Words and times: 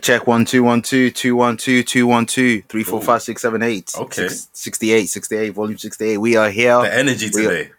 Mic 0.00 0.04
check 0.04 0.26
one 0.26 0.46
two 0.46 0.62
one 0.62 0.80
two 0.80 1.10
two 1.10 1.36
one 1.36 1.58
two 1.58 1.82
two 1.82 2.06
one 2.06 2.24
two 2.24 2.62
three 2.62 2.82
four 2.84 3.02
five 3.02 3.20
six 3.20 3.42
seven 3.42 3.62
eight. 3.62 3.92
Okay. 3.94 4.28
Six- 4.28 4.48
68, 4.54 5.06
68, 5.06 5.50
volume 5.50 5.76
68. 5.76 6.16
We 6.16 6.36
are 6.36 6.48
here. 6.48 6.80
The 6.80 6.94
energy 6.94 7.30
We- 7.34 7.42
today. 7.42 7.70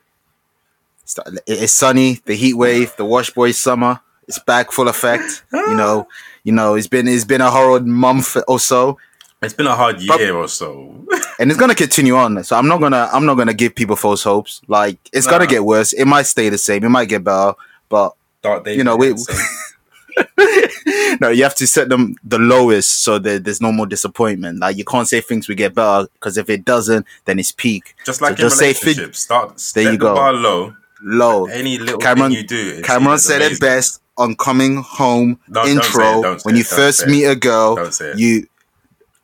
It's 1.48 1.74
sunny, 1.74 2.22
the 2.26 2.36
heat 2.36 2.54
wave, 2.54 2.96
the 2.96 3.06
wash 3.06 3.32
boy 3.32 3.52
summer. 3.52 4.00
It's 4.28 4.38
back 4.40 4.72
full 4.72 4.88
effect. 4.88 5.44
you 5.52 5.76
know, 5.76 6.08
you 6.44 6.52
know, 6.52 6.76
it's 6.76 6.88
been 6.88 7.08
it's 7.08 7.26
been 7.26 7.42
a 7.42 7.50
horrid 7.50 7.88
month 7.88 8.38
or 8.48 8.60
so. 8.60 8.98
It's 9.42 9.56
been 9.56 9.68
a 9.68 9.76
hard 9.76 10.00
year 10.00 10.36
or 10.36 10.48
so. 10.48 11.04
and 11.40 11.50
it's 11.50 11.60
gonna 11.60 11.76
continue 11.76 12.16
on. 12.16 12.44
So 12.44 12.56
I'm 12.56 12.68
not 12.68 12.80
gonna 12.80 13.10
I'm 13.12 13.26
not 13.26 13.36
gonna 13.36 13.56
give 13.56 13.74
people 13.76 13.96
false 13.96 14.24
hopes. 14.24 14.62
Like 14.68 15.00
it's 15.12 15.26
gonna 15.28 15.48
get 15.48 15.66
worse. 15.66 15.92
It 15.92 16.06
might 16.06 16.28
stay 16.28 16.50
the 16.50 16.60
same. 16.60 16.84
It 16.84 16.90
might 16.90 17.10
get 17.10 17.24
better. 17.24 17.56
But 17.90 18.14
Dark 18.44 18.64
days. 18.64 18.78
You 18.78 18.84
know, 18.84 18.96
we-. 18.96 19.16
no, 21.22 21.30
you 21.30 21.44
have 21.44 21.56
to 21.56 21.68
set 21.68 21.90
them 21.90 22.16
the 22.24 22.40
lowest 22.40 23.04
so 23.04 23.20
that 23.20 23.44
there's 23.44 23.62
no 23.62 23.72
more 23.72 23.86
disappointment. 23.86 24.60
Like 24.60 24.78
you 24.78 24.86
can't 24.86 25.08
say 25.08 25.22
things 25.22 25.48
will 25.48 25.56
get 25.56 25.74
better 25.76 26.08
because 26.14 26.38
if 26.38 26.50
it 26.50 26.66
doesn't, 26.66 27.06
then 27.26 27.40
it's 27.40 27.52
peak. 27.52 27.96
just 28.06 28.22
like 28.22 28.38
so 28.38 28.44
in 28.44 28.50
just 28.50 28.58
say 28.58 28.74
fi- 28.74 28.88
relationships, 28.88 29.20
start 29.20 29.60
step 29.60 29.92
you 29.92 29.98
go. 29.98 30.14
low. 30.14 30.76
Low. 31.04 31.46
Any 31.46 31.78
little 31.80 32.00
Cameron- 32.00 32.32
thing 32.32 32.42
you 32.42 32.48
do, 32.48 32.82
Cameron 32.82 33.18
said 33.18 33.42
it 33.42 33.60
best 33.60 34.02
on 34.18 34.36
coming 34.36 34.78
home 34.78 35.40
say 35.52 35.72
intro 35.72 36.34
it, 36.34 36.42
when 36.44 36.56
you 36.56 36.64
first 36.64 37.08
meet 37.08 37.26
a 37.26 37.36
girl. 37.36 37.76
Don't 37.76 37.94
say 37.94 38.12
it. 38.12 38.20
You, 38.20 38.48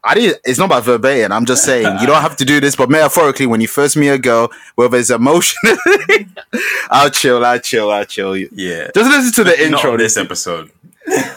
I 0.03 0.13
did. 0.13 0.37
It's 0.45 0.57
not 0.59 0.65
about 0.65 0.83
verbatim. 0.85 1.31
I'm 1.31 1.45
just 1.45 1.63
saying 1.63 1.99
you 1.99 2.07
don't 2.07 2.21
have 2.21 2.37
to 2.37 2.45
do 2.45 2.59
this, 2.61 2.75
but 2.75 2.89
metaphorically, 2.89 3.45
when 3.47 3.59
you 3.61 3.67
first 3.67 3.97
meet 3.97 4.09
a 4.09 4.17
girl, 4.17 4.49
whether 4.75 4.97
it's 4.97 5.09
emotionally, 5.09 6.27
I'll 6.89 7.09
chill. 7.09 7.43
I'll 7.43 7.59
chill. 7.59 7.91
I'll 7.91 8.05
chill. 8.05 8.37
Yeah. 8.37 8.89
just 8.95 9.09
listen 9.11 9.33
to 9.33 9.43
the 9.43 9.57
Not 9.69 9.79
intro. 9.79 9.97
this 9.97 10.15
episode. 10.17 10.71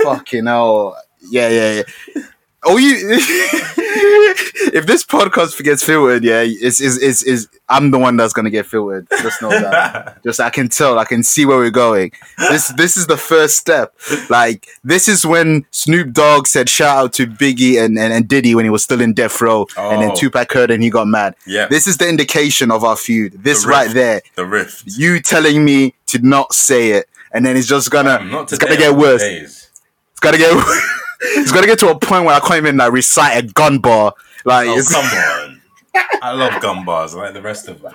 fucking 0.03 0.47
hell. 0.47 0.97
Yeah, 1.31 1.49
yeah, 1.49 1.83
yeah. 2.15 2.23
Oh, 2.63 2.77
you. 2.77 2.95
if 4.73 4.87
this 4.87 5.05
podcast 5.05 5.63
gets 5.65 5.83
filtered, 5.83 6.23
yeah, 6.25 6.43
it's 6.45 6.81
is 6.81 6.99
is 6.99 7.23
is 7.23 7.49
I'm 7.69 7.91
the 7.91 7.99
one 7.99 8.17
that's 8.17 8.33
gonna 8.33 8.51
get 8.51 8.67
filtered. 8.67 9.09
Just 9.23 9.41
know 9.41 9.49
that. 9.49 10.23
Just 10.25 10.41
I 10.41 10.51
can 10.51 10.69
tell, 10.69 10.99
I 10.99 11.05
can 11.05 11.23
see 11.23 11.47
where 11.47 11.57
we're 11.59 11.71
going. 11.71 12.13
This 12.39 12.69
this 12.69 12.97
is 12.97 13.07
the 13.07 13.17
first 13.17 13.57
step. 13.57 13.95
Like 14.29 14.69
this 14.85 15.09
is 15.09 15.25
when 15.25 15.65
Snoop 15.71 16.13
Dogg 16.13 16.47
said 16.47 16.69
shout 16.69 16.97
out 16.99 17.13
to 17.15 17.27
Biggie 17.27 17.83
and, 17.83 17.99
and, 17.99 18.13
and 18.13 18.29
Diddy 18.29 18.55
when 18.55 18.65
he 18.67 18.71
was 18.71 18.85
still 18.85 19.01
in 19.01 19.15
death 19.15 19.41
row, 19.41 19.67
and 19.77 20.03
then 20.03 20.11
Oh. 20.11 20.15
Tupac 20.15 20.53
heard 20.53 20.71
and 20.71 20.83
he 20.83 20.91
got 20.91 21.07
mad. 21.07 21.37
Yeah. 21.47 21.67
This 21.67 21.87
is 21.87 21.97
the 21.97 22.09
indication 22.09 22.71
of 22.71 22.85
our 22.85 22.97
feud. 22.97 23.43
This 23.43 23.63
The 23.65 23.69
right 23.71 23.91
there. 23.93 24.21
the 24.37 24.45
rift. 24.45 24.83
You 24.87 25.21
telling 25.21 25.65
me 25.65 25.95
to 26.09 26.19
not 26.19 26.53
say 26.53 26.91
it, 26.91 27.07
and 27.33 27.45
then 27.47 27.57
it's 27.57 27.67
just 27.69 27.91
gonna 27.91 28.19
it's 28.43 28.59
gonna 28.59 28.77
get 28.77 28.95
worse. 28.97 29.23
days. 29.23 29.71
It's 30.13 30.21
gotta 30.21 30.37
get. 30.39 30.53
It's 31.21 31.53
gotta 31.53 31.67
get 31.67 31.79
to 31.81 31.89
a 31.89 31.99
point 31.99 32.25
where 32.25 32.35
I 32.35 32.41
can't 32.41 32.57
even 32.59 32.77
like 32.77 32.93
recite 32.93 33.45
a 33.45 33.47
gun 33.47 33.79
bar. 33.79 34.15
Like 34.45 34.69
Oh, 34.69 34.77
it's 34.79 34.93
come 34.93 35.05
on. 35.05 35.61
I 36.23 36.33
love 36.33 36.61
gun 36.63 36.85
bars 36.85 37.15
like 37.15 37.35
the 37.35 37.43
rest 37.43 37.69
of 37.69 37.81
them. 37.83 37.95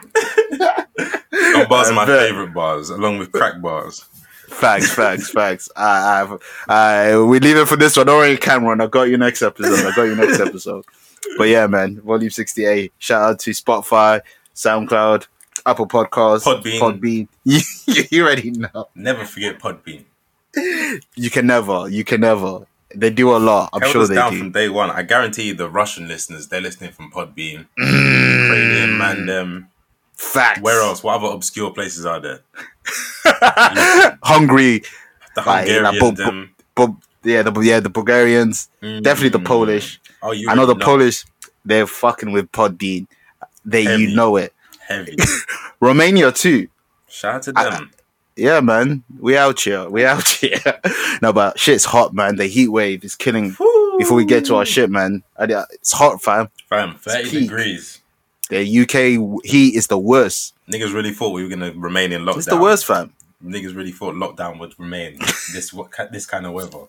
gun 1.31 1.67
bars 1.67 1.89
are 1.89 1.93
my 1.93 2.03
I 2.03 2.05
favorite 2.07 2.53
bars, 2.53 2.89
along 2.89 3.19
with 3.19 3.31
crack 3.31 3.61
bars. 3.61 4.03
facts, 4.49 4.93
facts, 4.93 5.29
facts. 5.31 5.69
I, 5.75 6.21
I've, 6.21 6.39
I, 6.67 7.17
we 7.17 7.39
leave 7.39 7.57
it 7.57 7.67
for 7.67 7.75
this 7.77 7.97
one. 7.97 8.05
Don't 8.05 8.17
worry, 8.17 8.37
Cameron. 8.37 8.81
I 8.81 8.87
got 8.87 9.03
you 9.03 9.17
next 9.17 9.41
episode. 9.41 9.85
I 9.85 9.95
got 9.95 10.03
you 10.03 10.15
next 10.15 10.39
episode. 10.39 10.85
But 11.37 11.45
yeah, 11.49 11.67
man, 11.67 12.01
volume 12.01 12.29
sixty-eight. 12.29 12.93
Shout 12.99 13.21
out 13.21 13.39
to 13.39 13.51
Spotify, 13.51 14.21
SoundCloud, 14.55 15.25
Apple 15.65 15.87
Podcasts, 15.87 16.43
Podbean. 16.43 16.79
Podbean. 16.79 17.27
You, 17.87 18.03
you 18.11 18.23
already 18.23 18.51
know. 18.51 18.89
Never 18.95 19.23
forget 19.25 19.59
Podbean. 19.59 20.05
You 21.15 21.29
can 21.29 21.47
never. 21.47 21.87
You 21.89 22.03
can 22.03 22.21
never. 22.21 22.65
They 22.95 23.09
do 23.09 23.35
a 23.35 23.37
lot. 23.37 23.69
I'm 23.73 23.81
Held 23.81 23.91
sure 23.93 24.01
us 24.03 24.09
they 24.09 24.15
down 24.15 24.31
do. 24.33 24.39
from 24.39 24.51
day 24.51 24.69
one. 24.69 24.89
I 24.89 25.01
guarantee 25.03 25.51
the 25.51 25.69
Russian 25.69 26.07
listeners, 26.07 26.47
they're 26.47 26.61
listening 26.61 26.91
from 26.91 27.11
Podbean, 27.11 27.67
Mm. 27.79 28.43
Ukrainian, 28.43 28.89
Mandem. 28.99 29.67
Facts. 30.15 30.61
Where 30.61 30.81
else? 30.81 31.03
What 31.03 31.15
other 31.21 31.33
obscure 31.33 31.71
places 31.71 32.05
are 32.05 32.19
there? 32.21 32.39
Hungry. 34.23 34.83
The 35.35 35.41
Like, 35.41 35.67
like, 35.67 35.67
Hungarians. 35.67 35.99
bu- 35.99 36.47
bu- 36.75 36.91
Bu- 36.93 37.29
yeah, 37.29 37.41
the 37.43 37.51
yeah 37.61 37.79
the 37.79 37.89
Bulgarians. 37.89 38.69
Definitely 38.81 39.29
the 39.29 39.39
Mm. 39.39 39.45
Polish. 39.45 39.99
Oh, 40.21 40.31
you 40.31 40.49
I 40.49 40.55
know 40.55 40.65
the 40.65 40.73
already 40.73 40.85
Polish. 40.85 41.25
They're 41.65 41.87
fucking 41.87 42.31
with 42.31 42.51
Podbean. 42.51 43.07
They 43.65 43.83
Heavy. 43.83 44.03
you 44.03 44.15
know 44.15 44.37
it. 44.37 44.53
Heavy. 44.87 45.15
Romania 45.79 46.31
too. 46.31 46.67
Shout 47.09 47.35
out 47.35 47.43
to 47.43 47.53
I- 47.55 47.69
them. 47.71 47.91
Yeah, 48.35 48.59
man. 48.59 49.03
We 49.19 49.37
out 49.37 49.59
here. 49.61 49.89
We 49.89 50.05
out 50.05 50.27
here. 50.41 50.59
no, 51.21 51.31
but 51.31 51.57
shit's 51.57 51.85
hot, 51.85 52.13
man. 52.13 52.35
The 52.35 52.47
heat 52.47 52.67
wave 52.67 53.03
is 53.03 53.15
killing. 53.15 53.51
Before 53.97 54.15
we 54.17 54.25
get 54.25 54.45
to 54.45 54.55
our 54.55 54.65
shit, 54.65 54.89
man, 54.89 55.23
uh, 55.37 55.47
it's 55.71 55.93
hot, 55.93 56.21
fam. 56.21 56.49
Fam, 56.67 56.95
30 56.95 57.41
degrees. 57.41 58.01
The 58.49 58.59
UK 58.59 59.45
heat 59.45 59.75
is 59.75 59.87
the 59.87 59.97
worst. 59.97 60.53
Niggas 60.69 60.93
really 60.93 61.11
thought 61.11 61.31
we 61.31 61.43
were 61.43 61.49
gonna 61.49 61.71
remain 61.75 62.11
in 62.11 62.23
lockdown. 62.23 62.37
It's 62.37 62.45
the 62.47 62.59
worst, 62.59 62.85
fam. 62.85 63.13
Niggas 63.43 63.75
really 63.75 63.91
thought 63.91 64.15
lockdown 64.15 64.59
would 64.59 64.77
remain 64.79 65.17
this 65.53 65.71
what 65.73 65.91
this 66.11 66.25
kind 66.25 66.45
of 66.45 66.53
weather. 66.53 66.85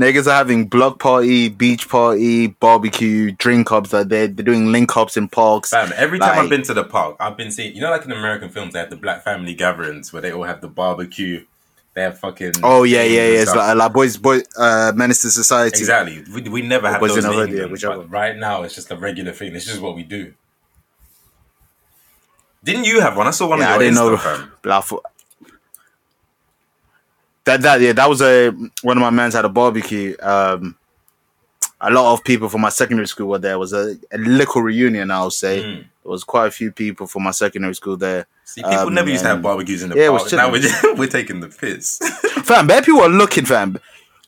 Niggas 0.00 0.26
are 0.26 0.34
having 0.34 0.66
block 0.66 0.98
party, 0.98 1.48
beach 1.48 1.88
party, 1.88 2.48
barbecue, 2.48 3.30
drink 3.32 3.70
ups. 3.70 3.90
That 3.90 4.08
they're, 4.08 4.26
they're 4.26 4.44
doing 4.44 4.72
link 4.72 4.96
ups 4.96 5.16
in 5.16 5.28
parks. 5.28 5.70
Fam, 5.70 5.92
every 5.96 6.18
time 6.18 6.30
Like- 6.30 6.38
I've 6.44 6.50
been 6.50 6.62
to 6.64 6.74
the 6.74 6.84
park, 6.84 7.16
I've 7.20 7.36
been 7.36 7.50
seeing. 7.50 7.74
You 7.74 7.80
know, 7.82 7.90
like 7.90 8.04
in 8.04 8.12
American 8.12 8.48
films, 8.48 8.72
they 8.72 8.80
have 8.80 8.90
the 8.90 8.96
black 8.96 9.22
family 9.22 9.54
gatherings 9.54 10.12
where 10.12 10.22
they 10.22 10.32
all 10.32 10.44
have 10.44 10.60
the 10.60 10.68
barbecue. 10.68 11.44
They 11.94 12.02
have 12.02 12.18
fucking. 12.18 12.52
Oh 12.62 12.84
yeah, 12.84 13.02
yeah, 13.02 13.26
yeah. 13.28 13.42
It's 13.42 13.54
like, 13.54 13.76
like 13.76 13.92
boys, 13.92 14.16
boy, 14.16 14.38
uh, 14.56 14.92
menace 14.96 15.22
to 15.22 15.30
society. 15.30 15.78
exactly. 15.78 16.24
We, 16.34 16.48
we 16.48 16.62
never 16.62 16.90
have 16.90 17.00
those 17.00 17.22
in 17.22 17.56
yeah, 17.56 17.66
whichever. 17.66 18.00
right 18.02 18.34
now 18.36 18.62
it's 18.62 18.74
just 18.74 18.90
a 18.90 18.96
regular 18.96 19.32
thing. 19.32 19.54
It's 19.54 19.66
just 19.66 19.80
what 19.80 19.94
we 19.94 20.02
do. 20.02 20.32
Didn't 22.64 22.84
you 22.84 23.00
have 23.00 23.16
one? 23.16 23.26
I 23.26 23.30
saw 23.32 23.48
one 23.48 23.58
Yeah, 23.58 23.70
I 23.72 23.74
on 23.74 23.80
your 23.80 23.90
didn't 23.90 23.94
know. 24.06 24.16
Instagram. 24.16 24.50
But 24.62 24.72
I 24.72 24.80
thought- 24.80 25.04
that 27.44 27.62
that 27.62 27.80
yeah, 27.80 27.92
that 27.92 28.08
was 28.08 28.20
a 28.22 28.50
one 28.82 28.96
of 28.96 29.00
my 29.00 29.10
mans 29.10 29.34
had 29.34 29.44
a 29.44 29.48
barbecue. 29.48 30.16
Um, 30.20 30.76
a 31.80 31.90
lot 31.90 32.12
of 32.12 32.22
people 32.22 32.48
from 32.48 32.60
my 32.60 32.68
secondary 32.68 33.08
school 33.08 33.28
were 33.28 33.38
there. 33.38 33.54
It 33.54 33.58
was 33.58 33.72
a, 33.72 33.96
a 34.12 34.18
little 34.18 34.62
reunion, 34.62 35.10
I'll 35.10 35.30
say. 35.32 35.62
Mm. 35.62 35.76
There 36.04 36.10
was 36.10 36.22
quite 36.22 36.46
a 36.46 36.50
few 36.52 36.70
people 36.70 37.06
from 37.08 37.24
my 37.24 37.32
secondary 37.32 37.74
school 37.74 37.96
there. 37.96 38.26
See, 38.44 38.62
people 38.62 38.78
Um, 38.78 38.94
never 38.94 39.08
used 39.10 39.22
to 39.22 39.28
have 39.28 39.36
um, 39.38 39.42
barbecues 39.42 39.82
in 39.82 39.90
the 39.90 39.96
yeah, 39.96 40.08
park. 40.08 40.30
Now 40.32 40.50
we're, 40.52 40.62
we're 40.96 41.08
taking 41.08 41.40
the 41.40 41.48
piss. 41.48 41.98
Fam, 42.44 42.66
bad 42.68 42.84
people 42.84 43.00
are 43.02 43.08
looking, 43.08 43.44
fam. 43.44 43.78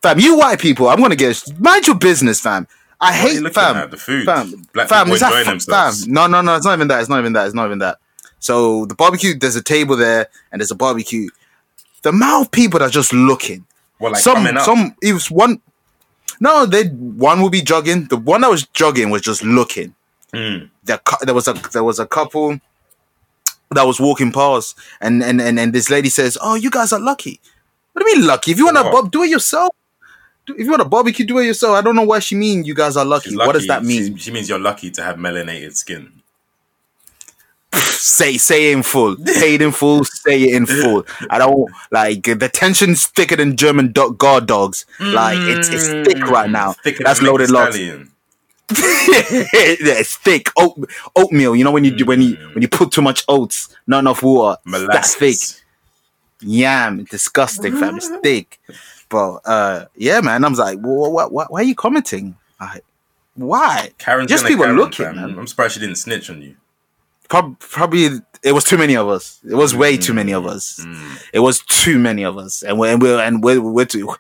Fam, 0.03 0.19
you 0.19 0.37
white 0.37 0.59
people, 0.61 0.89
I'm 0.89 1.01
gonna 1.01 1.15
get 1.17 1.43
mind 1.61 1.87
your 1.87 1.97
business, 1.97 2.41
fam. 2.41 2.67
I 3.01 3.11
What 3.23 3.31
hate 3.33 3.55
fam. 3.55 3.77
at? 3.77 3.91
The 3.91 3.97
food. 3.99 4.25
Fam, 4.25 4.67
Black 4.73 4.89
fam, 4.89 5.07
people 5.07 5.27
enjoying 5.27 5.47
themselves. 5.47 6.05
fam? 6.05 6.13
No, 6.13 6.27
no, 6.27 6.41
no, 6.41 6.57
it's 6.57 6.65
not 6.67 6.75
even 6.75 6.89
that. 6.89 7.01
It's 7.01 7.09
not 7.09 7.19
even 7.21 7.33
that. 7.35 7.47
It's 7.47 7.55
not 7.55 7.67
even 7.67 7.79
that. 7.79 7.99
So 8.41 8.85
the 8.87 8.95
barbecue, 8.95 9.39
there's 9.39 9.57
a 9.57 9.63
table 9.63 9.97
there, 9.97 10.29
and 10.51 10.61
there's 10.61 10.71
a 10.73 10.77
barbecue. 10.77 11.29
The 12.05 12.11
amount 12.11 12.47
of 12.47 12.53
people 12.53 12.81
that 12.81 12.87
are 12.87 12.91
just 12.91 13.15
looking. 13.15 13.65
Well, 13.99 14.13
like 14.13 14.21
some, 14.21 14.35
coming 14.35 14.59
up. 14.59 14.65
some. 14.67 14.95
It 15.03 15.15
was 15.15 15.31
one. 15.31 15.63
No, 16.39 16.67
they 16.67 16.85
one 16.89 17.41
will 17.41 17.49
be 17.49 17.63
jogging. 17.63 18.09
The 18.09 18.19
one 18.19 18.43
that 18.43 18.51
was 18.51 18.67
jogging 18.67 19.09
was 19.09 19.23
just 19.23 19.43
looking. 19.43 19.95
Mm. 20.35 20.69
There, 20.85 21.01
there 21.23 21.35
was 21.35 21.49
a 21.49 21.55
there 21.73 21.83
was 21.83 21.99
a 21.99 22.07
couple 22.07 22.61
that 23.71 23.87
was 23.87 23.99
walking 23.99 24.33
past, 24.33 24.77
and 25.01 25.23
and 25.23 25.41
and, 25.41 25.59
and 25.59 25.73
this 25.73 25.89
lady 25.89 26.11
says, 26.11 26.37
"Oh, 26.43 26.57
you 26.57 26.71
guys 26.71 26.93
are 26.93 27.01
lucky." 27.01 27.41
What 27.95 28.05
do 28.05 28.11
you 28.11 28.19
mean 28.19 28.27
lucky? 28.27 28.51
If 28.51 28.59
you 28.59 28.67
want 28.67 28.77
to 28.77 28.83
bob, 28.85 29.11
do 29.11 29.23
it 29.23 29.31
yourself. 29.31 29.75
If 30.47 30.59
you 30.59 30.69
want 30.69 30.83
to 30.83 30.89
barbecue, 30.89 31.25
do 31.25 31.39
it 31.39 31.47
yourself. 31.47 31.75
I 31.75 31.81
don't 31.81 31.97
know 31.97 32.03
why 32.03 32.19
she 32.19 32.35
mean 32.35 32.65
you 32.65 32.75
guys 32.75 32.99
are 32.99 33.05
lucky. 33.05 33.31
She's 33.31 33.39
What 33.39 33.53
does 33.53 33.67
that 33.69 33.83
mean? 33.83 34.19
She, 34.19 34.25
she 34.25 34.31
means 34.31 34.47
you're 34.51 34.59
lucky 34.59 34.91
to 34.91 35.03
have 35.03 35.17
melanated 35.17 35.75
skin. 35.75 36.21
Say 37.77 38.37
say 38.39 38.71
it 38.71 38.77
in 38.77 38.83
full, 38.83 39.17
paid 39.17 39.63
in 39.63 39.73
full, 39.73 40.05
say 40.05 40.43
it 40.45 40.55
in 40.55 40.67
full. 40.67 41.07
I 41.31 41.39
don't 41.39 41.71
like 41.91 42.23
the 42.25 42.49
tension's 42.53 43.07
thicker 43.07 43.37
than 43.37 43.57
German 43.57 43.93
do- 43.93 44.15
guard 44.15 44.47
dogs. 44.47 44.87
Like 45.01 45.39
it's 45.41 45.69
it's 45.69 45.89
thick 46.09 46.23
right 46.29 46.51
now. 46.51 46.73
Thicker 46.73 47.05
That's 47.05 47.21
than 47.21 47.29
loaded 47.29 47.51
Mickey 47.51 48.11
yeah, 48.71 49.99
it's 50.01 50.17
thick. 50.17 50.49
Oat, 50.57 50.89
oatmeal. 51.15 51.55
You 51.55 51.65
know 51.65 51.71
when 51.71 51.85
you 51.85 51.91
do 51.91 52.05
when 52.07 52.23
you 52.23 52.37
Mm. 52.37 52.55
when 52.55 52.63
you 52.63 52.69
put 52.69 52.91
too 52.93 53.03
much 53.03 53.23
oats, 53.29 53.69
not 53.87 53.99
enough 54.01 54.23
water. 54.23 54.59
That's 54.65 55.15
thick. 55.15 55.37
Yam, 56.41 57.05
disgusting, 57.05 57.77
fam. 57.79 57.97
It's 57.97 58.09
thick. 58.23 58.59
But 59.09 59.41
uh, 59.45 59.87
yeah, 59.97 60.21
man. 60.23 60.45
I 60.45 60.49
was 60.49 60.59
like, 60.59 60.79
wh- 60.81 61.13
wh- 61.13 61.29
wh- 61.29 61.51
why 61.51 61.61
are 61.61 61.63
you 61.63 61.75
commenting? 61.75 62.37
Like, 62.61 62.85
why? 63.35 63.91
Karen's 63.99 64.31
Just 64.31 64.47
people 64.47 64.65
Karen, 64.65 64.79
looking, 64.79 65.07
man. 65.15 65.39
I'm 65.39 65.47
surprised 65.47 65.75
she 65.75 65.81
didn't 65.81 65.97
snitch 65.97 66.31
on 66.31 66.41
you. 66.43 66.57
Prob- 67.29 67.59
probably 67.59 68.09
it 68.43 68.53
was 68.53 68.65
too 68.65 68.77
many 68.77 68.95
of 68.97 69.09
us. 69.09 69.41
It 69.49 69.55
was 69.55 69.75
way 69.75 69.97
too 69.97 70.13
many 70.13 70.33
of 70.33 70.47
us. 70.47 70.81
Mm. 70.85 71.23
It 71.33 71.39
was 71.41 71.61
too 71.61 71.99
many 71.99 72.23
of 72.25 72.37
us, 72.37 72.63
and 72.63 72.79
we're 72.79 72.93
and 72.93 73.01
we're 73.03 73.19
and 73.21 73.43
we're, 73.43 73.61
we're, 73.61 73.87
too, 73.87 74.07
we're 74.07 74.17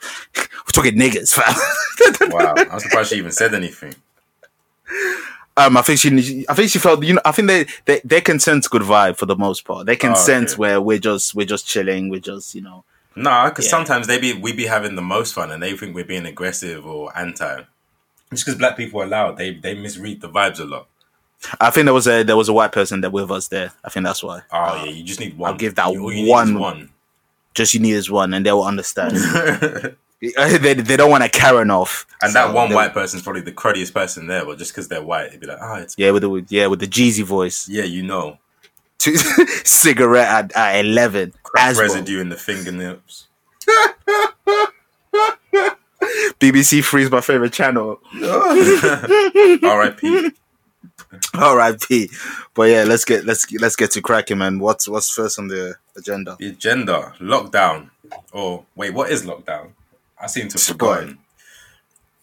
talking 0.73 0.97
niggas, 0.99 1.33
fam. 1.35 1.55
Wow, 2.33 2.55
I'm 2.57 2.81
surprised 2.81 3.11
she 3.11 3.17
even 3.17 3.33
said 3.33 3.55
anything. 3.55 3.95
um, 5.57 5.77
I 5.77 5.83
think 5.83 6.01
she, 6.01 6.45
I 6.49 6.55
think 6.55 6.71
she 6.71 6.79
felt, 6.79 7.05
you 7.05 7.15
know, 7.15 7.21
I 7.25 7.33
think 7.33 7.49
they 7.49 7.67
they 7.85 8.01
they 8.05 8.21
can 8.21 8.41
sense 8.41 8.67
good 8.67 8.83
vibe 8.83 9.17
for 9.17 9.27
the 9.27 9.37
most 9.37 9.65
part. 9.65 9.87
They 9.87 9.97
can 9.97 10.13
Oh, 10.13 10.15
sense 10.15 10.53
okay. 10.53 10.59
where 10.59 10.81
we're 10.81 10.99
just 10.99 11.35
we're 11.35 11.47
just 11.47 11.67
chilling, 11.67 12.09
we're 12.09 12.21
just 12.21 12.55
you 12.55 12.63
know 12.63 12.85
Nah, 13.17 13.49
because 13.51 13.67
Yeah. 13.67 13.71
sometimes 13.73 14.07
they 14.09 14.19
be 14.19 14.33
we 14.33 14.53
be 14.53 14.67
having 14.67 14.97
the 14.97 15.03
most 15.03 15.35
fun 15.35 15.51
and 15.53 15.63
they 15.63 15.77
think 15.77 15.95
we're 15.95 16.05
being 16.05 16.27
aggressive 16.27 16.85
or 16.87 17.17
anti. 17.17 17.63
Just 18.31 18.47
because 18.47 18.59
black 18.59 18.77
people 18.77 19.01
are 19.03 19.07
loud, 19.07 19.37
they 19.37 19.55
they 19.55 19.75
misread 19.75 20.21
the 20.21 20.29
vibes 20.29 20.59
a 20.59 20.65
lot. 20.65 20.89
I 21.61 21.71
think 21.71 21.85
there 21.85 21.95
was 21.95 22.07
a 22.07 22.23
there 22.23 22.37
was 22.37 22.49
a 22.49 22.53
white 22.53 22.73
person 22.73 23.01
that 23.03 23.11
with 23.13 23.31
us 23.31 23.49
there. 23.49 23.73
I 23.85 23.91
think 23.91 24.05
that's 24.05 24.23
why. 24.23 24.41
Oh 24.53 24.77
yeah, 24.85 24.91
you 24.91 25.05
just 25.05 25.21
need 25.21 25.37
one. 25.37 25.51
I'll 25.53 25.57
give 25.59 25.75
that 25.75 25.93
You- 25.93 26.03
all 26.03 26.13
you 26.13 26.23
need 26.25 26.31
one. 26.31 26.59
one. 26.59 26.91
Just 27.55 27.75
you 27.75 27.81
need 27.81 27.93
is 27.93 28.11
one, 28.11 28.33
and 28.35 28.45
they 28.45 28.51
will 28.53 28.65
understand. 28.65 29.17
they 30.21 30.75
they 30.75 30.97
don't 30.97 31.11
want 31.11 31.23
to 31.23 31.29
Karen 31.29 31.71
off. 31.71 32.07
And 32.23 32.33
that 32.35 32.55
one 32.55 32.71
they- 32.71 32.75
white 32.75 32.93
person's 32.95 33.23
probably 33.23 33.43
the 33.43 33.53
cruddiest 33.53 33.93
person 33.93 34.27
there, 34.27 34.45
but 34.47 34.59
just 34.59 34.73
because 34.73 34.89
they're 34.89 35.03
white, 35.03 35.31
they'd 35.31 35.41
be 35.41 35.47
like, 35.47 35.59
oh, 35.61 35.75
it's 35.75 35.95
Yeah, 35.99 36.11
with 36.13 36.23
the 36.23 36.45
yeah 36.49 36.67
with 36.67 36.81
the 36.81 36.87
Jeezy 36.89 37.23
voice. 37.23 37.69
yeah, 37.69 37.85
you 37.85 38.03
know, 38.03 38.39
Cigarette 38.99 40.29
at, 40.29 40.57
at 40.57 40.85
eleven. 40.85 41.33
crack 41.43 41.75
well. 41.75 41.83
residue 41.83 42.21
in 42.21 42.31
the 42.31 42.37
fingernails. 42.37 43.29
BBC 46.41 46.83
Three 46.85 47.03
is 47.05 47.11
my 47.11 47.21
favorite 47.21 47.53
channel. 47.53 48.01
R.I.P. 49.63 50.31
R.I.P. 51.35 52.11
But 52.55 52.71
yeah, 52.71 52.85
let's 52.85 53.05
get 53.05 53.25
let's 53.25 53.51
let's 53.53 53.77
get 53.77 53.91
to 53.93 54.03
cracking, 54.03 54.39
man. 54.39 54.59
What's 54.59 54.89
what's 54.89 55.11
first 55.11 55.39
on 55.39 55.49
the 55.49 55.75
agenda? 55.97 56.37
The 56.39 56.49
agenda 56.49 57.15
lockdown. 57.21 57.91
Oh 58.33 58.65
wait, 58.75 58.95
what 58.95 59.11
is 59.11 59.25
lockdown? 59.25 59.71
I 60.21 60.27
seem 60.27 60.49
to 60.49 60.55
have 60.55 60.63
forgotten. 60.63 61.19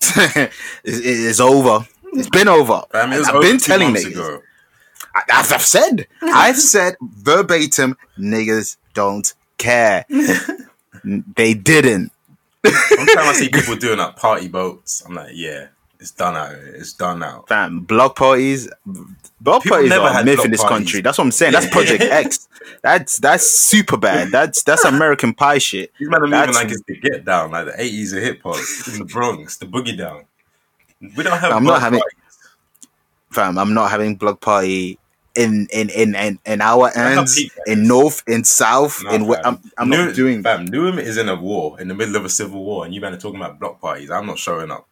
it, 0.15 0.51
it's 0.83 1.39
over. 1.39 1.85
It's 2.13 2.29
been 2.29 2.47
over. 2.47 2.83
I 2.93 3.05
mean, 3.05 3.13
it 3.13 3.19
was 3.19 3.29
I've 3.29 3.35
over 3.35 3.47
been 3.47 3.57
telling 3.57 3.93
niggas. 3.93 4.41
I, 5.15 5.21
I've, 5.31 5.51
I've 5.51 5.61
said. 5.61 6.07
I've 6.21 6.57
said 6.73 6.95
verbatim. 7.01 7.97
Niggas 8.17 8.77
don't 8.94 9.33
care. 9.57 10.05
they 11.35 11.53
didn't. 11.53 12.11
Sometimes 12.65 13.17
I 13.17 13.33
see 13.33 13.49
people 13.49 13.75
doing 13.75 13.97
like 13.97 14.15
party 14.15 14.47
boats. 14.47 15.03
I'm 15.05 15.15
like, 15.15 15.31
yeah, 15.33 15.67
it's 16.01 16.12
done 16.12 16.36
out. 16.36 16.51
It's 16.51 16.92
done 16.94 17.24
out. 17.24 17.48
Fam, 17.48 17.80
block 17.81 18.18
parties. 18.18 18.68
Block 19.39 19.63
People 19.63 19.77
parties 19.77 19.89
never 19.92 20.06
are 20.06 20.21
a 20.21 20.25
myth 20.25 20.44
in 20.44 20.51
this 20.51 20.62
parties. 20.62 20.77
country. 20.77 21.01
That's 21.01 21.18
what 21.18 21.24
I'm 21.25 21.31
saying. 21.31 21.53
That's 21.53 21.69
Project 21.71 22.03
X. 22.03 22.50
That's 22.83 23.18
that's 23.18 23.48
super 23.48 23.95
bad. 23.98 24.30
That's 24.31 24.63
that's 24.63 24.83
American 24.83 25.33
Pie 25.33 25.59
shit. 25.59 25.92
These 26.00 26.09
men 26.09 26.21
are 26.24 26.27
moving 26.27 26.53
like 26.56 26.69
it's 26.71 26.81
the 26.88 26.98
get 27.00 27.24
down, 27.24 27.51
like 27.51 27.65
the 27.68 27.71
80s 27.74 28.18
of 28.18 28.24
hip 28.24 28.42
hop 28.44 28.57
in 28.92 29.00
the 29.00 29.06
Bronx, 29.06 29.57
the 29.57 29.65
boogie 29.65 29.98
down. 29.98 30.25
We 31.15 31.24
don't 31.24 31.38
have. 31.39 31.51
I'm 31.53 31.63
block 31.63 31.75
not 31.75 31.81
having- 31.81 32.00
parties. 32.00 32.18
Fam, 33.31 33.57
I'm 33.57 33.74
not 33.74 33.89
having 33.89 34.15
block 34.15 34.42
party 34.42 35.00
in 35.36 35.68
in 35.71 35.89
in 35.89 36.13
in, 36.15 36.38
in 36.45 36.62
our 36.62 36.92
ends, 36.97 37.39
in 37.65 37.88
north, 37.88 38.21
in 38.27 38.44
south, 38.44 39.01
Nah, 39.06 39.13
in 39.13 39.25
where. 39.25 39.45
I'm 39.47 39.57
I'm 39.77 39.89
New- 39.89 40.06
not 40.07 40.15
doing. 40.15 40.44
Fam, 40.44 40.68
Newham 40.68 41.00
is 41.00 41.18
in 41.18 41.30
a 41.30 41.36
war, 41.36 41.80
in 41.80 41.88
the 41.88 41.94
middle 41.95 42.15
of 42.18 42.25
a 42.25 42.30
civil 42.30 42.63
war, 42.63 42.83
and 42.86 42.94
you 42.94 43.00
man 43.01 43.13
are 43.13 43.18
talking 43.18 43.39
about 43.39 43.59
block 43.59 43.80
parties. 43.80 44.12
I'm 44.12 44.25
not 44.25 44.38
showing 44.38 44.69
up. 44.71 44.88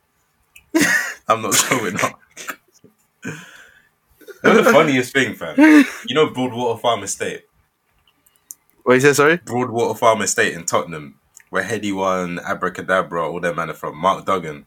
I'm 1.27 1.41
not 1.41 1.53
showing 1.53 1.95
up. 1.95 2.19
You 3.25 3.33
know 4.53 4.61
the 4.61 4.71
funniest 4.71 5.13
thing, 5.13 5.35
fam? 5.35 5.55
You 6.07 6.15
know 6.15 6.29
Broadwater 6.29 6.79
Farm 6.79 7.03
Estate? 7.03 7.43
What 8.83 8.93
you 8.95 8.99
say, 9.01 9.13
sorry? 9.13 9.37
Broadwater 9.37 9.97
Farm 9.97 10.21
Estate 10.21 10.53
in 10.53 10.65
Tottenham, 10.65 11.19
where 11.49 11.63
Headie 11.63 11.93
One, 11.93 12.39
Abra 12.39 12.71
Cadabra, 12.73 13.29
all 13.29 13.39
them 13.39 13.57
man 13.57 13.69
are 13.69 13.73
from, 13.73 13.97
Mark 13.97 14.25
Duggan. 14.25 14.65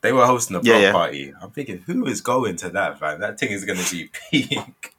They 0.00 0.12
were 0.12 0.26
hosting 0.26 0.56
a 0.56 0.60
Yeah, 0.62 0.78
yeah. 0.78 0.92
party. 0.92 1.32
I'm 1.40 1.50
thinking, 1.50 1.78
who 1.86 2.06
is 2.06 2.20
going 2.20 2.56
to 2.56 2.70
that, 2.70 2.98
fam? 2.98 3.20
That 3.20 3.38
thing 3.38 3.50
is 3.52 3.64
going 3.64 3.78
to 3.78 3.90
be 3.90 4.10
peak. 4.30 4.94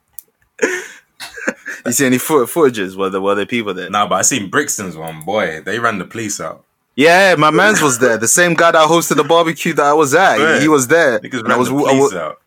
You 1.84 1.92
see 1.92 2.06
any 2.06 2.16
footages? 2.16 2.96
Were 2.96 3.10
there 3.10 3.20
were 3.20 3.34
there 3.34 3.44
people 3.44 3.74
there? 3.74 3.90
nah, 3.90 4.06
but 4.08 4.14
I 4.14 4.22
seen 4.22 4.48
Brixton's 4.48 4.96
one, 4.96 5.20
boy. 5.22 5.60
They 5.60 5.78
ran 5.78 5.98
the 5.98 6.06
police 6.06 6.40
out. 6.40 6.64
Yeah, 6.96 7.34
my 7.36 7.50
man's 7.50 7.82
was 7.82 7.98
there. 7.98 8.18
The 8.18 8.28
same 8.28 8.54
guy 8.54 8.70
that 8.70 8.88
hosted 8.88 9.16
the 9.16 9.24
barbecue 9.24 9.72
that 9.74 9.84
I 9.84 9.92
was 9.94 10.14
at. 10.14 10.38
Yeah. 10.38 10.60
He 10.60 10.68
was 10.68 10.86
there. 10.86 11.18
Niggas 11.20 11.40
And 11.44 11.52
I 11.52 11.56
was, 11.56 11.68
the 11.68 11.74
I 11.76 11.78
police 11.88 12.00
was 12.02 12.14
out. 12.14 12.40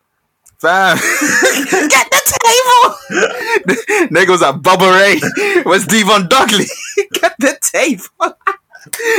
fam. 0.58 0.96
Get 1.88 2.10
the 2.10 2.38
table. 2.44 4.08
Nigga 4.08 4.28
was 4.30 4.42
at 4.42 4.56
Bubba 4.56 4.90
Ray. 4.98 5.62
Where's 5.64 5.86
D-Von 5.86 6.28
Dudley? 6.28 6.64
Get 7.12 7.34
the 7.38 7.58
table. 7.60 8.36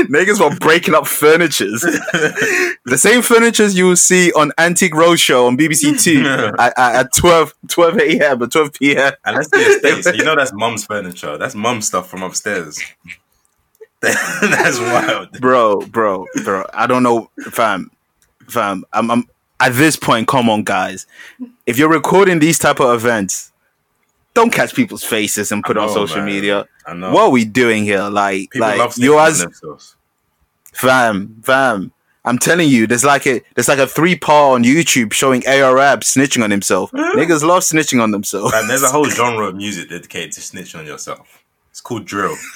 Niggas 0.09 0.39
were 0.39 0.55
breaking 0.57 0.95
up 0.95 1.05
furnitures. 1.05 1.81
the 1.81 2.97
same 2.97 3.21
furnitures 3.21 3.77
you 3.77 3.85
will 3.85 3.95
see 3.95 4.31
on 4.33 4.51
Antique 4.57 4.93
Roadshow 4.93 5.45
on 5.47 5.57
BBC 5.57 6.01
Two 6.01 6.23
at, 6.57 6.73
at, 6.77 6.95
at 6.95 7.13
12, 7.13 7.53
12 7.67 7.97
a.m. 7.99 8.41
or 8.41 8.47
12 8.47 8.73
p.m. 8.73 9.13
And 9.25 9.37
that's 9.37 9.49
the 9.49 9.57
estate. 9.59 10.03
So 10.05 10.13
you 10.13 10.23
know 10.23 10.35
that's 10.35 10.53
mum's 10.53 10.85
furniture. 10.85 11.37
That's 11.37 11.53
mum's 11.53 11.85
stuff 11.85 12.09
from 12.09 12.23
upstairs. 12.23 12.79
that's 14.01 14.79
wild. 14.79 15.31
bro, 15.41 15.81
bro, 15.81 16.25
bro. 16.43 16.65
I 16.73 16.87
don't 16.87 17.03
know, 17.03 17.29
fam, 17.51 17.91
fam. 18.47 18.85
I'm, 18.93 19.11
I'm 19.11 19.23
at 19.59 19.73
this 19.73 19.97
point. 19.97 20.27
Come 20.27 20.49
on, 20.49 20.63
guys. 20.63 21.05
If 21.65 21.77
you're 21.77 21.89
recording 21.89 22.39
these 22.39 22.57
type 22.57 22.79
of 22.79 22.95
events, 22.95 23.51
don't 24.33 24.51
catch 24.51 24.73
people's 24.73 25.03
faces 25.03 25.51
and 25.51 25.63
put 25.63 25.77
I 25.77 25.83
on 25.83 25.89
social 25.89 26.17
man. 26.17 26.25
media. 26.27 26.65
I 26.85 26.93
know. 26.93 27.11
What 27.11 27.23
are 27.23 27.29
we 27.29 27.43
doing 27.43 27.83
here? 27.83 28.03
Like, 28.03 28.51
People 28.51 28.69
like 28.69 28.97
you 28.97 29.19
as 29.19 29.45
fam, 30.73 31.41
fam. 31.43 31.91
I'm 32.25 32.37
telling 32.37 32.69
you, 32.69 32.85
there's 32.85 33.03
like 33.05 33.25
a 33.27 33.41
there's 33.55 33.67
like 33.67 33.79
a 33.79 33.87
three 33.87 34.15
part 34.15 34.55
on 34.55 34.63
YouTube 34.63 35.13
showing 35.13 35.45
Arab 35.45 36.01
snitching 36.01 36.43
on 36.43 36.51
himself. 36.51 36.91
Niggas 36.91 37.43
love 37.43 37.63
snitching 37.63 38.01
on 38.01 38.11
themselves. 38.11 38.53
And 38.53 38.69
there's 38.69 38.83
a 38.83 38.89
whole 38.89 39.05
genre 39.09 39.47
of 39.47 39.55
music 39.55 39.89
dedicated 39.89 40.33
to 40.33 40.41
snitch 40.41 40.75
on 40.75 40.85
yourself. 40.85 41.43
It's 41.71 41.81
called 41.81 42.05
drill. 42.05 42.35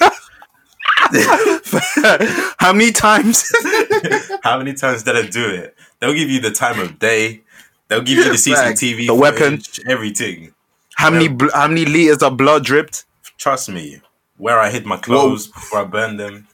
How 2.58 2.72
many 2.72 2.92
times? 2.92 3.50
How 4.42 4.58
many 4.58 4.74
times 4.74 5.02
did 5.02 5.16
I 5.16 5.26
do 5.26 5.48
it? 5.48 5.76
They'll 6.00 6.14
give 6.14 6.28
you 6.30 6.40
the 6.40 6.50
time 6.50 6.80
of 6.80 6.98
day. 6.98 7.42
They'll 7.88 8.02
give 8.02 8.18
you 8.18 8.24
the. 8.24 8.30
CCTV, 8.30 9.06
The 9.06 9.14
weapon. 9.14 9.60
everything. 9.86 10.54
how 10.96 11.10
many 11.10 11.28
bl- 11.28 11.50
how 11.54 11.68
many 11.68 11.84
liters 11.84 12.22
of 12.22 12.36
blood 12.36 12.64
dripped? 12.64 13.04
Trust 13.38 13.68
me. 13.68 14.00
Where 14.36 14.58
I 14.58 14.70
hid 14.70 14.84
my 14.86 14.96
clothes 14.96 15.46
before 15.48 15.80
I 15.80 15.84
burned 15.84 16.18
them. 16.18 16.48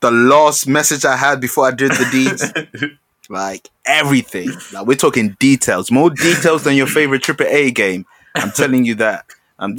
The 0.00 0.10
last 0.10 0.66
message 0.66 1.04
I 1.04 1.16
had 1.16 1.40
before 1.40 1.66
I 1.66 1.70
did 1.72 1.90
the 1.92 2.08
deeds. 2.10 2.92
like 3.28 3.68
everything. 3.84 4.50
Like 4.72 4.86
we're 4.86 4.96
talking 4.96 5.36
details, 5.38 5.90
more 5.90 6.10
details 6.10 6.64
than 6.64 6.74
your 6.76 6.86
favorite 6.86 7.22
triple 7.22 7.46
A 7.46 7.70
game. 7.70 8.06
I'm 8.34 8.50
telling 8.52 8.84
you 8.84 8.94
that. 8.96 9.26
I'm 9.58 9.76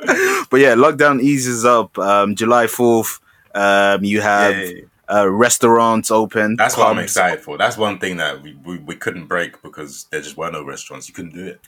but 0.50 0.60
yeah, 0.60 0.74
lockdown 0.74 1.20
eases 1.20 1.64
up. 1.64 1.98
Um, 1.98 2.34
July 2.34 2.66
fourth. 2.66 3.20
Um, 3.54 4.04
you 4.04 4.20
have 4.20 4.54
Yeah. 4.56 4.80
uh, 5.12 5.28
restaurants 5.28 6.10
open. 6.10 6.56
That's 6.56 6.76
what 6.76 6.86
I'm 6.88 6.98
excited 6.98 7.40
for. 7.40 7.58
That's 7.58 7.76
one 7.76 7.98
thing 7.98 8.16
that 8.18 8.42
we, 8.42 8.54
we, 8.64 8.78
we 8.78 8.94
couldn't 8.94 9.26
break 9.26 9.60
because 9.62 10.06
there 10.10 10.20
just 10.20 10.36
were 10.36 10.50
no 10.50 10.64
restaurants. 10.64 11.08
You 11.08 11.14
couldn't 11.14 11.34
do 11.34 11.46
it. 11.46 11.60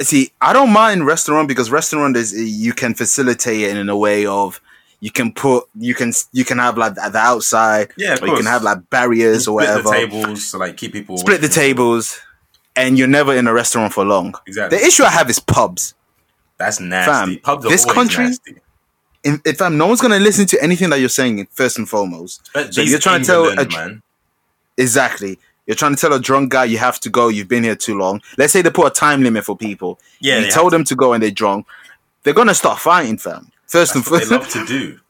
See, 0.00 0.30
I 0.40 0.52
don't 0.52 0.72
mind 0.72 1.06
restaurant 1.06 1.48
because 1.48 1.70
restaurant 1.70 2.16
is 2.16 2.32
you 2.32 2.72
can 2.72 2.94
facilitate 2.94 3.62
it 3.62 3.76
in 3.76 3.88
a 3.88 3.96
way 3.96 4.26
of 4.26 4.60
you 5.00 5.10
can 5.10 5.32
put 5.32 5.64
you 5.76 5.94
can 5.94 6.12
you 6.32 6.44
can 6.44 6.58
have 6.58 6.76
like 6.78 6.94
the 6.94 7.10
outside 7.16 7.90
Yeah, 7.96 8.16
you 8.22 8.36
can 8.36 8.44
have 8.46 8.62
like 8.62 8.88
barriers 8.90 9.48
or 9.48 9.56
whatever. 9.56 9.82
the 9.82 9.90
tables 9.90 10.50
to 10.52 10.58
like 10.58 10.76
keep 10.76 10.92
people 10.92 11.18
split 11.18 11.40
the 11.40 11.48
tables, 11.48 12.20
and 12.76 12.96
you're 12.98 13.08
never 13.08 13.34
in 13.34 13.48
a 13.48 13.52
restaurant 13.52 13.92
for 13.92 14.04
long. 14.04 14.34
Exactly. 14.46 14.78
The 14.78 14.84
issue 14.84 15.02
I 15.04 15.08
have 15.10 15.28
is 15.30 15.40
pubs. 15.40 15.94
That's 16.58 16.80
nasty. 16.80 17.36
Fam, 17.36 17.38
Pubs 17.42 17.64
this 17.68 17.84
country- 17.84 18.24
nasty. 18.24 18.56
In, 19.24 19.40
if 19.44 19.60
I'm, 19.60 19.76
no 19.76 19.86
one's 19.88 20.00
gonna 20.00 20.18
listen 20.20 20.46
to 20.46 20.62
anything 20.62 20.90
that 20.90 21.00
you're 21.00 21.08
saying 21.08 21.46
first 21.50 21.78
and 21.78 21.88
foremost. 21.88 22.50
But 22.54 22.72
So 22.74 22.82
you're 22.82 22.98
trying 23.00 23.20
to 23.22 23.26
tell 23.26 23.48
a- 23.48 23.66
man. 23.68 24.02
Exactly. 24.76 25.38
You're 25.66 25.74
trying 25.74 25.94
to 25.94 26.00
tell 26.00 26.12
a 26.12 26.20
drunk 26.20 26.50
guy 26.52 26.64
you 26.64 26.78
have 26.78 26.98
to 27.00 27.10
go. 27.10 27.28
You've 27.28 27.48
been 27.48 27.64
here 27.64 27.74
too 27.76 27.98
long. 27.98 28.22
Let's 28.38 28.52
say 28.52 28.62
they 28.62 28.70
put 28.70 28.86
a 28.86 28.90
time 28.90 29.22
limit 29.22 29.44
for 29.44 29.56
people. 29.56 29.98
Yeah, 30.20 30.38
you 30.38 30.50
told 30.50 30.72
them 30.72 30.84
to 30.84 30.94
go 30.94 31.12
and 31.12 31.22
they're 31.22 31.30
drunk. 31.30 31.66
They're 32.22 32.32
gonna 32.34 32.54
start 32.54 32.78
fighting, 32.78 33.18
fam. 33.18 33.50
First 33.66 33.92
That's 33.94 34.08
foremost, 34.08 34.30
they 34.30 34.36
love 34.36 34.48
to 34.50 34.64
do. 34.66 35.00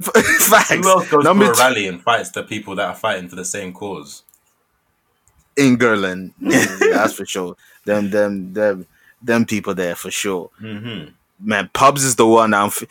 facts. 0.02 0.70
Who 0.70 0.88
else 0.88 1.08
goes 1.10 1.24
Number 1.24 1.46
to 1.46 1.50
a 1.50 1.54
two- 1.54 1.60
rally 1.60 1.86
and 1.88 2.00
fights 2.02 2.30
the 2.30 2.42
people 2.44 2.74
that 2.76 2.86
are 2.88 2.94
fighting 2.94 3.28
for 3.28 3.36
the 3.36 3.44
same 3.44 3.72
cause? 3.72 4.22
In 5.56 5.64
England, 5.72 6.34
that's 6.40 7.14
for 7.14 7.26
sure. 7.26 7.56
Them, 7.84 8.10
them, 8.10 8.52
them, 8.52 8.86
them 9.22 9.44
people 9.44 9.74
there 9.74 9.94
for 9.94 10.10
sure. 10.10 10.50
Mm-hmm. 10.60 11.10
Man, 11.40 11.70
pubs 11.72 12.04
is 12.04 12.16
the 12.16 12.26
one. 12.26 12.52
I'm. 12.54 12.66
F- 12.68 12.84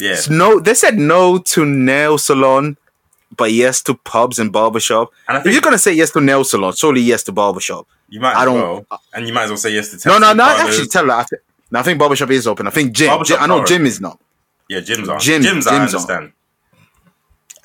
Yeah. 0.00 0.16
No, 0.28 0.58
they 0.60 0.74
said 0.74 0.96
no 0.98 1.38
to 1.38 1.64
nail 1.64 2.18
salon, 2.18 2.76
but 3.36 3.52
yes 3.52 3.80
to 3.82 3.94
pubs 3.94 4.38
and 4.38 4.52
barbershop. 4.52 5.12
And 5.28 5.38
I 5.38 5.40
If 5.40 5.46
you're 5.52 5.60
gonna 5.60 5.78
say 5.78 5.92
yes 5.92 6.10
to 6.12 6.20
nail 6.20 6.44
salon, 6.44 6.72
surely 6.74 7.00
yes 7.00 7.22
to 7.24 7.32
barbershop. 7.32 7.86
you 8.08 8.20
might 8.20 8.34
I 8.36 8.44
don't- 8.44 8.60
well. 8.60 8.86
And 9.14 9.26
you 9.26 9.32
might 9.32 9.44
as 9.44 9.50
well 9.50 9.56
say 9.56 9.70
yes 9.72 9.90
to 10.02 10.08
No, 10.08 10.18
no, 10.18 10.32
no. 10.32 10.44
parlors. 10.44 10.60
Actually, 10.74 10.88
tell 10.88 11.06
her. 11.06 11.12
I, 11.12 11.24
th- 11.28 11.42
no, 11.70 11.80
I 11.80 11.82
think 11.82 11.98
barbershop 11.98 12.30
is 12.30 12.46
open. 12.46 12.66
I 12.66 12.70
think 12.70 12.92
gym. 12.92 13.22
Gym 13.24 13.38
I 13.40 13.46
know 13.46 13.60
are 13.60 13.64
gym 13.66 13.86
is 13.86 14.00
not. 14.00 14.18
Yeah, 14.68 14.80
gyms 14.80 15.08
are. 15.08 15.18
Gym- 15.18 15.42
gyms, 15.42 15.66
I 15.66 15.72
gyms 15.72 15.72
are. 15.72 15.80
understand. 15.80 16.32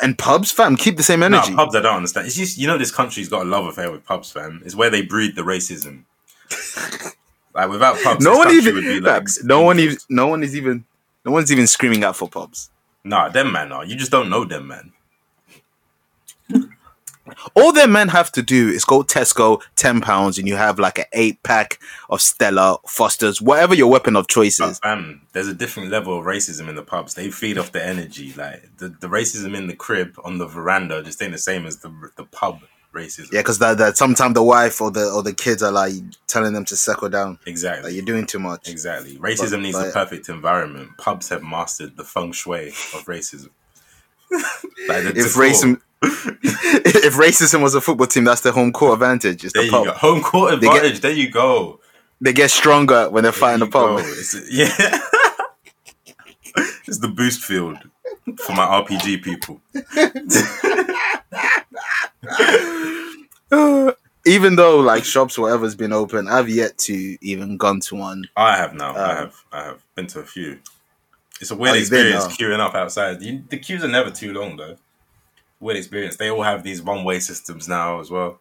And 0.01 0.17
pubs, 0.17 0.51
fam, 0.51 0.77
keep 0.77 0.95
the 0.95 1.03
same 1.03 1.19
No, 1.19 1.25
energy. 1.25 1.53
pubs 1.53 1.75
I 1.75 1.81
don't 1.81 1.97
understand. 1.97 2.27
It's 2.27 2.35
just 2.37 2.57
you 2.57 2.67
know 2.67 2.77
this 2.77 2.91
country's 2.91 3.27
got 3.27 3.41
a 3.41 3.49
love 3.49 3.65
affair 3.65 3.91
with 3.91 4.05
pubs, 4.05 4.31
fam. 4.31 4.61
It's 4.65 4.75
where 4.75 4.89
they 4.89 5.01
breed 5.01 5.35
the 5.35 5.41
racism. 5.41 6.03
like 7.53 7.69
without 7.69 7.97
pubs, 8.03 8.23
no 8.23 8.37
one 8.37 8.51
even. 8.51 9.03
like 9.03 9.27
no 9.43 9.61
one 9.61 9.79
even. 9.79 9.97
No 10.09 10.27
one 10.27 10.43
is 10.43 10.55
even. 10.55 10.85
No 11.25 11.31
one's 11.31 11.51
even 11.51 11.67
screaming 11.67 12.03
out 12.03 12.15
for 12.15 12.29
pubs. 12.29 12.69
Nah, 13.03 13.29
them 13.29 13.51
man 13.51 13.71
are. 13.71 13.85
You 13.85 13.95
just 13.95 14.11
don't 14.11 14.29
know 14.29 14.45
them 14.45 14.67
man. 14.67 14.93
All 17.53 17.71
their 17.71 17.87
men 17.87 18.07
have 18.07 18.31
to 18.33 18.41
do 18.41 18.69
is 18.69 18.83
go 18.83 19.03
Tesco, 19.03 19.61
ten 19.75 20.01
pounds, 20.01 20.37
and 20.39 20.47
you 20.47 20.55
have 20.55 20.79
like 20.79 20.97
an 20.97 21.05
eight 21.13 21.41
pack 21.43 21.79
of 22.09 22.21
Stella, 22.21 22.77
Foster's, 22.87 23.39
whatever 23.41 23.75
your 23.75 23.89
weapon 23.89 24.15
of 24.15 24.27
choice 24.27 24.57
But 24.57 24.69
is. 24.71 24.79
fam, 24.79 25.21
there's 25.33 25.47
a 25.47 25.53
different 25.53 25.91
level 25.91 26.17
of 26.17 26.25
racism 26.25 26.67
in 26.69 26.75
the 26.75 26.81
pubs. 26.81 27.13
They 27.13 27.29
feed 27.29 27.57
off 27.59 27.71
the 27.71 27.85
energy. 27.85 28.33
Like 28.35 28.77
the, 28.77 28.89
the 28.89 29.07
racism 29.07 29.55
in 29.55 29.67
the 29.67 29.75
crib 29.75 30.15
on 30.23 30.39
the 30.39 30.47
veranda 30.47 31.03
just 31.03 31.21
ain't 31.21 31.31
the 31.31 31.37
same 31.37 31.65
as 31.65 31.77
the 31.77 31.91
the 32.15 32.23
pub 32.25 32.61
racism. 32.93 33.31
Yeah, 33.31 33.41
because 33.41 33.59
that, 33.59 33.77
that 33.77 33.97
sometimes 33.97 34.33
the 34.33 34.43
wife 34.43 34.81
or 34.81 34.91
the 34.91 35.09
or 35.11 35.21
the 35.23 35.33
kids 35.33 35.61
are 35.63 35.71
like 35.71 35.93
telling 36.27 36.53
them 36.53 36.65
to 36.65 36.75
settle 36.75 37.09
down. 37.09 37.31
Like 37.41 37.47
Exactly. 37.47 37.93
you're 37.95 38.05
doing 38.05 38.25
too 38.25 38.39
much. 38.39 38.67
Exactly. 38.69 39.17
Racism 39.17 39.51
But- 39.51 39.59
needs 39.61 39.77
but- 39.77 39.85
the 39.87 39.91
perfect 39.91 40.29
environment. 40.29 40.89
Pubs 40.97 41.29
have 41.29 41.43
mastered 41.43 41.95
the 41.97 42.03
feng 42.03 42.31
shui 42.31 42.69
of 42.69 43.05
racism. 43.05 43.49
like 44.31 45.03
If 45.15 45.33
racism, 45.35 45.81
if 46.01 47.13
racism 47.15 47.61
was 47.61 47.75
a 47.75 47.81
football 47.81 48.07
team, 48.07 48.23
that's 48.25 48.41
the 48.41 48.51
home 48.51 48.71
court 48.71 48.93
advantage. 48.93 49.43
It's 49.43 49.53
there 49.53 49.63
the 49.63 49.67
you 49.67 49.71
pub. 49.71 49.85
go. 49.85 49.91
Home 49.93 50.21
court 50.21 50.59
They 50.61 50.67
get- 50.67 50.75
advantage. 50.77 51.01
there 51.01 51.11
you 51.13 51.29
go. 51.31 51.79
They 52.21 52.33
get 52.33 52.51
stronger 52.51 53.09
when 53.09 53.23
they're 53.23 53.31
There 53.31 53.39
fighting 53.39 53.59
the 53.61 53.67
pub. 53.67 53.99
It's- 53.99 54.35
yeah. 54.51 54.99
it's 56.87 56.97
the 56.99 57.07
boost 57.07 57.41
field 57.43 57.77
for 58.43 58.53
my 58.53 58.65
RPG 58.65 59.23
people. 59.23 59.61
even 64.25 64.55
though 64.55 64.79
like 64.79 65.03
shops, 65.05 65.37
whatever's 65.37 65.75
been 65.75 65.93
open, 65.93 66.27
I've 66.27 66.49
yet 66.49 66.77
to 66.79 67.17
even 67.21 67.57
gone 67.57 67.79
to 67.81 67.95
one. 67.95 68.25
I 68.35 68.57
have 68.57 68.73
now. 68.73 68.95
I 68.95 69.11
Um, 69.11 69.15
have. 69.17 69.35
I 69.51 69.63
have 69.63 69.85
been 69.95 70.07
to 70.07 70.19
a 70.19 70.23
few. 70.25 70.59
It's 71.41 71.51
a 71.51 71.55
weird 71.55 71.75
Oh, 71.75 71.79
experience 71.79 72.25
oh. 72.25 72.29
queuing 72.29 72.59
up 72.59 72.75
outside. 72.75 73.21
You, 73.21 73.43
the 73.49 73.57
queues 73.57 73.83
are 73.83 73.87
never 73.87 74.11
too 74.11 74.33
long 74.33 74.57
though. 74.57 74.75
Weird 75.59 75.77
experience. 75.77 76.17
They 76.17 76.29
all 76.29 76.43
have 76.43 76.63
these 76.63 76.81
one 76.81 77.03
way 77.03 77.19
systems 77.19 77.67
now 77.67 77.99
as 77.99 78.09
well. 78.11 78.39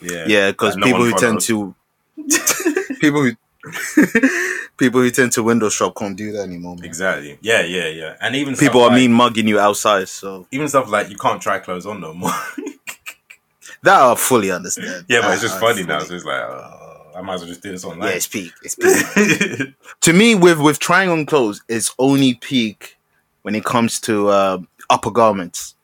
Yeah. 0.00 0.24
Yeah, 0.26 0.50
because 0.50 0.74
Like, 0.76 0.80
no 0.80 0.86
people 0.86 1.04
who 1.04 1.12
tend 1.14 1.40
to 1.42 1.74
people 3.00 3.22
who 3.22 3.32
people 4.76 5.00
who 5.00 5.10
tend 5.10 5.32
to 5.32 5.42
window 5.42 5.68
shop 5.68 5.94
can't 5.96 6.16
do 6.16 6.32
that 6.32 6.42
anymore. 6.42 6.76
Man. 6.76 6.84
Exactly. 6.84 7.38
Yeah, 7.40 7.62
yeah, 7.62 7.88
yeah. 7.88 8.16
And 8.20 8.34
even 8.34 8.56
People 8.56 8.82
are 8.82 8.88
like, 8.88 8.96
mean 8.96 9.12
mugging 9.12 9.48
you 9.48 9.58
outside, 9.58 10.08
so 10.08 10.46
Even 10.50 10.68
stuff 10.68 10.88
like 10.90 11.10
you 11.10 11.16
can't 11.16 11.40
try 11.40 11.58
clothes 11.58 11.86
on 11.86 12.00
no 12.00 12.12
more. 12.14 12.30
that 13.82 14.00
I 14.00 14.14
fully 14.14 14.50
understand. 14.50 15.06
yeah, 15.08 15.20
but 15.20 15.32
it's 15.32 15.42
just 15.42 15.56
I 15.56 15.60
funny 15.60 15.84
now. 15.84 16.00
So 16.00 16.14
it's 16.14 16.24
like, 16.24 16.40
oh, 16.40 17.10
I 17.16 17.20
might 17.22 17.34
as 17.34 17.40
well 17.42 17.48
just 17.48 17.62
do 17.62 17.70
this 17.70 17.84
online. 17.84 18.08
Yeah, 18.08 18.14
it's 18.16 18.26
peak. 18.26 18.52
It's 18.62 18.74
peak. 19.54 19.74
to 20.00 20.12
me, 20.12 20.34
with 20.34 20.58
with 20.60 20.78
trying 20.78 21.10
on 21.10 21.26
clothes, 21.26 21.62
it's 21.68 21.94
only 21.98 22.34
peak 22.34 22.96
when 23.42 23.54
it 23.54 23.64
comes 23.64 24.00
to 24.00 24.28
uh, 24.28 24.58
upper 24.90 25.10
garments, 25.10 25.74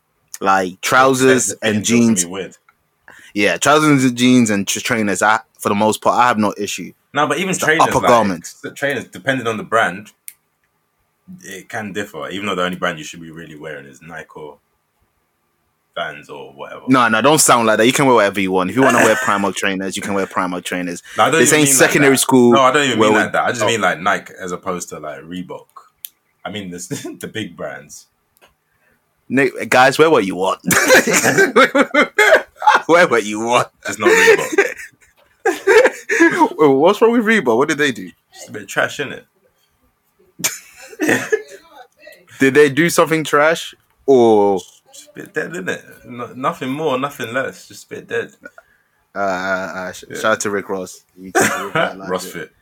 like 0.40 0.80
trousers 0.80 1.52
and 1.62 1.85
jeans. 1.85 2.26
Yeah, 3.32 3.59
trousers 3.59 4.02
and 4.02 4.16
jeans 4.18 4.50
and 4.50 4.66
trainers. 4.66 5.23
I, 5.23 5.40
for 5.59 5.68
the 5.68 5.75
most 5.76 6.02
part, 6.02 6.18
I 6.18 6.26
have 6.26 6.38
no 6.38 6.52
issue. 6.59 6.92
No, 7.12 7.26
but 7.26 7.38
even 7.38 7.57
trainers, 7.57 7.88
upper 7.88 7.99
like, 7.99 8.09
garments. 8.09 8.64
trainers, 8.76 9.07
depending 9.09 9.47
on 9.47 9.57
the 9.57 9.64
brand, 9.64 10.12
it 11.43 11.69
can 11.69 11.93
differ. 11.93 12.29
Even 12.29 12.47
though 12.47 12.55
the 12.55 12.62
only 12.64 12.76
brand 12.76 12.99
you 12.99 13.05
should 13.05 13.21
be 13.21 13.31
really 13.31 13.57
wearing 13.57 13.87
is 13.87 14.00
Nike 14.00 14.29
or 14.37 14.59
Vans 15.97 16.31
or 16.31 16.52
whatever. 16.52 16.83
No, 16.87 17.09
no, 17.09 17.21
don't 17.21 17.40
sound 17.40 17.67
like 17.67 17.79
that. 17.79 17.87
You 17.87 17.93
can 17.93 18.07
wear 18.07 18.14
whatever 18.14 18.40
you 18.40 18.52
want. 18.52 18.71
If 18.71 18.76
you 18.76 18.83
want 18.83 18.97
to 18.97 19.02
wear 19.02 19.17
Primark 19.25 19.57
trainers, 19.57 19.97
you 19.97 20.02
can 20.02 20.14
wear 20.14 20.26
Primark 20.26 20.62
trainers. 20.62 21.02
No, 21.19 21.25
I 21.25 21.31
don't 21.31 21.40
This 21.40 21.52
ain't 21.52 21.67
like 21.69 21.75
secondary 21.75 22.14
that. 22.14 22.19
school 22.19 22.52
No, 22.52 22.61
I 22.61 22.71
don't 22.71 22.87
even 22.87 23.00
mean 23.00 23.12
like 23.12 23.33
that. 23.33 23.45
I 23.45 23.50
just 23.50 23.62
Oh. 23.62 23.67
mean 23.67 23.81
like 23.81 23.99
Nike 23.99 24.33
as 24.40 24.52
opposed 24.52 24.88
to 24.90 25.00
like 25.00 25.21
Reebok. 25.23 25.67
I 26.45 26.50
mean 26.50 26.71
this 26.71 26.87
the 26.88 27.31
big 27.33 27.57
brands. 27.57 28.07
Nick, 29.29 29.69
guys, 29.69 29.99
wear 29.99 30.11
what 30.11 30.25
you 30.25 30.37
want. 30.37 30.61
wear 32.88 33.09
what 33.09 33.25
you 33.25 33.40
want. 33.40 33.69
Just 33.87 33.99
not 33.99 34.09
Reebok. 34.11 34.76
What's 36.21 37.00
wrong 37.00 37.12
with 37.12 37.25
Reebok? 37.25 37.57
What 37.57 37.69
did 37.69 37.79
they 37.79 37.93
do? 37.93 38.11
Just 38.33 38.49
a 38.49 38.53
bit 38.53 38.69
trash 38.69 39.00
in 39.00 39.12
it. 39.12 39.27
Did 42.39 42.55
they 42.55 42.71
do 42.71 42.89
something 42.89 43.23
trash 43.25 43.75
or 44.07 44.59
Just 44.93 45.11
a 45.11 45.12
bit 45.15 45.35
dead 45.35 45.55
in 45.57 45.69
it. 45.69 45.85
No, 46.07 46.33
nothing 46.35 46.71
more, 46.71 46.99
nothing 46.99 47.33
less. 47.35 47.69
Just 47.69 47.87
a 47.87 47.89
bit 47.97 48.09
dead. 48.09 48.35
uh, 49.15 49.19
uh, 49.19 49.93
sh- 49.93 50.05
shout 50.15 50.25
out 50.25 50.41
to 50.41 50.50
Rick 50.50 50.69
Ross? 50.69 51.05
Ross 51.35 52.27
it. 52.27 52.33
fit. 52.33 52.53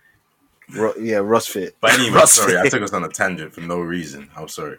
Ro- 0.76 0.94
yeah, 1.00 1.16
Ross 1.18 1.46
fit. 1.46 1.76
But 1.80 1.94
anyway, 1.94 2.16
Ross 2.16 2.32
sorry, 2.32 2.58
I 2.58 2.62
fit. 2.62 2.72
took 2.72 2.82
us 2.82 2.92
on 2.92 3.04
a 3.04 3.08
tangent 3.08 3.54
for 3.54 3.60
no 3.60 3.78
reason. 3.80 4.28
I'm 4.36 4.48
sorry. 4.48 4.78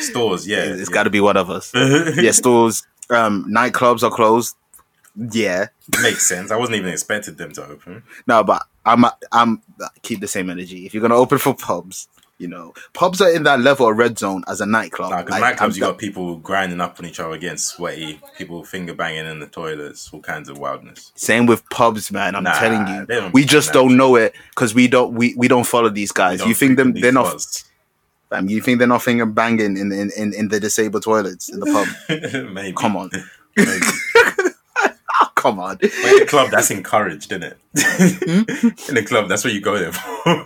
Stores, 0.00 0.46
yeah. 0.46 0.64
it's 0.64 0.90
got 0.90 1.04
to 1.04 1.10
be 1.10 1.20
one 1.20 1.36
of 1.38 1.48
us. 1.48 1.72
yeah, 1.74 2.32
stores, 2.32 2.86
um, 3.08 3.46
nightclubs 3.50 4.02
are 4.02 4.10
closed. 4.10 4.54
Yeah, 5.16 5.66
Makes 6.02 6.26
sense. 6.28 6.50
I 6.50 6.56
wasn't 6.56 6.76
even 6.76 6.90
expected 6.92 7.36
them 7.38 7.52
to 7.52 7.66
open. 7.66 8.02
no, 8.26 8.44
but 8.44 8.62
I'm 8.86 9.04
I'm 9.32 9.60
keep 10.02 10.20
the 10.20 10.28
same 10.28 10.48
energy. 10.50 10.86
If 10.86 10.94
you're 10.94 11.02
gonna 11.02 11.16
open 11.16 11.38
for 11.38 11.54
pubs, 11.54 12.08
you 12.38 12.48
know, 12.48 12.72
pubs 12.94 13.20
are 13.20 13.30
in 13.30 13.42
that 13.42 13.60
level 13.60 13.88
of 13.90 13.96
red 13.98 14.18
zone 14.18 14.44
as 14.48 14.60
a 14.62 14.66
nightclub. 14.66 15.10
Nah, 15.10 15.22
because 15.22 15.40
Like, 15.40 15.56
nightclubs, 15.56 15.60
I'm- 15.60 15.70
you 15.72 15.80
got 15.80 15.98
people 15.98 16.36
grinding 16.36 16.80
up 16.80 16.98
on 16.98 17.04
each 17.06 17.20
other, 17.20 17.36
getting 17.36 17.58
sweaty, 17.58 18.20
people 18.38 18.64
finger 18.64 18.94
banging 18.94 19.26
in 19.26 19.40
the 19.40 19.46
toilets, 19.46 20.08
all 20.12 20.20
kinds 20.20 20.48
of 20.48 20.56
wildness. 20.58 21.12
Same 21.16 21.44
with 21.44 21.68
pubs, 21.70 22.10
man. 22.10 22.34
I'm 22.34 22.44
Nah, 22.44 22.58
telling 22.58 22.86
you, 22.86 23.30
we 23.32 23.44
just 23.44 23.68
that. 23.68 23.74
don't 23.74 23.96
know 23.96 24.16
it 24.16 24.34
because 24.50 24.74
we 24.74 24.88
don't 24.88 25.12
we, 25.14 25.34
we 25.34 25.48
don't 25.48 25.66
follow 25.66 25.90
these 25.90 26.12
guys. 26.12 26.44
You 26.46 26.54
think 26.54 26.76
them 26.78 26.92
they're 26.94 27.12
not? 27.12 27.64
Fam, 28.30 28.48
you 28.48 28.60
think 28.62 28.78
they're 28.78 28.86
not 28.88 29.02
finger 29.02 29.26
banging 29.26 29.76
in, 29.76 29.90
in 29.92 30.10
in 30.16 30.32
in 30.32 30.48
the 30.48 30.60
disabled 30.60 31.02
toilets 31.02 31.48
in 31.48 31.58
the 31.60 31.66
pub? 31.66 31.88
Maybe. 32.54 32.72
Come 32.76 32.96
on, 32.96 33.10
Maybe. 33.56 33.80
Come 35.40 35.58
on. 35.58 35.76
But 35.76 35.92
in 35.92 36.18
the 36.20 36.26
club, 36.28 36.50
that's 36.50 36.70
encouraged, 36.70 37.32
isn't 37.32 37.42
it? 37.42 37.58
Hmm? 37.76 38.68
in 38.88 38.94
the 38.94 39.04
club, 39.06 39.28
that's 39.28 39.44
what 39.44 39.52
you 39.52 39.60
go 39.60 39.78
there 39.78 39.92
for. 39.92 40.44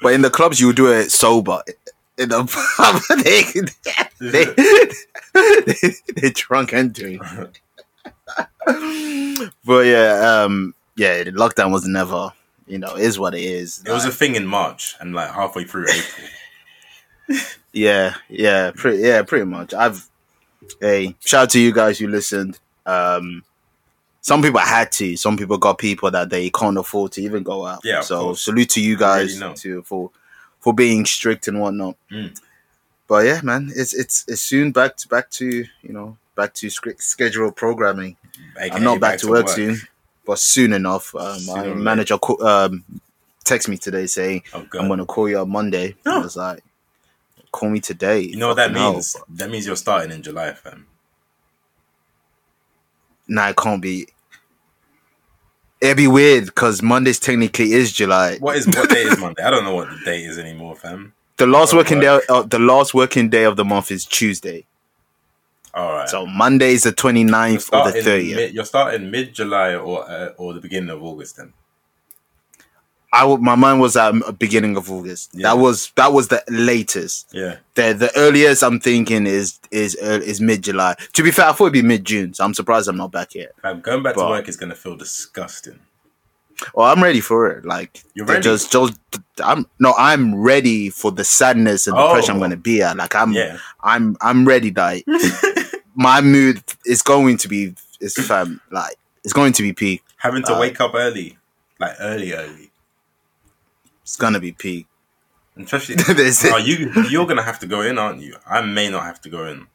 But 0.00 0.14
in 0.14 0.22
the 0.22 0.30
clubs, 0.30 0.60
you 0.60 0.72
do 0.72 0.92
it 0.92 1.10
sober. 1.10 1.62
In 2.16 2.28
the 2.30 2.44
pub, 2.76 3.02
they 3.24 3.42
they 4.20 4.44
they, 5.64 6.20
they 6.20 6.30
drunk 6.30 6.72
entering. 6.72 7.20
but 9.64 9.86
yeah, 9.86 10.42
um, 10.44 10.74
yeah, 10.96 11.22
the 11.24 11.32
lockdown 11.32 11.72
was 11.72 11.86
never. 11.86 12.32
You 12.66 12.78
know, 12.78 12.96
is 12.96 13.18
what 13.18 13.34
it 13.34 13.40
is. 13.40 13.82
it 13.86 13.90
was 13.90 14.04
a 14.04 14.10
thing 14.10 14.34
in 14.34 14.46
March 14.46 14.94
and 15.00 15.14
like 15.14 15.32
halfway 15.32 15.64
through 15.64 15.86
April. 15.88 16.28
yeah, 17.72 18.16
yeah, 18.28 18.72
pretty, 18.74 18.98
yeah, 18.98 19.22
pretty 19.22 19.46
much. 19.46 19.72
I've, 19.72 20.06
hey, 20.78 21.16
shout 21.24 21.44
out 21.44 21.50
to 21.50 21.60
you 21.60 21.72
guys 21.72 21.98
who 21.98 22.08
listened. 22.08 22.58
Um, 22.84 23.42
some 24.20 24.42
people 24.42 24.60
had 24.60 24.90
to. 24.92 25.16
Some 25.16 25.36
people 25.36 25.58
got 25.58 25.78
people 25.78 26.10
that 26.10 26.30
they 26.30 26.50
can't 26.50 26.76
afford 26.78 27.12
to 27.12 27.22
even 27.22 27.42
go 27.42 27.66
out. 27.66 27.80
Yeah, 27.84 28.00
so 28.00 28.34
salute 28.34 28.70
to 28.70 28.80
you 28.82 28.96
guys 28.96 29.38
to 29.62 29.82
for 29.82 30.10
for 30.60 30.72
being 30.74 31.06
strict 31.06 31.48
and 31.48 31.60
whatnot. 31.60 31.96
Mm. 32.10 32.38
But 33.06 33.24
yeah, 33.26 33.40
man, 33.42 33.70
it's 33.74 33.94
it's 33.94 34.24
it's 34.28 34.42
soon 34.42 34.72
back 34.72 34.96
to 34.98 35.08
back 35.08 35.30
to 35.30 35.46
you 35.46 35.92
know 35.92 36.16
back 36.34 36.52
to 36.54 36.68
script 36.70 37.02
scheduled 37.02 37.56
programming. 37.56 38.16
AKA 38.58 38.76
I'm 38.76 38.84
not 38.84 39.00
back, 39.00 39.18
to 39.20 39.28
work, 39.28 39.48
soon, 39.48 39.76
but 40.26 40.38
soon 40.38 40.72
enough. 40.72 41.14
Um, 41.14 41.38
Sooner 41.38 41.74
my 41.74 41.80
manager 41.80 42.18
co- 42.18 42.38
um 42.46 42.84
text 43.44 43.68
me 43.68 43.78
today 43.78 44.06
saying 44.06 44.42
Oh, 44.52 44.66
I'm 44.78 44.88
gonna 44.88 45.06
call 45.06 45.28
you 45.28 45.38
on 45.38 45.50
Monday. 45.50 45.96
I 46.06 46.16
Oh. 46.18 46.20
was 46.22 46.36
like, 46.36 46.62
call 47.50 47.70
me 47.70 47.80
today. 47.80 48.20
You 48.20 48.36
know 48.36 48.48
what 48.48 48.54
that 48.56 48.68
Fucking 48.68 48.82
hell. 48.82 48.92
means? 48.94 49.16
That 49.30 49.50
means 49.50 49.66
you're 49.66 49.76
starting 49.76 50.10
in 50.12 50.22
July, 50.22 50.52
fam. 50.52 50.86
Nah, 53.28 53.50
it 53.50 53.56
can't 53.56 53.82
be. 53.82 54.08
It'd 55.80 55.96
be 55.96 56.08
weird 56.08 56.46
because 56.46 56.82
Monday's 56.82 57.20
technically 57.20 57.72
is 57.72 57.92
July. 57.92 58.38
What 58.38 58.56
is 58.56 58.66
what 58.66 58.90
day 58.90 59.02
is 59.02 59.18
Monday? 59.20 59.42
I 59.42 59.50
don't 59.50 59.64
know 59.64 59.74
what 59.74 59.88
the 59.90 59.98
date 60.04 60.24
is 60.24 60.38
anymore, 60.38 60.74
fam. 60.74 61.14
The 61.36 61.46
last 61.46 61.72
working 61.72 62.00
day, 62.00 62.20
uh, 62.28 62.42
the 62.42 62.58
last 62.58 62.94
working 62.94 63.28
day 63.28 63.44
of 63.44 63.54
the 63.54 63.64
month 63.64 63.92
is 63.92 64.04
Tuesday. 64.04 64.66
All 65.72 65.92
right. 65.92 66.08
So 66.08 66.26
Monday 66.26 66.72
is 66.72 66.82
the 66.82 66.92
29th 66.92 67.70
you're 67.70 67.80
or 67.80 67.92
the 67.92 68.00
30th. 68.00 68.34
mid, 68.34 68.54
you're 68.54 68.64
starting 68.64 69.10
mid 69.10 69.34
July 69.34 69.74
or 69.76 70.10
uh, 70.10 70.30
or 70.36 70.52
the 70.52 70.60
beginning 70.60 70.90
of 70.90 71.02
August 71.02 71.36
then. 71.36 71.52
I 73.12 73.20
w- 73.22 73.40
my 73.40 73.54
mind 73.54 73.80
was 73.80 73.96
at 73.96 74.38
beginning 74.38 74.76
of 74.76 74.90
August. 74.90 75.30
Yeah. 75.32 75.48
That 75.54 75.58
was 75.58 75.90
that 75.96 76.12
was 76.12 76.28
the 76.28 76.42
latest. 76.48 77.28
Yeah. 77.32 77.56
The 77.74 77.94
the 77.94 78.10
earliest 78.16 78.62
I'm 78.62 78.80
thinking 78.80 79.26
is 79.26 79.58
is 79.70 79.96
uh, 80.02 80.20
is 80.22 80.40
mid 80.40 80.62
July. 80.62 80.94
To 81.14 81.22
be 81.22 81.30
fair, 81.30 81.46
I 81.46 81.52
thought 81.52 81.64
it'd 81.66 81.72
be 81.72 81.82
mid 81.82 82.04
June. 82.04 82.34
So 82.34 82.44
I'm 82.44 82.52
surprised 82.54 82.86
I'm 82.88 82.96
not 82.98 83.10
back 83.12 83.34
yet. 83.34 83.52
Fam, 83.62 83.80
going 83.80 84.02
back 84.02 84.14
But- 84.14 84.24
to 84.24 84.30
work 84.30 84.48
is 84.48 84.56
gonna 84.58 84.74
feel 84.74 84.96
disgusting. 84.96 85.78
Well, 86.74 86.88
I'm 86.90 87.02
ready 87.02 87.20
for 87.20 87.46
it. 87.52 87.64
Like 87.64 88.02
You're 88.14 88.26
ready? 88.26 88.42
Just 88.42 88.72
just 88.72 88.98
I'm 89.42 89.66
no, 89.78 89.94
I'm 89.96 90.34
ready 90.34 90.90
for 90.90 91.10
the 91.12 91.24
sadness 91.24 91.86
and 91.86 91.96
Oh. 91.96 92.12
pressure 92.12 92.32
I'm 92.32 92.40
gonna 92.40 92.56
be 92.56 92.82
at. 92.82 92.96
Like 92.96 93.14
I'm 93.14 93.32
Yeah. 93.32 93.58
I'm 93.82 94.16
I'm 94.20 94.46
ready. 94.46 94.70
Like 94.72 95.06
my 95.94 96.20
mood 96.20 96.62
is 96.84 97.00
going 97.02 97.36
to 97.38 97.48
be 97.48 97.74
is 98.00 98.14
fam 98.14 98.60
like 98.70 98.96
it's 99.24 99.32
going 99.32 99.52
to 99.54 99.62
be 99.62 99.72
peak. 99.72 100.02
Having 100.16 100.42
to 100.44 100.56
Uh, 100.56 100.60
wake 100.60 100.80
up 100.80 100.92
early, 100.94 101.38
like 101.80 101.94
early, 102.00 102.32
early. 102.32 102.67
It's 104.08 104.16
gonna 104.16 104.40
be 104.40 104.52
peak. 104.52 104.86
Especially, 105.54 105.96
are 106.50 106.60
you 106.60 106.90
you're 107.10 107.26
gonna 107.26 107.42
have 107.42 107.58
to 107.58 107.66
go 107.66 107.82
in, 107.82 107.98
aren't 107.98 108.22
you? 108.22 108.36
I 108.46 108.62
may 108.62 108.88
not 108.88 109.04
have 109.04 109.20
to 109.20 109.28
go 109.28 109.44
in. 109.44 109.66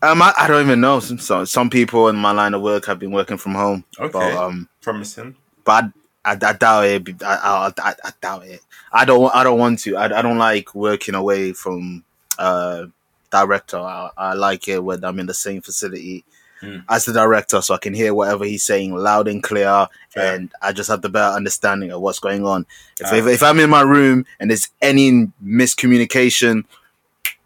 Um, 0.00 0.22
I, 0.22 0.32
I 0.34 0.48
don't 0.48 0.64
even 0.64 0.80
know. 0.80 0.98
Some, 0.98 1.18
some 1.18 1.44
some 1.44 1.68
people 1.68 2.08
in 2.08 2.16
my 2.16 2.32
line 2.32 2.54
of 2.54 2.62
work 2.62 2.86
have 2.86 2.98
been 2.98 3.10
working 3.10 3.36
from 3.36 3.54
home. 3.54 3.84
Okay. 3.98 4.10
But 4.10 4.32
um, 4.32 4.66
Promising. 4.80 5.36
but 5.62 5.92
I, 6.24 6.32
I, 6.32 6.38
I 6.42 6.52
doubt 6.54 6.86
it. 6.86 7.22
I, 7.22 7.34
I, 7.34 7.72
I, 7.90 7.94
I 8.02 8.12
doubt 8.22 8.46
it. 8.46 8.62
I 8.90 9.04
don't. 9.04 9.30
I 9.34 9.44
don't 9.44 9.58
want 9.58 9.80
to. 9.80 9.98
I, 9.98 10.18
I 10.18 10.22
don't 10.22 10.38
like 10.38 10.74
working 10.74 11.14
away 11.14 11.52
from 11.52 12.02
uh 12.38 12.86
director. 13.30 13.76
I, 13.76 14.08
I 14.16 14.32
like 14.32 14.68
it 14.68 14.82
when 14.82 15.04
I'm 15.04 15.18
in 15.18 15.26
the 15.26 15.34
same 15.34 15.60
facility 15.60 16.24
Hmm. 16.60 16.78
as 16.90 17.06
the 17.06 17.12
director, 17.14 17.62
so 17.62 17.74
I 17.74 17.78
can 17.78 17.94
hear 17.94 18.12
whatever 18.12 18.44
he's 18.44 18.64
saying 18.64 18.94
loud 18.94 19.28
and 19.28 19.42
clear, 19.42 19.88
Fair. 20.10 20.34
and 20.34 20.52
I 20.60 20.72
just 20.72 20.90
have 20.90 21.00
the 21.00 21.08
better 21.08 21.34
understanding 21.34 21.90
of 21.90 22.00
what's 22.02 22.18
going 22.18 22.44
on. 22.46 22.66
If, 23.00 23.06
Ah. 23.10 23.14
if 23.16 23.26
if 23.26 23.42
I'm 23.42 23.58
in 23.60 23.70
my 23.70 23.80
room 23.82 24.26
and 24.38 24.50
there's 24.50 24.68
any 24.82 25.30
miscommunication, 25.42 26.64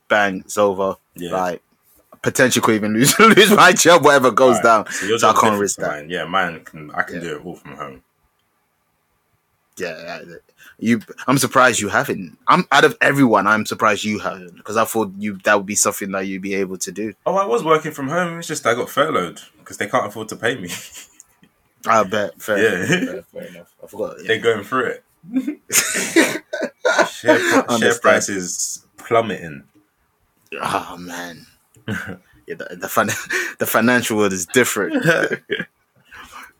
bang, 0.08 0.40
it's 0.40 0.58
over. 0.58 0.96
Yeah. 1.14 1.30
Like 1.32 1.62
potentially 2.22 2.62
could 2.62 2.74
even 2.74 2.92
lose 2.94 3.16
lose 3.20 3.50
my 3.52 3.72
job, 3.72 4.04
whatever 4.04 4.30
goes 4.32 4.56
Alright, 4.56 4.86
down. 4.86 4.92
So, 4.92 5.16
So 5.18 5.28
I 5.28 5.32
can't 5.40 5.60
risk 5.60 5.78
that. 5.78 5.90
Mine. 5.90 6.10
Yeah, 6.10 6.24
mine 6.24 6.64
can. 6.64 6.90
I 6.92 7.02
can 7.02 7.16
Yeah. 7.16 7.20
do 7.20 7.36
it 7.36 7.44
all 7.44 7.54
from 7.56 7.76
home. 7.76 8.02
Yeah, 9.76 9.96
yeah, 10.22 10.34
you. 10.78 11.00
I'm 11.26 11.38
surprised 11.38 11.80
you 11.80 11.88
haven't. 11.88 12.36
I'm 12.48 12.64
out 12.72 12.84
of 12.84 12.96
everyone. 13.00 13.46
I'm 13.46 13.64
surprised 13.66 14.04
you 14.04 14.18
haven't 14.18 14.56
because 14.56 14.76
I 14.76 14.84
thought 14.84 15.12
you 15.18 15.38
that 15.44 15.56
would 15.56 15.66
be 15.66 15.74
something 15.74 16.10
that 16.12 16.26
you'd 16.26 16.42
be 16.42 16.54
able 16.54 16.76
to 16.78 16.92
do. 16.92 17.14
Oh, 17.26 17.36
I 17.36 17.46
was 17.46 17.62
working 17.64 17.92
from 17.92 18.08
home. 18.08 18.38
It's 18.38 18.48
just 18.48 18.66
I 18.66 18.74
got 18.74 18.90
furloughed 18.90 19.40
because 19.58 19.76
they 19.78 19.86
can't 19.88 20.06
afford 20.06 20.28
to 20.30 20.36
pay 20.36 20.56
me. 20.56 20.70
I 21.86 22.02
bet. 22.04 22.40
Fair, 22.40 22.58
Yeah. 22.58 22.86
fair, 22.86 23.22
fair 23.22 23.42
enough. 23.48 23.74
I 23.82 23.86
forgot. 23.86 24.16
They're 24.26 24.38
going 24.38 24.64
through 24.64 24.86
it. 24.86 25.04
Share, 27.10 27.40
share 27.78 27.98
prices 28.00 28.84
plummeting. 28.98 29.64
oh 30.60 30.96
man. 30.98 31.46
Yeah, 32.46 32.56
the 32.56 32.76
the, 32.78 32.88
fin- 32.88 33.08
the 33.58 33.66
financial 33.66 34.18
world 34.18 34.32
is 34.34 34.44
different. 34.46 35.02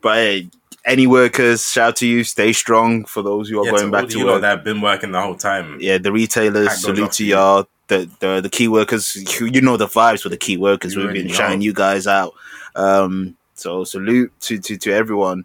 but 0.01 0.15
hey, 0.17 0.49
any 0.85 1.07
workers, 1.07 1.71
shout 1.71 1.89
out 1.89 1.97
to 1.97 2.07
you. 2.07 2.25
Stay 2.25 2.53
strong 2.53 3.05
for 3.05 3.23
those 3.23 3.49
who 3.49 3.61
are 3.61 3.65
Yeah, 3.65 3.71
going 3.73 3.85
to 3.87 3.91
back 3.91 4.09
to 4.09 4.19
you 4.19 4.27
work. 4.27 4.41
that 4.43 4.49
have 4.59 4.65
been 4.65 4.81
working 4.81 5.13
the 5.13 5.21
whole 5.21 5.35
time. 5.37 5.79
yeah, 5.81 5.99
the 5.99 6.13
retailers, 6.13 6.81
salute 6.81 7.13
to 7.13 7.25
y'all. 7.25 7.67
The, 7.89 8.09
the 8.21 8.41
the 8.41 8.49
key 8.49 8.69
workers, 8.69 9.15
you 9.41 9.61
know 9.61 9.77
the 9.77 9.87
vibes 9.87 10.23
for 10.23 10.31
the 10.31 10.39
key 10.39 10.57
workers. 10.57 10.95
You 10.95 11.01
We've 11.05 11.13
been 11.13 11.29
shouting 11.29 11.61
you 11.61 11.73
guys 11.75 12.07
out. 12.07 12.33
Um, 12.75 13.37
so 13.55 13.85
salute 13.85 14.33
to 14.41 14.59
to 14.59 14.77
to 14.79 14.93
everyone. 14.93 15.45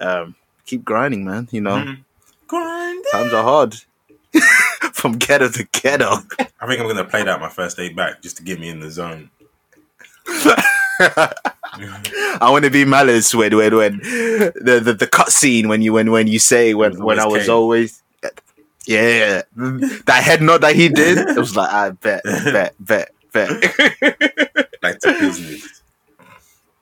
Um, 0.00 0.34
keep 0.66 0.84
grinding, 0.84 1.24
man. 1.24 1.48
You 1.50 1.62
know 1.62 1.76
Mhm. 1.76 1.98
Grind. 2.46 3.04
times 3.10 3.32
are 3.32 3.42
hard. 3.42 3.74
From 4.92 5.12
ghetto 5.12 5.48
to 5.48 5.64
ghetto. 5.72 6.12
I 6.60 6.66
think 6.66 6.80
I'm 6.80 6.86
gonna 6.88 7.04
play 7.04 7.22
that 7.22 7.40
my 7.40 7.48
first 7.48 7.76
day 7.78 7.88
back 7.90 8.20
just 8.20 8.36
to 8.36 8.42
get 8.42 8.60
me 8.60 8.68
in 8.68 8.80
the 8.80 8.90
zone. 8.90 9.30
I 12.40 12.48
want 12.50 12.64
to 12.64 12.70
be 12.70 12.84
malice 12.84 13.34
when 13.34 13.56
when 13.56 13.76
when 13.76 13.98
the 13.98 14.80
the, 14.84 14.94
the 14.94 15.06
cut 15.06 15.30
scene 15.30 15.68
when 15.68 15.82
you 15.82 15.92
when 15.92 16.10
when 16.10 16.26
you 16.26 16.38
say 16.38 16.74
when 16.74 17.02
when 17.02 17.18
I 17.18 17.26
was 17.26 17.42
Caine. 17.44 17.50
always 17.50 18.02
yeah 18.86 19.42
that 20.06 20.22
head 20.24 20.40
nod 20.42 20.62
that 20.62 20.74
he 20.74 20.88
did 20.88 21.18
it 21.18 21.36
was 21.36 21.54
like 21.54 21.70
I 21.72 21.90
bet 21.90 22.22
bet 22.24 22.74
bet 22.80 23.10
bet. 23.32 23.48
Back 24.80 24.98
to 25.00 25.12
business. 25.20 25.82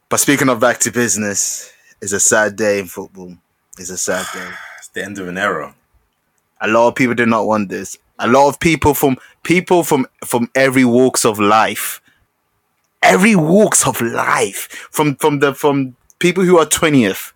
But 0.08 0.20
speaking 0.20 0.48
of 0.48 0.60
back 0.60 0.78
to 0.80 0.90
business, 0.92 1.72
it's 2.00 2.12
a 2.12 2.20
sad 2.20 2.54
day 2.56 2.78
in 2.80 2.86
football. 2.86 3.34
It's 3.78 3.90
a 3.90 3.98
sad 3.98 4.26
day. 4.32 4.48
It's 4.78 4.88
the 4.88 5.02
end 5.04 5.18
of 5.18 5.26
an 5.28 5.38
era. 5.38 5.74
A 6.60 6.68
lot 6.68 6.88
of 6.88 6.94
people 6.94 7.14
did 7.14 7.28
not 7.28 7.46
want 7.46 7.68
this. 7.70 7.98
A 8.18 8.28
lot 8.28 8.48
of 8.48 8.60
people 8.60 8.94
from 8.94 9.16
people 9.42 9.82
from 9.82 10.06
from 10.24 10.48
every 10.54 10.84
walks 10.84 11.24
of 11.24 11.38
life, 11.40 12.00
every 13.06 13.36
walks 13.36 13.86
of 13.86 14.00
life, 14.00 14.88
from 14.90 15.16
from 15.16 15.38
the 15.40 15.54
from 15.54 15.96
people 16.18 16.44
who 16.44 16.58
are 16.58 16.66
twentieth, 16.66 17.32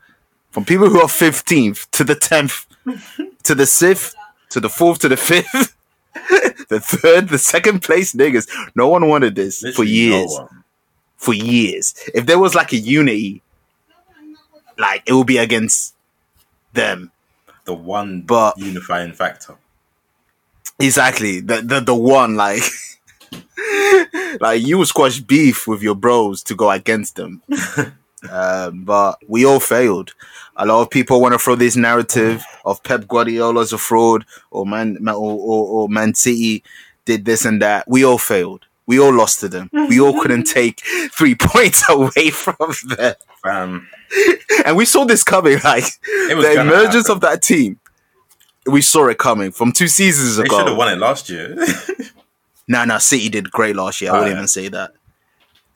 from 0.51 0.65
people 0.65 0.89
who 0.89 1.01
are 1.01 1.09
fifteenth 1.09 1.91
to 1.93 2.05
the 2.05 2.15
tenth, 2.15 2.67
to 3.45 3.55
the 3.55 3.67
sixth, 3.67 4.15
to 4.51 4.61
the 4.61 4.69
fourth, 4.69 4.99
to 5.01 5.09
the 5.09 5.17
fifth, 5.17 5.75
the 6.69 6.81
third, 6.81 7.29
the 7.29 7.39
second 7.39 7.81
place 7.83 8.15
niggas. 8.15 8.49
No 8.75 8.89
one 8.89 9.09
wanted 9.09 9.35
this 9.35 9.61
for 9.61 9.67
Literally 9.85 9.91
no 10.11 10.17
years 10.19 10.31
one. 10.39 10.65
for 11.17 11.35
years. 11.35 11.95
If 12.15 12.27
there 12.27 12.39
was 12.39 12.55
like 12.55 12.73
a 12.73 12.77
unity, 12.79 13.43
like 14.79 15.03
it 15.07 15.13
would 15.13 15.27
be 15.27 15.39
against 15.39 15.95
them. 16.73 17.11
The 17.65 17.75
one 17.75 18.23
But- 18.23 18.59
unifying 18.59 19.13
factor. 19.13 19.57
Exactly. 20.79 21.41
The 21.41 21.61
the, 21.61 21.81
the 21.81 21.95
one 21.95 22.37
like 22.37 22.63
like 24.41 24.63
you 24.63 24.85
squash 24.85 25.21
beef 25.21 25.67
with 25.67 25.83
your 25.83 25.95
bros 25.95 26.43
to 26.45 26.55
go 26.55 26.71
against 26.71 27.17
them. 27.17 27.43
um, 28.31 28.85
but 28.85 29.19
we 29.29 29.45
all 29.45 29.61
failed. 29.61 30.15
A 30.57 30.67
lot 30.67 30.83
of 30.83 30.91
people 30.91 31.21
want 31.21 31.33
to 31.33 31.39
throw 31.39 31.55
this 31.55 31.77
narrative 31.77 32.45
of 32.65 32.83
Pep 32.83 33.09
Guardiola 33.09 33.63
as 33.63 33.73
a 33.73 33.79
fraud 33.79 34.27
or 34.51 34.67
Man 34.67 34.99
or, 35.09 35.15
or, 35.15 35.67
or 35.67 35.89
Man 35.89 36.15
City 36.15 36.63
did 37.05 37.25
this 37.25 37.45
and 37.45 37.63
that. 37.63 37.89
We 37.89 38.05
all 38.05 38.19
failed. 38.19 38.67
We 38.87 38.99
all 38.99 39.15
lost 39.15 39.41
to 39.41 39.49
them. 39.49 39.71
We 39.73 40.01
all 40.01 40.21
couldn't 40.21 40.45
take 40.53 40.81
three 41.13 41.37
points 41.37 41.89
away 41.89 42.31
from 42.31 42.57
them. 42.89 43.15
Fam, 43.43 43.89
And 44.67 44.77
we 44.77 44.85
saw 44.85 45.05
this 45.05 45.23
coming, 45.23 45.59
like 45.65 45.85
the 46.03 46.61
emergence 46.61 47.07
happen. 47.07 47.13
of 47.13 47.21
that 47.21 47.43
team. 47.43 47.79
We 48.67 48.83
saw 48.83 49.07
it 49.07 49.17
coming 49.19 49.53
from 49.53 49.73
two 49.73 49.89
seasons 49.89 50.39
ago. 50.39 50.49
They 50.49 50.59
should 50.59 50.69
have 50.69 50.77
won 50.77 50.93
it 50.93 50.99
last 50.99 51.31
year. 51.31 51.57
No, 52.69 52.85
no, 52.85 52.99
City 52.99 53.29
did 53.29 53.51
great 53.51 53.77
last 53.77 54.01
year. 54.01 54.13
I 54.13 54.15
Oh, 54.15 54.19
wouldn't 54.21 54.35
yeah. 54.35 54.39
even 54.39 54.49
say 54.49 54.69
that. 54.69 54.93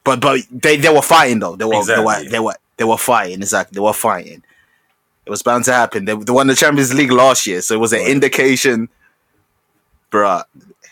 But 0.04 0.20
but 0.20 0.40
they, 0.50 0.76
they 0.76 0.92
were 0.92 1.02
fighting 1.02 1.38
though. 1.40 1.56
They 1.56 1.64
were, 1.64 1.84
they 1.84 1.98
were 1.98 2.24
they 2.28 2.38
were 2.40 2.54
they 2.76 2.84
were 2.84 2.98
fighting. 2.98 3.40
Exactly, 3.40 3.74
they 3.76 3.80
were 3.80 3.92
fighting. 3.92 4.42
It 5.26 5.30
was 5.30 5.42
bound 5.42 5.64
to 5.64 5.72
happen. 5.72 6.04
They, 6.04 6.14
they 6.14 6.32
won 6.32 6.46
the 6.48 6.54
Champions 6.54 6.92
League 6.92 7.10
last 7.10 7.46
year, 7.46 7.62
so 7.62 7.74
it 7.74 7.78
was 7.78 7.92
an 7.94 8.00
oh, 8.00 8.02
Right. 8.02 8.10
indication, 8.12 8.88
bruh. 10.10 10.44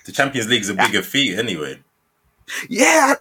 the 0.06 0.12
Champions 0.12 0.48
League's 0.48 0.70
a 0.70 0.74
bigger 0.74 1.02
feat 1.02 1.38
anyway. 1.38 1.78
Yeah, 2.68 3.14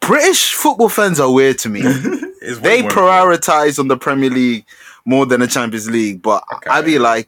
British 0.00 0.52
football 0.54 0.88
fans 0.88 1.18
are 1.20 1.32
weird 1.32 1.58
to 1.60 1.68
me. 1.68 1.82
They 2.44 2.82
prioritize 2.82 3.78
on 3.78 3.88
the 3.88 3.96
Premier 3.96 4.28
League 4.28 4.66
more 5.06 5.24
than 5.24 5.40
the 5.40 5.46
Champions 5.46 5.88
League. 5.88 6.20
But 6.20 6.44
Okay. 6.56 6.68
I'd 6.70 6.84
be 6.84 6.98
like, 6.98 7.26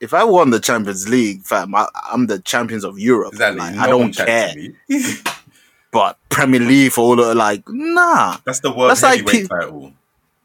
if 0.00 0.14
I 0.14 0.24
won 0.24 0.50
the 0.50 0.60
Champions 0.60 1.08
League, 1.08 1.42
fam, 1.42 1.74
I, 1.74 1.86
I'm 2.10 2.26
the 2.26 2.38
champions 2.40 2.84
of 2.84 2.98
Europe. 2.98 3.32
Exactly. 3.32 3.60
Like, 3.60 3.74
no 3.74 3.80
I 3.82 3.86
don't 3.86 4.12
care. 4.16 4.54
But 5.92 6.18
Premier 6.28 6.60
League 6.60 6.92
for 6.92 7.00
all 7.02 7.20
of 7.20 7.36
like, 7.36 7.64
nah. 7.68 8.36
That's 8.44 8.60
the 8.60 8.70
world 8.70 8.90
That's 8.90 9.02
like 9.02 9.18
heavyweight 9.26 9.50
pe- 9.50 9.56
title. 9.56 9.92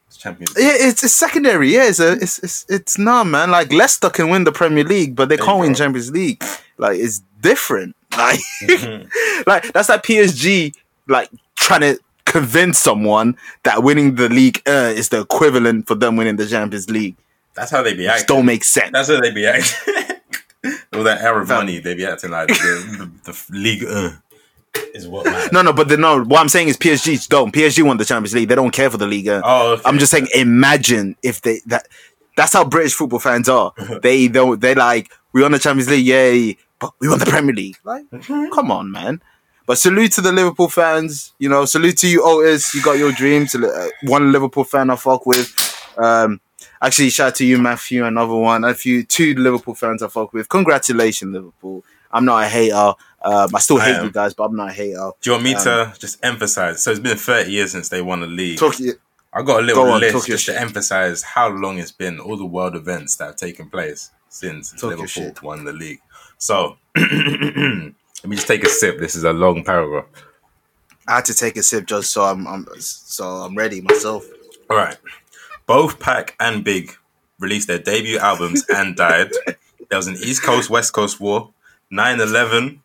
It's 0.07 0.17
Champions 0.17 0.55
League. 0.55 0.65
Yeah, 0.65 0.87
it's, 0.87 1.03
it's 1.03 1.13
secondary. 1.13 1.71
Yeah, 1.71 1.87
it's, 1.87 1.99
a, 1.99 2.13
it's 2.13 2.39
it's 2.39 2.65
it's 2.67 2.97
nah, 2.97 3.23
man. 3.23 3.51
Like 3.51 3.71
Leicester 3.71 4.09
can 4.09 4.29
win 4.29 4.43
the 4.43 4.51
Premier 4.51 4.83
League, 4.83 5.15
but 5.15 5.29
they 5.29 5.35
There 5.35 5.45
can't 5.45 5.59
win. 5.59 5.75
Champions 5.75 6.09
League. 6.11 6.43
Like 6.77 6.97
it's 6.99 7.21
different. 7.41 7.95
Like 8.17 8.39
Mhm. 8.63 9.09
like 9.45 9.71
that's 9.73 9.89
like 9.89 10.01
PSG 10.03 10.73
like 11.07 11.29
trying 11.55 11.81
to 11.81 11.99
convince 12.25 12.79
someone 12.79 13.35
that 13.63 13.83
winning 13.83 14.15
the 14.15 14.29
league 14.29 14.61
uh, 14.65 14.93
is 14.95 15.09
the 15.09 15.19
equivalent 15.19 15.85
for 15.85 15.95
them 15.95 16.15
winning 16.15 16.37
the 16.37 16.47
Champions 16.47 16.89
League. 16.89 17.15
That's 17.55 17.71
how 17.71 17.81
they 17.83 17.93
be 17.93 18.07
acting. 18.07 18.25
don't 18.27 18.45
make 18.45 18.63
sense. 18.63 18.91
That's 18.91 19.07
how 19.09 19.19
they 19.21 19.31
be 19.31 19.45
acting. 19.45 20.17
All 20.93 21.03
that 21.03 21.21
Arab 21.21 21.47
Fam. 21.47 21.57
money, 21.57 21.79
they 21.79 21.93
be 21.93 22.05
acting 22.05 22.31
like 22.31 22.47
the, 22.47 23.09
the, 23.23 23.31
the 23.31 23.57
league 23.57 23.83
uh, 23.87 24.11
is 24.93 25.07
what 25.07 25.25
matters. 25.25 25.51
No, 25.51 25.61
no, 25.61 25.71
but 25.73 25.87
the, 25.89 25.97
no. 25.97 26.23
What 26.23 26.39
I'm 26.41 26.49
saying 26.49 26.67
is 26.69 26.77
PSG 26.77 27.27
don't. 27.27 27.53
PSG 27.53 27.83
won 27.83 27.97
the 27.97 28.05
Champions 28.05 28.33
League. 28.33 28.49
They 28.49 28.55
don't 28.55 28.71
care 28.71 28.89
for 28.89 28.97
the 28.97 29.05
league. 29.07 29.27
uh. 29.27 29.41
Oh, 29.43 29.73
okay. 29.73 29.83
I'm 29.85 29.99
just 29.99 30.11
saying, 30.11 30.27
imagine 30.33 31.15
if 31.23 31.41
they 31.41 31.61
that. 31.67 31.87
That's 32.37 32.51
how 32.51 32.65
British 32.65 32.93
football 32.93 33.19
fans 33.19 33.47
are. 33.47 33.73
they 34.01 34.27
don't. 34.27 34.59
They 34.59 34.75
like 34.75 35.11
we 35.33 35.41
won 35.41 35.51
the 35.51 35.59
Champions 35.59 35.89
League, 35.89 36.05
yay! 36.05 36.57
But 36.79 36.91
we 36.99 37.07
won 37.07 37.19
the 37.19 37.25
Premier 37.25 37.53
League. 37.53 37.77
Like, 37.83 38.05
come 38.53 38.71
on, 38.71 38.91
man. 38.91 39.21
But 39.67 39.77
salute 39.77 40.11
to 40.13 40.21
the 40.21 40.31
Liverpool 40.31 40.67
fans. 40.69 41.33
You 41.39 41.49
know, 41.49 41.65
salute 41.65 41.97
to 41.99 42.07
you, 42.07 42.23
Otis. 42.23 42.73
You 42.73 42.83
got 42.83 42.97
your 42.97 43.11
dreams. 43.11 43.55
Uh, 43.55 43.89
One 44.03 44.31
Liverpool 44.31 44.63
fan 44.63 44.89
I 44.89 44.95
fuck 44.95 45.25
with. 45.25 45.53
Um, 45.97 46.41
actually, 46.85 47.09
shout 47.09 47.27
out 47.27 47.35
to 47.35 47.45
you, 47.45 47.57
Matthew. 47.57 48.05
Another 48.05 48.35
one. 48.35 48.63
A 48.63 48.73
few 48.73 49.03
two 49.03 49.33
Liverpool 49.35 49.75
fans 49.75 50.03
I 50.03 50.07
fuck 50.07 50.33
with. 50.33 50.47
Congratulations, 50.49 51.33
Liverpool. 51.33 51.83
I'm 52.11 52.25
not 52.25 52.43
a 52.43 52.47
hater. 52.47 52.93
Um, 53.21 53.49
I 53.53 53.59
still 53.59 53.77
hate 53.79 54.01
you 54.01 54.11
guys, 54.11 54.33
but 54.33 54.43
I'm 54.45 54.55
not 54.55 54.69
a 54.69 54.73
hater. 54.73 55.11
Do 55.21 55.29
you 55.29 55.31
want 55.33 55.43
me 55.43 55.55
Um, 55.55 55.63
to 55.63 55.93
just 55.99 56.23
emphasize? 56.23 56.81
So 56.83 56.91
it's 56.91 56.99
been 56.99 57.17
30 57.17 57.51
years 57.51 57.71
since 57.71 57.89
they 57.89 58.01
won 58.01 58.21
the 58.21 58.27
league. 58.27 58.59
Talk, 58.59 58.75
I 59.33 59.41
got 59.41 59.59
a 59.59 59.63
little 59.63 59.83
Go 59.83 59.91
on, 59.91 59.99
list 59.99 60.27
just 60.27 60.45
to 60.45 60.57
emphasize 60.59 61.21
how 61.23 61.49
long 61.49 61.77
it's 61.79 61.91
been, 61.91 62.19
all 62.19 62.37
the 62.37 62.45
world 62.45 62.75
events 62.75 63.17
that 63.17 63.25
have 63.25 63.35
taken 63.35 63.69
place 63.69 64.11
since 64.29 64.71
Talk 64.71 64.91
Liverpool 64.91 65.33
won 65.41 65.65
the 65.65 65.73
league. 65.73 65.99
So 66.37 66.77
let 66.95 67.05
me 68.25 68.35
just 68.35 68.47
take 68.47 68.63
a 68.63 68.69
sip. 68.69 68.99
This 68.99 69.15
is 69.15 69.23
a 69.25 69.33
long 69.33 69.63
paragraph. 69.63 70.05
I 71.07 71.15
had 71.15 71.25
to 71.25 71.33
take 71.33 71.57
a 71.57 71.63
sip 71.63 71.85
just 71.85 72.11
so 72.11 72.23
I'm, 72.23 72.47
I'm 72.47 72.65
so 72.79 73.25
I'm 73.25 73.55
ready 73.55 73.81
myself. 73.81 74.25
All 74.69 74.77
right. 74.77 74.95
Both 75.67 75.99
Pac 75.99 76.35
and 76.39 76.63
Big 76.63 76.93
released 77.39 77.67
their 77.67 77.79
debut 77.79 78.17
albums 78.19 78.63
and 78.69 78.95
died. 78.95 79.29
There 79.89 79.97
was 79.97 80.07
an 80.07 80.15
East 80.15 80.43
Coast 80.43 80.69
West 80.69 80.93
Coast 80.93 81.19
war, 81.19 81.51
9-11, 81.91 82.79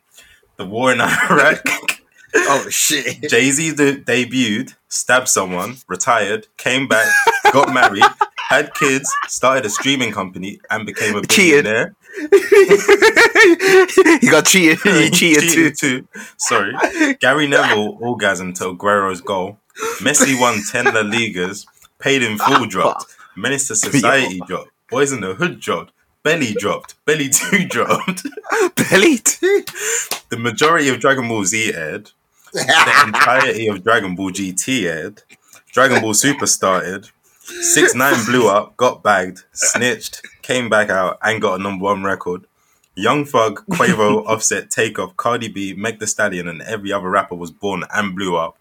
the 0.56 0.64
war 0.66 0.92
in 0.92 1.00
Iraq. 1.00 1.62
oh 2.34 2.68
shit! 2.70 3.22
Jay 3.28 3.50
Z 3.50 3.74
de- 3.74 3.96
debuted, 4.00 4.74
stabbed 4.88 5.28
someone, 5.28 5.76
retired, 5.88 6.46
came 6.56 6.88
back, 6.88 7.06
got 7.52 7.72
married, 7.72 8.02
had 8.48 8.72
kids, 8.74 9.10
started 9.28 9.66
a 9.66 9.70
streaming 9.70 10.12
company, 10.12 10.60
and 10.70 10.86
became 10.86 11.16
a 11.16 11.22
Cheated. 11.22 11.64
billionaire. 11.64 11.94
he 14.20 14.28
got 14.28 14.46
cheated. 14.46 14.78
He 14.80 15.10
cheated 15.10 15.50
too. 15.50 15.70
too. 15.70 16.08
Sorry. 16.36 16.74
Gary 17.20 17.46
Neville 17.46 17.98
orgasmed 17.98 18.56
to 18.58 18.70
Aguero's 18.70 19.20
goal. 19.20 19.58
Messi 20.00 20.38
won 20.38 20.60
10 20.70 20.86
La 20.86 21.02
Ligas. 21.02 21.66
Paid 22.00 22.22
in 22.22 22.38
full 22.38 22.66
dropped. 22.66 23.14
Menace 23.36 23.68
to 23.68 23.76
Society 23.76 24.40
dropped. 24.46 24.70
Boyz 24.90 25.12
n 25.12 25.20
the 25.20 25.34
Hood 25.34 25.60
dropped. 25.60 25.92
Belly 26.22 26.52
dropped. 26.58 26.94
Belly 27.04 27.28
2 27.32 27.66
dropped. 27.66 28.26
Belly 28.76 29.18
too. 29.18 29.64
The 30.28 30.38
majority 30.38 30.88
of 30.88 31.00
Dragon 31.00 31.28
Ball 31.28 31.44
Z 31.44 31.74
aired. 31.74 32.10
The 32.52 33.02
entirety 33.06 33.68
of 33.68 33.84
Dragon 33.84 34.14
Ball 34.14 34.30
GT 34.30 34.84
aired. 34.84 35.22
Dragon 35.72 36.02
Ball 36.02 36.14
Super 36.14 36.46
started. 36.46 37.08
6 37.44 37.94
9 37.94 38.24
blew 38.26 38.48
up, 38.48 38.76
got 38.76 39.02
bagged, 39.02 39.42
snitched, 39.52 40.22
came 40.42 40.68
back 40.68 40.88
out, 40.88 41.18
and 41.22 41.42
got 41.42 41.58
a 41.58 41.62
number 41.62 41.84
one 41.84 42.04
record. 42.04 42.46
Young 42.94 43.24
Thug, 43.24 43.64
Quavo, 43.70 44.24
Offset, 44.26 44.70
Takeoff, 44.70 45.16
Cardi 45.16 45.48
B, 45.48 45.74
Meg 45.74 45.98
The 45.98 46.06
Stallion, 46.06 46.46
and 46.48 46.62
every 46.62 46.92
other 46.92 47.08
rapper 47.08 47.34
was 47.34 47.50
born 47.50 47.82
and 47.92 48.14
blew 48.14 48.36
up. 48.36 48.56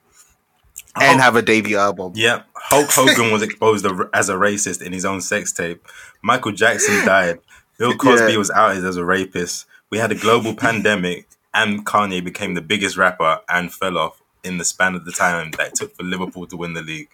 And 1.01 1.19
have 1.21 1.35
a 1.35 1.41
debut 1.41 1.77
album. 1.77 2.13
Yep. 2.15 2.45
Hulk 2.55 2.89
Hogan 2.91 3.31
was 3.31 3.41
exposed 3.41 3.85
as 4.13 4.29
a 4.29 4.33
racist 4.33 4.81
in 4.81 4.93
his 4.93 5.05
own 5.05 5.21
sex 5.21 5.51
tape. 5.51 5.85
Michael 6.21 6.51
Jackson 6.51 7.05
died. 7.05 7.39
Bill 7.77 7.93
Cosby 7.97 8.31
Yeah. 8.33 8.37
was 8.37 8.51
outed 8.51 8.85
as 8.85 8.97
a 8.97 9.05
rapist. 9.05 9.65
We 9.89 9.97
had 9.97 10.11
a 10.11 10.15
global 10.15 10.53
pandemic, 10.55 11.27
and 11.53 11.85
Kanye 11.85 12.23
became 12.23 12.53
the 12.53 12.61
biggest 12.61 12.95
rapper 12.97 13.39
and 13.49 13.73
fell 13.73 13.97
off 13.97 14.21
in 14.43 14.57
the 14.57 14.65
span 14.65 14.95
of 14.95 15.05
the 15.05 15.11
time 15.11 15.51
that 15.57 15.67
it 15.69 15.75
took 15.75 15.95
for 15.95 16.03
Liverpool 16.03 16.45
to 16.47 16.55
win 16.57 16.73
the 16.73 16.81
league. 16.81 17.09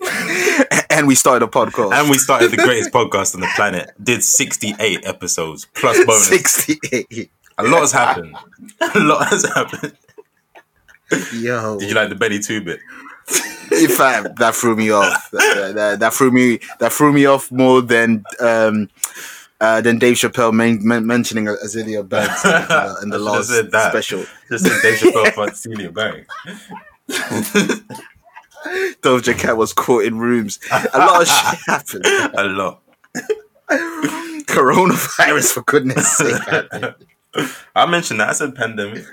And 0.90 1.08
we 1.08 1.16
started 1.16 1.44
a 1.44 1.48
podcast. 1.50 1.92
And 1.92 2.08
we 2.08 2.18
started 2.18 2.52
the 2.52 2.56
greatest 2.56 2.92
podcast 2.92 3.34
on 3.34 3.40
the 3.40 3.50
planet. 3.56 3.90
Did 4.00 4.22
68 4.22 5.00
episodes 5.04 5.66
plus 5.74 5.96
bonus. 6.04 6.28
68. 6.28 7.30
A 7.58 7.64
lot 7.64 7.80
has 7.80 7.90
happened. 7.92 8.36
A 8.80 8.98
lot 9.00 9.26
has 9.28 9.44
happened. 9.44 9.96
Yo. 11.34 11.78
Did 11.78 11.88
you 11.90 11.94
like 11.94 12.08
the 12.08 12.14
Benny 12.14 12.38
Two 12.38 12.60
bit? 12.62 12.80
In 13.72 13.88
fact, 13.88 14.36
that 14.38 14.54
threw 14.54 14.76
me 14.76 14.90
off. 14.90 15.30
That, 15.32 15.72
that- 15.74 16.00
that 16.00 16.12
threw 16.14 16.30
me. 16.30 16.60
That 16.80 16.92
threw 16.92 17.12
me 17.12 17.26
off 17.26 17.50
more 17.50 17.80
than 17.82 18.24
um, 18.40 18.88
uh, 19.60 19.80
than 19.80 19.98
Dave 19.98 20.16
Chappelle 20.16 20.52
men- 20.52 20.86
men- 20.86 21.06
mentioning 21.06 21.46
Azealia 21.46 22.06
Banks 22.08 22.44
uh, 22.44 22.96
in 23.02 23.08
the 23.10 23.16
I 23.18 23.18
should've 23.18 23.22
last 23.22 23.48
said 23.48 23.70
that. 23.72 23.90
special. 23.92 24.24
Just 24.48 24.66
said 24.66 24.82
Dave 24.82 24.98
Chappelle 24.98 25.32
for 25.32 25.46
Azealia 25.46 25.92
Banks. 25.94 26.28
Doja 29.02 29.38
Cat 29.38 29.56
was 29.56 29.72
caught 29.72 30.04
in 30.04 30.18
rooms. 30.18 30.58
A 30.72 30.98
lot 30.98 31.22
of 31.22 31.28
shit 31.28 31.58
happened. 31.66 32.06
A 32.34 32.44
lot. 32.44 32.80
Coronavirus, 34.46 35.52
for 35.52 35.62
goodness 35.62 36.16
sake. 36.16 36.42
happened. 36.44 36.94
I 37.74 37.86
mentioned 37.86 38.20
that. 38.20 38.30
I 38.30 38.32
said 38.32 38.54
pandemic. 38.54 39.04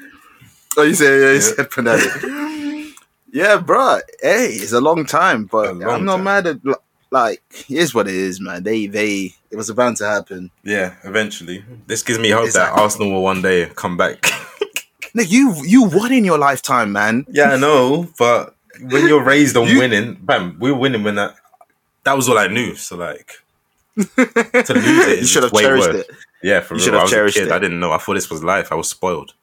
Oh, 0.77 0.83
you 0.83 0.93
said, 0.93 1.21
yeah, 1.21 1.31
you 1.33 1.41
said 1.41 1.69
pandemic. 1.71 2.93
yeah, 3.31 3.57
bro. 3.57 3.99
Hey, 4.21 4.47
it's 4.47 4.71
a 4.71 4.81
long 4.81 5.05
time, 5.05 5.45
but 5.45 5.75
long 5.77 5.83
I'm 5.83 6.05
not 6.05 6.15
time. 6.17 6.23
mad 6.23 6.47
at. 6.47 6.57
Like, 7.13 7.41
here's 7.67 7.93
what 7.93 8.07
it 8.07 8.15
is, 8.15 8.39
man. 8.39 8.63
They, 8.63 8.87
they, 8.87 9.33
it 9.49 9.57
was 9.57 9.69
bound 9.71 9.97
to 9.97 10.05
happen. 10.07 10.49
Yeah, 10.63 10.95
eventually. 11.03 11.61
This 11.85 12.03
gives 12.03 12.19
me 12.19 12.29
hope 12.29 12.45
Exactly. 12.45 12.73
that 12.73 12.81
Arsenal 12.81 13.11
will 13.11 13.21
one 13.23 13.41
day 13.41 13.69
come 13.75 13.97
back. 13.97 14.25
Nick, 15.13 15.29
you, 15.29 15.53
you 15.65 15.83
won 15.83 16.13
in 16.13 16.23
your 16.23 16.37
lifetime, 16.37 16.93
man. 16.93 17.25
yeah, 17.29 17.51
I 17.51 17.57
know, 17.57 18.07
but 18.17 18.55
when 18.79 19.07
you're 19.07 19.21
raised 19.23 19.57
on 19.57 19.67
You- 19.67 19.79
winning, 19.79 20.13
bam, 20.21 20.55
we 20.57 20.71
were 20.71 20.77
winning 20.77 21.03
when 21.03 21.15
that. 21.15 21.35
That 22.05 22.13
was 22.15 22.29
all 22.29 22.37
I 22.37 22.47
knew. 22.47 22.75
So 22.75 22.95
like, 22.95 23.33
to 23.97 24.03
lose 24.73 25.07
it 25.07 25.19
you 25.19 25.25
should 25.25 25.43
have 25.43 25.51
cherished 25.53 25.89
worse. 25.89 26.05
it. 26.07 26.11
Yeah, 26.41 26.61
for 26.61 26.75
You 26.75 26.77
real. 26.77 26.85
should 26.85 26.93
I 26.93 26.97
have 26.97 27.03
was 27.03 27.11
a 27.11 27.15
cherished 27.15 27.37
kid. 27.37 27.47
it. 27.47 27.51
I 27.51 27.59
didn't 27.59 27.79
know. 27.81 27.91
I 27.91 27.97
thought 27.97 28.13
this 28.13 28.29
was 28.29 28.41
life. 28.41 28.71
I 28.71 28.75
was 28.75 28.89
spoiled. 28.89 29.33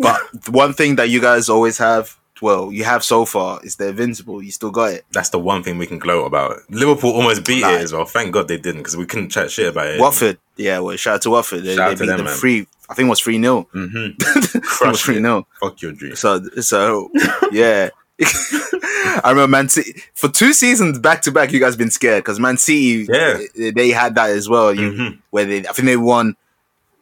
But 0.00 0.20
the 0.32 0.50
one 0.52 0.72
thing 0.72 0.96
that 0.96 1.08
you 1.08 1.20
guys 1.20 1.48
always 1.48 1.78
have, 1.78 2.16
well, 2.40 2.72
you 2.72 2.84
have 2.84 3.02
so 3.04 3.24
far, 3.24 3.60
is 3.64 3.76
the 3.76 3.88
invincible. 3.88 4.42
You 4.42 4.50
still 4.52 4.70
got 4.70 4.92
it. 4.92 5.04
That's 5.12 5.30
the 5.30 5.38
one 5.38 5.62
thing 5.62 5.78
we 5.78 5.86
can 5.86 5.98
gloat 5.98 6.26
about. 6.26 6.58
Liverpool 6.70 7.10
almost 7.12 7.44
beat 7.44 7.62
Like- 7.62 7.80
it 7.80 7.82
as 7.82 7.92
well. 7.92 8.04
Thank 8.04 8.32
God 8.32 8.48
they 8.48 8.56
didn't 8.56 8.80
because 8.82 8.96
we 8.96 9.06
couldn't 9.06 9.30
chat 9.30 9.50
shit 9.50 9.68
about 9.68 9.86
it. 9.88 10.00
Watford, 10.00 10.38
yeah. 10.56 10.78
Well, 10.78 10.96
shout 10.96 11.16
out 11.16 11.22
to 11.22 11.30
Watford. 11.30 11.64
They, 11.64 11.74
Shout 11.76 11.96
they 11.98 12.04
beat 12.04 12.08
them, 12.16 12.24
them 12.24 12.34
three. 12.34 12.66
I 12.88 12.94
think 12.94 13.06
it 13.06 13.10
was 13.10 13.20
three 13.20 13.40
0 13.40 13.68
Mm-hmm. 13.74 13.96
It 14.20 14.54
was 14.54 14.62
Crushed 14.62 15.04
three 15.04 15.16
it. 15.18 15.22
0 15.22 15.46
Fuck 15.60 15.82
your 15.82 15.92
dream. 15.92 16.16
So, 16.16 16.42
so 16.60 17.10
yeah. 17.52 17.90
I 18.22 19.30
remember 19.30 19.48
Man 19.48 19.68
City 19.68 20.02
for 20.14 20.28
two 20.28 20.52
seasons 20.52 20.98
back 20.98 21.22
to 21.22 21.32
back. 21.32 21.52
You 21.52 21.60
guys 21.60 21.76
been 21.76 21.90
scared 21.90 22.22
because 22.24 22.38
Man 22.38 22.56
City, 22.58 23.06
Yeah. 23.08 23.40
they, 23.56 23.70
they 23.70 23.90
had 23.90 24.14
that 24.16 24.30
as 24.30 24.48
well. 24.48 24.72
You, 24.74 24.92
Mhm. 24.92 25.18
where 25.30 25.44
they, 25.44 25.58
I 25.66 25.72
think 25.72 25.86
they 25.86 25.96
won. 25.96 26.36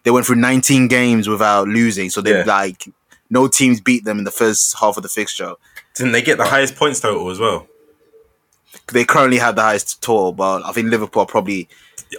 They 0.05 0.11
went 0.11 0.27
through 0.27 0.37
19 0.37 0.89
games 0.89 1.29
without 1.29 1.69
losing, 1.69 2.11
so 2.11 2.21
they 2.21 2.39
Yeah. 2.39 2.45
like 2.47 2.89
no 3.31 3.47
teams 3.49 3.81
beat 3.81 4.05
them 4.05 4.19
in 4.19 4.25
the 4.25 4.31
first 4.31 4.77
half 4.79 4.97
of 4.97 5.03
the 5.03 5.09
fixture. 5.09 5.55
Didn't 5.95 6.13
they 6.13 6.23
get 6.23 6.39
the 6.39 6.45
highest 6.47 6.77
points 6.77 7.01
total 7.01 7.29
as 7.31 7.39
well? 7.39 7.67
They 8.93 9.05
currently 9.05 9.39
have 9.39 9.57
the 9.57 9.63
highest 9.63 10.01
total, 10.03 10.33
but 10.33 10.65
I 10.65 10.73
think 10.73 10.91
Liverpool 10.91 11.23
are 11.23 11.27
probably 11.27 11.69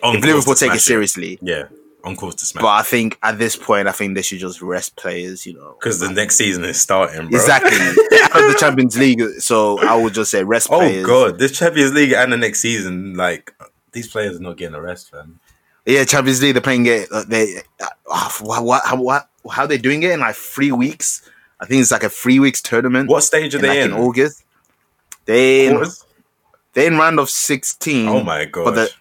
On 0.04 0.16
if 0.18 0.24
Liverpool 0.24 0.54
take 0.56 0.70
it 0.70 0.74
smash 0.74 0.84
seriously. 0.84 1.40
Yeah, 1.42 1.64
on 2.04 2.16
course 2.16 2.36
to 2.36 2.46
smash. 2.46 2.62
But 2.62 2.68
I 2.70 2.82
think 2.84 3.18
at 3.24 3.40
this 3.40 3.56
point, 3.56 3.88
I 3.88 3.92
think 3.92 4.16
they 4.16 4.22
should 4.22 4.40
just 4.40 4.62
rest 4.62 4.96
players. 4.96 5.46
You 5.48 5.54
know, 5.54 5.76
Because 5.80 6.00
the 6.00 6.10
next 6.12 6.36
season 6.36 6.64
is 6.66 6.80
starting, 6.80 7.30
bro. 7.30 7.40
exactly 7.40 7.72
out 7.78 8.44
of 8.44 8.52
the 8.52 8.58
Champions 8.60 8.98
League. 8.98 9.22
So 9.40 9.80
I 9.80 9.96
would 9.96 10.14
just 10.14 10.30
say 10.32 10.44
rest 10.44 10.68
Oh 10.72 10.78
players. 10.80 11.06
god, 11.06 11.40
this 11.40 11.58
Champions 11.58 11.94
League 11.94 12.14
and 12.14 12.32
the 12.34 12.38
next 12.38 12.60
season, 12.60 13.16
like 13.16 13.52
these 13.94 14.08
players 14.08 14.36
are 14.38 14.42
not 14.42 14.58
getting 14.58 14.76
a 14.76 14.82
rest, 14.82 15.12
man. 15.14 15.40
Yeah, 15.86 16.04
Champions 16.06 16.42
League. 16.42 16.54
They're 16.54 16.62
playing 16.62 16.86
it. 16.86 17.08
Uh, 17.12 17.24
they 17.28 17.62
uh, 17.80 18.30
what, 18.42 18.64
what 18.64 18.86
how 18.86 19.02
what 19.02 19.30
how 19.52 19.66
they 19.66 19.78
doing 19.78 20.04
it 20.04 20.12
in 20.12 20.20
like 20.20 20.36
three 20.36 20.72
weeks? 20.72 21.28
I 21.60 21.66
think 21.66 21.82
it's 21.82 21.92
like 21.92 22.04
a 22.04 22.10
three 22.10 22.40
weeks 22.40 22.62
tournament. 22.62 23.10
What 23.10 23.24
stage 23.24 23.56
are 23.56 23.58
in, 23.58 23.62
they 23.62 23.68
like, 23.70 23.78
in? 23.80 23.92
in 23.92 23.98
August? 23.98 24.44
They 25.26 25.68
in, 25.68 25.84
they 26.74 26.88
in 26.88 26.98
round 26.98 27.20
of 27.20 27.30
sixteen. 27.30 28.08
Oh 28.08 28.24
my 28.24 28.46
god! 28.46 28.66
But 28.66 28.76
the 28.76 28.92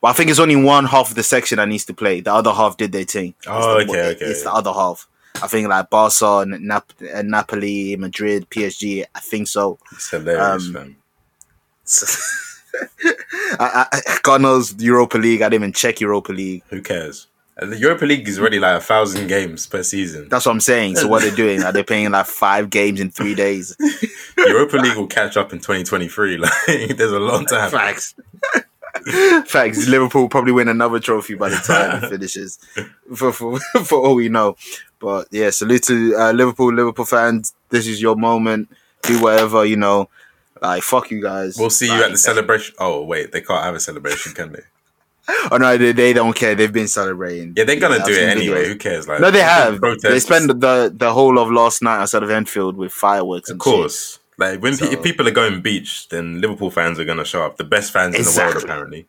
but 0.00 0.08
I 0.08 0.12
think 0.14 0.30
it's 0.30 0.38
only 0.38 0.56
one 0.56 0.86
half 0.86 1.10
of 1.10 1.16
the 1.16 1.22
section 1.22 1.56
that 1.56 1.68
needs 1.68 1.84
to 1.86 1.94
play. 1.94 2.20
The 2.20 2.32
other 2.32 2.52
half 2.52 2.76
did 2.76 2.92
their 2.92 3.04
thing. 3.04 3.34
It's 3.38 3.46
Oh, 3.48 3.78
the- 3.84 3.90
okay, 3.90 4.06
okay. 4.12 4.24
It's 4.26 4.42
the 4.42 4.52
other 4.52 4.72
half. 4.72 5.06
I 5.42 5.46
think 5.46 5.68
like 5.68 5.90
Barca, 5.90 6.38
and 6.38 6.60
Nap- 6.66 6.92
Napoli, 7.00 7.96
Madrid, 7.96 8.48
PSG. 8.50 9.04
I 9.14 9.20
think 9.20 9.48
so. 9.48 9.78
it's 9.92 10.10
hilarious, 10.10 10.66
um, 10.66 10.72
man. 10.72 10.96
I, 13.58 13.86
I, 13.92 14.18
God 14.22 14.42
knows 14.42 14.74
Europa 14.82 15.18
League. 15.18 15.42
I 15.42 15.48
didn't 15.48 15.62
even 15.62 15.72
check 15.72 16.00
Europa 16.00 16.32
League. 16.32 16.62
Who 16.68 16.82
cares? 16.82 17.26
The 17.60 17.76
Europa 17.76 18.06
League 18.06 18.26
is 18.26 18.38
already 18.38 18.58
like 18.58 18.78
a 18.78 18.80
thousand 18.80 19.26
games 19.26 19.66
per 19.66 19.82
season. 19.82 20.28
That's 20.30 20.46
what 20.46 20.52
I'm 20.52 20.60
saying. 20.60 20.96
So 20.96 21.08
what 21.08 21.22
are 21.22 21.26
they're 21.26 21.36
doing? 21.36 21.62
Are 21.62 21.72
they 21.72 21.82
playing 21.82 22.10
like 22.10 22.24
five 22.24 22.70
games 22.70 23.00
in 23.00 23.10
three 23.10 23.34
days? 23.34 23.76
Europa 24.38 24.78
League 24.78 24.96
will 24.96 25.06
catch 25.06 25.36
up 25.36 25.52
in 25.52 25.58
2023. 25.58 26.36
Like, 26.40 26.96
there's 26.96 27.12
a 27.12 27.20
long 27.20 27.44
time. 27.44 27.70
Facts. 27.70 28.14
Facts. 29.46 29.86
Liverpool 29.88 30.28
probably 30.28 30.52
win 30.52 30.68
another 30.68 31.00
trophy 31.00 31.34
by 31.34 31.50
the 31.50 31.56
time 31.56 32.02
it 32.02 32.08
finishes, 32.08 32.58
for, 33.14 33.32
for 33.32 33.60
for 33.84 34.06
all 34.06 34.14
we 34.14 34.28
know. 34.28 34.56
But 34.98 35.28
yeah, 35.30 35.50
salute 35.50 35.82
to 35.84 36.14
uh, 36.16 36.32
Liverpool, 36.32 36.72
Liverpool 36.72 37.04
fans. 37.04 37.54
This 37.68 37.86
is 37.86 38.00
your 38.00 38.16
moment. 38.16 38.70
Do 39.02 39.20
whatever 39.22 39.64
you 39.64 39.76
know. 39.76 40.08
Like 40.60 40.82
fuck 40.82 41.10
you 41.10 41.22
guys. 41.22 41.56
We'll 41.58 41.70
see 41.70 41.86
you 41.86 41.92
Like, 41.92 42.04
at 42.04 42.10
the 42.12 42.18
celebration. 42.18 42.74
Oh 42.78 43.02
wait, 43.04 43.32
they 43.32 43.40
can't 43.40 43.64
have 43.64 43.74
a 43.74 43.80
celebration, 43.80 44.32
can 44.34 44.52
they? 44.52 44.62
Oh 45.50 45.56
no, 45.58 45.76
they, 45.76 45.92
they 45.92 46.12
don't 46.12 46.34
care. 46.34 46.54
They've 46.54 46.72
been 46.72 46.88
celebrating. 46.88 47.54
Yeah, 47.56 47.64
they're 47.64 47.78
gonna 47.78 47.96
I've 47.96 48.04
do 48.06 48.12
it 48.12 48.28
anyway. 48.28 48.64
videos. 48.64 48.66
Who 48.66 48.76
cares? 48.76 49.08
Like, 49.08 49.20
No, 49.20 49.30
they 49.30 49.42
have. 49.42 49.80
They 50.02 50.18
spend 50.20 50.50
the 50.50 50.92
the 50.94 51.12
whole 51.12 51.38
of 51.38 51.50
last 51.50 51.82
night 51.82 51.98
outside 52.02 52.22
of 52.22 52.30
Anfield 52.30 52.76
with 52.76 52.92
fireworks. 52.92 53.48
Of 53.48 53.54
And 53.54 53.62
shit. 53.62 53.72
course. 53.74 54.18
Like 54.38 54.60
when 54.62 54.76
pe- 54.76 54.86
if 54.92 55.02
people 55.02 55.28
are 55.28 55.32
going 55.32 55.60
beach, 55.62 56.08
then 56.08 56.40
Liverpool 56.40 56.70
fans 56.70 56.98
are 56.98 57.04
gonna 57.04 57.24
show 57.24 57.42
up. 57.44 57.56
The 57.58 57.64
best 57.64 57.92
fans 57.92 58.16
in 58.16 58.22
the 58.22 58.34
world, 58.52 58.64
apparently. 58.64 59.06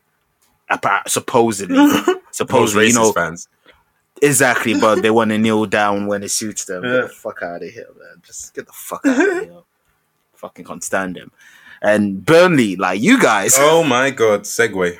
Appa- 0.70 1.02
supposedly, 1.08 1.90
supposedly, 2.30 2.86
you 2.88 2.94
know, 2.94 3.12
fans. 3.12 3.48
exactly. 4.22 4.78
But 4.78 5.02
they 5.02 5.10
want 5.18 5.30
to 5.30 5.38
kneel 5.38 5.66
down 5.66 6.06
when 6.06 6.22
it 6.22 6.30
suits 6.30 6.64
them. 6.66 6.84
Yeah. 6.84 6.90
Get 6.92 7.02
the 7.02 7.08
fuck 7.08 7.42
out 7.42 7.62
of 7.62 7.68
here, 7.70 7.88
man. 7.98 8.22
Just 8.24 8.54
get 8.54 8.66
the 8.66 8.72
fuck 8.72 9.04
out 9.06 9.18
of 9.20 9.26
here. 9.44 9.52
Fucking 10.42 10.64
can't 10.66 10.84
stand 10.84 11.16
them. 11.16 11.30
And 11.80 12.24
Burnley, 12.26 12.76
like 12.76 13.00
you 13.00 13.20
guys, 13.20 13.54
Oh 13.58 13.82
my 13.82 14.10
god, 14.10 14.42
segue. 14.42 14.98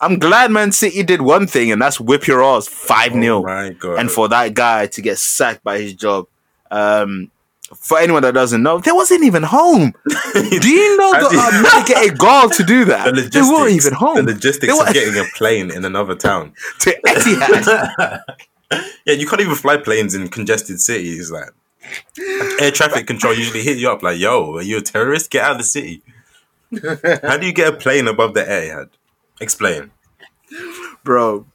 I'm 0.00 0.18
glad 0.18 0.50
Man 0.50 0.72
City 0.72 1.04
did 1.04 1.22
one 1.22 1.46
thing, 1.46 1.70
and 1.70 1.80
that's 1.80 2.00
whip 2.00 2.26
your 2.26 2.42
ass 2.42 2.66
five 2.66 3.12
0 3.12 3.44
Oh 3.46 3.94
and 3.96 4.10
for 4.10 4.28
that 4.28 4.54
guy 4.54 4.86
to 4.88 5.00
get 5.00 5.18
sacked 5.18 5.62
by 5.62 5.78
his 5.78 5.94
job. 5.94 6.26
Um, 6.72 7.30
for 7.76 7.98
anyone 7.98 8.22
that 8.22 8.34
doesn't 8.34 8.62
know, 8.62 8.80
they 8.80 8.92
wasn't 8.92 9.24
even 9.24 9.42
home. 9.44 9.94
Do 10.34 10.68
you 10.68 10.96
know 10.98 11.12
the 11.12 11.28
you- 11.32 11.66
uh, 11.66 11.84
get 11.84 12.12
a 12.12 12.14
goal 12.14 12.50
to 12.50 12.62
do 12.64 12.84
that? 12.86 13.14
the 13.14 13.22
they 13.22 13.40
weren't 13.40 13.70
even 13.72 13.92
home. 13.94 14.16
The 14.16 14.32
logistics 14.34 14.74
They 14.76 14.86
of 14.88 14.92
getting 14.92 15.18
a 15.18 15.24
plane 15.36 15.70
in 15.70 15.84
another 15.84 16.14
town. 16.14 16.52
to 16.80 16.90
Etihad. 17.06 18.20
yeah, 19.06 19.14
you 19.14 19.26
can't 19.26 19.40
even 19.40 19.54
fly 19.54 19.76
planes 19.78 20.14
in 20.14 20.28
congested 20.28 20.80
cities. 20.80 21.30
Like 21.30 21.50
air 22.60 22.70
traffic 22.70 23.06
control 23.06 23.34
usually 23.34 23.62
hit 23.62 23.78
you 23.78 23.90
up 23.90 24.02
like, 24.02 24.18
"Yo, 24.18 24.56
are 24.56 24.62
you 24.62 24.78
a 24.78 24.82
terrorist? 24.82 25.30
Get 25.30 25.44
out 25.44 25.52
of 25.52 25.58
the 25.58 25.64
city." 25.64 26.02
How 27.22 27.36
do 27.36 27.46
you 27.46 27.52
get 27.52 27.74
a 27.74 27.76
plane 27.76 28.08
above 28.08 28.34
the 28.34 28.48
air? 28.48 28.88
Explain. 29.40 29.90
Bro, 31.04 31.46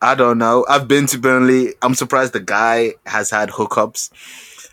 I 0.00 0.14
don't 0.14 0.38
know. 0.38 0.64
I've 0.68 0.88
been 0.88 1.06
to 1.08 1.18
Burnley. 1.18 1.74
I'm 1.82 1.94
surprised 1.94 2.32
the 2.32 2.40
guy 2.40 2.94
has 3.06 3.30
had 3.30 3.50
hookups. 3.50 4.10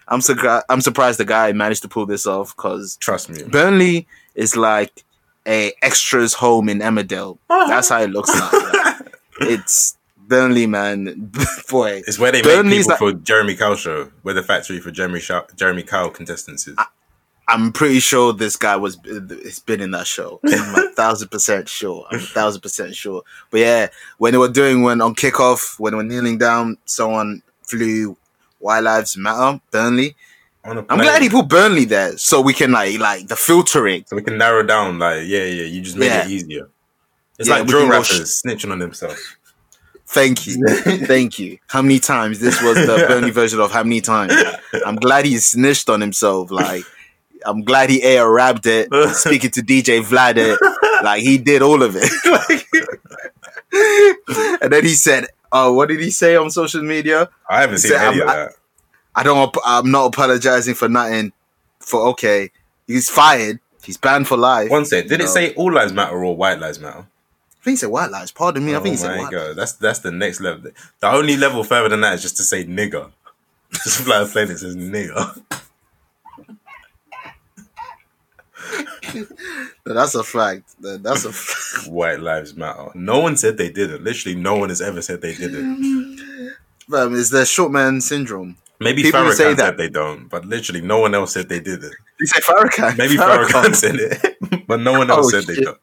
I'm 0.08 0.22
surprised. 0.22 0.66
I'm 0.70 0.82
surprised 0.82 1.20
the 1.20 1.26
guy 1.26 1.52
managed 1.52 1.82
to 1.82 1.88
pull 1.88 2.06
this 2.06 2.26
off 2.26 2.56
because 2.56 2.98
Trust 2.98 3.30
me. 3.30 3.44
Burnley 3.44 4.08
is 4.36 4.56
like 4.56 5.04
a 5.48 5.74
extras 5.82 6.34
home 6.34 6.70
in 6.70 6.80
Emmerdale. 6.80 7.38
That's 7.50 7.90
how 7.90 8.02
it 8.02 8.10
looks 8.10 8.30
like. 8.30 8.54
Like, 8.54 9.14
it's 9.42 9.97
Burnley, 10.28 10.68
man. 10.68 11.32
Boy, 11.70 12.02
It's 12.08 12.20
where 12.20 12.32
they 12.32 12.42
Burnley's 12.42 12.88
make 12.88 12.98
people 12.98 13.08
like- 13.10 13.18
for 13.18 13.24
Jeremy 13.24 13.56
Kyle 13.56 13.76
show, 13.76 14.12
where 14.24 14.34
the 14.34 14.44
factory 14.44 14.80
for 14.80 14.92
Jeremy 14.92 15.20
Sha- 15.20 15.46
Jeremy 15.56 15.84
Kyle 15.84 16.10
contestants 16.10 16.68
is. 16.68 16.78
I'm 17.50 17.72
pretty 17.72 18.02
sure 18.02 18.34
this 18.34 18.58
guy 18.58 18.76
was. 18.76 18.98
It's 19.06 19.60
been 19.60 19.80
in 19.80 19.92
that 19.92 20.06
show. 20.06 20.42
I'm 20.46 20.76
a 20.76 20.90
thousand 20.96 21.30
percent 21.30 21.70
sure. 21.70 22.06
I'm 22.12 22.20
a 22.20 22.22
thousand 22.22 22.60
percent 22.60 22.94
sure. 22.94 23.24
But 23.52 23.60
yeah, 23.62 23.88
when 24.18 24.34
they 24.34 24.38
were 24.38 24.50
doing 24.50 24.84
when 24.84 25.00
on 25.00 25.16
kickoff, 25.16 25.80
when 25.80 25.94
they 25.94 25.98
were 25.98 26.04
kneeling 26.04 26.38
down, 26.38 26.78
someone 26.84 27.42
flew 27.64 28.18
"Why 28.60 28.82
Lives 28.82 29.16
Matter" 29.16 29.62
Burnley. 29.72 30.16
I'm 30.66 30.84
glad 30.86 31.22
he 31.22 31.30
put 31.30 31.48
Burnley 31.48 31.86
there 31.86 32.18
so 32.18 32.42
we 32.42 32.54
can 32.54 32.74
like 32.74 33.00
like 33.00 33.28
the 33.30 33.38
filtering. 33.38 34.04
So 34.08 34.18
we 34.18 34.24
can 34.24 34.38
narrow 34.38 34.64
down, 34.64 35.00
like, 35.00 35.20
yeah, 35.26 35.46
yeah, 35.46 35.64
you 35.64 35.80
just 35.82 35.96
made 35.96 36.08
Yeah. 36.08 36.26
it 36.26 36.30
easier. 36.32 36.68
It's 37.40 37.48
Yeah, 37.48 37.60
like 37.60 37.68
drill 37.68 37.88
rappers 37.88 38.42
snitching 38.46 38.74
on 38.74 38.80
themselves. 38.80 39.22
Thank 40.10 40.48
you, 40.48 40.64
thank 41.06 41.38
you. 41.38 41.60
How 41.68 41.82
many 41.82 42.00
times 42.00 42.40
this 42.40 42.62
was 42.62 42.76
the 42.76 43.06
Burnley 43.08 43.32
version 43.32 43.60
of 43.60 43.72
how 43.72 43.84
many 43.84 44.00
times? 44.02 44.34
I'm 44.86 44.96
glad 44.96 45.26
he 45.26 45.38
snitched 45.38 45.90
on 45.90 46.00
himself. 46.02 46.50
Like 46.50 46.84
I'm 47.46 47.64
glad 47.64 47.90
he 47.90 48.02
air 48.02 48.30
rapped 48.32 48.66
it, 48.66 48.90
speaking 49.16 49.52
to 49.52 49.62
DJ 49.62 50.02
Vlad 50.02 50.38
it. 50.38 50.58
Like 51.04 51.22
he 51.22 51.38
did 51.38 51.62
all 51.62 51.84
of 51.84 51.96
it. 51.96 52.10
Like- 52.26 52.68
and 54.62 54.72
then 54.72 54.84
he 54.84 54.94
said, 54.94 55.28
"Oh, 55.52 55.74
what 55.74 55.90
did 55.90 56.00
he 56.00 56.10
say 56.10 56.36
on 56.36 56.50
social 56.52 56.82
media? 56.82 57.30
I 57.50 57.62
haven't 57.62 57.80
seen 57.80 57.92
So 57.92 57.98
any 57.98 58.20
of 58.22 58.28
that. 58.28 58.54
I 59.14 59.24
don't. 59.24 59.56
I'm 59.66 59.92
not 59.92 60.06
apologizing 60.08 60.74
for 60.76 60.88
nothing. 60.88 61.34
For 61.80 62.02
okay, 62.10 62.50
he's 62.88 63.10
fired. 63.10 63.60
He's 63.84 63.98
banned 63.98 64.28
for 64.28 64.38
life. 64.38 64.70
One 64.72 64.86
sec, 64.86 65.08
did 65.08 65.22
it 65.22 65.28
say 65.28 65.54
all 65.56 65.72
lives 65.72 65.94
matter 65.94 66.24
or 66.24 66.36
white 66.36 66.60
lives 66.60 66.80
matter? 66.80 67.06
I 67.60 67.64
think 67.64 67.74
he 67.74 67.76
said 67.78 67.90
white 67.90 68.12
lies. 68.12 68.32
Pardon 68.32 68.66
me. 68.66 68.76
I 68.76 68.80
think 68.80 68.98
he 68.98 69.04
oh 69.04 69.08
said 69.08 69.18
white. 69.20 69.32
god, 69.32 69.56
that's 69.56 69.74
that's 69.74 70.00
the 70.00 70.12
next 70.12 70.40
level. 70.40 70.72
The 71.00 71.08
only 71.12 71.36
level 71.38 71.64
further 71.64 71.90
than 71.90 72.02
that 72.02 72.14
is 72.16 72.22
just 72.22 72.38
to 72.38 72.44
say 72.44 72.64
nigger. 72.66 73.12
Just 73.74 74.00
fly 74.04 74.22
a 74.22 74.26
plane 74.26 74.48
that 74.48 74.60
says 74.60 74.78
nigger. 74.78 75.42
No, 79.14 79.24
That's 79.94 80.16
a 80.16 80.24
fact. 80.24 80.64
That's 80.80 81.26
a. 81.26 81.32
Fact. 81.34 81.88
White 81.92 82.20
lives 82.20 82.56
matter. 82.56 82.90
No 82.96 83.20
one 83.20 83.36
said 83.38 83.58
they 83.58 83.70
didn't. 83.70 84.04
Literally, 84.04 84.36
no 84.36 84.56
one 84.56 84.70
has 84.70 84.82
ever 84.82 85.02
said 85.02 85.22
they 85.22 85.34
didn't. 85.36 86.20
Um, 86.94 87.16
it's 87.20 87.30
the 87.30 87.46
short 87.46 87.72
man 87.72 88.00
syndrome. 88.02 88.58
Maybe 88.80 89.02
People 89.04 89.22
Farrakhan 89.22 89.32
say 89.34 89.44
said 89.56 89.58
that. 89.58 89.78
they 89.78 89.90
don't, 89.90 90.28
but 90.30 90.46
literally, 90.46 90.82
no 90.82 91.00
one 91.00 91.16
else 91.16 91.34
said 91.34 91.50
they 91.50 91.60
didn't. 91.60 91.94
You 92.20 92.28
say 92.28 92.40
Farrakhan? 92.42 92.98
Maybe 92.98 93.16
Farrakhan 93.16 93.76
said 93.76 93.96
it, 93.96 94.66
but 94.68 94.80
no 94.80 94.94
one 94.94 95.10
else 95.10 95.26
Oh, 95.28 95.30
said 95.30 95.44
they 95.48 95.56
shit. 95.56 95.64
don't. 95.66 95.78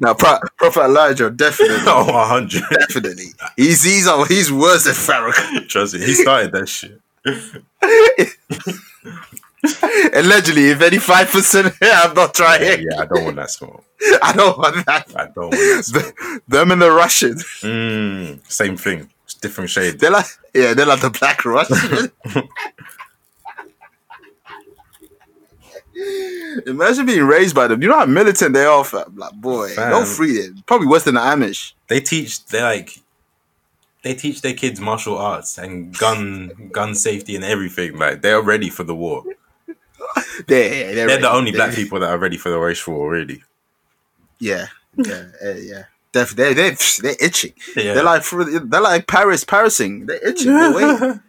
Now, 0.00 0.14
Pro- 0.14 0.38
Prophet 0.56 0.84
Elijah 0.84 1.30
definitely, 1.30 1.76
Oh, 1.86 2.04
100. 2.06 2.62
definitely. 2.70 3.26
He's 3.56 3.82
he's 3.82 4.06
oh, 4.08 4.24
he's 4.24 4.50
worse 4.52 4.84
than 4.84 4.94
Farrakhan. 4.94 5.68
Trust 5.68 5.94
me, 5.94 6.00
he 6.00 6.14
started 6.14 6.52
that 6.52 6.68
shit. 6.68 7.00
Allegedly, 10.14 10.68
if 10.68 10.82
any 10.82 10.98
five 10.98 11.28
percent, 11.30 11.74
I'm 11.82 12.14
not 12.14 12.38
Yeah, 12.38 12.56
trying. 12.58 12.82
yeah, 12.82 13.00
I 13.00 13.06
don't 13.06 13.24
want 13.24 13.36
that 13.36 13.50
smoke. 13.50 13.84
I 14.22 14.32
don't 14.34 14.58
want 14.58 14.84
that. 14.86 15.06
I 15.16 15.24
don't 15.26 15.36
want 15.36 15.52
that. 15.52 15.84
The- 15.92 16.40
Them 16.48 16.70
and 16.72 16.82
the 16.82 16.90
Russians. 16.90 17.44
Mm, 17.62 18.40
same 18.50 18.76
thing, 18.76 19.08
different 19.40 19.70
shade. 19.70 19.98
they're 20.00 20.10
like 20.10 20.26
yeah, 20.54 20.74
they're 20.74 20.86
like 20.86 21.00
the 21.00 21.10
Black 21.10 21.44
Russian. 21.44 22.10
Imagine 26.66 27.06
being 27.06 27.24
raised 27.24 27.54
by 27.54 27.66
them. 27.66 27.82
You 27.82 27.88
know 27.88 27.98
how 27.98 28.06
militant 28.06 28.54
they 28.54 28.64
are, 28.64 28.84
fam. 28.84 29.14
Like, 29.16 29.32
boy, 29.34 29.70
Fam. 29.70 29.90
don't 29.90 30.06
free 30.06 30.40
them. 30.40 30.62
Probably 30.66 30.86
worse 30.86 31.04
than 31.04 31.14
the 31.14 31.20
Amish. 31.20 31.72
They 31.88 32.00
teach 32.00 32.44
they 32.46 32.62
like 32.62 32.98
they 34.02 34.14
teach 34.14 34.40
their 34.42 34.54
kids 34.54 34.80
martial 34.80 35.18
arts 35.18 35.58
and 35.58 35.96
gun 35.96 36.70
gun 36.72 36.94
safety 36.94 37.34
and 37.34 37.44
everything. 37.44 37.96
Like 37.98 38.22
they're 38.22 38.40
ready 38.42 38.70
for 38.70 38.84
the 38.84 38.94
war. 38.94 39.24
They're, 40.46 40.94
They're 41.06 41.20
the 41.20 41.30
only 41.30 41.50
black 41.50 41.74
people 41.74 41.98
that 42.00 42.10
are 42.10 42.18
ready 42.18 42.36
for 42.36 42.48
the 42.50 42.58
race 42.58 42.86
war, 42.86 43.10
really. 43.10 43.42
Yeah, 44.38 44.66
yeah, 44.96 45.24
uh, 45.44 45.54
yeah. 45.54 45.84
Def- 46.12 46.36
they 46.36 46.54
they 46.54 46.76
they're 47.02 47.16
itching. 47.20 47.54
Yeah. 47.74 47.94
They're 47.94 48.04
like 48.04 48.22
they're 48.30 48.80
like 48.80 49.08
Paris 49.08 49.44
Parising. 49.44 50.06
They're 50.06 50.28
itching. 50.28 50.52
They're 50.54 50.74
waiting. 51.00 51.20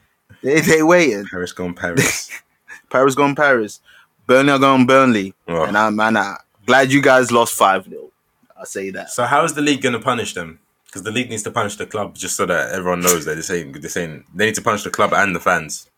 They 0.44 0.62
they 0.62 0.84
waiting. 0.84 1.26
Paris 1.26 1.54
gone 1.54 1.74
Paris. 1.74 2.30
Paris 2.92 3.16
going 3.16 3.36
Paris. 3.36 3.80
Burnley 4.28 4.52
are 4.52 4.60
going 4.60 4.86
Burnley. 4.86 5.34
Oh. 5.48 5.64
And 5.64 5.78
I'm 5.78 5.96
man, 5.96 6.18
I'm 6.18 6.38
glad 6.66 6.92
you 6.92 7.02
guys 7.02 7.32
lost 7.32 7.54
five 7.54 7.86
0 7.86 8.10
I'll 8.58 8.66
say 8.66 8.90
that. 8.92 9.10
So 9.10 9.26
how 9.26 9.44
is 9.44 9.54
the 9.54 9.62
league 9.62 9.82
gonna 9.82 10.00
punish 10.00 10.34
them? 10.34 10.60
Because 10.88 11.04
the 11.04 11.12
league 11.12 11.30
needs 11.30 11.44
to 11.44 11.52
punish 11.52 11.76
the 11.76 11.86
club 11.86 12.16
just 12.16 12.38
so 12.38 12.46
that 12.46 12.72
everyone 12.72 13.02
knows 13.02 13.26
that 13.26 13.34
they're 13.34 13.44
saying 13.44 13.74
they're 13.74 13.90
saying 13.90 14.24
they 14.34 14.46
need 14.48 14.56
to 14.56 14.62
punish 14.62 14.84
the 14.84 14.90
club 14.90 15.14
and 15.14 15.36
the 15.36 15.40
fans. 15.40 15.90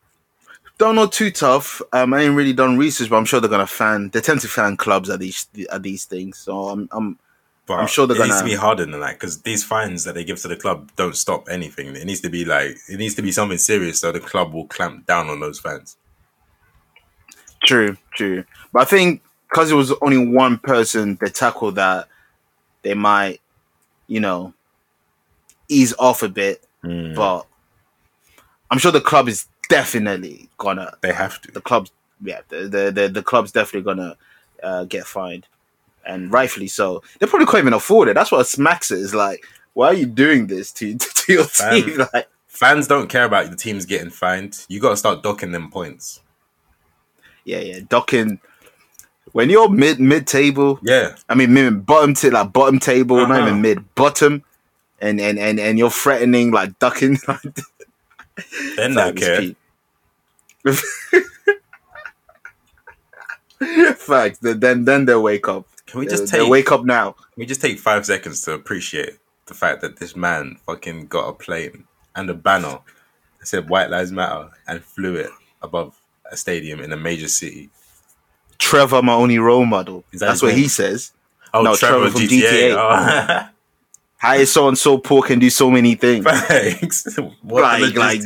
Don't 0.76 0.94
know 0.94 1.06
too 1.06 1.30
tough. 1.30 1.82
Um, 1.92 2.14
I 2.14 2.22
ain't 2.22 2.36
really 2.36 2.52
done 2.52 2.76
research, 2.78 3.10
but 3.10 3.16
I'm 3.16 3.24
sure 3.24 3.40
they're 3.40 3.50
gonna 3.50 3.66
fan. 3.66 4.10
They 4.10 4.20
tend 4.20 4.40
to 4.42 4.48
fan 4.48 4.76
clubs 4.76 5.08
at 5.10 5.20
these 5.20 5.46
at 5.70 5.82
these 5.82 6.04
things. 6.04 6.38
So 6.38 6.68
I'm 6.68 6.88
I'm 6.92 7.18
But 7.66 7.80
I'm 7.80 7.86
sure 7.86 8.06
they're 8.06 8.16
it 8.16 8.20
needs 8.20 8.36
to 8.36 8.40
gonna- 8.40 8.50
be 8.50 8.56
harder 8.56 8.86
than 8.86 9.00
that 9.00 9.14
because 9.14 9.42
these 9.42 9.62
fines 9.64 10.04
that 10.04 10.14
they 10.14 10.24
give 10.24 10.40
to 10.42 10.48
the 10.48 10.56
club 10.56 10.90
don't 10.96 11.16
stop 11.16 11.48
anything. 11.48 11.94
It 11.96 12.04
needs 12.04 12.20
to 12.22 12.28
be 12.30 12.44
like 12.44 12.76
it 12.88 12.98
needs 12.98 13.14
to 13.16 13.22
be 13.22 13.32
something 13.32 13.58
serious 13.58 14.00
so 14.00 14.10
the 14.12 14.20
club 14.20 14.52
will 14.52 14.66
clamp 14.66 15.06
down 15.06 15.28
on 15.28 15.40
those 15.40 15.60
fans. 15.60 15.96
True, 17.68 17.98
true. 18.14 18.44
But 18.72 18.80
I 18.80 18.84
think 18.86 19.22
because 19.46 19.70
it 19.70 19.74
was 19.74 19.92
only 20.00 20.26
one 20.26 20.56
person 20.56 21.16
that 21.20 21.34
tackled 21.34 21.74
that, 21.74 22.08
they 22.80 22.94
might, 22.94 23.42
you 24.06 24.20
know, 24.20 24.54
ease 25.68 25.92
off 25.98 26.22
a 26.22 26.30
bit. 26.30 26.64
Hmm. 26.80 27.12
But 27.12 27.46
I'm 28.70 28.78
sure 28.78 28.90
the 28.90 29.02
club 29.02 29.28
is 29.28 29.48
definitely 29.68 30.48
gonna. 30.56 30.96
They 31.02 31.12
have 31.12 31.42
to. 31.42 31.52
The 31.52 31.60
club's 31.60 31.92
yeah, 32.24 32.40
the 32.48 32.68
the 32.68 32.90
the, 32.90 33.08
the 33.08 33.22
club's 33.22 33.52
definitely 33.52 33.82
gonna 33.82 34.16
uh, 34.62 34.84
get 34.84 35.04
fined, 35.04 35.46
and 36.06 36.32
rightfully 36.32 36.68
so. 36.68 37.02
They 37.18 37.26
probably 37.26 37.44
can't 37.44 37.58
even 37.58 37.74
afford 37.74 38.08
it. 38.08 38.14
That's 38.14 38.32
what 38.32 38.46
smacks 38.46 38.90
it. 38.90 39.00
Is 39.00 39.14
like, 39.14 39.44
why 39.74 39.88
are 39.88 39.94
you 39.94 40.06
doing 40.06 40.46
this 40.46 40.72
to 40.72 40.96
to 40.98 41.32
your 41.34 41.44
Fam. 41.44 41.82
team? 41.82 42.06
Like, 42.14 42.28
Fans 42.46 42.86
don't 42.86 43.08
care 43.08 43.24
about 43.24 43.50
the 43.50 43.56
teams 43.56 43.84
getting 43.84 44.08
fined. 44.08 44.64
You 44.68 44.80
got 44.80 44.90
to 44.90 44.96
start 44.96 45.22
docking 45.22 45.52
them 45.52 45.70
points. 45.70 46.22
Yeah, 47.48 47.60
yeah, 47.60 47.80
docking. 47.88 48.40
When 49.32 49.50
you're 49.50 49.68
mid 49.68 50.00
mid 50.00 50.26
table, 50.26 50.78
Yeah, 50.82 51.14
I 51.28 51.34
mean, 51.34 51.52
mid, 51.54 51.86
bottom 51.86 52.14
to 52.14 52.30
like 52.30 52.52
bottom 52.52 52.78
table, 52.78 53.16
not 53.16 53.30
Uh-huh. 53.30 53.46
even 53.48 53.62
mid, 53.62 53.94
bottom, 53.94 54.42
and 55.00 55.20
and 55.20 55.38
and 55.38 55.60
and 55.60 55.78
you're 55.78 55.90
threatening 55.90 56.50
like 56.50 56.78
ducking. 56.78 57.18
then 58.76 58.94
they 58.94 59.12
care. 59.12 59.42
Facts. 63.96 64.38
Then 64.38 64.84
then 64.84 65.04
they'll 65.04 65.22
wake 65.22 65.48
up. 65.48 65.66
Can 65.86 66.00
we 66.00 66.06
just 66.06 66.30
they'll 66.30 66.44
take? 66.44 66.50
wake 66.50 66.72
up 66.72 66.84
now. 66.84 67.12
Can 67.12 67.24
we 67.36 67.46
just 67.46 67.60
take 67.60 67.78
five 67.78 68.06
seconds 68.06 68.42
to 68.42 68.52
appreciate 68.52 69.18
the 69.46 69.54
fact 69.54 69.80
that 69.80 69.98
this 69.98 70.14
man 70.14 70.58
fucking 70.66 71.06
got 71.06 71.28
a 71.28 71.32
plane 71.32 71.84
and 72.14 72.28
a 72.30 72.34
banner 72.34 72.78
that 73.40 73.46
said 73.46 73.68
"White 73.68 73.90
Lives 73.90 74.12
Matter" 74.12 74.50
and 74.66 74.82
flew 74.84 75.16
it 75.16 75.30
above 75.62 75.97
stadium 76.36 76.80
in 76.80 76.92
a 76.92 76.96
major 76.96 77.28
city. 77.28 77.70
Trevor, 78.58 79.02
my 79.02 79.12
only 79.14 79.38
role 79.38 79.64
model. 79.64 80.04
That 80.12 80.18
That's 80.20 80.42
what 80.42 80.48
name? 80.48 80.58
he 80.58 80.68
says. 80.68 81.12
Oh, 81.54 81.62
No, 81.62 81.76
Trevor, 81.76 82.10
Trevor 82.10 82.10
from 82.10 82.20
GTA. 82.22 82.70
GTA. 82.70 82.76
Oh. 82.76 83.48
How 84.16 84.34
is 84.34 84.52
so 84.52 84.66
and 84.66 84.76
so 84.76 84.98
poor 84.98 85.22
can 85.22 85.38
do 85.38 85.48
so 85.48 85.70
many 85.70 85.94
things? 85.94 86.24
Thanks. 86.28 87.16
What 87.42 87.62
like, 87.62 87.94
like 87.94 88.20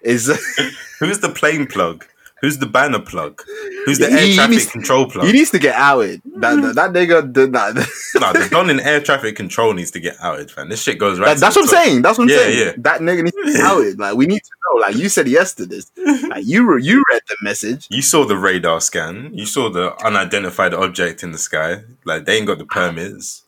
is 0.00 0.26
Who's 1.00 1.18
the 1.18 1.28
plane 1.28 1.66
plug? 1.66 2.06
Who's 2.40 2.58
the 2.58 2.66
banner 2.66 3.00
plug? 3.00 3.42
Who's 3.84 3.98
the 3.98 4.06
He- 4.08 4.12
air 4.14 4.20
he 4.26 4.34
traffic 4.36 4.50
needs- 4.52 4.70
control 4.70 5.10
plug? 5.10 5.26
He 5.26 5.32
needs 5.32 5.50
to 5.50 5.58
get 5.58 5.74
outed. 5.74 6.22
That 6.36 6.60
that, 6.62 6.74
that 6.76 6.90
nigga 6.92 7.32
did 7.32 7.50
no, 7.52 7.72
the 7.72 8.48
Don 8.50 8.70
in 8.70 8.78
air 8.78 9.00
traffic 9.00 9.34
control 9.34 9.72
needs 9.74 9.90
to 9.90 10.00
get 10.00 10.16
outed, 10.20 10.50
fam. 10.50 10.68
This 10.68 10.80
shit 10.82 10.98
goes 10.98 11.18
right. 11.18 11.26
That- 11.26 11.34
to 11.34 11.40
that's 11.40 11.54
the 11.56 11.60
what 11.62 11.68
I'm 11.70 11.74
top. 11.74 11.84
saying. 11.84 12.02
That's 12.02 12.18
what 12.18 12.24
I'm 12.24 12.30
Yeah, 12.30 12.36
saying. 12.36 12.58
yeah. 12.66 12.72
That 12.78 13.00
nigga 13.00 13.24
needs 13.24 13.36
to 13.36 13.52
get 13.52 13.60
outed. 13.64 13.98
Like 13.98 14.14
we 14.14 14.26
need 14.26 14.40
to 14.42 14.50
know. 14.72 14.80
Like 14.80 14.94
you 14.96 15.08
said 15.08 15.26
yesterday. 15.26 15.80
Like 16.28 16.46
you 16.46 16.64
re- 16.70 16.82
you 16.82 17.02
read 17.10 17.22
the 17.28 17.36
message. 17.42 17.88
You 17.90 18.02
saw 18.02 18.24
the 18.24 18.36
radar 18.36 18.80
scan. 18.80 19.30
You 19.34 19.44
saw 19.46 19.68
the 19.68 19.94
unidentified 20.04 20.74
object 20.74 21.24
in 21.24 21.32
the 21.32 21.38
sky. 21.38 21.82
Like 22.04 22.24
they 22.24 22.36
ain't 22.36 22.46
got 22.46 22.58
the 22.58 22.66
permits. 22.66 23.42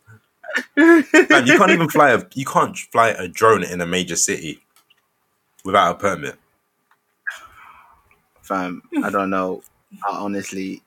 Man, 0.76 1.04
you 1.46 1.56
can't 1.58 1.70
even 1.70 1.88
fly 1.88 2.10
a 2.10 2.22
you 2.34 2.44
can't 2.44 2.76
fly 2.76 3.10
a 3.10 3.28
drone 3.28 3.62
in 3.62 3.80
a 3.80 3.86
major 3.86 4.16
city 4.16 4.60
without 5.64 5.92
a 5.92 5.94
permit. 5.98 6.34
Fam, 8.50 8.82
I 9.04 9.10
don't 9.10 9.30
know. 9.30 9.62
I 10.08 10.16
honestly 10.18 10.82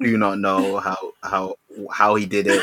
do 0.00 0.16
not 0.18 0.38
know 0.38 0.78
how 0.78 1.12
how 1.22 1.56
how 1.90 2.14
he 2.14 2.26
did 2.26 2.46
it. 2.46 2.62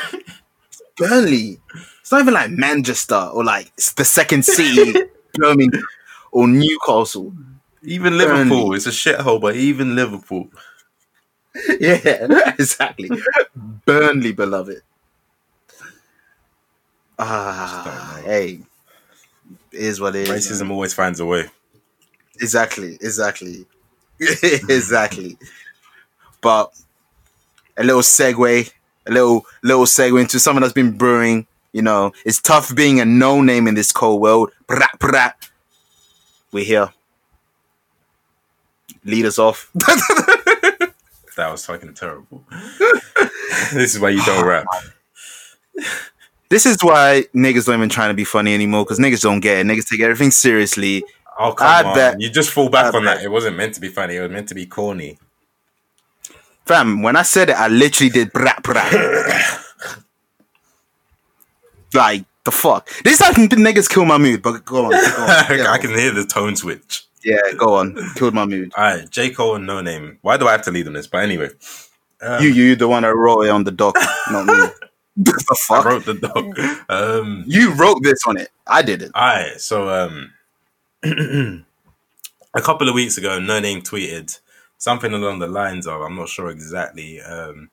Burnley. 0.98 1.60
It's 2.02 2.12
not 2.12 2.22
even 2.22 2.34
like 2.34 2.52
Manchester 2.52 3.30
or 3.34 3.44
like 3.44 3.76
the 3.98 4.06
second 4.06 4.46
city, 4.46 4.94
Birmingham 5.34 5.84
or 6.32 6.48
Newcastle. 6.48 7.34
Even 7.84 8.14
Burnley. 8.18 8.26
Liverpool, 8.26 8.74
it's 8.76 8.88
a 8.88 8.92
shithole, 8.92 9.42
but 9.42 9.56
even 9.56 9.96
Liverpool. 9.96 10.50
Yeah, 11.80 12.54
exactly. 12.58 13.10
Burnley, 13.86 14.32
beloved. 14.32 14.82
Ah, 17.20 18.14
Just 18.16 18.26
hey, 18.26 18.60
it 19.72 19.80
is 19.80 20.00
what 20.00 20.16
it 20.16 20.28
is. 20.30 20.48
Racism 20.52 20.72
always 20.72 20.94
finds 20.94 21.20
a 21.20 21.26
way. 21.26 21.50
Exactly, 22.42 22.96
exactly, 23.02 23.66
exactly. 24.20 25.38
But 26.42 26.74
a 27.78 27.84
little 27.84 28.02
segue, 28.02 28.72
a 29.08 29.12
little 29.12 29.46
little 29.62 29.86
segue 29.86 30.20
into 30.20 30.40
something 30.40 30.62
that's 30.62 30.74
been 30.74 30.98
brewing. 30.98 31.48
You 31.72 31.82
know, 31.82 32.12
it's 32.26 32.42
tough 32.42 32.76
being 32.76 33.00
a 33.00 33.06
no 33.06 33.42
name 33.42 33.68
in 33.68 33.76
this 33.76 33.92
cold 33.92 34.22
world. 34.22 34.52
Brat, 34.68 35.00
brat. 35.00 35.50
We're 36.52 36.66
here. 36.66 36.94
Lead 39.04 39.26
us 39.26 39.40
off. 39.40 39.72
That 41.36 41.52
was 41.52 41.66
fucking 41.66 41.94
terrible. 41.96 42.44
this 43.74 43.96
is 43.96 44.00
why 44.00 44.10
you 44.10 44.24
don't 44.24 44.44
oh, 44.44 44.48
rap. 44.48 44.66
This 46.50 46.66
is 46.68 46.78
why 46.84 47.26
niggas 47.34 47.66
don't 47.66 47.76
even 47.76 47.90
trying 47.90 48.10
to 48.10 48.14
be 48.14 48.24
funny 48.24 48.54
anymore 48.54 48.84
because 48.86 49.00
niggas 49.00 49.22
don't 49.22 49.40
get 49.40 49.58
it. 49.58 49.66
Niggas 49.66 49.90
take 49.90 50.02
everything 50.02 50.30
seriously. 50.30 51.04
Oh 51.40 51.54
come 51.54 51.68
I 51.68 51.84
on! 51.84 51.96
bet- 51.96 52.22
You 52.22 52.30
just 52.30 52.50
fall 52.52 52.70
back 52.70 52.94
I 52.94 52.98
on 52.98 53.06
bet. 53.06 53.18
that. 53.18 53.24
It 53.26 53.30
wasn't 53.30 53.58
meant 53.58 53.74
to 53.76 53.82
be 53.82 53.90
funny. 53.90 54.16
It 54.16 54.22
was 54.22 54.32
meant 54.32 54.50
to 54.50 54.56
be 54.56 54.66
corny. 54.66 55.18
Fam, 56.66 57.02
when 57.02 57.16
I 57.16 57.24
said 57.24 57.50
it, 57.50 57.56
I 57.58 57.68
literally 57.68 58.10
did 58.10 58.32
brat 58.32 58.64
brat. 58.64 58.94
like, 61.94 62.26
the 62.44 62.52
fuck? 62.52 62.90
This 63.04 63.20
the 63.20 63.26
niggas 63.26 63.90
kill 63.90 64.06
my 64.06 64.18
mood, 64.18 64.42
but 64.42 64.64
go 64.66 64.86
on. 64.86 64.92
Go 64.92 64.98
on. 64.98 65.30
I 65.68 65.78
can 65.80 65.92
hear 65.92 66.12
the 66.12 66.26
tone 66.26 66.56
switch. 66.56 67.04
yeah, 67.24 67.38
go 67.58 67.76
on. 67.76 67.96
Killed 68.16 68.34
my 68.34 68.46
mood. 68.46 68.72
All 68.78 68.84
right, 68.84 69.10
J 69.10 69.30
Cole 69.32 69.56
and 69.56 69.68
Noname. 69.68 70.18
Why 70.22 70.38
do 70.38 70.48
I 70.48 70.52
have 70.52 70.62
to 70.64 70.72
lead 70.72 70.88
on 70.88 70.94
this? 70.94 71.08
But 71.08 71.24
anyway, 71.24 71.50
um, 72.22 72.42
You, 72.42 72.50
you, 72.50 72.76
the 72.76 72.88
one 72.88 73.04
that 73.04 73.16
wrote 73.16 73.42
it 73.44 73.50
on 73.50 73.64
the 73.64 73.72
doc, 73.72 73.96
not 74.32 74.46
me. 74.46 74.54
the 75.18 75.46
I 75.52 75.56
fuck? 75.68 75.86
wrote 75.86 76.06
the 76.06 76.14
dog. 76.16 76.60
Um, 76.90 77.44
You 77.46 77.72
wrote 77.74 78.02
this 78.04 78.20
on 78.26 78.38
it. 78.38 78.50
I 78.68 78.82
didn't. 78.82 79.12
all 79.16 79.22
right, 79.28 79.60
so 79.60 79.90
um, 79.90 80.32
a 81.04 82.62
couple 82.62 82.88
of 82.90 82.96
weeks 82.96 83.18
ago, 83.18 83.40
Noname 83.40 83.84
tweeted 83.84 84.40
something 84.78 85.14
along 85.14 85.40
the 85.40 85.48
lines 85.48 85.88
of 85.88 86.02
I'm 86.02 86.16
not 86.16 86.30
sure 86.30 86.50
exactly. 86.50 87.22
Um, 87.22 87.70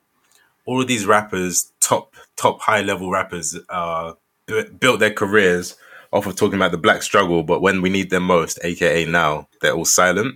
all 0.65 0.81
of 0.81 0.87
these 0.87 1.05
rappers, 1.05 1.71
top 1.79 2.13
top 2.35 2.61
high 2.61 2.81
level 2.81 3.09
rappers, 3.11 3.57
uh, 3.69 4.13
bu- 4.45 4.69
built 4.71 4.99
their 4.99 5.13
careers 5.13 5.75
off 6.13 6.25
of 6.27 6.35
talking 6.35 6.55
about 6.55 6.71
the 6.71 6.77
black 6.77 7.01
struggle, 7.03 7.41
but 7.43 7.61
when 7.61 7.81
we 7.81 7.89
need 7.89 8.09
them 8.09 8.23
most, 8.23 8.59
aka 8.63 9.05
now, 9.05 9.47
they're 9.61 9.73
all 9.73 9.85
silent. 9.85 10.35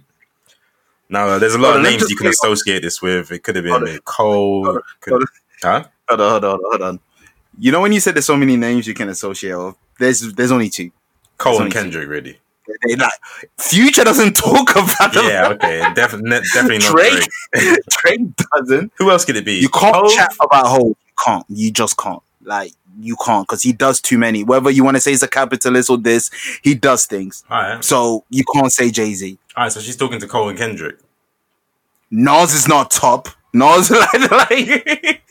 Now, 1.09 1.27
uh, 1.27 1.39
there's 1.39 1.53
a 1.53 1.57
lot 1.59 1.73
Hold 1.73 1.79
of 1.81 1.85
on, 1.85 1.91
names 1.91 2.09
you 2.09 2.15
can 2.15 2.27
associate 2.27 2.81
this 2.81 3.01
with. 3.01 3.31
It 3.31 3.43
could 3.43 3.57
have 3.57 3.65
Hold 3.65 3.85
been 3.85 3.99
Cole. 4.05 4.65
Hold 4.65 4.77
on. 4.77 4.81
could- 5.01 5.25
huh? 5.61 5.83
Hold 6.09 6.21
on, 6.21 6.29
hold 6.31 6.45
on, 6.45 6.59
hold 6.63 6.81
on. 6.81 6.99
You 7.59 7.71
know 7.71 7.81
when 7.81 7.93
you 7.93 7.99
said 7.99 8.15
there's 8.15 8.25
so 8.25 8.35
many 8.37 8.57
names 8.57 8.87
you 8.87 8.93
can 8.93 9.09
associate 9.09 9.55
with? 9.55 9.75
There's 9.99 10.33
there's 10.33 10.51
only 10.51 10.69
two. 10.69 10.91
Cole 11.37 11.53
There's 11.59 11.61
and 11.61 11.61
only 11.61 11.71
two. 11.71 11.79
Kendrick, 11.99 12.09
really. 12.09 12.39
They, 12.85 12.95
like, 12.95 13.11
Future 13.57 14.03
doesn't 14.03 14.35
talk 14.35 14.71
about 14.71 15.13
them. 15.13 15.25
Yeah, 15.25 15.49
okay. 15.49 15.93
Definitely, 15.93 16.39
definitely 16.53 16.77
not 16.79 16.91
Drake? 16.91 17.29
Drake. 17.53 17.79
Drake 17.89 18.21
doesn't. 18.35 18.91
Who 18.97 19.11
else 19.11 19.25
could 19.25 19.35
it 19.35 19.45
be? 19.45 19.55
You 19.55 19.69
can't 19.69 19.95
Cole? 19.95 20.09
chat 20.09 20.33
about 20.41 20.67
Hov. 20.67 20.87
You 20.87 20.95
can't. 21.23 21.45
You 21.49 21.71
just 21.71 21.97
can't. 21.97 22.21
Like 22.43 22.73
you 22.99 23.15
can't 23.23 23.47
because 23.47 23.63
he 23.63 23.73
does 23.73 23.99
too 23.99 24.17
many. 24.17 24.43
Whether 24.43 24.69
you 24.69 24.83
want 24.83 24.97
to 24.97 25.01
say 25.01 25.11
he's 25.11 25.23
a 25.23 25.27
capitalist 25.27 25.89
or 25.89 25.97
this, 25.97 26.31
he 26.63 26.75
does 26.75 27.05
things. 27.05 27.43
All 27.49 27.61
right. 27.61 27.83
So 27.83 28.23
you 28.29 28.43
can't 28.53 28.71
say 28.71 28.91
Jay 28.91 29.13
Z. 29.13 29.37
All 29.55 29.63
right, 29.63 29.71
so 29.71 29.79
she's 29.79 29.95
talking 29.95 30.19
to 30.19 30.27
Cole 30.27 30.49
and 30.49 30.57
Kendrick. 30.57 30.97
Nas 32.11 32.53
is 32.53 32.67
not 32.67 32.91
top. 32.91 33.29
Nas 33.53 33.89
like, 34.13 34.31
like 34.31 35.23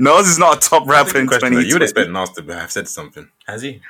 Nas 0.00 0.26
is 0.26 0.38
not 0.38 0.56
a 0.56 0.68
top 0.68 0.88
rapper 0.88 1.18
in 1.18 1.26
though. 1.26 1.58
You 1.58 1.74
would 1.74 1.82
expect 1.82 2.10
Nas 2.10 2.30
to 2.30 2.42
have 2.42 2.72
said 2.72 2.88
something. 2.88 3.28
Has 3.46 3.62
he? 3.62 3.80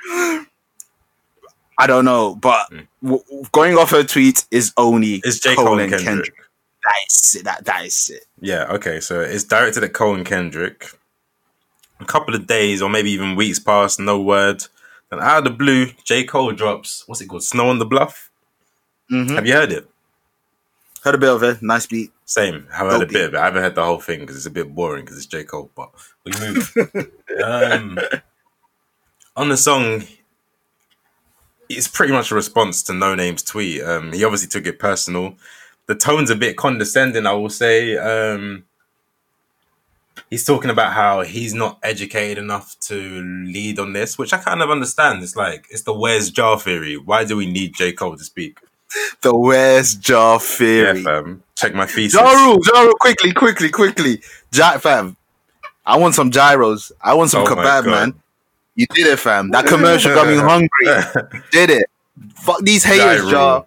I 1.79 1.87
don't 1.87 2.05
know, 2.05 2.35
but 2.35 2.69
Mm. 2.71 2.87
w- 3.01 3.23
going 3.51 3.77
off 3.77 3.89
her 3.91 4.03
tweet 4.03 4.45
is 4.51 4.73
only 4.77 5.21
is 5.23 5.39
J. 5.39 5.55
Cole, 5.55 5.79
and 5.79 5.91
Kendrick. 5.91 6.33
That 6.83 6.93
is 7.09 7.35
it. 7.35 7.43
That 7.45 7.65
that 7.65 7.85
is 7.85 8.09
it. 8.13 8.25
Yeah, 8.41 8.65
okay. 8.73 8.99
So 8.99 9.21
it's 9.21 9.43
directed 9.45 9.83
at 9.83 9.93
Cole 9.93 10.13
and 10.15 10.25
Kendrick. 10.25 10.91
A 12.01 12.05
couple 12.05 12.35
of 12.35 12.47
days 12.47 12.81
or 12.81 12.89
maybe 12.89 13.11
even 13.11 13.35
weeks 13.35 13.59
pass, 13.59 13.97
no 13.99 14.21
word. 14.21 14.65
Then 15.09 15.19
out 15.19 15.39
of 15.39 15.43
the 15.45 15.49
blue, 15.49 15.87
J. 16.03 16.23
Cole 16.23 16.51
drops, 16.51 17.03
what's 17.07 17.19
it 17.21 17.27
called? 17.27 17.43
Snow 17.43 17.69
on 17.69 17.79
the 17.79 17.85
Bluff? 17.85 18.29
Mhm. 19.11 19.35
Have 19.35 19.47
you 19.47 19.53
heard 19.53 19.71
it? 19.71 19.89
Heard 21.03 21.15
a 21.15 21.17
bit 21.17 21.29
of 21.29 21.43
it. 21.43 21.61
Nice 21.61 21.85
beat. 21.87 22.11
Same. 22.25 22.67
I've 22.71 22.91
heard 22.91 23.01
a 23.01 23.05
bit 23.05 23.25
of 23.29 23.33
it. 23.33 23.37
I 23.37 23.45
haven't 23.45 23.63
heard 23.63 23.75
the 23.75 23.83
whole 23.85 23.99
thing 23.99 24.19
because 24.21 24.35
it's 24.37 24.45
a 24.45 24.49
bit 24.51 24.73
boring 24.75 25.03
because 25.05 25.17
it's 25.17 25.25
J. 25.25 25.43
Cole, 25.45 25.71
but 25.75 25.89
we 26.25 26.31
move. 26.39 26.73
um, 27.43 27.97
on 29.35 29.49
the 29.49 29.57
song, 29.57 30.03
it's 31.69 31.87
pretty 31.87 32.11
much 32.11 32.31
a 32.31 32.35
response 32.35 32.83
to 32.83 32.93
Noname's 32.93 33.43
tweet. 33.43 33.83
Um, 33.83 34.11
he 34.11 34.23
obviously 34.23 34.49
took 34.49 34.65
it 34.65 34.79
personal. 34.79 35.35
The 35.85 35.95
tone's 35.95 36.29
a 36.29 36.35
bit 36.35 36.57
condescending, 36.57 37.25
I 37.25 37.33
will 37.33 37.49
say. 37.49 37.95
Um, 37.97 38.65
he's 40.29 40.45
talking 40.45 40.71
about 40.71 40.93
how 40.93 41.21
he's 41.21 41.53
not 41.53 41.79
educated 41.83 42.37
enough 42.37 42.75
to 42.81 42.95
lead 43.45 43.79
on 43.79 43.93
this, 43.93 44.17
which 44.17 44.33
I 44.33 44.37
kind 44.37 44.61
of 44.61 44.69
understand. 44.69 45.23
It's 45.23 45.35
like, 45.35 45.65
it's 45.69 45.83
the 45.83 45.93
where's 45.93 46.35
Ja 46.35 46.57
theory. 46.57 46.97
Why 46.97 47.23
do 47.23 47.37
we 47.37 47.51
need 47.51 47.75
J. 47.75 47.93
Cole 47.93 48.17
to 48.17 48.23
speak? 48.23 48.59
The 49.21 49.35
where's 49.35 49.97
Ja 50.07 50.39
Theory. 50.39 50.97
Yeah, 50.97 51.03
fam. 51.03 51.43
Check 51.55 51.75
my 51.75 51.85
thesis. 51.85 52.19
Ja 52.19 52.31
Rule, 52.31 52.57
quickly, 52.99 53.31
quickly, 53.31 53.69
quickly. 53.69 54.19
Ja, 54.51 54.79
fam. 54.79 55.15
I 55.85 55.97
want 55.97 56.15
some 56.15 56.31
gyros. 56.31 56.91
I 57.01 57.13
want 57.13 57.29
some 57.29 57.43
Oh 57.43 57.45
kebab, 57.45 57.85
man. 57.85 58.13
You 58.79 58.85
did 58.93 59.07
it, 59.07 59.19
fam. 59.19 59.49
That 59.51 59.65
commercial 59.65 60.15
got 60.15 60.25
me 60.27 60.35
hungry. 60.51 60.69
Did 61.51 61.69
it. 61.69 61.85
Fuck 62.35 62.61
these 62.61 62.83
haters, 62.85 63.23
Rule. 63.23 63.31
Ja. 63.31 63.63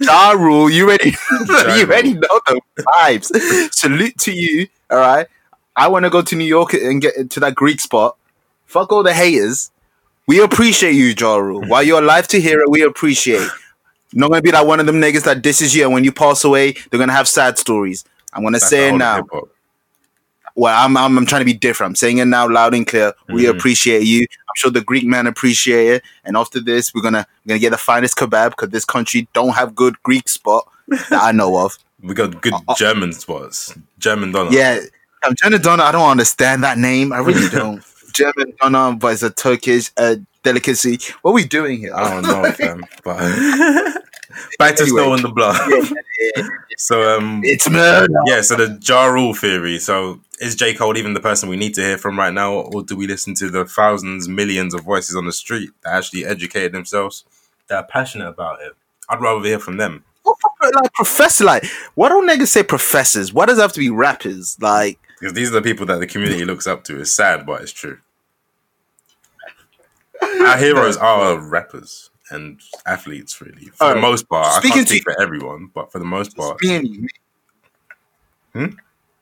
Ja 0.00 0.30
Rule, 0.32 0.70
you 0.70 0.88
ready? 0.88 1.10
You 1.46 1.46
ready? 1.58 1.82
already 1.84 2.12
know 2.14 2.40
the 2.46 2.60
vibes. 2.78 3.72
Salute 3.74 4.16
to 4.20 4.32
you. 4.32 4.66
All 4.90 4.96
right. 4.98 5.26
I 5.76 5.88
want 5.88 6.04
to 6.06 6.10
go 6.10 6.22
to 6.22 6.34
New 6.36 6.46
York 6.46 6.72
and 6.72 7.02
get 7.02 7.28
to 7.32 7.40
that 7.40 7.54
Greek 7.54 7.80
spot. 7.80 8.16
Fuck 8.64 8.90
all 8.92 9.02
the 9.02 9.12
haters. 9.12 9.70
We 10.26 10.40
appreciate 10.42 10.94
you, 10.94 11.12
Ja 11.18 11.36
Rule. 11.36 11.66
While 11.68 11.82
you're 11.82 12.00
alive 12.02 12.26
to 12.28 12.40
hear 12.40 12.60
it, 12.60 12.70
we 12.70 12.82
appreciate. 12.82 13.46
Not 14.14 14.30
gonna 14.30 14.40
be 14.40 14.52
like 14.52 14.66
one 14.66 14.80
of 14.80 14.86
them 14.86 15.00
niggas 15.02 15.24
that 15.24 15.42
disses 15.42 15.74
you, 15.76 15.84
and 15.84 15.92
when 15.92 16.04
you 16.04 16.12
pass 16.12 16.44
away, 16.44 16.72
they're 16.90 16.98
gonna 16.98 17.12
have 17.12 17.28
sad 17.28 17.58
stories. 17.58 18.04
I'm 18.32 18.42
gonna 18.42 18.58
That's 18.58 18.70
say 18.70 18.88
it 18.88 18.92
now. 18.96 19.16
hip-hop. 19.16 19.48
Well, 20.56 20.74
I'm, 20.84 20.96
I'm 20.96 21.16
I'm 21.18 21.26
trying 21.26 21.40
to 21.42 21.44
be 21.46 21.52
different. 21.54 21.90
I'm 21.90 21.96
saying 21.96 22.18
it 22.18 22.24
now, 22.26 22.48
loud 22.48 22.74
and 22.74 22.86
clear. 22.86 23.12
We 23.28 23.44
Mhm. 23.44 23.50
appreciate 23.56 24.02
you. 24.04 24.20
I'm 24.22 24.54
sure 24.56 24.70
the 24.70 24.80
Greek 24.80 25.04
man 25.04 25.26
appreciate 25.26 25.88
it. 25.88 26.02
And 26.24 26.36
after 26.36 26.60
this, 26.60 26.92
we're 26.94 27.02
gonna 27.02 27.26
we're 27.44 27.50
gonna 27.50 27.58
get 27.60 27.70
the 27.70 27.78
finest 27.78 28.16
kebab 28.16 28.50
because 28.50 28.70
this 28.70 28.84
country 28.84 29.28
don't 29.32 29.54
have 29.54 29.74
good 29.74 29.94
Greek 30.02 30.28
spot 30.28 30.66
that 30.88 31.22
I 31.22 31.32
know 31.32 31.56
of. 31.64 31.78
We 32.02 32.14
got 32.14 32.40
good 32.40 32.54
Uh, 32.54 32.60
uh, 32.68 32.74
German 32.76 33.12
spots. 33.12 33.74
German 33.98 34.32
donuts. 34.32 34.56
Yeah, 34.56 34.80
um, 35.26 35.34
German 35.36 35.60
doner. 35.60 35.82
I 35.82 35.92
don't 35.92 36.08
understand 36.10 36.64
that 36.64 36.78
name. 36.78 37.12
I 37.12 37.18
really 37.18 37.48
don't. 37.58 37.82
German 38.14 38.54
doner, 38.58 38.96
but 38.96 39.12
it's 39.12 39.22
a 39.22 39.28
Turkish 39.30 39.90
uh, 39.98 40.16
delicacy. 40.42 40.98
What 41.20 41.32
are 41.32 41.34
we 41.34 41.44
doing 41.44 41.78
here? 41.78 41.94
I 41.94 42.08
don't 42.10 42.22
know, 42.22 42.50
fam. 42.52 42.84
But 43.04 43.20
back 44.58 44.76
to 44.76 44.82
Anyway. 44.82 45.02
snow 45.02 45.12
on 45.12 45.22
the 45.22 45.28
block. 45.28 45.60
Yeah, 46.36 46.46
So 46.76 47.16
um 47.16 47.40
it's 47.44 47.68
murder. 47.70 48.12
yeah, 48.26 48.42
so 48.42 48.54
the 48.54 48.78
Ja 48.82 49.06
Rule 49.06 49.32
theory. 49.32 49.78
So 49.78 50.20
is 50.38 50.54
J. 50.54 50.74
Cole 50.74 50.98
even 50.98 51.14
the 51.14 51.20
person 51.20 51.48
we 51.48 51.56
need 51.56 51.72
to 51.74 51.80
hear 51.80 51.96
from 51.96 52.18
right 52.18 52.32
now, 52.32 52.52
or 52.52 52.82
do 52.82 52.94
we 52.94 53.06
listen 53.06 53.34
to 53.36 53.48
the 53.48 53.64
thousands, 53.64 54.28
millions 54.28 54.74
of 54.74 54.82
voices 54.82 55.16
on 55.16 55.24
the 55.24 55.32
street 55.32 55.70
that 55.82 55.94
actually 55.94 56.26
educated 56.26 56.72
themselves, 56.72 57.24
that 57.68 57.76
are 57.76 57.86
passionate 57.86 58.28
about 58.28 58.60
it? 58.60 58.72
I'd 59.08 59.20
rather 59.22 59.42
hear 59.46 59.58
from 59.58 59.78
them. 59.78 60.04
Like 60.74 60.92
professor? 60.92 61.44
Like, 61.44 61.64
why 61.94 62.10
don't 62.10 62.28
niggas 62.28 62.48
say 62.48 62.62
professors? 62.62 63.32
Why 63.32 63.46
does 63.46 63.58
it 63.58 63.62
have 63.62 63.72
to 63.72 63.80
be 63.80 63.88
rappers? 63.90 64.58
Like, 64.60 64.98
Because 65.18 65.32
these 65.32 65.48
are 65.48 65.54
the 65.54 65.62
people 65.62 65.86
that 65.86 66.00
the 66.00 66.06
community 66.06 66.44
looks 66.44 66.66
up 66.66 66.84
to. 66.84 67.00
It's 67.00 67.10
sad, 67.10 67.46
but 67.46 67.62
it's 67.62 67.72
true. 67.72 67.98
Our 70.22 70.58
heroes 70.58 70.96
are 70.98 71.38
rappers 71.40 72.10
and 72.30 72.60
athletes, 72.86 73.40
really. 73.40 73.66
For 73.66 73.94
the 73.94 74.00
most 74.00 74.28
part. 74.28 74.54
Speaking 74.62 74.72
I 74.72 74.84
can't 74.84 74.88
to- 74.88 75.02
for 75.02 75.20
everyone, 75.22 75.70
but 75.74 75.90
for 75.92 75.98
the 75.98 76.04
most 76.04 76.36
part. 76.36 76.58
you. 76.62 77.08
Hmm? 78.52 78.66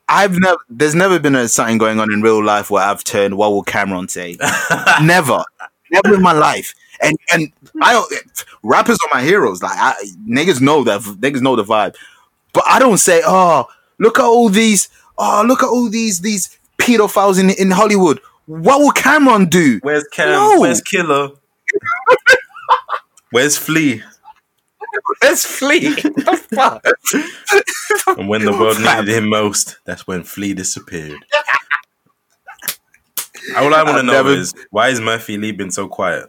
I've 0.09 0.39
never. 0.39 0.57
There's 0.71 0.95
never 0.95 1.19
been 1.19 1.35
a 1.35 1.49
something 1.49 1.77
going 1.79 2.01
on 2.01 2.11
in 2.13 2.23
real 2.23 2.43
life 2.43 2.71
where 2.71 2.83
I've 2.83 3.05
turned. 3.05 3.37
What 3.37 3.51
will 3.53 3.65
Cam'ron 3.65 4.09
say? 4.11 4.37
never, 5.05 5.45
never 5.91 6.15
in 6.15 6.23
my 6.23 6.33
life. 6.33 6.75
And 7.03 7.15
and 7.33 7.53
I 7.83 7.93
don't. 7.93 8.13
Rappers 8.63 8.99
are 9.05 9.15
my 9.15 9.23
heroes. 9.23 9.63
Like 9.63 9.77
I, 9.77 9.95
niggas 10.27 10.63
know 10.63 10.83
that. 10.85 11.03
Niggas 11.03 11.43
know 11.43 11.57
the 11.57 11.65
vibe. 11.65 11.95
But 12.55 12.65
I 12.67 12.79
don't 12.79 12.97
say, 12.97 13.21
oh, 13.27 13.67
look 13.99 14.19
at 14.19 14.25
all 14.25 14.49
these. 14.49 14.89
Oh, 15.19 15.45
look 15.47 15.63
at 15.63 15.69
all 15.69 15.91
these 15.91 16.23
these 16.23 16.59
pedophiles 16.79 17.39
in 17.39 17.51
in 17.51 17.71
Hollywood. 17.71 18.19
What 18.47 18.81
will 18.81 18.93
Cam'ron 18.93 19.51
do? 19.51 19.79
Where's 19.83 20.05
Cam? 20.05 20.31
No. 20.31 20.61
Where's 20.61 20.81
Killer? 20.81 21.29
Where's 23.31 23.57
Flea? 23.59 24.03
Where's 25.21 25.45
Flea? 25.45 25.91
the 25.95 26.41
fuck? 26.51 26.85
And 28.19 28.29
when 28.29 28.45
the 28.45 28.53
world 28.53 28.79
needed 28.81 29.09
him 29.09 29.29
most, 29.29 29.79
that's 29.85 30.07
when 30.07 30.23
Flea 30.25 30.55
disappeared. 30.55 31.13
All 33.57 33.75
I 33.75 33.83
want 33.83 33.97
to 33.99 34.03
know 34.03 34.13
never- 34.13 34.31
is 34.35 34.53
why 34.71 34.89
is 34.89 35.01
Murphy 35.01 35.37
Lee 35.39 35.53
been 35.53 35.71
so 35.71 35.89
quiet? 35.89 36.27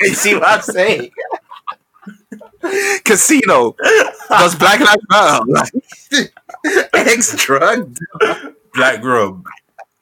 You 0.00 0.14
see 0.14 0.34
what 0.34 0.48
I'm 0.48 0.62
saying? 0.62 1.10
Casino. 3.04 3.76
Does 4.28 4.54
Black 4.56 4.80
Lives 4.80 5.02
Matter? 5.08 5.44
Ex 6.94 7.36
drug. 7.36 7.96
Black 8.74 9.00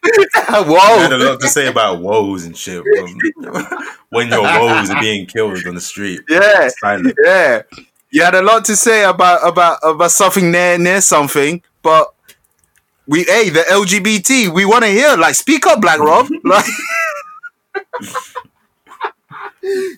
Rob 0.51 0.99
had 1.01 1.13
a 1.13 1.19
lot 1.19 1.41
to 1.41 1.49
say 1.49 1.67
about 1.67 2.01
woes 2.01 2.45
and 2.45 2.57
shit. 2.57 2.83
when 4.11 4.29
your 4.29 4.43
woes 4.43 4.91
are 4.91 5.01
being 5.01 5.27
killed 5.27 5.67
on 5.67 5.75
the 5.75 5.81
street. 5.81 6.21
Yeah. 6.29 6.69
Silent. 6.81 7.15
Yeah. 7.23 7.63
You 8.11 8.23
had 8.23 8.35
a 8.35 8.43
lot 8.43 8.65
to 8.67 8.77
say 8.77 9.05
about 9.05 9.47
about 9.47 9.79
about 9.83 10.11
something 10.11 10.51
near 10.51 10.79
near 10.79 11.01
something, 11.01 11.63
but 11.83 12.13
we 13.07 13.25
hey 13.25 13.51
the 13.51 13.61
LGBT 13.61 14.53
we 14.53 14.65
want 14.65 14.85
to 14.85 14.91
hear 14.91 15.17
like 15.17 15.35
speak 15.35 15.67
up 15.67 15.81
Black 15.81 16.01
Rob 16.01 16.29
like 16.45 16.65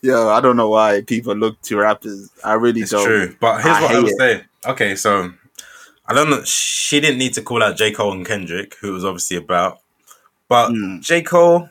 Yo, 0.03 0.29
I 0.29 0.41
don't 0.41 0.57
know 0.57 0.69
why 0.69 1.03
people 1.03 1.35
look 1.35 1.61
to 1.63 1.77
rappers. 1.77 2.29
I 2.45 2.55
really 2.55 2.81
It's 2.83 2.91
don't. 2.91 3.05
true. 3.07 3.37
But 3.41 3.63
here's 3.63 3.77
I 3.77 3.83
what 3.83 3.95
I 3.95 4.01
would 4.01 4.19
say. 4.19 4.45
Okay, 4.67 4.97
so 4.97 5.33
I 6.07 6.15
don't 6.15 6.29
know. 6.29 6.43
She 6.45 7.01
didn't 7.01 7.19
need 7.19 7.35
to 7.35 7.43
call 7.43 7.63
out 7.63 7.77
J. 7.77 7.93
Cole 7.93 8.13
and 8.13 8.27
Kendrick, 8.27 8.75
who 8.81 8.89
it 8.91 8.93
was 8.93 9.05
obviously 9.05 9.37
about. 9.37 9.79
But 10.53 10.69
Mm. 10.71 11.01
J. 11.01 11.23
Cole, 11.23 11.71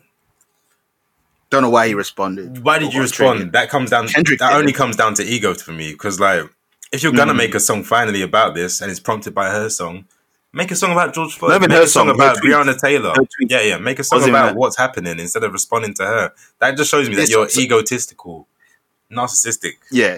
Don't 1.51 1.61
know 1.61 1.69
why 1.69 1.87
he 1.87 1.93
responded. 1.93 2.63
why 2.63 2.79
did 2.79 2.93
you 2.95 3.01
respond? 3.01 3.37
triggered. 3.37 3.53
That 3.53 3.69
comes 3.69 3.91
down. 3.91 4.07
Kendrick 4.07 4.39
that 4.39 4.53
only 4.53 4.73
comes 4.73 4.95
down 4.95 5.13
to 5.15 5.23
ego 5.23 5.53
for 5.53 5.71
me. 5.71 5.91
Because 5.91 6.19
like, 6.19 6.45
if 6.91 7.03
you're 7.03 7.11
gonna 7.11 7.33
Mm. 7.35 7.43
make 7.43 7.53
a 7.53 7.59
song 7.59 7.83
finally 7.83 8.23
about 8.23 8.55
this, 8.55 8.81
and 8.81 8.89
it's 8.89 8.99
prompted 8.99 9.35
by 9.35 9.51
her 9.51 9.69
song, 9.69 10.05
make 10.51 10.71
a 10.71 10.75
song 10.75 10.93
about 10.93 11.13
George 11.13 11.35
Floyd. 11.37 11.61
Make 11.61 11.69
a 11.69 11.85
song 11.87 12.07
song, 12.07 12.09
about. 12.15 12.37
Breonna 12.37 12.75
Taylor. 12.75 13.13
Yeah, 13.41 13.61
yeah. 13.61 13.77
Make 13.77 13.99
a 13.99 14.03
song 14.03 14.27
about 14.27 14.45
that- 14.47 14.55
what's 14.55 14.77
happening 14.77 15.19
instead 15.19 15.43
of 15.43 15.51
responding 15.53 15.93
to 15.95 16.03
her. 16.07 16.33
That 16.59 16.75
just 16.75 16.89
shows 16.89 17.07
me 17.07 17.13
that 17.17 17.29
It's- 17.29 17.55
you're 17.55 17.63
egotistical, 17.63 18.47
narcissistic, 19.11 19.73
Yeah. 19.91 20.17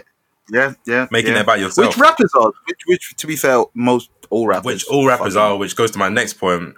Yeah, 0.49 0.73
yeah. 0.85 1.07
making 1.11 1.33
yeah. 1.33 1.39
it 1.39 1.41
about 1.41 1.59
yourself. 1.59 1.87
Which 1.89 1.97
rappers 1.97 2.31
are? 2.33 2.51
Which, 2.67 2.79
which, 2.85 3.13
to 3.17 3.27
be 3.27 3.35
fair, 3.35 3.65
most 3.73 4.09
all 4.29 4.47
rappers. 4.47 4.65
which 4.65 4.85
all 4.85 5.05
rappers 5.05 5.33
fucking- 5.33 5.51
are, 5.53 5.57
which 5.57 5.75
goes 5.75 5.91
to 5.91 5.97
my 5.99 6.07
next 6.09 6.33
point. 6.35 6.75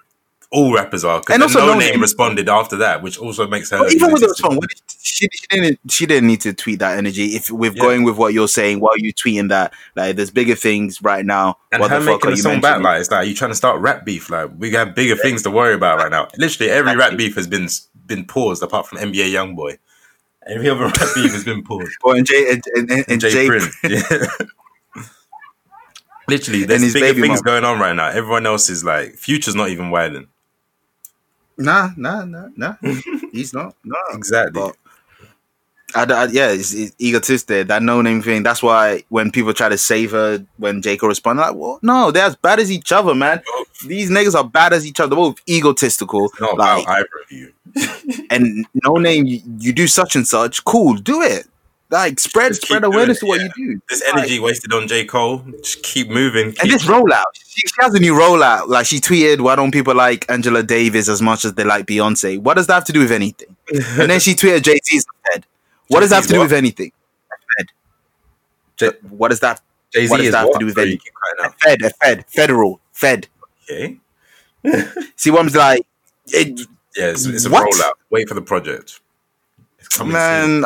All 0.56 0.74
rappers 0.74 1.04
are, 1.04 1.18
And 1.18 1.26
because 1.26 1.56
also 1.56 1.66
no 1.66 1.74
Noname 1.80 2.00
responded 2.02 2.48
after 2.50 2.78
that, 2.78 3.02
which 3.04 3.18
also 3.18 3.46
makes 3.48 3.70
her. 3.72 3.78
Even 3.90 4.12
with 4.14 4.22
the 4.22 4.26
egotistical. 4.28 4.52
songs, 4.52 4.58
what 4.58 4.70
did- 4.70 4.82
she, 5.02 5.28
she 5.32 5.48
didn't. 5.50 5.80
She 5.92 6.06
didn't 6.06 6.28
need 6.28 6.42
to 6.42 6.54
tweet 6.54 6.80
that 6.80 6.98
energy. 6.98 7.36
If 7.36 7.52
with 7.52 7.76
Yeah. 7.76 7.82
going 7.84 8.04
with 8.04 8.16
what 8.18 8.34
you're 8.34 8.48
saying, 8.48 8.80
while 8.80 8.98
you 8.98 9.14
tweeting 9.14 9.50
that, 9.50 9.74
like 9.96 10.16
there's 10.16 10.32
bigger 10.32 10.56
things 10.56 11.02
right 11.02 11.26
now. 11.26 11.58
and 11.72 11.82
what 11.82 11.92
her 11.92 12.00
the 12.00 12.06
fuck 12.06 12.16
making 12.24 12.30
are 12.30 12.34
a 12.34 12.36
you 12.38 12.42
song 12.42 12.62
back 12.62 12.82
like 12.82 13.02
it's 13.02 13.12
like 13.12 13.28
you 13.28 13.36
trying 13.36 13.52
to 13.52 13.56
start 13.56 13.80
rap 13.82 14.06
beef. 14.06 14.30
Like 14.30 14.50
we 14.58 14.72
have 14.72 14.96
bigger 14.96 15.16
things 15.16 15.44
to 15.44 15.52
worry 15.52 15.74
about 15.76 16.00
right 16.00 16.10
now. 16.12 16.28
Literally 16.38 16.72
every 16.72 16.96
rap 16.96 17.18
beef 17.18 17.36
has 17.36 17.48
been 17.48 17.68
been 18.08 18.26
paused 18.26 18.64
apart 18.64 18.88
from 18.88 18.98
NBA 19.00 19.32
YoungBoy. 19.32 19.78
Every 20.48 20.70
other 20.70 20.86
rap 20.86 20.96
beef 21.16 21.32
has 21.34 21.44
been 21.44 21.64
paused. 21.64 21.92
Oh, 22.04 22.12
and 22.14 22.26
Jay 22.26 22.52
and, 22.52 22.64
and, 22.76 22.92
and, 22.92 23.06
And 23.10 23.22
Jay, 23.22 23.32
Jay 23.32 23.48
Prince. 23.48 23.76
Yeah. 23.84 24.28
Literally, 26.28 26.64
there's 26.66 26.92
bigger 26.94 27.14
things 27.22 27.44
mama. 27.44 27.62
going 27.62 27.64
on 27.66 27.80
right 27.80 27.96
now. 27.96 28.08
Everyone 28.10 28.48
else 28.48 28.68
is 28.70 28.84
like, 28.84 29.14
Future's 29.14 29.54
not 29.54 29.70
even 29.70 29.92
wilding. 29.92 30.28
Nah, 31.58 31.92
nah, 31.98 32.26
nah, 32.26 32.50
nah. 32.56 32.76
He's 33.32 33.54
not. 33.54 33.76
No, 33.84 33.96
Exactly. 34.14 34.62
But 34.62 34.76
I, 35.96 36.04
I- 36.14 36.26
yeah, 36.32 36.50
it's, 36.52 36.74
it's 36.74 36.96
egotistic. 37.00 37.68
That 37.68 37.82
no 37.82 38.02
name 38.02 38.22
thing. 38.22 38.44
That's 38.44 38.62
why 38.62 39.04
when 39.10 39.32
people 39.32 39.54
try 39.54 39.70
to 39.70 39.78
save 39.78 40.12
her, 40.12 40.46
when 40.58 40.82
J 40.82 40.98
Cole 40.98 41.10
responded, 41.10 41.42
like, 41.44 41.56
well, 41.56 41.80
no, 41.82 42.12
they're 42.12 42.26
as 42.26 42.36
bad 42.36 42.60
as 42.60 42.72
each 42.72 42.92
other, 42.92 43.16
man. 43.16 43.42
These 43.86 44.10
niggas 44.10 44.36
are 44.36 44.44
bad 44.44 44.74
as 44.74 44.86
each 44.86 45.00
other. 45.00 45.10
They're 45.10 45.18
both 45.18 45.40
egotistical. 45.48 46.26
It's 46.26 46.40
not 46.42 46.58
like, 46.58 46.84
about 46.84 46.98
either 46.98 47.10
of 47.24 47.32
you. 47.32 47.54
and 48.30 48.66
no 48.84 48.94
name, 48.96 49.26
you, 49.26 49.42
you 49.60 49.74
do 49.74 49.88
such 49.88 50.16
and 50.16 50.28
such. 50.28 50.64
Cool, 50.66 50.96
do 50.96 51.22
it. 51.22 51.48
Like 51.96 52.20
spread 52.20 52.50
Just 52.50 52.64
spread 52.64 52.84
awareness 52.84 53.22
to 53.22 53.26
what 53.26 53.40
it, 53.40 53.52
you 53.56 53.74
do. 53.76 53.82
This 53.90 54.04
energy 54.04 54.38
wasted 54.40 54.74
on 54.74 54.86
J. 54.88 55.06
Cole. 55.06 55.46
Just 55.64 55.82
keep 55.82 56.10
moving. 56.10 56.48
And 56.62 56.70
this 56.70 56.84
rollout, 56.86 57.24
she, 57.36 57.62
she 57.66 57.74
has 57.80 57.94
a 57.94 58.00
new 58.00 58.14
rollout. 58.14 58.68
Like 58.68 58.86
she 58.86 59.00
tweeted, 59.00 59.40
"Why 59.40 59.56
don't 59.56 59.72
people 59.72 59.96
like 59.96 60.30
Angela 60.30 60.62
Davis 60.62 61.08
as 61.08 61.22
much 61.22 61.46
as 61.46 61.54
they 61.54 61.64
like 61.64 61.86
Beyonce? 61.86 62.38
What 62.40 62.56
does 62.56 62.68
that 62.68 62.74
have 62.74 62.86
to 62.86 62.92
do 62.94 63.00
with 63.00 63.14
anything?" 63.14 63.56
And 64.00 64.12
then 64.12 64.20
she 64.20 64.34
tweeted, 64.36 64.60
"JT's 64.64 65.06
Fed. 65.32 65.46
What 65.88 66.02
does 66.02 66.10
that 66.10 66.18
have 66.18 66.28
to 66.28 66.34
do 66.34 66.40
with 66.42 66.52
anything? 66.52 66.92
Fed. 67.58 67.68
J- 68.78 68.98
what 69.10 69.30
does 69.30 69.40
that? 69.40 69.62
Jay-Z 69.94 70.10
what 70.10 70.18
does 70.18 70.32
that 70.32 70.40
have 70.40 70.48
what? 70.50 70.54
to 70.56 70.60
do 70.60 70.66
with 70.66 70.78
anything? 70.78 71.00
keep. 71.00 71.54
Fed, 71.62 71.82
a 71.82 71.90
Fed, 71.92 72.26
federal, 72.28 72.82
Fed. 72.92 73.28
Okay. 73.64 73.98
See, 75.16 75.32
what 75.32 75.46
I'm 75.46 75.48
like, 75.54 75.86
it, 76.28 76.60
Yeah, 76.98 77.12
it's, 77.12 77.26
it's 77.26 77.46
a 77.46 77.50
What? 77.50 77.72
rollout. 77.72 77.92
Wait 78.10 78.28
for 78.28 78.34
the 78.34 78.42
project. 78.42 79.00
It's 79.80 79.88
coming 79.88 80.12
soon. 80.14 80.62
man. 80.62 80.66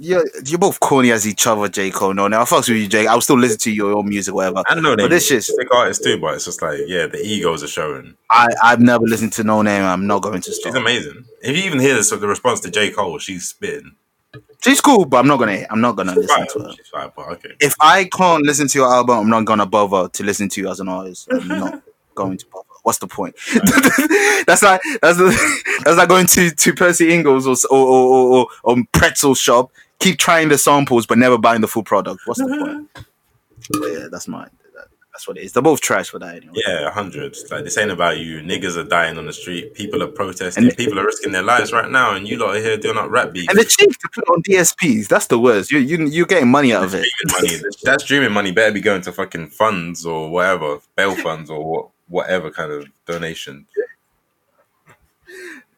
You're, 0.00 0.24
you're 0.46 0.58
both 0.60 0.78
corny 0.78 1.10
as 1.10 1.26
each 1.26 1.46
other, 1.46 1.68
J 1.68 1.90
Cole. 1.90 2.14
No, 2.14 2.28
now 2.28 2.42
I 2.42 2.44
fucks 2.44 2.68
with 2.68 2.78
you, 2.78 2.86
Jay. 2.86 3.06
I'll 3.08 3.20
still 3.20 3.38
listen 3.38 3.58
to 3.60 3.70
your 3.72 3.96
own 3.96 4.08
music, 4.08 4.32
whatever. 4.32 4.62
I 4.68 4.74
know 4.80 4.94
But 4.96 5.10
this 5.10 5.26
shit's- 5.26 5.46
sick 5.46 5.74
artists 5.74 6.04
too, 6.04 6.18
but 6.20 6.34
it's 6.34 6.44
just 6.44 6.62
like 6.62 6.78
yeah, 6.86 7.06
the 7.08 7.20
egos 7.24 7.64
are 7.64 7.68
showing. 7.68 8.14
I 8.30 8.46
I've 8.62 8.80
never 8.80 9.04
listened 9.04 9.32
to 9.34 9.42
Noname. 9.42 9.82
I'm 9.82 10.06
not 10.06 10.22
going 10.22 10.40
to 10.40 10.50
She's 10.50 10.60
stop. 10.60 10.76
amazing. 10.76 11.24
If 11.42 11.56
you 11.56 11.64
even 11.64 11.80
hear 11.80 11.94
this, 11.94 12.10
the 12.10 12.18
response 12.28 12.60
to 12.60 12.70
J 12.70 12.90
Cole, 12.92 13.18
she's 13.18 13.48
spitting. 13.48 13.96
She's 14.62 14.80
cool, 14.80 15.04
but 15.04 15.18
I'm 15.18 15.26
not 15.26 15.38
gonna. 15.38 15.66
I'm 15.70 15.80
not 15.80 15.96
gonna 15.96 16.14
listen 16.14 16.28
Fine, 16.36 16.46
to 16.48 16.58
her. 16.68 16.72
she's 16.76 16.88
fine, 16.88 17.10
but 17.16 17.28
okay. 17.32 17.50
if 17.60 17.74
I 17.80 18.04
can't 18.04 18.44
listen 18.44 18.68
to 18.68 18.78
your 18.78 18.92
album, 18.92 19.18
I'm 19.18 19.30
not 19.30 19.44
gonna 19.46 19.66
bother 19.66 20.08
to 20.08 20.22
listen 20.24 20.48
to 20.50 20.60
you 20.60 20.68
as 20.70 20.78
an 20.80 20.88
artist. 20.88 21.28
I'm 21.32 21.48
not 21.48 21.82
going 22.14 22.36
to 22.38 22.46
bother. 22.52 22.64
What's 22.84 22.98
the 22.98 23.06
point? 23.08 23.34
that's 24.46 24.62
like 24.62 24.80
that's 25.02 25.18
that's 25.84 25.96
like 25.98 26.08
going 26.08 26.26
to 26.26 26.50
to 26.50 26.72
Percy 26.74 27.12
Ingle's 27.12 27.46
or 27.46 27.56
or 27.76 27.86
or, 27.88 28.36
or, 28.38 28.46
or 28.64 28.76
pretzel 28.92 29.34
shop. 29.34 29.70
Keep 30.00 30.18
trying 30.18 30.48
the 30.48 30.58
samples 30.58 31.06
but 31.06 31.18
never 31.18 31.38
buying 31.38 31.60
the 31.60 31.68
full 31.68 31.82
product. 31.82 32.20
What's 32.24 32.40
the 32.40 32.46
point? 32.46 32.92
Mm-hmm. 32.94 33.80
But 33.80 33.88
yeah, 33.88 34.06
that's 34.10 34.28
mine. 34.28 34.50
That, 34.74 34.86
that's 35.12 35.26
what 35.26 35.36
it 35.36 35.42
is. 35.42 35.52
They're 35.52 35.62
both 35.62 35.80
trash 35.80 36.10
for 36.10 36.18
that 36.20 36.36
anyway. 36.36 36.54
Yeah, 36.66 36.90
hundred. 36.90 37.36
Like 37.50 37.64
this 37.64 37.76
ain't 37.76 37.90
about 37.90 38.18
you. 38.18 38.40
Niggas 38.40 38.76
are 38.76 38.84
dying 38.84 39.18
on 39.18 39.26
the 39.26 39.32
street. 39.32 39.74
People 39.74 40.02
are 40.02 40.08
protesting. 40.08 40.64
And- 40.64 40.76
people 40.76 40.98
are 40.98 41.04
risking 41.04 41.32
their 41.32 41.42
lives 41.42 41.72
right 41.72 41.90
now, 41.90 42.14
and 42.14 42.28
you 42.28 42.38
lot 42.38 42.56
are 42.56 42.60
here 42.60 42.76
doing 42.76 42.96
up 42.96 43.10
rap 43.10 43.32
beats. 43.32 43.48
And 43.48 43.58
the 43.58 43.64
cheap 43.64 43.90
to 43.90 44.08
put 44.14 44.28
on 44.28 44.42
DSPs. 44.42 45.08
That's 45.08 45.26
the 45.26 45.38
worst. 45.38 45.72
You 45.72 45.78
you 45.78 46.06
you're 46.06 46.26
getting 46.26 46.50
money 46.50 46.72
out 46.72 46.84
of 46.84 46.94
it. 46.94 47.04
Streaming 47.04 47.58
money. 47.60 47.72
That 47.82 48.00
streaming 48.00 48.32
money 48.32 48.52
better 48.52 48.72
be 48.72 48.80
going 48.80 49.02
to 49.02 49.12
fucking 49.12 49.48
funds 49.48 50.06
or 50.06 50.30
whatever, 50.30 50.78
bail 50.94 51.16
funds 51.16 51.50
or 51.50 51.64
what, 51.64 51.88
whatever 52.08 52.50
kind 52.50 52.72
of 52.72 52.86
donation. 53.06 53.66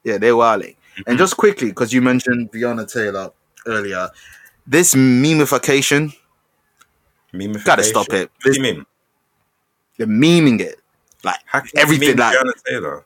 Yeah, 0.04 0.18
they're 0.18 0.36
wilding. 0.36 0.76
And 0.96 1.06
mm-hmm. 1.06 1.16
just 1.16 1.36
quickly, 1.36 1.68
because 1.68 1.92
you 1.92 2.02
mentioned 2.02 2.50
Breonna 2.52 2.90
Taylor 2.90 3.30
earlier, 3.66 4.08
this 4.66 4.94
memification, 4.94 6.14
Memification. 7.34 7.64
gotta 7.64 7.84
stop 7.84 8.12
it. 8.12 8.30
What 8.42 8.56
you 8.56 8.62
mean? 8.62 8.86
They're 9.98 10.06
memeing 10.06 10.60
it. 10.60 10.76
Like 11.24 11.38
Everything 11.76 12.16
like- 12.16 12.36
Taylor. 12.66 13.04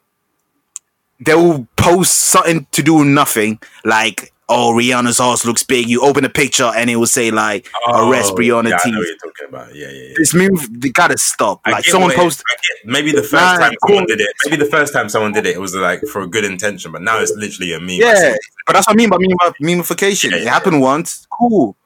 they'll 1.21 1.67
post 1.77 2.13
something 2.15 2.67
to 2.73 2.83
do 2.83 2.95
with 2.95 3.07
nothing, 3.09 3.59
like 3.85 4.33
oh 4.49 4.73
Rihanna's 4.75 5.21
ass 5.21 5.45
looks 5.45 5.63
big. 5.63 5.89
You 5.89 6.03
open 6.03 6.25
a 6.25 6.29
picture 6.29 6.71
and 6.77 6.91
it 6.91 6.97
will 6.97 7.07
say 7.07 7.31
like 7.31 7.69
arrest 7.89 8.33
oh, 8.33 8.37
Breonna 8.37 8.67
Oh, 8.67 8.69
yeah, 8.69 8.75
I 8.77 8.79
T. 8.85 8.91
know 8.91 8.99
what 8.99 9.07
you're 9.09 9.17
talking 9.17 9.49
about. 9.49 9.75
Yeah, 9.75 9.89
yeah, 9.91 10.03
yeah. 10.09 10.15
This 10.17 10.35
move, 10.35 10.69
they 10.81 10.91
gotta 10.91 11.17
stop. 11.19 11.61
I 11.65 11.71
Like 11.73 11.85
someone 11.85 12.09
what 12.11 12.15
it- 12.19 12.23
post, 12.23 12.43
maybe 12.85 13.13
the 13.13 13.23
first 13.23 13.33
Nah, 13.33 13.59
time 13.59 13.75
someone 13.87 14.07
did 14.07 14.21
it. 14.21 14.29
Maybe 14.45 14.57
the 14.57 14.71
first 14.71 14.93
time 14.93 15.09
someone 15.09 15.33
did 15.33 15.47
it, 15.47 15.57
it 15.57 15.61
was 15.61 15.75
like 15.75 16.01
for 16.13 16.23
a 16.23 16.27
good 16.27 16.45
intention. 16.45 16.93
But 16.93 17.03
now 17.03 17.19
it's 17.21 17.33
literally 17.33 17.73
a 17.73 17.81
meme. 17.81 17.91
Yeah. 18.01 18.37
But 18.67 18.75
that's 18.75 18.87
what 18.87 18.95
I 18.95 18.97
mean 18.97 19.11
by 19.11 19.17
meme- 19.19 19.55
memification. 19.81 20.31
Yeah, 20.31 20.37
it 20.39 20.43
yeah. 20.45 20.51
happened 20.51 20.81
once, 20.81 21.27
cool, 21.31 21.77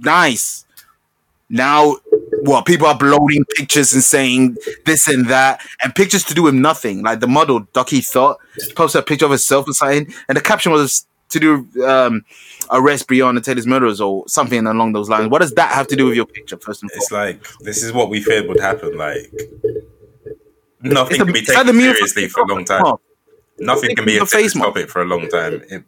nice. 0.00 0.64
now 1.48 1.96
what 2.42 2.64
people 2.64 2.86
are 2.86 2.94
uploading 2.94 3.44
pictures 3.56 3.92
and 3.92 4.02
saying 4.02 4.56
this 4.86 5.06
and 5.08 5.26
that, 5.28 5.60
and 5.82 5.94
pictures 5.94 6.24
to 6.24 6.32
do 6.34 6.42
with 6.44 6.54
nothing. 6.54 7.02
Like 7.02 7.20
the 7.20 7.26
model 7.26 7.60
Duckie 7.74 8.00
Thot 8.00 8.38
posted 8.74 9.00
a 9.00 9.02
picture 9.04 9.26
of 9.26 9.30
herself 9.32 9.66
and 9.66 9.74
something, 9.74 10.14
and 10.28 10.36
the 10.38 10.40
caption 10.40 10.72
was 10.72 11.06
to 11.30 11.40
do 11.40 11.84
um, 11.86 12.24
arrest 12.70 13.08
Breonna 13.08 13.42
Taylor's 13.42 13.66
murderers 13.66 14.00
or 14.00 14.28
something 14.28 14.66
along 14.66 14.92
those 14.92 15.08
lines. 15.08 15.28
What 15.28 15.40
does 15.40 15.52
that 15.54 15.72
have 15.72 15.86
to 15.88 15.96
do 15.96 16.06
with 16.06 16.16
your 16.16 16.26
picture, 16.26 16.56
first 16.58 16.82
and 16.82 16.90
foremost? 16.90 17.10
It's 17.10 17.12
like 17.12 17.64
this 17.64 17.82
is 17.82 17.92
what 17.92 18.10
we 18.10 18.20
feared 18.22 18.46
would 18.48 18.60
happen. 18.60 18.96
Like 18.96 19.30
nothing 20.82 21.08
It's 21.10 21.18
the- 21.18 21.24
can 21.24 21.32
be 21.32 21.42
taken 21.42 21.80
seriously 21.80 22.28
for 22.28 22.42
a 22.42 22.46
long 22.46 22.64
time. 22.64 22.84
Nothing 23.58 23.94
can 23.96 24.04
be 24.04 24.16
a 24.18 24.26
face 24.26 24.54
topic 24.54 24.88
for 24.88 25.02
a 25.02 25.04
long 25.04 25.28
time. 25.28 25.62
It, 25.70 25.84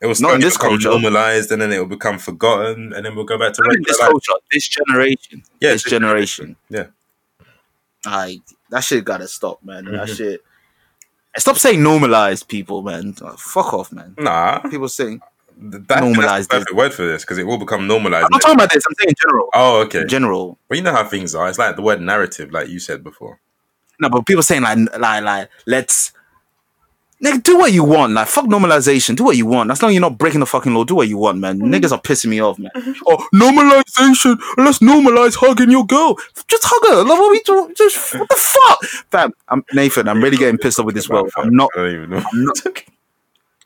it 0.00 0.06
will 0.06 0.14
Not 0.20 0.34
in 0.34 0.40
this 0.40 0.56
culture. 0.56 0.88
normalized, 0.90 1.50
and 1.52 1.62
then 1.62 1.72
it 1.72 1.78
will 1.78 1.86
become 1.86 2.18
forgotten, 2.18 2.92
and 2.92 3.06
then 3.06 3.14
we'll 3.14 3.24
go 3.24 3.38
back 3.38 3.52
to 3.54 3.62
this 3.86 4.00
life. 4.00 4.10
culture, 4.10 4.32
this 4.52 4.66
generation, 4.68 5.44
Yeah, 5.60 5.72
this 5.72 5.84
generation. 5.84 6.56
Yeah, 6.68 6.86
Like 8.04 8.40
that 8.70 8.80
shit 8.84 9.04
gotta 9.04 9.28
stop, 9.28 9.62
man. 9.64 9.84
That 9.84 10.08
Mhm. 10.08 10.16
shit. 10.16 10.42
Stop 11.38 11.56
saying 11.56 11.82
normalized 11.82 12.48
people, 12.48 12.82
man. 12.82 13.14
Like, 13.20 13.38
fuck 13.38 13.72
off, 13.72 13.92
man. 13.92 14.14
nah, 14.18 14.58
People 14.68 14.88
saying 14.88 15.20
that, 15.58 16.00
Normalised 16.00 16.50
that's 16.50 16.64
the 16.64 16.74
perfect 16.74 16.76
word 16.76 16.92
for 16.94 17.06
this 17.06 17.22
because 17.22 17.38
it 17.38 17.46
will 17.46 17.58
become 17.58 17.86
normalized. 17.86 18.24
I'm 18.24 18.30
not 18.32 18.40
talking 18.42 18.56
about 18.56 18.72
this. 18.72 18.84
I'm 18.86 18.94
saying 18.98 19.08
in 19.10 19.14
general. 19.22 19.48
oh, 19.54 19.80
okay. 19.82 20.00
In 20.02 20.08
general. 20.08 20.58
Well, 20.68 20.76
you 20.76 20.82
know 20.82 20.92
how 20.92 21.04
things 21.04 21.34
are. 21.34 21.48
It's 21.48 21.58
like 21.58 21.76
the 21.76 21.82
word 21.82 22.00
narrative, 22.00 22.52
like 22.52 22.68
you 22.68 22.78
said 22.78 23.02
before. 23.02 23.40
No, 24.00 24.08
but 24.10 24.26
people 24.26 24.42
saying 24.42 24.62
like 24.62 24.78
like 24.98 25.22
like 25.22 25.48
let's 25.66 26.12
nigga 27.22 27.42
do 27.42 27.58
what 27.58 27.72
you 27.72 27.84
want. 27.84 28.12
Like 28.12 28.26
fuck 28.28 28.46
normalization. 28.46 29.16
Do 29.16 29.24
what 29.24 29.36
you 29.36 29.46
want. 29.46 29.70
As 29.70 29.82
long 29.82 29.90
as 29.90 29.94
you're 29.94 30.00
not 30.00 30.18
breaking 30.18 30.40
the 30.40 30.46
fucking 30.46 30.74
law, 30.74 30.84
do 30.84 30.94
what 30.94 31.08
you 31.08 31.18
want, 31.18 31.38
man. 31.38 31.58
Mm-hmm. 31.58 31.72
Niggas 31.72 31.92
are 31.92 32.00
pissing 32.00 32.26
me 32.26 32.40
off, 32.40 32.58
man. 32.58 32.70
Oh, 33.06 33.26
normalization. 33.34 34.38
Let's 34.56 34.78
normalize 34.78 35.34
hugging 35.36 35.70
your 35.70 35.86
girl. 35.86 36.16
Just 36.48 36.64
hug 36.64 36.92
her. 36.92 37.04
Like 37.04 37.18
what 37.18 37.30
we 37.30 37.40
do? 37.44 37.72
Just 37.76 38.14
what 38.14 38.28
the 38.28 38.36
fuck, 38.36 38.84
fam? 39.10 39.32
I'm 39.48 39.64
Nathan. 39.72 40.08
I'm 40.08 40.22
really 40.22 40.36
getting 40.36 40.58
pissed 40.58 40.78
off 40.78 40.86
with 40.86 40.94
this 40.94 41.08
world. 41.08 41.30
I'm 41.36 41.54
not. 41.54 41.70
I 41.76 41.78
don't 41.78 41.94
even 41.94 42.10
know. 42.10 42.24
I'm 42.32 42.44
not. 42.44 42.56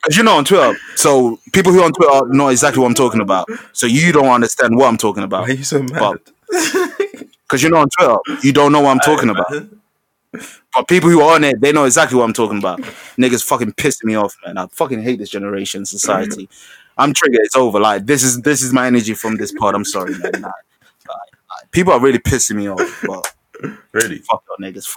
Cause 0.03 0.15
you're 0.15 0.23
not 0.23 0.37
on 0.37 0.45
Twitter, 0.45 0.77
so 0.95 1.39
people 1.51 1.73
who 1.73 1.81
are 1.81 1.85
on 1.85 1.91
Twitter 1.91 2.27
know 2.27 2.47
exactly 2.49 2.79
what 2.79 2.87
I'm 2.87 2.93
talking 2.93 3.19
about. 3.19 3.49
So 3.73 3.87
you 3.87 4.11
don't 4.11 4.27
understand 4.29 4.77
what 4.77 4.87
I'm 4.87 4.95
talking 4.97 5.21
Why 5.21 5.25
about. 5.25 5.49
are 5.49 5.53
you 5.53 5.63
so 5.63 5.81
mad? 5.81 6.19
Cause 7.49 7.61
you're 7.61 7.71
not 7.71 7.81
on 7.81 7.89
Twitter, 7.89 8.39
you 8.43 8.53
don't 8.53 8.71
know 8.71 8.79
what 8.81 8.91
I'm 8.91 8.99
talking 8.99 9.29
about. 9.29 9.51
But 10.77 10.87
people 10.87 11.09
who 11.09 11.21
are 11.21 11.33
on 11.35 11.43
it, 11.43 11.59
they 11.59 11.71
know 11.71 11.85
exactly 11.85 12.17
what 12.19 12.25
I'm 12.25 12.33
talking 12.33 12.59
about. 12.59 12.79
Niggas 13.17 13.43
fucking 13.43 13.71
pissing 13.73 14.03
me 14.03 14.13
off, 14.15 14.35
man. 14.45 14.59
I 14.59 14.67
fucking 14.67 15.01
hate 15.01 15.17
this 15.17 15.29
generation 15.29 15.85
society. 15.87 16.47
I'm 16.99 17.13
triggered. 17.13 17.39
It's 17.41 17.55
over. 17.55 17.79
Like 17.79 18.05
this 18.05 18.21
is 18.23 18.41
this 18.43 18.61
is 18.61 18.71
my 18.73 18.85
energy 18.85 19.15
from 19.15 19.37
this 19.37 19.51
pod. 19.51 19.73
I'm 19.73 19.83
sorry, 19.85 20.11
man. 20.19 20.31
Like, 20.33 20.43
like, 20.43 20.51
like, 21.07 21.71
people 21.71 21.93
are 21.93 21.99
really 21.99 22.19
pissing 22.19 22.57
me 22.57 22.69
off. 22.69 23.03
But 23.07 23.33
Really? 23.91 24.19
fuck 24.19 24.43
y'all 24.47 24.57
niggas. 24.71 24.95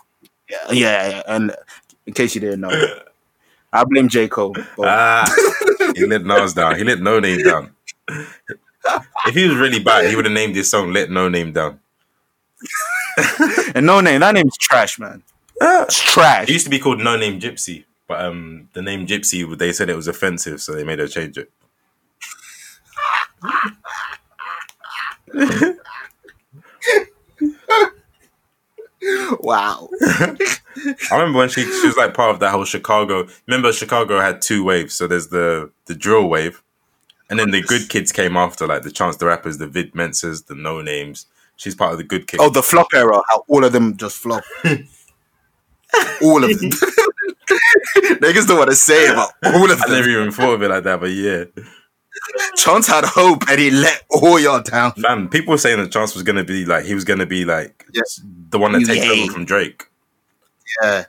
Yeah, 0.50 0.58
yeah, 0.70 1.08
yeah. 1.08 1.22
And 1.26 1.56
in 2.04 2.12
case 2.12 2.34
you 2.34 2.42
didn't 2.42 2.60
know, 2.60 2.70
I 3.72 3.84
blame 3.84 4.08
J 4.08 4.28
Cole. 4.28 4.54
But 4.76 4.86
Ah, 4.88 5.92
he 5.96 6.04
let 6.04 6.24
Nas 6.26 6.52
down. 6.52 6.76
He 6.76 6.84
let 6.84 6.98
Noname 6.98 7.42
down. 7.44 7.74
If 9.26 9.34
he 9.34 9.48
was 9.48 9.56
really 9.56 9.78
bad, 9.82 10.08
he 10.10 10.16
would 10.16 10.26
have 10.26 10.34
named 10.34 10.56
his 10.56 10.68
song 10.70 10.92
"Let 10.92 11.10
No 11.10 11.28
Name 11.30 11.52
Down." 11.52 11.80
and 13.74 13.86
no 13.86 14.00
name. 14.00 14.20
That 14.20 14.34
name's 14.34 14.56
trash, 14.58 14.98
man. 14.98 15.22
It's 15.60 16.00
trash. 16.00 16.48
It 16.48 16.52
used 16.52 16.66
to 16.66 16.70
be 16.70 16.78
called 16.78 16.98
Noname 16.98 17.40
Gypsy, 17.40 17.84
but 18.08 18.24
um, 18.24 18.68
the 18.72 18.82
name 18.82 19.06
Gypsy 19.06 19.58
they 19.58 19.72
said 19.72 19.90
it 19.90 19.96
was 19.96 20.08
offensive, 20.08 20.60
so 20.60 20.72
they 20.72 20.84
made 20.84 20.98
her 20.98 21.08
change 21.08 21.38
it. 21.38 21.50
Wow. 29.40 29.88
I 30.06 30.36
remember 31.12 31.38
when 31.38 31.48
she 31.48 31.62
she 31.62 31.86
was 31.86 31.96
like 31.96 32.14
part 32.14 32.34
of 32.34 32.40
that 32.40 32.50
whole 32.50 32.64
Chicago. 32.64 33.26
Remember, 33.46 33.72
Chicago 33.72 34.20
had 34.20 34.42
two 34.42 34.62
waves. 34.62 34.94
So 34.94 35.06
there's 35.06 35.28
the 35.28 35.70
the 35.86 35.94
drill 35.94 36.28
wave, 36.28 36.62
and 37.28 37.38
then 37.38 37.50
the 37.50 37.62
good 37.62 37.88
kids 37.88 38.12
came 38.12 38.36
after, 38.36 38.66
like 38.66 38.82
the 38.82 38.90
Chance 38.90 39.16
the 39.16 39.26
Rappers, 39.26 39.58
the 39.58 39.66
Vic 39.66 39.94
Mensas, 39.94 40.46
the 40.46 40.54
Nonames. 40.54 41.26
She's 41.56 41.74
part 41.74 41.92
of 41.92 41.98
the 41.98 42.04
good 42.04 42.26
kids. 42.26 42.42
Oh, 42.42 42.50
the 42.50 42.62
flop 42.62 42.88
era. 42.94 43.20
How 43.28 43.44
all 43.48 43.64
of 43.64 43.72
them 43.72 43.96
just 43.96 44.18
flop. 44.18 44.44
all 46.22 46.44
of 46.44 46.50
them. 46.60 46.70
Niggas 48.20 48.46
don't 48.46 48.58
want 48.58 48.70
to 48.70 48.76
say 48.76 49.12
but 49.14 49.32
all 49.54 49.70
of 49.70 49.78
them. 49.78 49.88
I 49.88 49.92
never 49.96 50.08
even 50.08 50.30
thought 50.30 50.54
of 50.54 50.62
it 50.62 50.68
like 50.68 50.84
that, 50.84 51.00
but 51.00 51.10
yeah. 51.10 51.44
Chance 52.56 52.86
had 52.88 53.04
hope 53.04 53.48
and 53.48 53.58
he 53.58 53.70
let 53.70 54.02
all 54.10 54.38
y'all 54.38 54.62
down. 54.62 54.92
Man, 54.96 55.28
people 55.28 55.52
were 55.52 55.58
saying 55.58 55.78
that 55.78 55.90
Chance 55.92 56.14
was 56.14 56.22
gonna 56.22 56.44
be 56.44 56.64
like 56.66 56.84
he 56.84 56.94
was 56.94 57.04
gonna 57.04 57.26
be 57.26 57.44
like 57.44 57.86
Yes. 57.92 58.20
the 58.50 58.58
one 58.58 58.72
that 58.72 58.84
takes 58.84 59.06
over 59.06 59.32
from 59.32 59.44
Drake. 59.44 59.84
Yeah. 60.82 61.04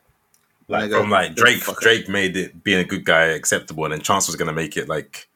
Like 0.67 0.89
Nigga, 0.89 1.01
from 1.01 1.09
like 1.09 1.35
Drake. 1.35 1.63
Drake 1.81 2.07
made 2.07 2.37
it 2.37 2.63
being 2.63 2.79
a 2.79 2.83
good 2.85 3.03
guy 3.03 3.23
acceptable, 3.25 3.83
and 3.85 3.93
then 3.93 4.01
Chance 4.01 4.27
was 4.27 4.35
gonna 4.37 4.53
make 4.53 4.77
it 4.77 4.87
like 4.87 5.27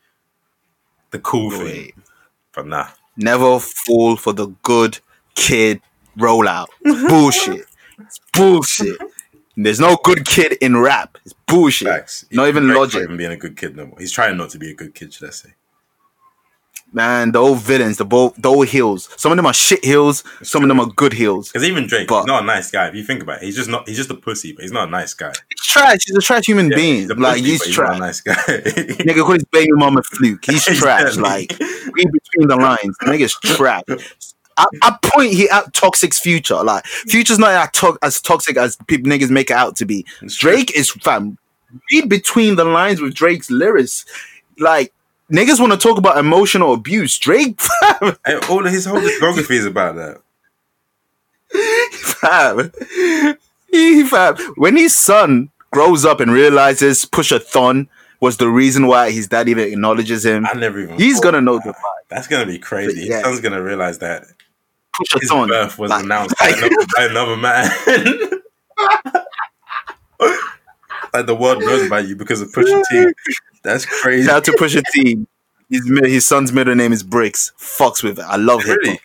the 1.12 1.20
cool 1.20 1.52
thing. 1.52 1.66
Wait. 1.66 1.96
But 2.54 2.68
nah, 2.68 2.88
Never 3.18 3.60
fall 3.60 4.16
for 4.16 4.32
the 4.34 4.48
good 4.64 5.00
kid 5.36 5.82
rollout. 6.18 6.68
Bullshit. 6.84 7.66
It's 8.00 8.20
bullshit. 8.34 8.98
There's 9.58 9.80
no 9.80 9.98
good 10.04 10.26
kid 10.26 10.54
in 10.62 10.76
rap. 10.78 11.18
It's 11.24 11.34
bullshit. 11.48 11.88
facts. 11.88 12.26
Not 12.32 12.48
even 12.50 12.64
Drake's 12.66 12.78
logic. 12.78 12.94
Not 12.96 13.04
even 13.04 13.18
being 13.18 13.32
a 13.32 13.38
good 13.38 13.56
kid 13.58 13.76
no 13.76 13.86
more. 13.86 13.98
He's 14.00 14.12
trying 14.12 14.36
not 14.38 14.50
to 14.52 14.58
be 14.60 14.70
a 14.72 14.74
good 14.74 14.94
kid, 14.94 15.14
should 15.14 15.28
I 15.28 15.32
say? 15.32 15.50
Man, 16.94 17.32
the 17.34 17.40
old 17.40 17.60
villains, 17.60 17.98
the, 17.98 18.06
bo- 18.06 18.34
the 18.38 18.48
old 18.50 18.68
heels. 18.68 19.10
Some 19.18 19.32
of 19.32 19.36
them 19.38 19.46
are 19.46 19.54
shit 19.54 19.84
heels. 19.84 20.24
Some 20.44 20.64
of 20.64 20.70
them 20.70 20.80
are 20.80 20.86
good 20.86 21.12
heels. 21.14 21.52
Because 21.52 21.68
even 21.68 21.88
Drake, 21.88 22.08
But- 22.08 22.22
he's 22.22 22.28
not 22.28 22.44
a 22.44 22.46
nice 22.46 22.72
guy. 22.72 22.88
If 22.88 22.96
you 22.96 23.04
think 23.04 23.22
about 23.24 23.42
it, 23.42 23.46
he's 23.46 23.56
just 23.56 23.70
not. 23.70 23.88
He's 23.88 23.98
just 23.98 24.10
a 24.12 24.16
pussy, 24.16 24.54
but 24.54 24.62
he's 24.62 24.72
not 24.72 24.88
a 24.88 24.92
nice 24.92 25.14
guy. 25.14 25.34
He's 25.50 25.66
trash. 25.68 25.98
He's 26.06 26.16
a 26.16 26.22
trash 26.22 26.46
human 26.46 26.70
Yeah, 26.70 26.76
being. 26.78 26.96
he's 27.02 27.10
a 27.10 27.16
like 27.16 27.44
he's 27.44 27.68
trash. 27.68 28.00
nice 28.00 28.22
guy. 28.22 28.34
Nigga 28.48 29.24
call 29.24 29.34
his 29.34 29.44
baby 29.52 29.72
mama 29.74 30.04
fluke. 30.04 30.46
He's 30.46 30.64
trash. 30.80 31.18
Like 31.18 31.58
read 31.60 32.12
between 32.12 32.48
the 32.48 32.56
lines. 32.58 32.98
Nigga's 33.04 33.34
trash. 33.42 33.84
I, 34.58 34.66
I 34.84 34.98
point 35.04 35.34
he 35.34 35.50
out 35.50 35.74
toxic's 35.74 36.20
future. 36.20 36.62
Like 36.64 36.86
future's 36.86 37.40
not 37.40 37.52
as, 37.52 37.70
to- 37.82 37.98
as 38.02 38.22
toxic 38.22 38.58
as 38.58 38.78
people 38.88 39.12
niggas 39.12 39.30
make 39.30 39.50
it 39.50 39.56
out 39.58 39.76
to 39.78 39.86
be. 39.86 40.06
Drake 40.28 40.76
is 40.76 40.92
fam. 40.92 41.38
Read 41.92 42.08
between 42.10 42.56
the 42.56 42.64
lines 42.66 43.02
with 43.02 43.14
Drake's 43.14 43.52
lyrics. 43.52 44.06
Like 44.60 44.94
niggas 45.32 45.60
want 45.60 45.74
to 45.74 45.78
talk 45.78 45.98
about 45.98 46.18
emotional 46.18 46.74
abuse. 46.74 47.18
Drake 47.20 47.60
fam, 47.82 48.16
And 48.26 48.44
all 48.46 48.66
of 48.66 48.72
his 48.72 48.86
whole 48.86 49.00
discography 49.02 49.52
is 49.56 49.66
about 49.66 49.96
that. 49.96 50.22
fam. 51.92 52.72
He 53.72 54.04
fam. 54.08 54.38
When 54.56 54.76
his 54.78 54.96
son 54.96 55.50
grows 55.72 56.06
up 56.06 56.20
and 56.22 56.32
realizes 56.32 57.06
Pusha 57.06 57.42
Thon 57.42 57.90
was 58.22 58.38
the 58.38 58.48
reason 58.50 58.88
why 58.88 59.12
his 59.12 59.28
dad 59.28 59.50
even 59.50 59.68
acknowledges 59.68 60.26
him, 60.26 60.46
I 60.46 60.54
never 60.58 60.80
even. 60.80 60.98
he's 60.98 61.20
gonna 61.20 61.42
know 61.42 61.60
that. 61.60 61.76
That's 62.08 62.28
gonna 62.28 62.46
be 62.46 62.58
crazy. 62.58 63.02
Yeah. 63.08 63.16
His 63.18 63.24
son's 63.24 63.42
gonna 63.42 63.62
realize 63.62 64.00
that 64.00 64.24
Pusha 65.00 65.20
his 65.22 65.30
Thon. 65.30 65.48
birth 65.48 65.78
was 65.80 65.90
Like- 65.92 66.04
announced 66.04 66.36
by 66.40 66.48
another, 66.50 66.86
by 66.96 67.04
another 67.06 67.38
man. 67.38 67.72
like 71.14 71.26
the 71.26 71.36
world 71.36 71.60
knows 71.60 71.86
about 71.88 72.08
you 72.08 72.16
because 72.16 72.42
of 72.42 72.52
Pusha 72.52 72.84
T. 72.90 73.06
That's 73.64 73.86
crazy. 73.86 74.28
Shout 74.28 74.38
out 74.38 74.44
to 74.46 74.52
Pusha 74.54 74.84
T. 74.94 75.26
His 75.70 75.90
his 76.06 76.28
son's 76.28 76.52
middle 76.52 76.76
name 76.76 76.94
is 76.94 77.04
Bricks. 77.04 77.52
Fucks 77.60 78.04
with 78.04 78.20
it. 78.20 78.26
I 78.26 78.36
love 78.36 78.64
hip 78.64 78.78
Really? 78.84 79.00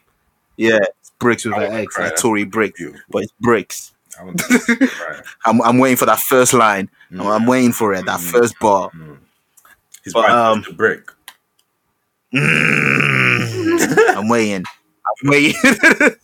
Yeah, 0.57 0.79
it's 1.01 1.11
Bricks 1.19 1.45
with 1.45 1.55
I 1.55 1.65
an 1.65 1.73
X, 1.73 1.99
like 1.99 2.17
Tory 2.17 2.45
Bricks, 2.45 2.81
but 3.09 3.23
it's 3.23 3.33
Bricks. 3.41 3.93
I 4.21 4.25
want 4.25 4.39
to 4.39 4.87
cry. 4.89 5.21
I'm, 5.47 5.63
I'm 5.63 5.79
waiting 5.79 5.97
for 5.97 6.05
that 6.07 6.19
first 6.19 6.53
line. 6.53 6.91
I'm, 7.13 7.23
I'm 7.23 7.47
waiting 7.47 7.73
for 7.73 7.95
it. 7.95 8.05
That 8.05 8.21
Mm. 8.21 8.31
first 8.31 8.59
bar. 8.59 8.91
His 10.05 10.13
But, 10.13 10.29
um, 10.31 10.65
brick. 10.77 11.11
Mm. 12.35 14.09
I'm 14.17 14.29
waiting. 14.29 14.65
I'm 15.25 15.31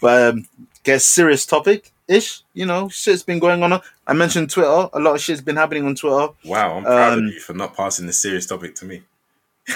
but 0.00 0.34
um, 0.34 0.48
get 0.82 1.02
serious 1.02 1.46
topic 1.46 1.92
ish. 2.08 2.42
You 2.52 2.66
know, 2.66 2.88
shit's 2.88 3.22
been 3.22 3.38
going 3.38 3.62
on. 3.62 3.80
I 4.06 4.12
mentioned 4.12 4.50
Twitter. 4.50 4.88
A 4.92 5.00
lot 5.00 5.14
of 5.14 5.20
shit's 5.20 5.40
been 5.40 5.56
happening 5.56 5.86
on 5.86 5.94
Twitter. 5.94 6.28
Wow, 6.44 6.76
I'm 6.76 6.84
proud 6.84 7.12
um, 7.14 7.26
of 7.26 7.32
you 7.32 7.40
for 7.40 7.54
not 7.54 7.74
passing 7.74 8.06
the 8.06 8.12
serious 8.12 8.46
topic 8.46 8.74
to 8.76 8.84
me. 8.84 9.02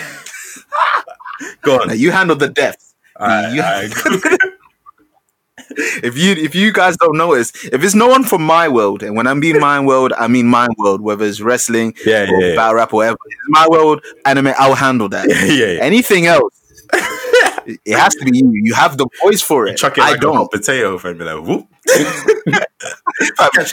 Go 1.63 1.81
on. 1.81 1.89
Now, 1.89 1.95
you 1.95 2.11
handle 2.11 2.37
the 2.37 2.49
depth. 2.49 2.95
Alright, 3.19 3.55
you- 3.55 3.63
alright. 3.63 3.93
if 6.03 6.17
you 6.17 6.33
if 6.33 6.55
you 6.55 6.73
guys 6.73 6.97
don't 6.97 7.17
notice, 7.17 7.53
if 7.67 7.83
it's 7.83 7.95
no 7.95 8.09
one 8.09 8.25
from 8.25 8.43
my 8.43 8.69
world, 8.69 9.03
and 9.03 9.17
when 9.17 9.27
I 9.27 9.35
mean 9.35 9.59
my 9.61 9.81
world, 9.81 10.13
I 10.19 10.29
mean 10.29 10.47
my 10.47 10.69
world, 10.79 11.01
whether 11.01 11.25
it's 11.25 11.41
wrestling 11.41 11.95
yeah, 12.07 12.23
or 12.31 12.41
yeah, 12.41 12.55
yeah. 12.55 12.71
rap 12.73 12.93
or 12.93 12.97
whatever, 12.97 13.19
it's 13.27 13.37
my 13.49 13.67
world 13.69 14.05
anime, 14.25 14.53
I'll 14.59 14.75
handle 14.75 15.09
that. 15.11 15.29
yeah, 15.29 15.45
yeah, 15.45 15.73
yeah. 15.73 15.81
Anything 15.83 16.27
else, 16.27 16.53
it 17.67 17.97
has 17.99 18.15
to 18.17 18.25
be 18.25 18.39
you. 18.39 18.51
You 18.65 18.75
have 18.75 18.97
the 18.99 19.07
voice 19.23 19.41
for 19.43 19.67
You 19.67 19.73
it. 19.73 19.77
chuck 19.77 19.99
it 19.99 20.03
I 20.05 20.11
like 20.11 20.19
a 20.19 20.21
don't. 20.21 20.37
hot 20.37 20.51
potato 20.51 20.99
and 20.99 21.19
be 21.19 21.25
like, 21.25 21.43
whoop. 21.47 21.67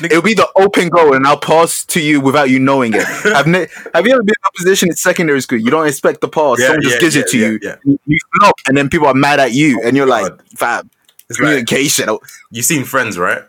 It'll 0.04 0.22
be 0.22 0.34
the 0.34 0.48
open 0.56 0.90
goal, 0.90 1.14
and 1.14 1.26
I'll 1.28 1.40
pass 1.40 1.86
to 1.86 2.02
you 2.02 2.20
without 2.22 2.50
you 2.50 2.60
knowing 2.60 2.94
it. 2.94 3.04
Have, 3.24 3.48
ne- 3.48 3.68
have 3.94 4.06
you 4.06 4.14
ever 4.14 4.24
been 4.24 4.34
in 4.36 4.48
a 4.48 4.52
position 4.58 4.90
in 4.90 4.96
secondary 4.96 5.42
school? 5.42 5.60
You 5.60 5.70
don't 5.70 5.88
expect 5.88 6.22
the 6.22 6.28
pass. 6.28 6.60
Yeah, 6.60 6.68
Someone 6.68 6.82
just 6.84 7.00
gives 7.00 7.16
yeah, 7.16 7.22
it 7.22 7.28
to 7.30 7.38
yeah, 7.38 7.48
you. 7.48 7.60
yeah. 7.62 7.76
You, 7.84 8.00
you 8.06 8.20
and 8.68 8.78
then 8.78 8.90
people 8.90 9.08
are 9.08 9.14
mad 9.14 9.40
at 9.40 9.52
you, 9.54 9.82
and 9.84 9.96
you're 9.96 10.06
oh 10.08 10.10
like, 10.10 10.30
God. 10.30 10.44
fam, 10.58 10.90
It's 11.30 11.40
like, 11.40 11.48
communication. 11.50 12.10
Oh, 12.10 12.20
you 12.52 12.62
seen 12.62 12.84
Friends, 12.86 13.18
right? 13.18 13.44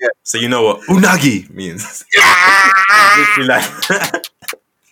Yeah. 0.00 0.08
So 0.22 0.38
you 0.38 0.48
know 0.48 0.62
what 0.62 0.80
unagi 0.82 1.48
means. 1.50 2.04
Literally 3.18 3.48
like, 3.48 3.64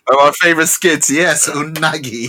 One 0.06 0.18
of 0.18 0.24
our 0.26 0.32
favorite 0.32 0.66
skits, 0.68 1.10
yes, 1.10 1.48
unagi. 1.48 2.28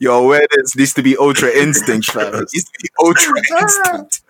Your 0.00 0.22
awareness 0.24 0.76
needs 0.76 0.92
to 0.94 1.02
be 1.02 1.16
ultra 1.16 1.50
instinct, 1.50 2.10
fam. 2.10 2.34
It 2.34 2.48
needs 2.52 2.64
to 2.70 2.78
be 2.82 2.88
ultra 3.02 3.32
oh 3.52 3.58
instinct. 3.60 4.22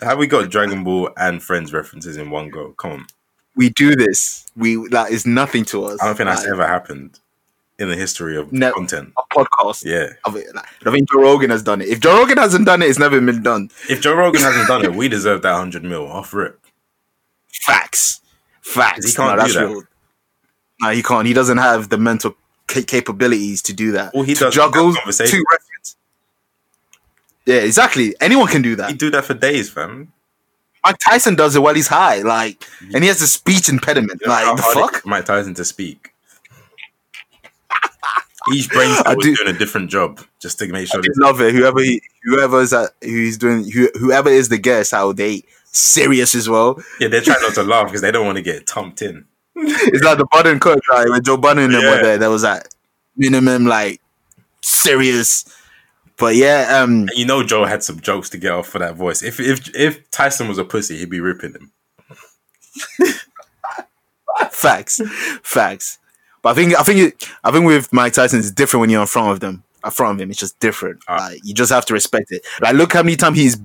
how 0.00 0.16
we 0.16 0.26
got 0.26 0.50
Dragon 0.50 0.84
Ball 0.84 1.10
and 1.16 1.42
Friends 1.42 1.72
references 1.72 2.16
in 2.16 2.30
one 2.30 2.50
go? 2.50 2.72
Come 2.72 2.90
on. 2.92 3.06
We 3.54 3.70
do 3.70 3.94
this. 3.94 4.46
We 4.56 4.76
that 4.88 5.10
is 5.10 5.26
nothing 5.26 5.64
to 5.66 5.84
us. 5.84 6.02
I 6.02 6.06
don't 6.06 6.16
think 6.16 6.28
that's 6.28 6.42
Like, 6.42 6.52
ever 6.52 6.66
happened 6.66 7.20
in 7.78 7.88
the 7.88 7.96
history 7.96 8.36
of 8.36 8.52
No. 8.52 8.72
content. 8.72 9.12
a 9.18 9.34
podcast. 9.34 9.84
Yeah. 9.84 10.08
Of 10.24 10.36
it. 10.36 10.54
Like, 10.54 10.64
I 10.86 10.90
think 10.90 11.10
Joe 11.10 11.20
Rogan 11.22 11.50
has 11.50 11.62
done 11.62 11.80
it. 11.82 11.88
If 11.88 12.00
Joe 12.00 12.16
Rogan 12.18 12.38
hasn't 12.38 12.66
done 12.66 12.82
it, 12.82 12.88
it's 12.88 12.98
never 12.98 13.20
been 13.20 13.42
done. 13.42 13.70
If 13.88 14.00
Joe 14.00 14.14
Rogan 14.14 14.40
hasn't 14.42 14.68
done 14.68 14.84
it, 14.84 14.94
we 14.94 15.08
deserve 15.08 15.42
that 15.42 15.52
100 15.52 15.84
mil 15.84 16.06
off 16.10 16.32
rip. 16.34 16.60
Facts. 17.52 18.20
Facts. 18.62 19.06
He 19.10 19.14
can't 19.14 19.40
do 19.46 19.52
that. 19.52 19.60
real. 19.68 19.82
No, 20.80 20.90
he 20.90 21.02
can't. 21.02 21.26
He 21.26 21.32
doesn't 21.32 21.58
have 21.58 21.88
the 21.90 21.98
mental 21.98 22.34
ca- 22.72 22.82
capabilities 22.84 23.62
to 23.62 23.72
do 23.72 23.92
that. 23.92 24.14
All 24.14 24.22
he 24.22 24.34
to 24.34 24.40
does 24.44 24.54
juggle 24.54 24.92
two 24.94 25.44
reference. 25.50 25.96
Yeah, 27.46 27.56
exactly. 27.56 28.14
Anyone 28.20 28.48
can 28.48 28.62
do 28.62 28.76
that. 28.76 28.90
He 28.90 28.96
do 28.96 29.10
that 29.10 29.24
for 29.24 29.34
days, 29.34 29.68
fam. 29.70 30.12
Mike 30.84 30.96
Tyson 31.04 31.34
does 31.36 31.54
it 31.54 31.60
while 31.60 31.74
he's 31.74 31.86
high, 31.88 32.22
like, 32.22 32.64
and 32.94 33.04
he 33.04 33.08
has 33.08 33.22
a 33.22 33.28
speech 33.28 33.68
impediment. 33.68 34.20
You 34.20 34.28
know 34.28 34.32
Like, 34.34 34.56
the 34.56 34.62
fuck? 34.62 34.94
is 34.96 35.04
Mike 35.06 35.24
Tyson 35.26 35.54
to 35.54 35.64
speak. 35.64 36.12
Each 38.52 38.68
brain 38.68 38.92
cell 38.96 39.04
I 39.06 39.14
do- 39.14 39.34
doing 39.36 39.54
a 39.54 39.58
different 39.58 39.90
job 39.90 40.20
just 40.40 40.58
to 40.58 40.66
make 40.68 40.88
sure. 40.88 41.00
This, 41.00 41.16
love 41.18 41.40
it. 41.40 41.54
Whoever 41.54 41.80
he, 41.80 42.02
whoever 42.24 42.60
is 42.60 42.70
that, 42.70 42.90
who's 43.00 43.38
doing, 43.38 43.70
who, 43.70 43.88
whoever 43.98 44.28
is 44.28 44.48
the 44.48 44.58
guest, 44.58 44.90
how 44.92 45.12
they 45.12 45.44
serious 45.66 46.34
as 46.34 46.48
well. 46.48 46.82
yeah, 47.00 47.08
they're 47.08 47.20
trying 47.20 47.40
not 47.42 47.54
to 47.54 47.62
laugh 47.62 47.86
because 47.86 48.00
they 48.02 48.10
don't 48.10 48.26
want 48.26 48.36
to 48.36 48.42
get 48.42 48.66
tumped 48.66 49.02
in. 49.02 49.24
It's 49.54 50.04
like 50.04 50.18
the 50.18 50.26
Budden 50.30 50.60
coach, 50.60 50.82
right? 50.90 51.08
When 51.08 51.22
Joe 51.22 51.36
Budden 51.36 51.64
and 51.64 51.74
them 51.74 51.84
were 51.84 52.02
there, 52.02 52.18
there 52.18 52.30
was 52.30 52.42
that 52.42 52.68
minimum 53.16 53.66
like 53.66 54.00
serious. 54.62 55.44
But 56.16 56.36
yeah, 56.36 56.80
um, 56.80 57.08
you 57.14 57.26
know, 57.26 57.42
Joe 57.42 57.64
had 57.64 57.82
some 57.82 58.00
jokes 58.00 58.30
to 58.30 58.38
get 58.38 58.52
off 58.52 58.68
for 58.68 58.78
that 58.78 58.94
voice. 58.96 59.22
If 59.22 59.40
if 59.40 59.74
if 59.74 60.10
Tyson 60.10 60.48
was 60.48 60.58
a 60.58 60.64
pussy, 60.64 60.98
he'd 60.98 61.10
be 61.10 61.20
ripping 61.20 61.52
him. 61.52 61.72
facts, 64.50 65.00
facts. 65.42 65.98
But 66.42 66.50
I 66.50 66.54
think 66.54 66.78
I 66.78 66.82
think 66.82 66.98
it, 67.00 67.28
I 67.44 67.50
think 67.50 67.66
with 67.66 67.92
Mike 67.92 68.12
Tyson, 68.12 68.38
it's 68.38 68.50
different 68.50 68.82
when 68.82 68.90
you're 68.90 69.00
in 69.00 69.06
front 69.06 69.32
of 69.32 69.40
them. 69.40 69.62
In 69.84 69.90
front 69.90 70.16
of 70.16 70.22
him, 70.22 70.30
it's 70.30 70.38
just 70.38 70.58
different. 70.60 71.02
Ah. 71.08 71.16
Like 71.16 71.40
you 71.44 71.54
just 71.54 71.72
have 71.72 71.86
to 71.86 71.94
respect 71.94 72.30
it. 72.30 72.46
Like 72.60 72.74
look 72.74 72.92
how 72.92 73.02
many 73.02 73.16
times 73.16 73.38
he's 73.38 73.56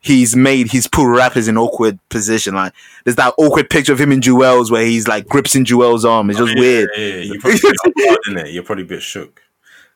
he's 0.00 0.36
made 0.36 0.70
he's 0.70 0.86
put 0.86 1.06
rappers 1.06 1.48
in 1.48 1.56
awkward 1.56 1.98
position. 2.08 2.54
Like 2.54 2.72
there's 3.04 3.16
that 3.16 3.34
awkward 3.38 3.70
picture 3.70 3.92
of 3.92 4.00
him 4.00 4.12
in 4.12 4.20
Jewel's 4.20 4.70
where 4.70 4.84
he's 4.84 5.08
like 5.08 5.26
grips 5.28 5.54
in 5.54 5.64
Jewel's 5.64 6.04
arm. 6.04 6.30
It's 6.30 6.38
oh, 6.38 6.46
just 6.46 6.56
Yeah, 6.56 6.60
weird. 6.60 6.90
Yeah, 6.96 7.06
yeah, 7.06 7.14
you're 7.22 7.40
probably 7.40 7.58
a 7.58 7.62
bit 7.62 7.76
off 7.86 8.26
guard. 8.34 8.48
You're 8.48 8.62
probably 8.62 8.84
a 8.84 8.88
bit 8.88 9.02
shook. 9.02 9.42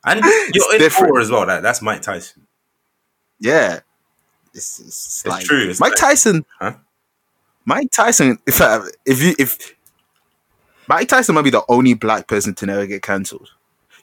And 0.05 0.23
you're 0.53 0.73
in 0.73 0.79
different. 0.79 1.15
awe 1.15 1.19
as 1.19 1.29
well. 1.29 1.45
That 1.45 1.63
that's 1.63 1.81
Mike 1.81 2.01
Tyson. 2.01 2.47
Yeah, 3.39 3.79
it's, 4.53 4.79
it's, 4.79 5.25
like 5.25 5.45
true, 5.45 5.69
it's 5.69 5.79
Mike 5.79 5.91
like- 5.91 5.99
Tyson. 5.99 6.45
Huh? 6.59 6.73
Mike 7.65 7.91
Tyson. 7.91 8.39
If 8.47 8.61
I, 8.61 8.81
if 9.05 9.21
you 9.21 9.35
if 9.37 9.75
Mike 10.87 11.07
Tyson 11.07 11.35
might 11.35 11.43
be 11.43 11.49
the 11.49 11.63
only 11.67 11.93
black 11.93 12.27
person 12.27 12.55
to 12.55 12.65
never 12.65 12.85
get 12.85 13.01
cancelled. 13.01 13.51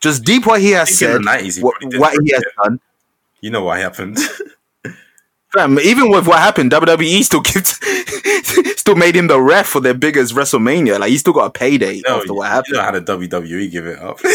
Just 0.01 0.23
deep 0.25 0.45
what 0.45 0.61
he 0.61 0.73
has 0.73 0.97
said, 0.97 1.23
90s 1.23 1.57
he 1.57 1.63
what, 1.63 1.77
what 1.95 2.15
he 2.23 2.33
has 2.33 2.45
done. 2.63 2.81
You 3.41 3.51
know 3.51 3.65
what 3.65 3.79
happened? 3.79 4.19
Fam, 5.55 5.79
even 5.79 6.11
with 6.11 6.27
what 6.27 6.39
happened, 6.39 6.73
WWE 6.73 7.23
still 7.23 7.41
gives, 7.43 7.79
still 8.79 8.97
made 8.97 9.15
him 9.17 9.29
the 9.29 9.41
ref 9.41 9.67
for 9.67 9.81
their 9.81 9.95
biggest 9.95 10.35
WrestleMania. 10.35 10.99
Like 10.99 11.11
he 11.11 11.19
still 11.19 11.33
got 11.33 11.47
a 11.47 11.51
payday 11.51 12.03
no, 12.07 12.19
after 12.19 12.35
what 12.35 12.49
happened. 12.49 12.69
you 12.69 12.75
know 12.75 12.83
how 12.83 12.91
the 12.91 13.01
WWE 13.01 13.71
give 13.71 13.87
it 13.87 13.99
up. 13.99 14.21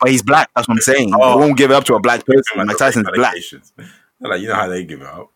But 0.00 0.10
he's 0.10 0.22
black. 0.22 0.50
That's 0.54 0.68
what 0.68 0.74
I'm 0.74 0.80
saying. 0.80 1.12
Oh. 1.14 1.38
They 1.38 1.46
won't 1.46 1.58
give 1.58 1.70
it 1.70 1.74
up 1.74 1.84
to 1.84 1.94
a 1.94 2.00
black 2.00 2.24
person. 2.24 2.56
Like 2.56 2.66
Mike 2.66 2.78
Tyson's 2.78 3.08
black. 3.14 3.34
Like 4.20 4.40
you 4.40 4.48
know 4.48 4.54
how 4.54 4.68
they 4.68 4.84
give 4.84 5.00
it 5.00 5.06
up. 5.06 5.30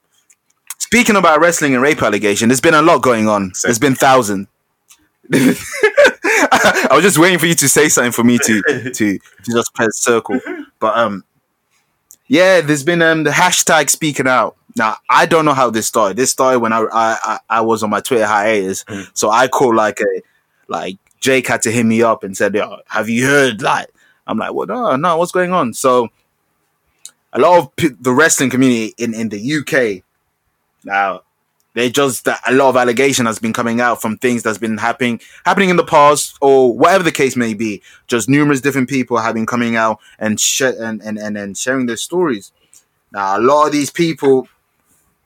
Speaking 0.79 1.17
about 1.17 1.41
wrestling 1.41 1.75
and 1.75 1.83
rape 1.83 2.03
allegation, 2.03 2.49
there's 2.49 2.61
been 2.61 2.75
a 2.75 2.83
lot 2.83 3.03
going 3.03 3.29
on. 3.29 3.55
Same. 3.55 3.69
There's 3.69 3.79
been 3.79 3.95
thousands. 3.95 4.49
I 5.33 6.89
was 6.93 7.03
just 7.03 7.19
waiting 7.19 7.39
for 7.39 7.47
you 7.47 7.55
to 7.55 7.69
say 7.69 7.89
something 7.89 8.13
for 8.13 8.25
me 8.25 8.39
to 8.39 8.63
to, 8.63 8.93
to 8.93 9.19
just 9.51 9.75
press 9.75 9.99
circle. 9.99 10.41
But 10.79 10.99
um, 10.99 11.25
yeah, 12.27 12.61
there's 12.61 12.85
been 12.85 13.03
um 13.03 13.25
the 13.25 13.31
hashtag 13.31 13.91
speaking 13.91 14.27
out. 14.27 14.57
Now 14.77 14.97
I 15.09 15.27
don't 15.27 15.45
know 15.45 15.55
how 15.55 15.71
this 15.71 15.87
started. 15.87 16.17
This 16.17 16.31
started 16.31 16.61
when 16.61 16.73
I 16.73 16.85
I, 16.93 17.39
I, 17.49 17.61
was 17.61 17.83
on 17.83 17.91
my 17.91 18.01
Twitter 18.01 18.27
hiatus, 18.27 18.85
Mm. 18.85 19.11
so 19.15 19.31
I 19.31 19.49
called 19.49 19.75
like 19.77 20.01
a 20.01 20.23
like 20.69 20.97
Jake 21.21 21.47
had 21.49 21.63
to 21.63 21.71
hit 21.73 21.85
me 21.85 22.03
up 22.03 22.23
and 22.25 22.37
said, 22.37 22.55
Yo, 22.55 22.79
"Have 22.89 23.09
you 23.09 23.27
heard?" 23.27 23.63
Like 23.63 23.89
I'm 24.27 24.39
like, 24.39 24.53
"What? 24.53 24.69
"Well, 24.69 24.91
no, 24.93 24.97
no, 24.97 25.17
what's 25.19 25.33
going 25.33 25.53
on?" 25.53 25.75
So 25.75 26.09
a 27.33 27.39
lot 27.41 27.59
of 27.59 27.77
p- 27.77 27.91
the 28.01 28.13
wrestling 28.13 28.51
community 28.51 28.95
in 28.99 29.15
in 29.15 29.29
the 29.29 29.39
UK 29.57 30.03
now 30.85 31.23
they 31.75 31.89
just 31.89 32.27
a 32.27 32.37
lot 32.53 32.71
of 32.71 32.77
allegation 32.77 33.27
has 33.27 33.39
been 33.39 33.53
coming 33.53 33.81
out 33.81 34.03
from 34.03 34.17
things 34.19 34.43
that's 34.43 34.59
been 34.59 34.77
happening 34.79 35.21
happening 35.45 35.69
in 35.71 35.77
the 35.77 35.85
past 35.85 36.37
or 36.41 36.77
whatever 36.77 37.05
the 37.05 37.13
case 37.13 37.37
may 37.37 37.55
be 37.55 37.81
just 38.09 38.29
numerous 38.29 38.61
different 38.61 38.89
people 38.89 39.17
have 39.19 39.35
been 39.35 39.47
coming 39.47 39.77
out 39.77 40.01
and 40.19 40.41
sh- 40.41 40.63
and, 40.63 41.01
and 41.03 41.19
and 41.19 41.37
and 41.39 41.57
sharing 41.57 41.87
their 41.87 41.97
stories 41.97 42.51
now 43.13 43.39
a 43.39 43.41
lot 43.41 43.67
of 43.67 43.73
these 43.73 43.91
people 43.91 44.49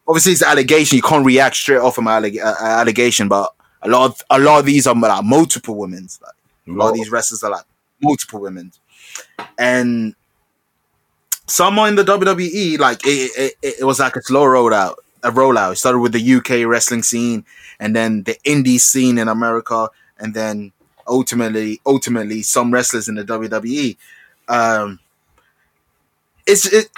obviously 0.07 0.32
it's 0.32 0.42
an 0.42 0.48
allegation 0.48 0.96
you 0.96 1.02
can't 1.02 1.24
react 1.24 1.57
straight 1.57 1.78
off 1.78 1.94
from 1.94 2.07
an 2.07 2.22
alleg- 2.22 2.42
uh, 2.42 2.55
uh, 2.61 2.64
allegation 2.80 3.28
but 3.28 3.52
a 3.82 3.88
lot 3.88 4.11
of, 4.11 4.22
a 4.30 4.38
lot 4.38 4.61
of 4.61 4.66
these 4.66 4.86
are 4.86 4.94
like 4.94 5.24
multiple 5.24 5.76
women 5.76 6.09
like 6.22 6.34
a 6.66 6.70
lot 6.72 6.90
of 6.90 6.94
these 6.94 7.11
wrestlers 7.11 7.42
are 7.42 7.50
like 7.50 7.64
multiple 8.00 8.40
women. 8.40 8.72
And 9.59 10.14
someone 11.46 11.90
in 11.90 11.94
the 11.96 12.05
WWE 12.05 12.78
like 12.78 13.00
it, 13.05 13.55
it, 13.62 13.76
it 13.80 13.84
was 13.84 14.00
like 14.00 14.16
a 14.16 14.22
slow 14.22 14.44
rollout 14.44 14.96
a 15.22 15.30
rollout. 15.30 15.72
It 15.72 15.76
started 15.76 16.00
with 16.00 16.12
the 16.12 16.34
UK 16.34 16.68
wrestling 16.68 17.02
scene 17.02 17.44
and 17.80 17.94
then 17.96 18.22
the 18.24 18.36
indie 18.44 18.78
scene 18.78 19.18
in 19.18 19.28
America 19.28 19.88
and 20.18 20.34
then 20.34 20.72
ultimately 21.07 21.80
ultimately 21.84 22.42
some 22.42 22.72
wrestlers 22.72 23.09
in 23.09 23.14
the 23.14 23.24
WWE 23.24 23.94
um 24.48 24.98
it's 26.46 26.64
it 26.72 26.88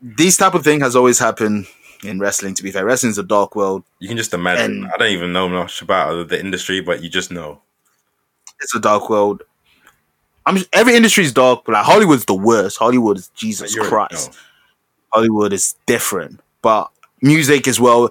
these 0.00 0.36
type 0.36 0.54
of 0.54 0.62
thing 0.62 0.80
has 0.80 0.94
always 0.94 1.18
happened 1.18 1.66
in 2.04 2.18
wrestling 2.20 2.54
to 2.54 2.62
be 2.62 2.70
fair 2.70 2.84
wrestling 2.84 3.10
is 3.10 3.18
a 3.18 3.22
dark 3.22 3.56
world 3.56 3.82
You 3.98 4.08
can 4.08 4.16
just 4.16 4.32
imagine. 4.34 4.84
And- 4.84 4.86
I 4.92 4.96
don't 4.98 5.12
even 5.12 5.32
know 5.32 5.48
much 5.48 5.82
about 5.82 6.28
the 6.28 6.38
industry, 6.38 6.80
but 6.80 7.02
you 7.02 7.08
just 7.08 7.30
know. 7.30 7.60
it's 8.60 8.74
a 8.74 8.80
dark 8.80 9.08
world 9.10 9.42
I'm 10.46 10.58
every 10.72 10.94
industry 10.94 11.24
is 11.24 11.32
dark 11.32 11.64
but 11.64 11.72
like 11.72 11.84
Hollywood's 11.84 12.24
the 12.24 12.34
worst 12.34 12.78
Hollywood 12.78 13.18
is 13.18 13.28
Jesus 13.36 13.74
Christ 13.76 14.30
know. 14.32 14.36
Hollywood 15.12 15.52
is 15.52 15.74
different, 15.86 16.40
but 16.62 16.90
music 17.22 17.66
as 17.66 17.80
well. 17.80 18.10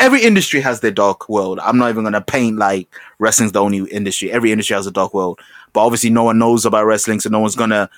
Every 0.00 0.22
industry 0.22 0.60
has 0.60 0.80
their 0.80 0.90
dark 0.90 1.28
world. 1.28 1.60
I'm 1.60 1.78
not 1.78 1.90
even 1.90 2.02
gonna 2.02 2.20
paint 2.20 2.58
like 2.58 2.88
wrestling's 3.20 3.52
the 3.52 3.62
only 3.62 3.88
industry. 3.90 4.32
Every 4.32 4.50
industry 4.50 4.74
has 4.74 4.86
a 4.86 4.90
dark 4.90 5.14
world, 5.14 5.38
but 5.72 5.84
obviously 5.84 6.10
no 6.10 6.24
one 6.24 6.38
knows 6.38 6.66
about 6.66 6.86
wrestling, 6.86 7.20
so 7.20 7.30
no 7.30 7.38
one's 7.38 7.54
gonna. 7.54 7.88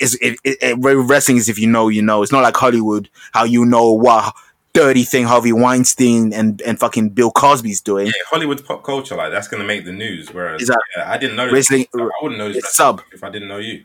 Is 0.00 0.18
it, 0.20 0.38
it, 0.44 0.76
wrestling 0.78 1.36
is 1.36 1.48
if 1.48 1.58
you 1.58 1.66
know, 1.66 1.88
you 1.88 2.02
know. 2.02 2.22
It's 2.22 2.32
not 2.32 2.42
like 2.42 2.56
Hollywood, 2.56 3.08
how 3.32 3.44
you 3.44 3.64
know 3.64 3.92
what 3.92 4.34
dirty 4.72 5.04
thing 5.04 5.24
Harvey 5.24 5.52
Weinstein 5.52 6.32
and 6.32 6.60
and 6.62 6.78
fucking 6.78 7.10
Bill 7.10 7.30
Cosby's 7.30 7.80
doing. 7.80 8.06
Yeah, 8.06 8.12
Hollywood's 8.26 8.62
pop 8.62 8.82
culture, 8.84 9.16
like 9.16 9.30
that's 9.30 9.48
gonna 9.48 9.64
make 9.64 9.84
the 9.84 9.92
news. 9.92 10.32
Whereas 10.32 10.66
that- 10.66 10.78
yeah, 10.96 11.10
I 11.10 11.18
didn't 11.18 11.36
know. 11.36 11.50
Wrestling-. 11.50 11.86
I 11.94 12.10
wouldn't 12.22 12.38
know 12.38 12.52
this 12.52 12.74
sub. 12.74 13.02
if 13.12 13.22
I 13.22 13.30
didn't 13.30 13.48
know 13.48 13.58
you. 13.58 13.84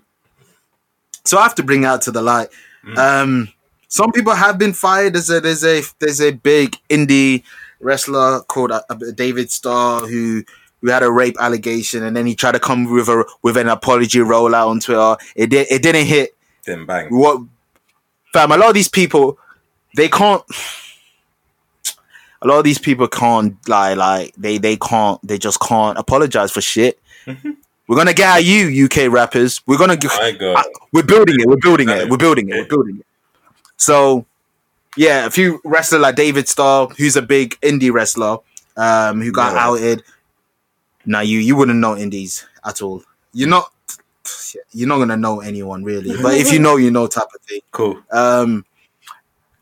so 1.25 1.37
I 1.37 1.43
have 1.43 1.55
to 1.55 1.63
bring 1.63 1.85
out 1.85 2.01
to 2.03 2.11
the 2.11 2.21
light. 2.21 2.49
Mm. 2.85 2.97
Um, 2.97 3.49
some 3.89 4.11
people 4.11 4.33
have 4.33 4.57
been 4.57 4.73
fired. 4.73 5.13
There's 5.13 5.29
a 5.29 5.39
there's 5.41 5.63
a 5.63 5.81
there's 5.99 6.21
a 6.21 6.31
big 6.31 6.77
indie 6.89 7.43
wrestler 7.79 8.41
called 8.41 8.71
uh, 8.71 8.81
David 9.15 9.51
Starr 9.51 10.01
who 10.07 10.43
who 10.87 10.93
had 10.93 11.03
a 11.03 11.11
rape 11.11 11.35
allegation, 11.39 12.03
and 12.03 12.15
then 12.15 12.25
he 12.25 12.33
tried 12.33 12.53
to 12.53 12.59
come 12.61 12.89
with 12.89 13.09
a 13.09 13.25
with 13.41 13.57
an 13.57 13.67
apology 13.67 14.19
rollout 14.19 14.67
on 14.67 14.79
Twitter. 14.79 15.17
It 15.35 15.49
did 15.49 15.67
it 15.69 15.81
didn't 15.83 16.05
hit. 16.05 16.33
Then 16.65 16.85
bang. 16.85 17.07
What 17.09 17.41
fam? 18.31 18.51
A 18.53 18.57
lot 18.57 18.69
of 18.69 18.73
these 18.73 18.87
people 18.87 19.37
they 19.97 20.07
can't. 20.07 20.41
A 22.41 22.47
lot 22.47 22.59
of 22.59 22.63
these 22.63 22.77
people 22.79 23.07
can't 23.07 23.57
lie. 23.67 23.95
Like 23.95 24.33
they 24.37 24.57
they 24.57 24.77
can't. 24.77 25.19
They 25.27 25.37
just 25.37 25.59
can't 25.59 25.97
apologize 25.97 26.51
for 26.51 26.61
shit. 26.61 26.99
Mhm. 27.25 27.57
We're 27.87 27.97
gonna 27.97 28.13
get 28.13 28.37
at 28.37 28.45
you, 28.45 28.85
UK 28.85 29.07
rappers. 29.11 29.61
We're 29.65 29.77
gonna. 29.77 29.97
God. 29.97 30.11
I- 30.41 30.63
we're 30.93 31.03
building 31.03 31.35
it. 31.39 31.47
We're 31.47 31.57
building 31.57 31.89
it. 31.89 32.09
We're 32.09 32.17
building 32.17 32.49
it. 32.49 32.55
We're 32.55 32.65
building 32.65 32.97
it. 32.99 33.05
So, 33.77 34.25
yeah, 34.95 35.25
a 35.25 35.29
few 35.29 35.59
wrestler 35.65 35.99
like 35.99 36.15
David 36.15 36.47
Starr, 36.47 36.87
who's 36.97 37.15
a 37.15 37.21
big 37.21 37.59
indie 37.61 37.91
wrestler, 37.91 38.37
um, 38.75 39.21
who 39.21 39.31
got 39.31 39.53
Yeah. 39.53 39.65
outed. 39.67 40.03
Now 41.07 41.21
you 41.21 41.39
you 41.39 41.55
wouldn't 41.55 41.79
know 41.79 41.97
indies 41.97 42.45
at 42.65 42.81
all. 42.81 43.01
You're 43.33 43.49
not 43.49 43.71
you're 44.71 44.89
not 44.89 44.97
gonna 44.97 45.15
know 45.15 45.39
anyone 45.39 45.83
really, 45.83 46.21
but 46.21 46.33
if 46.33 46.51
you 46.51 46.59
know, 46.59 46.75
you 46.75 46.91
know 46.91 47.07
type 47.07 47.29
of 47.33 47.41
thing. 47.41 47.61
Cool. 47.71 48.03
Um, 48.11 48.65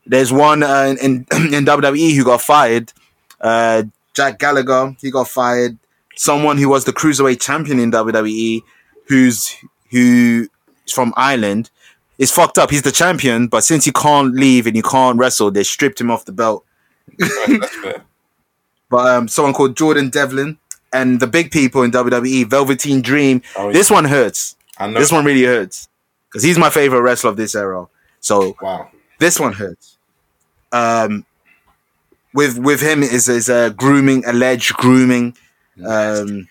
there's 0.04 0.32
one 0.32 0.64
uh, 0.64 0.96
in 1.00 1.26
in 1.32 1.64
WWE 1.64 2.16
who 2.16 2.24
got 2.24 2.42
fired. 2.42 2.92
Uh, 3.40 3.84
Jack 4.12 4.40
Gallagher, 4.40 4.96
he 5.00 5.10
got 5.12 5.28
fired. 5.28 5.78
Someone 6.16 6.58
who 6.58 6.68
was 6.68 6.84
the 6.84 6.92
cruiserweight 6.92 7.40
champion 7.40 7.78
in 7.78 7.92
WWE, 7.92 8.62
who's 9.06 9.54
who 9.92 10.48
is 10.84 10.92
from 10.92 11.14
Ireland, 11.16 11.70
is 12.18 12.32
fucked 12.32 12.58
up. 12.58 12.70
He's 12.70 12.82
the 12.82 12.90
champion, 12.90 13.46
but 13.46 13.62
since 13.62 13.84
he 13.84 13.92
can't 13.92 14.34
leave 14.34 14.66
and 14.66 14.74
he 14.74 14.82
can't 14.82 15.16
wrestle, 15.16 15.52
they 15.52 15.62
stripped 15.62 16.00
him 16.00 16.10
off 16.10 16.24
the 16.24 16.32
belt. 16.32 16.64
Right, 17.18 17.60
that's 17.60 17.76
fair. 17.76 18.02
But 18.88 19.08
um, 19.08 19.26
someone 19.26 19.52
called 19.52 19.76
Jordan 19.76 20.10
Devlin 20.10 20.58
and 21.00 21.20
the 21.20 21.26
big 21.26 21.50
people 21.50 21.82
in 21.82 21.90
WWE, 21.90 22.46
Velveteen 22.48 23.00
Dream. 23.02 23.42
Oh, 23.56 23.72
This 23.72 23.90
one 23.90 24.04
hurts. 24.04 24.56
I 24.78 24.86
know. 24.88 24.98
This 25.00 25.12
one 25.12 25.24
really 25.24 25.44
hurts 25.44 25.88
because 26.28 26.42
he's 26.42 26.58
my 26.58 26.70
favorite 26.70 27.00
wrestler 27.02 27.30
of 27.30 27.36
this 27.36 27.54
era. 27.54 27.86
So 28.20 28.56
Wow. 28.60 28.90
this 29.18 29.38
one 29.40 29.52
hurts. 29.52 29.96
Um, 30.72 31.24
with 32.34 32.58
with 32.58 32.80
him 32.82 33.02
is 33.02 33.28
is 33.28 33.48
a 33.48 33.70
grooming 33.70 34.24
alleged 34.26 34.74
grooming. 34.74 35.36
Um, 35.86 36.48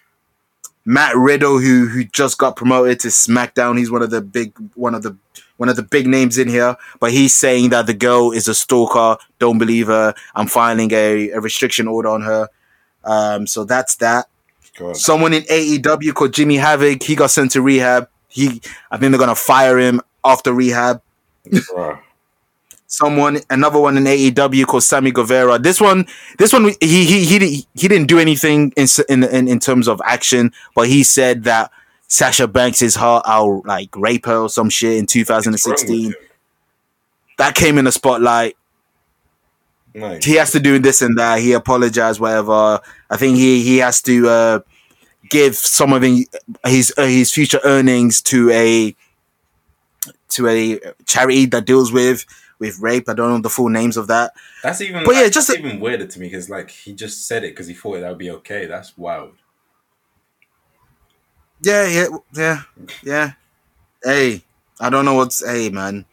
Matt 0.86 1.16
Riddle, 1.16 1.60
who 1.60 1.88
who 1.88 2.04
just 2.06 2.38
got 2.38 2.56
promoted 2.56 3.00
to 3.02 3.10
SmackDown, 3.10 3.78
he's 3.78 3.92
one 3.92 4.02
of 4.02 4.10
the 4.10 4.22
big 4.22 4.54
one 4.76 4.96
of 4.96 5.04
the 5.04 5.16
one 5.58 5.70
of 5.70 5.76
the 5.76 5.84
big 5.84 6.08
names 6.08 6.38
in 6.38 6.48
here. 6.48 6.76
But 7.00 7.12
he's 7.12 7.36
saying 7.36 7.70
that 7.70 7.86
the 7.88 7.94
girl 7.94 8.32
is 8.32 8.48
a 8.48 8.56
stalker. 8.56 9.18
Don't 9.40 9.58
believe 9.58 9.88
her. 9.88 10.14
I'm 10.36 10.48
filing 10.48 10.92
a, 10.94 11.30
a 11.32 11.40
restriction 11.40 11.88
order 11.88 12.10
on 12.10 12.22
her. 12.22 12.50
Um, 13.04 13.46
so 13.48 13.64
that's 13.64 13.96
that. 13.98 14.28
God. 14.78 14.98
Someone 14.98 15.34
in 15.34 15.44
AEW 15.44 16.14
called 16.14 16.34
Jimmy 16.34 16.58
Havoc. 16.58 17.04
He 17.04 17.16
got 17.16 17.32
sent 17.32 17.52
to 17.52 17.62
rehab. 17.62 18.10
He, 18.28 18.62
I 18.92 18.98
think 18.98 19.12
they're 19.12 19.20
gonna 19.20 19.36
fire 19.36 19.80
him 19.80 20.02
after 20.24 20.54
rehab 20.54 21.02
someone 22.96 23.40
another 23.50 23.80
one 23.80 23.98
in 23.98 24.04
AEW 24.04 24.66
called 24.66 24.84
Sammy 24.84 25.12
Guevara. 25.12 25.60
This 25.60 25.82
one, 25.82 26.08
this 26.38 26.54
one, 26.54 26.72
he 26.80 27.06
he 27.06 27.26
he 27.26 27.68
he 27.74 27.88
didn't 27.88 28.08
do 28.08 28.20
anything 28.20 28.72
in 28.76 28.88
in 29.10 29.24
in, 29.24 29.48
in 29.48 29.60
terms 29.60 29.88
of 29.88 30.02
action, 30.06 30.52
but 30.76 30.88
he 30.88 31.04
said 31.04 31.44
that 31.44 31.72
Sasha 32.08 32.48
Banks 32.48 32.82
is 32.82 32.96
her, 32.96 33.22
I'll 33.26 33.62
like 33.66 33.96
rape 33.96 34.26
her 34.26 34.38
or 34.38 34.50
some 34.50 34.70
shit 34.70 34.98
in 34.98 35.06
2016. 35.06 36.14
That 37.38 37.56
came 37.56 37.78
in 37.78 37.86
the 37.86 37.92
spotlight. 37.92 38.56
Nice. 39.96 40.26
He 40.26 40.36
has 40.36 40.52
to 40.52 40.60
do 40.60 40.78
this 40.78 41.02
and 41.02 41.18
that. 41.18 41.40
He 41.40 41.54
apologized, 41.54 42.20
whatever. 42.20 42.82
I 43.10 43.16
think 43.16 43.38
he 43.38 43.64
he 43.64 43.78
has 43.78 44.02
to 44.02 44.28
uh, 44.28 44.60
give 45.30 45.56
some 45.56 45.94
of 45.94 46.02
his 46.02 46.94
uh, 46.98 47.06
his 47.06 47.32
future 47.32 47.62
earnings 47.64 48.22
to 48.24 48.52
a 48.52 48.94
to 50.30 50.48
a 50.50 50.80
charity 51.06 51.46
that 51.46 51.64
deals 51.64 51.94
with 51.94 52.26
with 52.60 52.78
rape. 52.80 53.08
I 53.08 53.14
don't 53.14 53.30
know 53.30 53.40
the 53.40 53.50
full 53.50 53.70
names 53.70 53.96
of 53.96 54.08
that. 54.08 54.34
That's 54.64 54.82
even. 54.82 55.06
But 55.06 55.16
yeah, 55.16 55.30
just 55.30 55.50
even 55.50 55.80
weirder 55.80 56.08
to 56.08 56.20
me 56.20 56.28
because 56.28 56.50
like 56.50 56.72
he 56.72 56.94
just 56.94 57.26
said 57.26 57.46
it 57.46 57.52
because 57.52 57.68
he 57.68 57.74
thought 57.74 58.02
that 58.02 58.10
would 58.10 58.18
be 58.18 58.32
okay. 58.32 58.66
That's 58.66 58.98
wild. 58.98 59.36
Yeah, 61.62 61.88
yeah, 61.88 62.08
yeah, 62.36 62.62
yeah. 63.02 63.32
Hey, 64.04 64.44
I 64.78 64.90
don't 64.90 65.06
know 65.06 65.14
what's. 65.14 65.46
Hey, 65.46 65.70
man, 65.70 66.04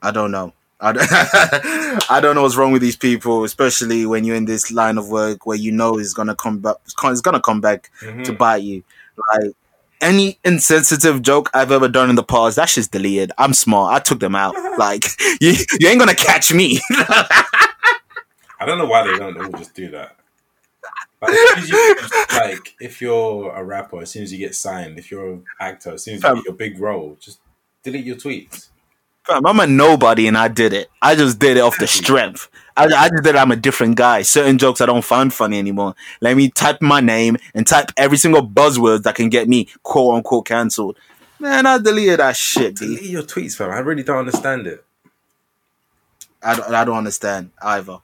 I 0.00 0.12
don't 0.12 0.30
know. 0.30 0.52
I 0.80 0.92
don't, 0.92 1.06
I 2.10 2.20
don't 2.20 2.34
know 2.34 2.42
what's 2.42 2.56
wrong 2.56 2.72
with 2.72 2.82
these 2.82 2.96
people, 2.96 3.44
especially 3.44 4.06
when 4.06 4.24
you're 4.24 4.36
in 4.36 4.44
this 4.44 4.70
line 4.72 4.98
of 4.98 5.08
work 5.08 5.46
where 5.46 5.56
you 5.56 5.72
know 5.72 5.98
it's 5.98 6.12
gonna 6.12 6.34
come 6.36 6.58
back. 6.58 6.76
It's 6.84 7.20
gonna 7.20 7.40
come 7.40 7.60
back 7.60 7.90
Mhm. 8.02 8.24
to 8.24 8.32
bite 8.32 8.62
you. 8.62 8.82
Like 9.32 9.52
any 10.00 10.38
insensitive 10.44 11.22
joke 11.22 11.48
I've 11.54 11.70
ever 11.70 11.88
done 11.88 12.10
in 12.10 12.16
the 12.16 12.22
past, 12.24 12.56
that's 12.56 12.74
just 12.74 12.90
deleted. 12.92 13.32
I'm 13.38 13.54
smart. 13.54 13.94
I 13.94 14.00
took 14.00 14.20
them 14.20 14.34
out. 14.34 14.54
Like 14.78 15.04
you, 15.40 15.54
you 15.78 15.88
ain't 15.88 16.00
gonna 16.00 16.16
catch 16.16 16.52
me. 16.52 16.80
I 16.90 18.66
don't 18.66 18.78
know 18.78 18.86
why 18.86 19.06
they 19.06 19.16
don't 19.18 19.36
all 19.40 19.52
just 19.58 19.74
do 19.74 19.88
that. 19.90 20.16
Like, 21.22 21.32
as 21.32 21.58
as 21.64 21.70
you, 21.70 21.96
like, 22.34 22.74
if 22.80 23.00
you're 23.00 23.50
a 23.54 23.62
rapper, 23.64 24.02
as 24.02 24.10
soon 24.10 24.24
as 24.24 24.32
you 24.32 24.38
get 24.38 24.54
signed, 24.54 24.98
if 24.98 25.10
you're 25.10 25.34
an 25.34 25.44
actor, 25.60 25.94
as 25.94 26.04
soon 26.04 26.16
as 26.16 26.22
you 26.22 26.34
get 26.34 26.44
your 26.44 26.54
big 26.54 26.78
role, 26.80 27.16
just 27.20 27.38
delete 27.82 28.04
your 28.04 28.16
tweets. 28.16 28.68
Fam, 29.24 29.46
I'm 29.46 29.60
a 29.60 29.66
nobody 29.66 30.26
and 30.26 30.36
I 30.36 30.48
did 30.48 30.72
it. 30.74 30.90
I 31.00 31.14
just 31.14 31.38
did 31.38 31.56
it 31.56 31.60
off 31.60 31.78
the 31.78 31.86
strength. 31.86 32.48
I, 32.76 32.84
I 32.84 33.08
just 33.08 33.22
did 33.22 33.34
it. 33.34 33.38
I'm 33.38 33.52
a 33.52 33.56
different 33.56 33.96
guy. 33.96 34.22
Certain 34.22 34.58
jokes 34.58 34.80
I 34.80 34.86
don't 34.86 35.04
find 35.04 35.32
funny 35.32 35.58
anymore. 35.58 35.94
Let 36.20 36.36
me 36.36 36.50
type 36.50 36.82
my 36.82 37.00
name 37.00 37.38
and 37.54 37.66
type 37.66 37.90
every 37.96 38.18
single 38.18 38.46
buzzword 38.46 39.04
that 39.04 39.14
can 39.14 39.30
get 39.30 39.48
me 39.48 39.68
quote 39.82 40.16
unquote 40.16 40.46
cancelled. 40.46 40.98
Man, 41.38 41.64
I 41.66 41.78
deleted 41.78 42.20
that 42.20 42.36
shit. 42.36 42.76
Delete 42.76 43.02
your 43.02 43.22
tweets, 43.22 43.56
fam. 43.56 43.70
I 43.70 43.78
really 43.78 44.02
don't 44.02 44.18
understand 44.18 44.66
it. 44.66 44.84
I 46.42 46.56
don't, 46.56 46.74
I 46.74 46.84
don't 46.84 46.98
understand 46.98 47.50
either. 47.62 47.98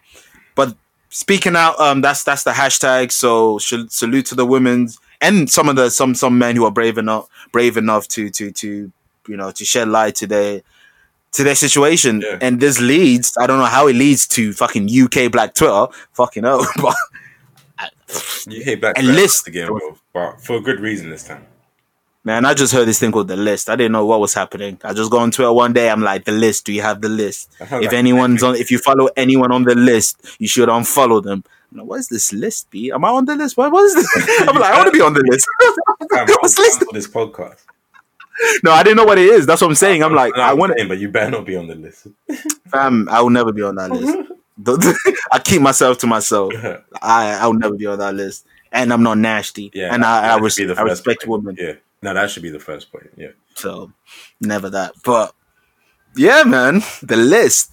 But 0.54 0.74
speaking 1.10 1.54
out, 1.54 1.78
um, 1.78 2.00
that's 2.00 2.24
that's 2.24 2.44
the 2.44 2.52
hashtag. 2.52 3.12
So 3.12 3.58
salute 3.58 4.26
to 4.26 4.34
the 4.34 4.46
women's 4.46 4.98
and 5.20 5.50
some 5.50 5.68
of 5.68 5.76
the 5.76 5.90
some 5.90 6.14
some 6.14 6.38
men 6.38 6.56
who 6.56 6.64
are 6.64 6.70
brave 6.70 6.96
enough 6.96 7.28
brave 7.52 7.76
enough 7.76 8.08
to 8.08 8.30
to 8.30 8.50
to 8.52 8.90
you 9.28 9.36
know 9.36 9.50
to 9.50 9.64
shed 9.64 9.88
light 9.88 10.14
to 10.16 10.26
their 10.26 10.62
to 11.32 11.44
their 11.44 11.54
situation. 11.54 12.20
Yeah. 12.20 12.38
And 12.40 12.60
this 12.60 12.80
leads, 12.80 13.36
I 13.38 13.46
don't 13.46 13.58
know 13.58 13.64
how 13.66 13.86
it 13.86 13.94
leads 13.94 14.26
to 14.28 14.52
fucking 14.52 14.88
UK 14.90 15.30
Black 15.30 15.54
Twitter, 15.54 15.86
fucking 16.12 16.44
hell, 16.44 16.66
but 16.82 16.94
hate 18.48 18.80
black 18.80 18.98
And 18.98 19.08
list- 19.08 19.46
get 19.52 19.68
but 20.12 20.40
for 20.40 20.56
a 20.56 20.60
good 20.60 20.80
reason 20.80 21.10
this 21.10 21.24
time. 21.24 21.46
man, 22.24 22.44
I 22.44 22.52
just 22.54 22.72
heard 22.72 22.86
this 22.88 22.98
thing 22.98 23.12
called 23.12 23.28
the 23.28 23.36
list. 23.36 23.70
I 23.70 23.76
didn't 23.76 23.92
know 23.92 24.04
what 24.04 24.20
was 24.20 24.34
happening. 24.34 24.78
I 24.84 24.92
just 24.92 25.10
go 25.10 25.18
on 25.18 25.30
Twitter 25.30 25.52
one 25.52 25.72
day. 25.72 25.88
I'm 25.90 26.02
like, 26.02 26.24
the 26.24 26.32
list. 26.32 26.66
Do 26.66 26.72
you 26.72 26.82
have 26.82 27.00
the 27.00 27.08
list? 27.08 27.50
If 27.60 27.70
like- 27.70 27.92
anyone's 27.92 28.42
on, 28.42 28.56
if 28.56 28.70
you 28.70 28.78
follow 28.78 29.08
anyone 29.16 29.52
on 29.52 29.62
the 29.64 29.74
list, 29.74 30.36
you 30.38 30.48
should 30.48 30.68
unfollow 30.68 31.22
them. 31.22 31.44
Like, 31.72 31.86
what 31.86 32.00
is 32.00 32.08
this 32.08 32.32
list? 32.32 32.68
Be 32.70 32.90
am 32.90 33.04
I 33.04 33.10
on 33.10 33.26
the 33.26 33.36
list? 33.36 33.56
What, 33.56 33.72
is 33.84 33.94
this? 33.94 34.40
I'm 34.40 34.56
like, 34.58 34.72
I 34.72 34.76
want 34.78 34.86
to 34.86 34.92
be 34.92 35.00
on 35.00 35.14
the 35.14 35.22
list. 35.30 35.46
What's 36.40 36.58
list? 36.58 36.84
this 36.92 37.06
podcast. 37.06 37.62
No, 38.64 38.72
I 38.72 38.82
didn't 38.82 38.96
know 38.96 39.04
what 39.04 39.18
it 39.18 39.26
is. 39.26 39.46
That's 39.46 39.60
what 39.60 39.68
I'm 39.68 39.74
saying. 39.74 40.02
I'm 40.02 40.14
like, 40.14 40.34
I 40.36 40.52
want 40.54 40.72
saying, 40.76 40.88
but 40.88 40.98
you 40.98 41.08
better 41.10 41.30
not 41.30 41.44
be 41.46 41.56
on 41.56 41.66
the 41.66 41.74
list. 41.74 42.06
fam. 42.70 43.08
I 43.10 43.20
will 43.20 43.30
never 43.30 43.52
be 43.52 43.62
on 43.62 43.74
that 43.76 43.90
list. 43.90 44.16
I 45.32 45.38
keep 45.38 45.62
myself 45.62 45.98
to 45.98 46.06
myself. 46.06 46.52
I 47.02 47.32
I 47.40 47.46
will 47.46 47.54
never 47.54 47.74
be 47.74 47.86
on 47.86 47.98
that 47.98 48.14
list, 48.14 48.46
and 48.72 48.92
I'm 48.92 49.02
not 49.02 49.18
nasty. 49.18 49.70
yeah, 49.74 49.92
and 49.94 50.04
I 50.04 50.34
I, 50.34 50.38
res- 50.38 50.56
the 50.56 50.74
I 50.78 50.82
respect 50.82 51.24
point. 51.26 51.44
women. 51.44 51.56
Yeah, 51.58 51.74
no, 52.02 52.14
that 52.14 52.30
should 52.30 52.42
be 52.42 52.50
the 52.50 52.58
first 52.60 52.90
point. 52.92 53.10
Yeah, 53.16 53.28
So 53.54 53.92
never 54.40 54.68
that. 54.70 54.92
But 55.04 55.34
yeah, 56.16 56.42
man, 56.44 56.82
the 57.02 57.16
list. 57.16 57.72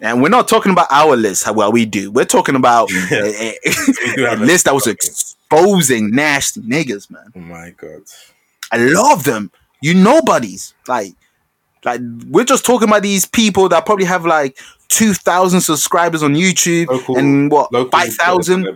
And 0.00 0.22
we're 0.22 0.28
not 0.28 0.46
talking 0.46 0.70
about 0.70 0.86
our 0.92 1.16
list, 1.16 1.42
how 1.44 1.54
well 1.54 1.72
we 1.72 1.84
do. 1.84 2.12
We're 2.12 2.24
talking 2.24 2.54
about 2.54 2.88
a- 3.10 3.56
a 3.64 4.32
a 4.32 4.36
list 4.36 4.66
that 4.66 4.74
was 4.74 4.86
exposing 4.86 6.10
nasty 6.12 6.60
niggas, 6.60 7.10
man. 7.10 7.32
oh 7.34 7.40
my 7.40 7.70
god. 7.70 8.02
I 8.70 8.76
love 8.76 9.24
them. 9.24 9.50
You 9.80 9.94
nobodies. 9.94 10.74
Like 10.86 11.14
like 11.84 12.00
we're 12.28 12.44
just 12.44 12.64
talking 12.64 12.88
about 12.88 13.02
these 13.02 13.26
people 13.26 13.68
that 13.68 13.86
probably 13.86 14.04
have 14.06 14.26
like 14.26 14.58
two 14.88 15.14
thousand 15.14 15.60
subscribers 15.60 16.22
on 16.22 16.34
YouTube 16.34 16.88
Local- 16.88 17.16
and 17.18 17.50
what 17.50 17.70
five 17.90 18.12
thousand? 18.14 18.66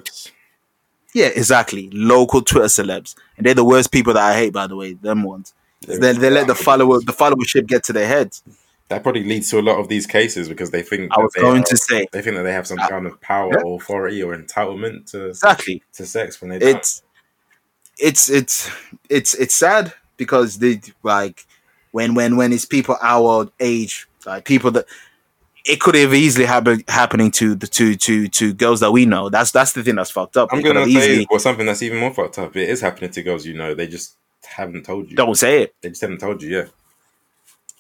Yeah, 1.15 1.27
exactly. 1.27 1.91
Local 1.93 2.41
Twitter 2.43 2.67
celebs. 2.67 3.15
And 3.37 3.45
they're 3.45 3.55
the 3.55 3.65
worst 3.65 3.91
people 3.93 4.15
that 4.15 4.23
I 4.23 4.35
hate, 4.35 4.53
by 4.53 4.67
the 4.67 4.77
way, 4.77 4.95
them 4.95 5.25
ones. 5.25 5.53
They, 5.87 6.13
they 6.13 6.31
let 6.31 6.47
the 6.47 6.55
follower 6.55 7.01
the 7.01 7.13
followership 7.13 7.67
get 7.67 7.83
to 7.85 7.93
their 7.93 8.07
heads. 8.07 8.43
That 8.89 9.03
probably 9.03 9.25
leads 9.25 9.51
to 9.51 9.59
a 9.59 9.63
lot 9.63 9.79
of 9.79 9.89
these 9.89 10.07
cases 10.07 10.49
because 10.49 10.71
they 10.71 10.83
think 10.83 11.11
I 11.17 11.21
was 11.21 11.33
going 11.35 11.63
are- 11.63 11.67
to 11.67 11.77
say 11.77 12.07
they 12.13 12.23
think 12.23 12.37
that 12.37 12.43
they 12.45 12.53
have 12.53 12.67
some 12.67 12.79
Uh, 12.79 12.89
kind 12.89 13.07
of 13.07 13.21
power 13.21 13.51
yeah. 13.53 13.63
or 13.65 13.77
authority 13.81 14.23
or 14.23 14.37
entitlement 14.37 15.11
to 15.11 15.29
exactly. 15.29 15.83
to 15.95 16.07
sex 16.07 16.41
when 16.41 16.51
they 16.51 16.59
don't. 16.61 16.77
it's 16.77 17.03
it's 17.99 18.31
it's 18.31 18.71
it's 19.09 19.35
it's 19.35 19.55
sad 19.55 19.93
because 20.25 20.59
they 20.59 20.81
like 21.03 21.47
when 21.91 22.15
when 22.15 22.37
when 22.37 22.53
it's 22.53 22.65
people 22.65 22.97
our 23.03 23.51
age 23.61 24.07
like 24.27 24.45
people 24.45 24.71
that 24.71 24.87
it 25.65 25.79
could 25.81 25.95
have 25.95 26.13
easily 26.15 26.45
happened 26.45 26.83
happening 26.89 27.31
to 27.31 27.55
the 27.55 27.67
to 27.67 27.95
to 27.97 28.29
to 28.29 28.53
girls 28.53 28.81
that 28.81 28.93
we 28.93 29.05
know 29.07 29.29
that's 29.29 29.51
that's 29.53 29.73
the 29.73 29.83
thing 29.83 29.97
that's 29.97 30.11
fucked 30.11 30.37
up 30.37 30.49
I'm 30.53 30.61
It 30.61 30.65
gonna 30.65 30.85
say 30.85 30.91
easily 30.91 31.27
well 31.31 31.41
something 31.41 31.67
that's 31.67 31.83
even 31.83 31.99
more 31.99 32.13
fucked 32.15 32.39
up. 32.39 32.57
It 32.57 32.69
is 32.69 32.81
happening 32.81 33.11
to 33.11 33.23
girls 33.23 33.45
you 33.47 33.55
know. 33.55 33.75
They 33.75 33.87
just 33.87 34.17
haven't 34.45 34.85
told 34.85 35.11
you. 35.11 35.17
don't 35.17 35.37
say 35.37 35.63
it 35.63 35.75
They 35.81 35.89
just 35.91 36.01
haven't 36.03 36.19
told 36.19 36.43
you. 36.43 36.51
Yeah. 36.57 36.67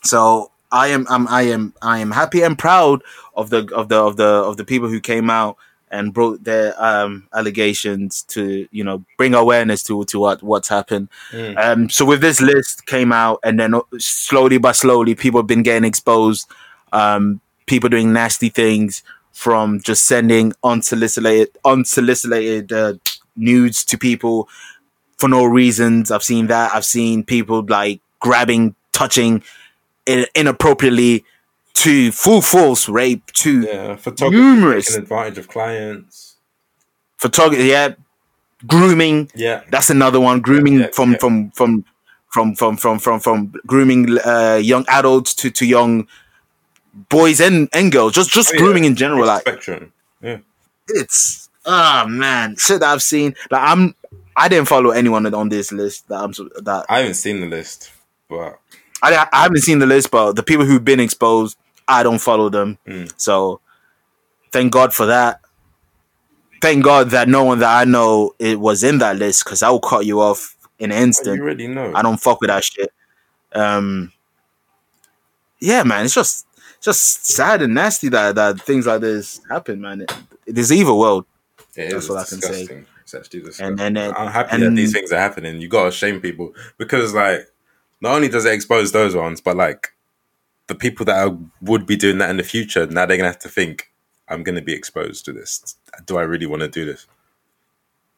so 0.04 0.50
i 0.70 0.86
am 0.88 1.06
I'm, 1.10 1.26
i 1.28 1.42
am 1.42 1.74
i 1.82 1.98
am 1.98 2.10
happy 2.10 2.42
and 2.42 2.58
proud 2.58 3.02
of 3.36 3.50
the 3.50 3.60
of 3.74 3.88
the 3.88 3.96
of 3.96 4.16
the 4.16 4.24
of 4.24 4.56
the 4.56 4.64
people 4.64 4.88
who 4.88 5.00
came 5.00 5.28
out 5.30 5.56
and 5.92 6.12
brought 6.12 6.42
their 6.42 6.74
um 6.82 7.28
allegations 7.34 8.22
to 8.22 8.66
you 8.72 8.82
know 8.82 9.04
bring 9.18 9.34
awareness 9.34 9.82
to 9.84 10.04
to 10.06 10.18
what 10.18 10.42
what's 10.42 10.68
happened 10.68 11.08
Mm. 11.32 11.58
Um, 11.58 11.90
so 11.90 12.04
with 12.04 12.20
this 12.20 12.40
list 12.40 12.86
came 12.86 13.12
out, 13.12 13.40
and 13.42 13.58
then 13.58 13.74
slowly 13.98 14.58
by 14.58 14.72
slowly, 14.72 15.14
people 15.14 15.40
have 15.40 15.46
been 15.46 15.62
getting 15.62 15.84
exposed. 15.84 16.48
Um, 16.92 17.40
people 17.66 17.88
doing 17.88 18.12
nasty 18.12 18.48
things 18.48 19.02
from 19.32 19.80
just 19.80 20.04
sending 20.04 20.52
unsolicited 20.62 21.48
unsolicited 21.64 22.72
uh, 22.72 22.94
nudes 23.36 23.84
to 23.86 23.98
people 23.98 24.48
for 25.18 25.28
no 25.28 25.44
reasons. 25.44 26.10
I've 26.10 26.22
seen 26.22 26.48
that. 26.48 26.74
I've 26.74 26.84
seen 26.84 27.24
people 27.24 27.64
like 27.66 28.00
grabbing, 28.20 28.74
touching 28.92 29.42
in- 30.06 30.26
inappropriately 30.34 31.24
to 31.74 32.12
full 32.12 32.42
force 32.42 32.88
rape 32.88 33.26
to 33.32 33.62
Yeah, 33.62 33.96
photography 33.96 34.36
Numerous. 34.42 34.86
taking 34.86 35.02
advantage 35.02 35.38
of 35.38 35.48
clients. 35.48 36.36
photography. 37.18 37.64
Yeah, 37.64 37.94
grooming. 38.66 39.30
Yeah, 39.34 39.62
That's 39.70 39.90
another 39.90 40.20
one. 40.20 40.40
Grooming 40.40 40.80
Yeah, 40.80 40.88
from, 40.92 41.12
yeah. 41.12 41.18
from 41.18 41.50
from 41.52 41.84
from 42.28 42.54
from 42.54 42.76
from 42.76 42.98
from 42.98 43.20
from 43.20 43.54
grooming 43.66 44.18
uh, 44.24 44.60
young 44.62 44.84
adults 44.88 45.34
to 45.34 45.50
to 45.50 45.66
young 45.66 46.06
boys 47.08 47.40
and 47.40 47.68
and 47.72 47.90
girls. 47.92 48.12
Just 48.12 48.30
just 48.30 48.50
Oh, 48.50 48.54
yeah. 48.54 48.60
grooming 48.60 48.84
in 48.84 48.94
general. 48.96 49.26
Like 49.26 49.42
spectrum. 49.42 49.92
Yeah, 50.20 50.38
it's 50.88 51.48
ah 51.66 52.04
man, 52.08 52.56
shit 52.58 52.80
that 52.80 52.92
I've 52.92 53.02
seen. 53.02 53.34
Like 53.50 53.62
I'm, 53.62 53.94
I 54.36 54.48
didn't 54.48 54.68
follow 54.68 54.90
anyone 54.90 55.32
on 55.34 55.48
this 55.48 55.72
list. 55.72 56.08
That 56.08 56.22
I'm 56.22 56.32
that 56.64 56.86
I 56.88 56.98
haven't 56.98 57.14
seen 57.14 57.40
the 57.40 57.46
list, 57.46 57.90
but 58.28 58.58
I, 59.02 59.26
I 59.32 59.42
haven't 59.42 59.60
seen 59.62 59.78
the 59.80 59.86
list, 59.86 60.10
but 60.10 60.32
the 60.34 60.42
people 60.42 60.64
who've 60.64 60.84
been 60.84 61.00
exposed, 61.00 61.56
I 61.88 62.02
don't 62.02 62.18
follow 62.20 62.48
them. 62.48 62.78
Mm. 62.86 63.12
So 63.16 63.60
thank 64.50 64.72
God 64.72 64.92
for 64.94 65.06
that. 65.06 65.40
Thank 66.60 66.84
God 66.84 67.10
that 67.10 67.28
no 67.28 67.44
one 67.44 67.58
that 67.58 67.76
I 67.80 67.84
know 67.84 68.34
it 68.38 68.58
was 68.60 68.84
in 68.84 68.98
that 68.98 69.16
list 69.16 69.44
because 69.44 69.62
I 69.62 69.70
will 69.70 69.80
cut 69.80 70.06
you 70.06 70.20
off 70.20 70.56
in 70.78 70.92
an 70.92 70.96
you 70.98 71.02
instant. 71.04 71.40
already 71.40 71.66
know. 71.66 71.92
I 71.94 72.02
don't 72.02 72.18
fuck 72.20 72.40
with 72.40 72.48
that 72.48 72.62
shit. 72.64 72.92
Um, 73.52 74.12
yeah, 75.60 75.82
man, 75.82 76.04
it's 76.04 76.14
just 76.14 76.46
just 76.80 77.26
sad 77.26 77.62
and 77.62 77.74
nasty 77.74 78.08
that 78.08 78.34
that 78.36 78.60
things 78.60 78.86
like 78.86 79.00
this 79.00 79.40
happen, 79.48 79.80
man. 79.80 80.02
It, 80.02 80.12
it 80.46 80.58
is 80.58 80.72
evil 80.72 80.98
world. 80.98 81.26
It 81.76 81.90
That's 81.90 82.04
is 82.04 82.10
what 82.10 82.18
I 82.18 82.24
can 82.24 82.40
say. 82.40 82.48
disgusting. 82.48 82.86
It's 83.02 83.14
actually 83.14 83.40
disgusting. 83.40 83.66
And 83.66 83.78
then 83.78 83.96
uh, 83.96 84.12
I'm 84.16 84.30
happy 84.32 84.48
and- 84.54 84.62
that 84.62 84.70
these 84.76 84.92
things 84.92 85.12
are 85.12 85.18
happening. 85.18 85.60
You 85.60 85.68
gotta 85.68 85.90
shame 85.92 86.20
people 86.20 86.54
because, 86.78 87.12
like, 87.14 87.48
not 88.00 88.14
only 88.14 88.28
does 88.28 88.44
it 88.44 88.52
expose 88.52 88.92
those 88.92 89.14
ones, 89.14 89.40
but 89.40 89.56
like 89.56 89.92
the 90.66 90.74
people 90.74 91.04
that 91.06 91.26
are, 91.26 91.36
would 91.60 91.86
be 91.86 91.96
doing 91.96 92.18
that 92.18 92.30
in 92.30 92.36
the 92.36 92.42
future. 92.42 92.86
Now 92.86 93.06
they're 93.06 93.16
gonna 93.16 93.28
have 93.28 93.38
to 93.40 93.48
think, 93.48 93.90
"I'm 94.28 94.42
gonna 94.42 94.62
be 94.62 94.72
exposed 94.74 95.24
to 95.26 95.32
this. 95.32 95.76
Do 96.06 96.16
I 96.16 96.22
really 96.22 96.46
want 96.46 96.62
to 96.62 96.68
do 96.68 96.84
this?" 96.84 97.06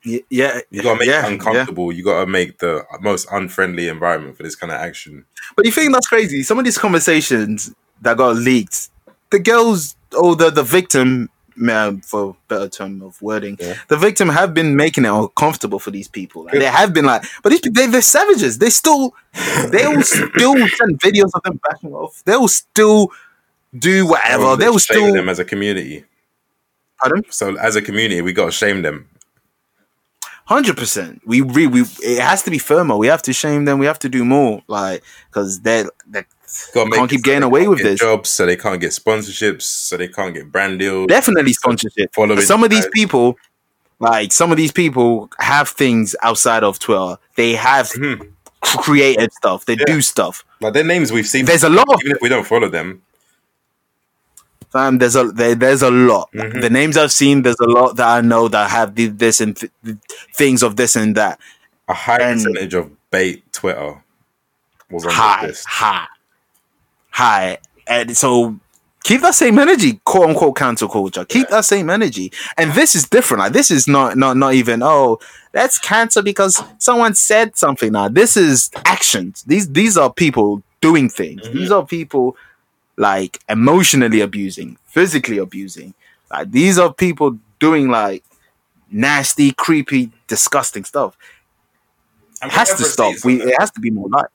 yeah, 0.05 0.61
You 0.71 0.83
gotta 0.83 0.99
make 0.99 1.09
yeah, 1.09 1.27
it 1.27 1.33
uncomfortable. 1.33 1.91
You 1.93 2.05
gotta 2.05 2.27
make 2.27 2.59
the 2.59 2.85
most 3.01 3.27
unfriendly 3.33 3.89
environment 3.89 4.37
for 4.37 4.43
this 4.43 4.55
kind 4.55 4.71
of 4.71 4.79
action. 4.79 5.25
But 5.57 5.65
you 5.65 5.73
think 5.73 5.93
that's 5.93 6.07
crazy? 6.07 6.43
Some 6.43 6.59
of 6.59 6.65
these 6.65 6.79
conversations 6.79 7.75
that 8.03 8.19
got 8.19 8.37
leaked, 8.37 8.91
the 9.31 9.39
girls 9.39 9.97
or 10.17 10.37
the 10.37 10.51
the 10.51 10.63
victim, 10.63 11.31
for 12.05 12.37
better 12.49 12.69
term 12.69 13.03
of 13.03 13.21
wording, 13.23 13.57
Yeah. 13.61 13.77
the 13.89 13.97
victim 13.97 14.29
have 14.29 14.55
been 14.55 14.77
making 14.77 15.05
it 15.05 15.11
uncomfortable 15.11 15.79
for 15.79 15.91
these 15.91 16.09
people. 16.09 16.45
Like, 16.45 16.55
they 16.55 16.65
have 16.67 16.93
been 16.93 17.05
like, 17.05 17.25
but 17.43 17.51
these 17.51 17.61
people, 17.61 17.83
they, 17.83 17.91
they're 17.91 18.03
savages. 18.03 18.59
They 18.59 18.71
still, 18.71 19.15
they 19.71 19.87
will 19.87 20.03
still 20.03 20.55
send 20.69 21.01
videos 21.01 21.31
of 21.35 21.43
them 21.43 21.61
backing 21.69 21.93
off. 21.93 22.23
They 22.25 22.37
will 22.37 22.49
still 22.49 23.11
do 23.79 24.07
whatever. 24.07 24.57
They 24.57 24.69
will 24.69 24.79
still. 24.79 25.13
them 25.13 25.29
as 25.29 25.39
a 25.39 25.45
community. 25.45 26.05
Pardon? 27.01 27.25
So 27.31 27.57
as 27.57 27.77
a 27.77 27.83
community, 27.83 28.21
we 28.23 28.33
gotta 28.33 28.53
shame 28.53 28.83
them. 28.83 29.09
Hundred 30.47 30.77
percent. 30.77 31.23
We 31.25 31.41
re, 31.41 31.67
we 31.67 31.83
it 32.03 32.21
has 32.21 32.43
to 32.43 32.51
be 32.51 32.59
firmer. 32.59 32.97
We 32.97 33.07
have 33.07 33.23
to 33.23 33.33
shame 33.33 33.65
them. 33.65 33.79
We 33.79 33.87
have 33.87 33.99
to 34.01 34.11
do 34.11 34.25
more, 34.27 34.63
like 34.69 35.03
because 35.31 35.61
they 35.61 35.85
they 36.07 36.25
Can't 36.73 37.11
keep 37.11 37.23
getting 37.23 37.43
away 37.43 37.67
with 37.69 37.79
get 37.79 37.85
this. 37.85 38.01
Jobs, 38.01 38.29
so 38.31 38.47
they 38.47 38.57
can't 38.57 38.81
get 38.81 38.91
sponsorships, 38.91 39.63
so 39.63 39.97
they 39.97 40.09
can't 40.09 40.35
get 40.35 40.51
brand 40.53 40.79
deals. 40.79 41.07
definitely 41.09 41.53
sponsorship. 41.53 42.15
Following 42.15 42.41
Some 42.43 42.63
of 42.65 42.71
these 42.71 42.87
people, 42.93 43.37
like 43.99 44.33
some 44.33 44.51
of 44.51 44.57
these 44.57 44.73
people, 44.73 45.31
have 45.39 45.69
things 45.69 46.15
outside 46.23 46.63
of 46.65 46.79
Twitter. 46.79 47.17
They 47.37 47.55
have 47.55 47.89
Mhm. 47.91 48.29
created 48.63 49.33
stuff. 49.33 49.65
They 49.67 49.75
Yeah. 49.75 49.85
do 49.87 50.01
stuff. 50.01 50.45
Like 50.61 50.75
their 50.75 50.85
names 50.85 51.11
we've 51.13 51.27
seen. 51.27 51.45
There's 51.45 51.65
a 51.65 51.69
lot 51.69 51.87
of 51.93 52.01
even 52.03 52.17
if 52.17 52.23
we 52.23 52.29
don't 52.29 52.47
follow 52.47 52.69
them. 52.69 53.03
fam. 54.73 54.99
There's 54.99 55.15
a 55.17 55.25
there, 55.25 55.55
there's 55.55 55.83
a 55.83 55.91
lot. 55.91 56.31
Mhm. 56.35 56.61
The 56.61 56.71
names 56.71 56.97
I've 56.97 57.13
seen. 57.13 57.43
There's 57.43 57.61
a 57.61 57.67
lot 57.69 57.97
that 57.97 58.09
I 58.09 58.21
know 58.21 58.49
that 58.49 58.71
have 58.71 58.95
this 58.97 59.41
and 59.41 59.57
th- 59.57 59.71
things 60.35 60.63
of 60.65 60.75
this 60.77 60.97
and 60.97 61.15
that. 61.17 61.39
A 61.89 61.95
high 61.95 62.17
And- 62.19 62.43
percentage 62.43 62.75
of 62.75 62.91
bait 63.11 63.45
Twitter 63.53 64.03
was 64.91 65.05
on 65.07 65.13
High, 65.13 65.43
the 65.43 65.47
list. 65.49 65.67
high, 65.69 66.07
high. 67.15 67.59
And 67.87 68.17
so 68.17 68.59
keep 69.05 69.21
that 69.23 69.35
same 69.35 69.59
energy, 69.59 70.01
quote 70.05 70.31
unquote 70.31 70.57
cancel 70.57 70.89
culture. 70.89 71.25
Keep 71.25 71.49
that 71.49 71.65
same 71.65 71.91
energy. 71.91 72.33
And 72.57 72.73
this 72.73 72.95
is 72.95 73.09
different. 73.09 73.41
Like 73.41 73.53
this 73.53 73.71
is 73.71 73.87
not 73.87 74.17
not 74.17 74.37
not 74.37 74.55
even 74.55 74.83
oh 74.83 75.19
that's 75.53 75.79
cancel 75.79 76.23
because 76.23 76.63
someone 76.79 77.15
said 77.15 77.57
something. 77.57 77.93
Now 77.93 78.09
this 78.09 78.37
is 78.37 78.71
actions. 78.85 79.43
These 79.47 79.71
these 79.73 79.97
are 79.97 80.13
people 80.13 80.63
doing 80.81 81.09
things. 81.09 81.43
Mhm. 81.43 81.53
These 81.55 81.71
are 81.71 81.87
people 81.87 82.37
like 82.97 83.39
emotionally 83.49 84.21
abusing, 84.21 84.77
physically 84.87 85.39
abusing. 85.39 85.95
Like 86.31 86.51
these 86.51 86.79
are 86.79 86.93
people 86.93 87.39
doing 87.61 87.89
like 87.89 88.25
nasty, 88.91 89.53
creepy, 89.53 90.11
disgusting 90.27 90.85
stuff. 90.85 91.17
It 92.43 92.51
has 92.51 92.75
to 92.75 92.85
stop. 92.85 93.15
We 93.25 93.41
it 93.43 93.55
has 93.61 93.71
to 93.73 93.81
be 93.81 93.91
more 93.91 94.09
like. 94.09 94.27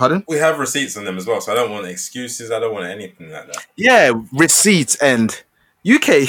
Pardon? 0.00 0.24
We 0.26 0.38
have 0.38 0.58
receipts 0.58 0.96
on 0.96 1.04
them 1.04 1.18
as 1.18 1.26
well, 1.26 1.42
so 1.42 1.52
I 1.52 1.54
don't 1.54 1.70
want 1.70 1.84
excuses. 1.84 2.50
I 2.50 2.58
don't 2.58 2.72
want 2.72 2.86
anything 2.86 3.30
like 3.30 3.48
that. 3.48 3.66
Yeah, 3.76 4.12
receipts 4.32 4.96
and 4.96 5.30
UK 5.86 6.26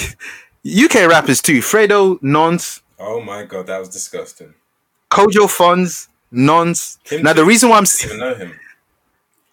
UK 0.65 1.07
rappers 1.07 1.41
too. 1.41 1.59
Fredo, 1.59 2.21
Nons, 2.21 2.81
Oh 2.99 3.21
my 3.21 3.45
god, 3.45 3.67
that 3.67 3.79
was 3.79 3.87
disgusting. 3.87 4.53
Kojo 5.09 5.49
Funds, 5.49 6.09
Nons. 6.31 6.99
Him 7.05 7.23
Now 7.23 7.31
the 7.31 7.45
reason 7.45 7.69
why 7.69 7.77
I'm 7.77 7.85
even 8.03 8.19
know 8.19 8.35
him. 8.35 8.59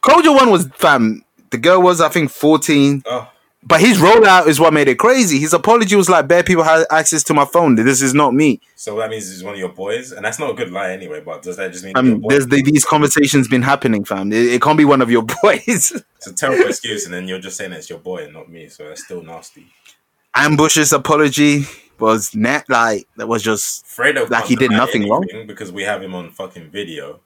Kojo 0.03 0.35
one 0.35 0.51
was 0.51 0.67
fam. 0.75 1.25
The 1.51 1.59
girl 1.59 1.81
was 1.81 2.01
I 2.01 2.09
think 2.09 2.33
14, 2.33 3.05
Oh, 3.07 3.31
but 3.69 3.81
his 3.81 3.99
rollout 3.99 4.47
is 4.49 4.59
what 4.59 4.73
made 4.73 4.89
it 4.89 4.99
crazy. 4.99 5.39
His 5.39 5.53
apology 5.53 5.95
was 5.95 6.09
like, 6.09 6.27
"Bad 6.27 6.47
people 6.47 6.65
had 6.65 6.87
access 6.91 7.23
to 7.25 7.35
my 7.35 7.45
phone. 7.45 7.75
This 7.75 8.03
is 8.03 8.15
not 8.15 8.33
me." 8.35 8.61
so 8.75 8.97
that 8.99 9.11
means 9.11 9.29
he's 9.31 9.45
one 9.45 9.55
of 9.55 9.61
your 9.61 9.69
boys, 9.69 10.13
and 10.13 10.25
that's 10.25 10.39
not 10.39 10.51
a 10.51 10.55
good 10.55 10.71
lie 10.73 10.91
anyway. 10.93 11.21
But 11.21 11.43
does 11.43 11.57
that 11.59 11.73
just 11.73 11.85
mean 11.85 11.93
Um, 11.97 12.23
there's 12.29 12.47
the, 12.47 12.63
these 12.63 12.85
conversations 12.85 13.47
been 13.49 13.63
happening, 13.63 14.05
fam. 14.05 14.33
It, 14.33 14.47
it 14.55 14.63
can't 14.63 14.79
be 14.79 14.85
one 14.85 15.03
of 15.03 15.11
your 15.11 15.23
boys. 15.43 15.93
It's 16.17 16.27
a 16.27 16.33
terrible 16.35 16.67
excuse, 16.69 17.05
and 17.05 17.13
then 17.15 17.29
you're 17.29 17.39
just 17.39 17.57
saying 17.57 17.73
it's 17.73 17.91
your 17.91 17.99
boy 17.99 18.25
and 18.25 18.33
not 18.33 18.49
me. 18.51 18.69
So 18.69 18.89
that's 18.89 19.05
still 19.05 19.23
nasty. 19.23 19.67
Ambush's 20.35 20.93
apology 20.93 21.65
was 21.99 22.35
net 22.35 22.65
like 22.69 23.09
that 23.17 23.27
was 23.27 23.43
just 23.43 23.85
Fredo, 23.87 24.29
Like 24.31 24.45
he 24.45 24.55
did 24.57 24.71
nothing 24.71 25.09
wrong? 25.09 25.25
because 25.47 25.73
we 25.73 25.83
have 25.83 26.01
him 26.03 26.15
on 26.15 26.31
fucking 26.31 26.71
video. 26.71 27.21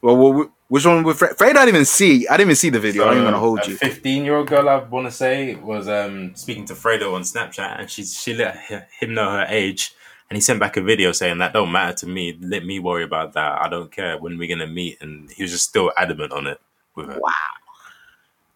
well. 0.00 0.16
well 0.16 0.52
which 0.72 0.86
one 0.86 1.02
with 1.02 1.18
Fred? 1.18 1.36
Fred? 1.36 1.50
I 1.50 1.66
didn't 1.66 1.74
even 1.74 1.84
see. 1.84 2.26
I 2.26 2.38
didn't 2.38 2.46
even 2.46 2.56
see 2.56 2.70
the 2.70 2.80
video. 2.80 3.04
I'm 3.04 3.12
even 3.12 3.24
gonna 3.24 3.38
hold 3.38 3.60
a 3.60 3.68
you. 3.68 3.76
15 3.76 4.24
year 4.24 4.36
old 4.36 4.48
girl, 4.48 4.70
I 4.70 4.76
want 4.76 5.06
to 5.06 5.10
say, 5.10 5.54
was 5.54 5.86
um, 5.86 6.34
speaking 6.34 6.64
to 6.64 6.72
Fredo 6.72 7.12
on 7.12 7.20
Snapchat, 7.24 7.78
and 7.78 7.90
she 7.90 8.04
she 8.04 8.32
let 8.32 8.56
him 8.98 9.12
know 9.12 9.30
her 9.30 9.44
age, 9.50 9.94
and 10.30 10.36
he 10.38 10.40
sent 10.40 10.60
back 10.60 10.78
a 10.78 10.80
video 10.80 11.12
saying 11.12 11.36
that 11.38 11.52
don't 11.52 11.70
matter 11.70 11.92
to 11.96 12.06
me. 12.06 12.38
Let 12.40 12.64
me 12.64 12.78
worry 12.78 13.04
about 13.04 13.34
that. 13.34 13.60
I 13.60 13.68
don't 13.68 13.92
care 13.92 14.16
when 14.16 14.38
we're 14.38 14.48
gonna 14.48 14.66
meet, 14.66 14.96
and 15.02 15.30
he 15.30 15.42
was 15.42 15.52
just 15.52 15.68
still 15.68 15.92
adamant 15.94 16.32
on 16.32 16.46
it 16.46 16.58
with 16.94 17.08
her. 17.08 17.18
Wow. 17.20 17.32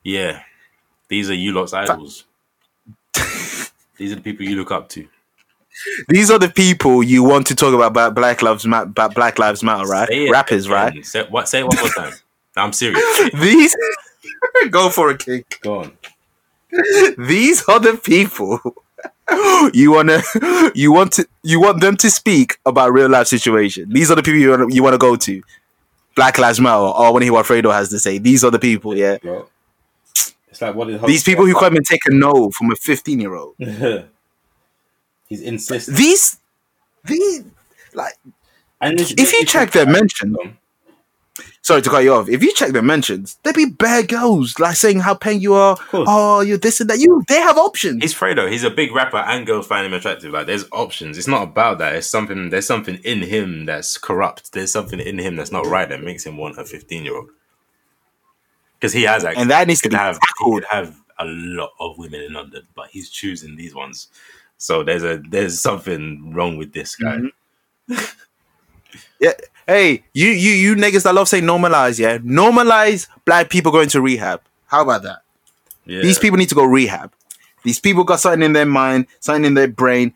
Yeah, 0.03 0.41
these 1.09 1.29
are 1.29 1.35
you 1.35 1.53
lot's 1.53 1.75
idols. 1.75 2.25
these 3.99 4.13
are 4.13 4.15
the 4.15 4.23
people 4.23 4.47
you 4.47 4.57
look 4.57 4.71
up 4.71 4.89
to. 4.89 5.07
These 6.09 6.31
are 6.31 6.39
the 6.39 6.49
people 6.49 7.03
you 7.03 7.23
want 7.23 7.47
to 7.49 7.55
talk 7.55 7.75
about, 7.75 7.89
about 7.89 8.15
Black 8.15 8.43
Lives 8.43 8.67
Matter, 8.67 8.85
about 8.89 9.15
Black 9.15 9.39
Lives 9.39 9.63
Matter, 9.63 9.87
right? 9.87 10.09
Say 10.09 10.31
Rappers, 10.31 10.67
again. 10.67 10.77
right? 10.77 11.07
Say, 11.07 11.27
what? 11.29 11.49
Say 11.49 11.61
it 11.61 11.67
one 11.67 11.77
more 11.79 11.89
time. 11.89 12.15
I'm 12.57 12.73
serious. 12.73 13.03
These 13.35 13.77
go 14.71 14.89
for 14.89 15.11
a 15.11 15.19
kick. 15.19 15.59
Go 15.63 15.81
on. 15.81 15.93
These 17.19 17.65
are 17.69 17.81
the 17.81 17.97
people 18.03 18.61
you 19.73 19.93
wanna 19.93 20.23
you 20.75 20.93
want 20.93 21.13
to 21.13 21.27
you 21.43 21.61
want 21.61 21.81
them 21.81 21.97
to 21.97 22.11
speak 22.11 22.59
about 22.65 22.93
real 22.93 23.09
life 23.09 23.27
situation. 23.27 23.89
These 23.91 24.11
are 24.11 24.15
the 24.15 24.23
people 24.23 24.41
you 24.41 24.51
wanna, 24.51 24.67
you 24.73 24.83
want 24.83 24.95
to 24.95 24.99
go 24.99 25.17
to. 25.17 25.43
Black 26.15 26.39
Lives 26.39 26.61
Matter. 26.61 26.79
Or 26.79 27.13
want 27.13 27.23
to 27.23 27.25
hear 27.27 27.33
what 27.33 27.45
Fredo 27.47 27.73
has 27.73 27.91
to 27.91 27.99
say. 27.99 28.19
These 28.19 28.43
are 28.43 28.51
the 28.51 28.59
people. 28.59 28.97
Yeah. 28.97 29.19
Bro. 29.19 29.49
It's 30.49 30.63
like 30.63 30.75
what 30.75 31.07
These 31.07 31.23
people 31.23 31.45
who 31.45 31.55
come 31.55 31.77
and 31.77 31.85
take 31.85 32.07
a 32.07 32.11
no 32.11 32.51
from 32.51 32.71
a 32.73 32.77
15 32.77 33.21
year 33.21 33.35
old. 33.35 33.57
He's 35.29 35.43
insistent. 35.43 35.97
These 35.97 36.39
these 37.05 37.45
like 37.95 38.15
And 38.81 39.01
if 39.01 39.33
you 39.33 39.45
check 39.45 39.73
their 39.73 39.87
mentions, 39.87 40.37
um, 40.43 40.59
sorry 41.63 41.83
to 41.83 41.91
cut 41.91 42.05
you 42.05 42.15
off. 42.15 42.29
If 42.29 42.43
you 42.43 42.53
check 42.55 42.71
their 42.73 42.83
mentions, 42.83 43.39
there 43.43 43.53
be 43.53 43.67
bare 43.67 44.03
girls 44.03 44.59
like 44.59 44.77
saying 44.77 45.01
how 45.01 45.15
paying 45.15 45.41
you 45.41 45.55
are. 45.55 45.77
Oh, 45.93 46.41
you're 46.41 46.59
this 46.59 46.81
and 46.81 46.91
that. 46.91 46.99
You 46.99 47.23
they 47.29 47.41
have 47.41 47.59
options. 47.59 48.03
He's 48.03 48.15
Fredo. 48.15 48.51
He's 48.51 48.65
a 48.65 48.71
big 48.71 48.95
rapper, 48.95 49.19
and 49.19 49.47
girls 49.47 49.67
find 49.67 49.87
him 49.87 49.93
attractive. 49.95 50.33
Like, 50.33 50.47
there's 50.47 50.65
options. 50.73 51.19
It's 51.19 51.29
not 51.29 51.43
about 51.43 51.79
that. 51.79 51.97
It's 51.97 52.07
something. 52.07 52.51
There's 52.51 52.67
something 52.67 52.97
in 53.05 53.23
him 53.23 53.67
that's 53.67 53.99
corrupt. 53.99 54.53
There's 54.53 54.73
something 54.73 55.01
in 55.01 55.19
him 55.19 55.37
that's 55.37 55.53
not 55.53 55.67
right 55.67 55.89
that 55.89 56.03
makes 56.03 56.25
him 56.25 56.37
want 56.37 56.59
a 56.59 56.65
15 56.65 57.05
year 57.05 57.17
old. 57.17 57.31
Because 58.79 58.93
he 58.93 59.05
has 59.05 59.25
access. 59.25 59.41
and 59.41 59.51
that 59.51 59.67
needs 59.67 59.81
to 59.81 59.89
be 59.89 59.95
could 59.95 59.99
have. 59.99 60.17
He 60.17 60.21
tackled. 60.21 60.63
could 60.63 60.69
have 60.71 61.01
a 61.19 61.25
lot 61.25 61.71
of 61.81 61.97
women 61.97 62.21
in 62.21 62.35
London, 62.35 62.63
but 62.75 62.89
he's 62.89 63.09
choosing 63.09 63.57
these 63.57 63.75
ones. 63.75 64.09
So 64.59 64.83
there's 64.83 65.05
a 65.05 65.19
there's 65.29 65.61
something 65.61 66.33
wrong 66.35 66.57
with 66.57 66.73
this 66.73 66.97
guy. 66.97 67.19
Mhm. 67.89 68.13
Yeah. 69.21 69.33
Hey, 69.67 70.05
you 70.15 70.29
you 70.29 70.53
you 70.53 70.75
niggas 70.77 71.03
that 71.05 71.15
love 71.15 71.29
saying 71.29 71.45
normalize, 71.45 71.99
yeah. 71.99 72.19
Normalize 72.19 73.09
black 73.25 73.49
people 73.51 73.73
going 73.73 73.89
to 73.91 74.01
rehab. 74.01 74.41
How 74.67 74.83
about 74.83 75.03
that? 75.05 75.23
Yeah. 75.87 76.03
These 76.03 76.19
people 76.19 76.37
need 76.39 76.49
to 76.51 76.55
go 76.55 76.65
rehab. 76.65 77.13
These 77.65 77.81
people 77.81 78.05
got 78.05 78.21
something 78.21 78.43
in 78.43 78.53
their 78.53 78.67
mind, 78.67 79.07
something 79.21 79.45
in 79.45 79.55
their 79.55 79.69
brain. 79.69 80.13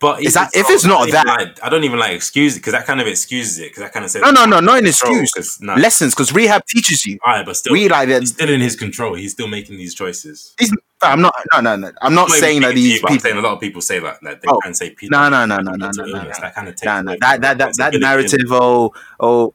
But 0.00 0.22
Is 0.22 0.32
that- 0.32 0.50
if 0.54 0.68
it's 0.70 0.84
not 0.86 1.10
that- 1.10 1.26
like, 1.26 1.62
I 1.62 1.68
don't 1.68 1.84
even 1.84 1.98
like 1.98 2.12
excuse 2.12 2.56
it 2.56 2.60
because 2.60 2.72
that 2.72 2.86
kind 2.86 3.02
of 3.02 3.06
excuses 3.06 3.58
it 3.58 3.64
because 3.68 3.82
that 3.82 3.92
kind 3.92 4.04
of 4.04 4.10
says 4.10 4.22
No, 4.22 4.30
no, 4.30 4.46
no, 4.46 4.58
not 4.58 4.78
an 4.78 4.86
excuse. 4.86 5.30
'cause, 5.30 5.58
nah, 5.60 5.74
Lessons, 5.74 6.14
because 6.14 6.32
rehab 6.32 6.64
teaches 6.66 7.04
you. 7.04 7.18
all 7.24 7.34
right, 7.34 7.44
but 7.44 7.54
still, 7.56 7.74
We 7.74 7.86
like 7.88 8.08
he's 8.08 8.30
still 8.32 8.48
in 8.48 8.62
his 8.62 8.76
control. 8.76 9.12
He's 9.14 9.32
still 9.32 9.46
making 9.48 9.76
these 9.76 9.94
choices. 9.94 10.54
These, 10.58 10.72
I'm 11.02 11.20
not. 11.20 11.34
No, 11.54 11.60
no, 11.60 11.76
no. 11.76 11.92
I'm 12.02 12.14
not 12.14 12.30
I'm 12.30 12.38
saying 12.40 12.60
that 12.62 12.74
these 12.74 12.96
you, 12.96 13.00
but 13.02 13.12
I'm 13.12 13.18
saying 13.20 13.36
a 13.36 13.40
lot 13.40 13.52
of 13.54 13.60
people 13.60 13.80
say 13.80 13.98
that. 14.00 14.22
Like 14.22 14.40
they 14.42 14.48
Oh. 14.48 14.58
can 14.62 14.74
say 14.74 14.90
people. 14.90 15.18
No, 15.18 15.28
no, 15.28 15.46
no, 15.46 15.56
no, 15.58 15.72
no, 15.72 15.90
no, 15.90 16.04
no, 16.04 16.22
no. 16.22 16.28
That 16.40 16.54
kind 16.54 16.68
of 16.68 16.84
Nah, 16.84 17.02
nah, 17.02 17.16
that 17.20 17.40
that 17.40 17.58
that 17.58 17.74
that 17.76 17.94
narrative. 17.94 18.40
Oh, 18.50 18.92
oh, 19.18 19.54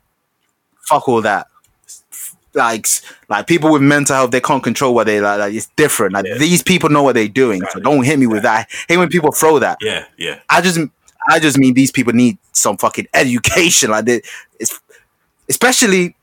fuck 0.81 1.07
all 1.07 1.21
that. 1.21 1.47
Like, 2.53 2.87
like 3.27 3.47
people 3.47 3.69
with 3.73 3.81
mental 3.81 4.15
health, 4.15 4.31
they 4.31 4.39
can't 4.39 4.63
control 4.63 4.95
what 4.95 5.07
they 5.07 5.19
like. 5.19 5.39
like 5.39 5.53
it's 5.53 5.67
different. 5.75 6.13
Like 6.13 6.25
Yeah. 6.25 6.37
these 6.37 6.63
people 6.63 6.89
know 6.89 7.03
what 7.03 7.13
they're 7.15 7.27
doing. 7.27 7.61
So 7.73 7.79
don't 7.81 8.03
hit 8.03 8.17
me 8.17 8.27
with 8.27 8.43
that. 8.43 8.67
I 8.71 8.93
hate 8.93 8.97
when 8.97 9.09
people 9.09 9.31
throw 9.33 9.59
that. 9.59 9.77
Yeah, 9.81 10.05
yeah. 10.17 10.39
I 10.49 10.61
just, 10.61 10.79
I 11.29 11.39
just 11.39 11.57
mean 11.57 11.73
these 11.73 11.91
people 11.91 12.13
need 12.13 12.37
some 12.53 12.77
fucking 12.77 13.07
education. 13.13 13.91
Like, 13.91 14.05
they, 14.05 14.21
it's 14.57 14.79
especially 15.49 16.15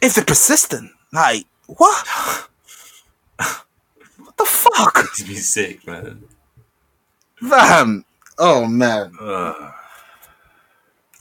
if 0.00 0.14
they're 0.14 0.24
persistent. 0.24 0.90
Like, 1.12 1.44
what? 1.66 2.48
What 4.36 4.38
the 4.38 4.44
fuck, 4.46 5.08
He's 5.16 5.26
been 5.26 5.36
sick, 5.36 5.86
man. 5.86 6.24
fam? 7.48 8.04
Oh 8.38 8.66
man. 8.66 9.12
Ugh. 9.20 9.72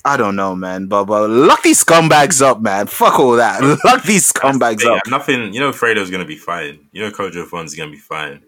I 0.03 0.17
don't 0.17 0.35
know, 0.35 0.55
man. 0.55 0.85
But 0.87 1.05
but 1.05 1.29
lock 1.29 1.63
these 1.63 1.83
scumbags 1.83 2.41
up, 2.41 2.61
man. 2.61 2.87
Fuck 2.87 3.19
all 3.19 3.33
that. 3.37 3.61
Lock 3.85 4.03
these 4.03 4.31
scumbags 4.31 4.83
Yeah, 4.83 4.91
up. 4.95 5.07
nothing. 5.07 5.51
You 5.53 5.59
know, 5.61 5.71
Fredo's 5.71 6.11
gonna 6.11 6.25
be 6.25 6.35
fine. 6.37 6.87
You 6.91 7.01
know, 7.03 7.11
Kojo 7.11 7.45
Funds 7.47 7.73
gonna 7.73 7.89
be 7.91 7.97
fine. 7.97 8.43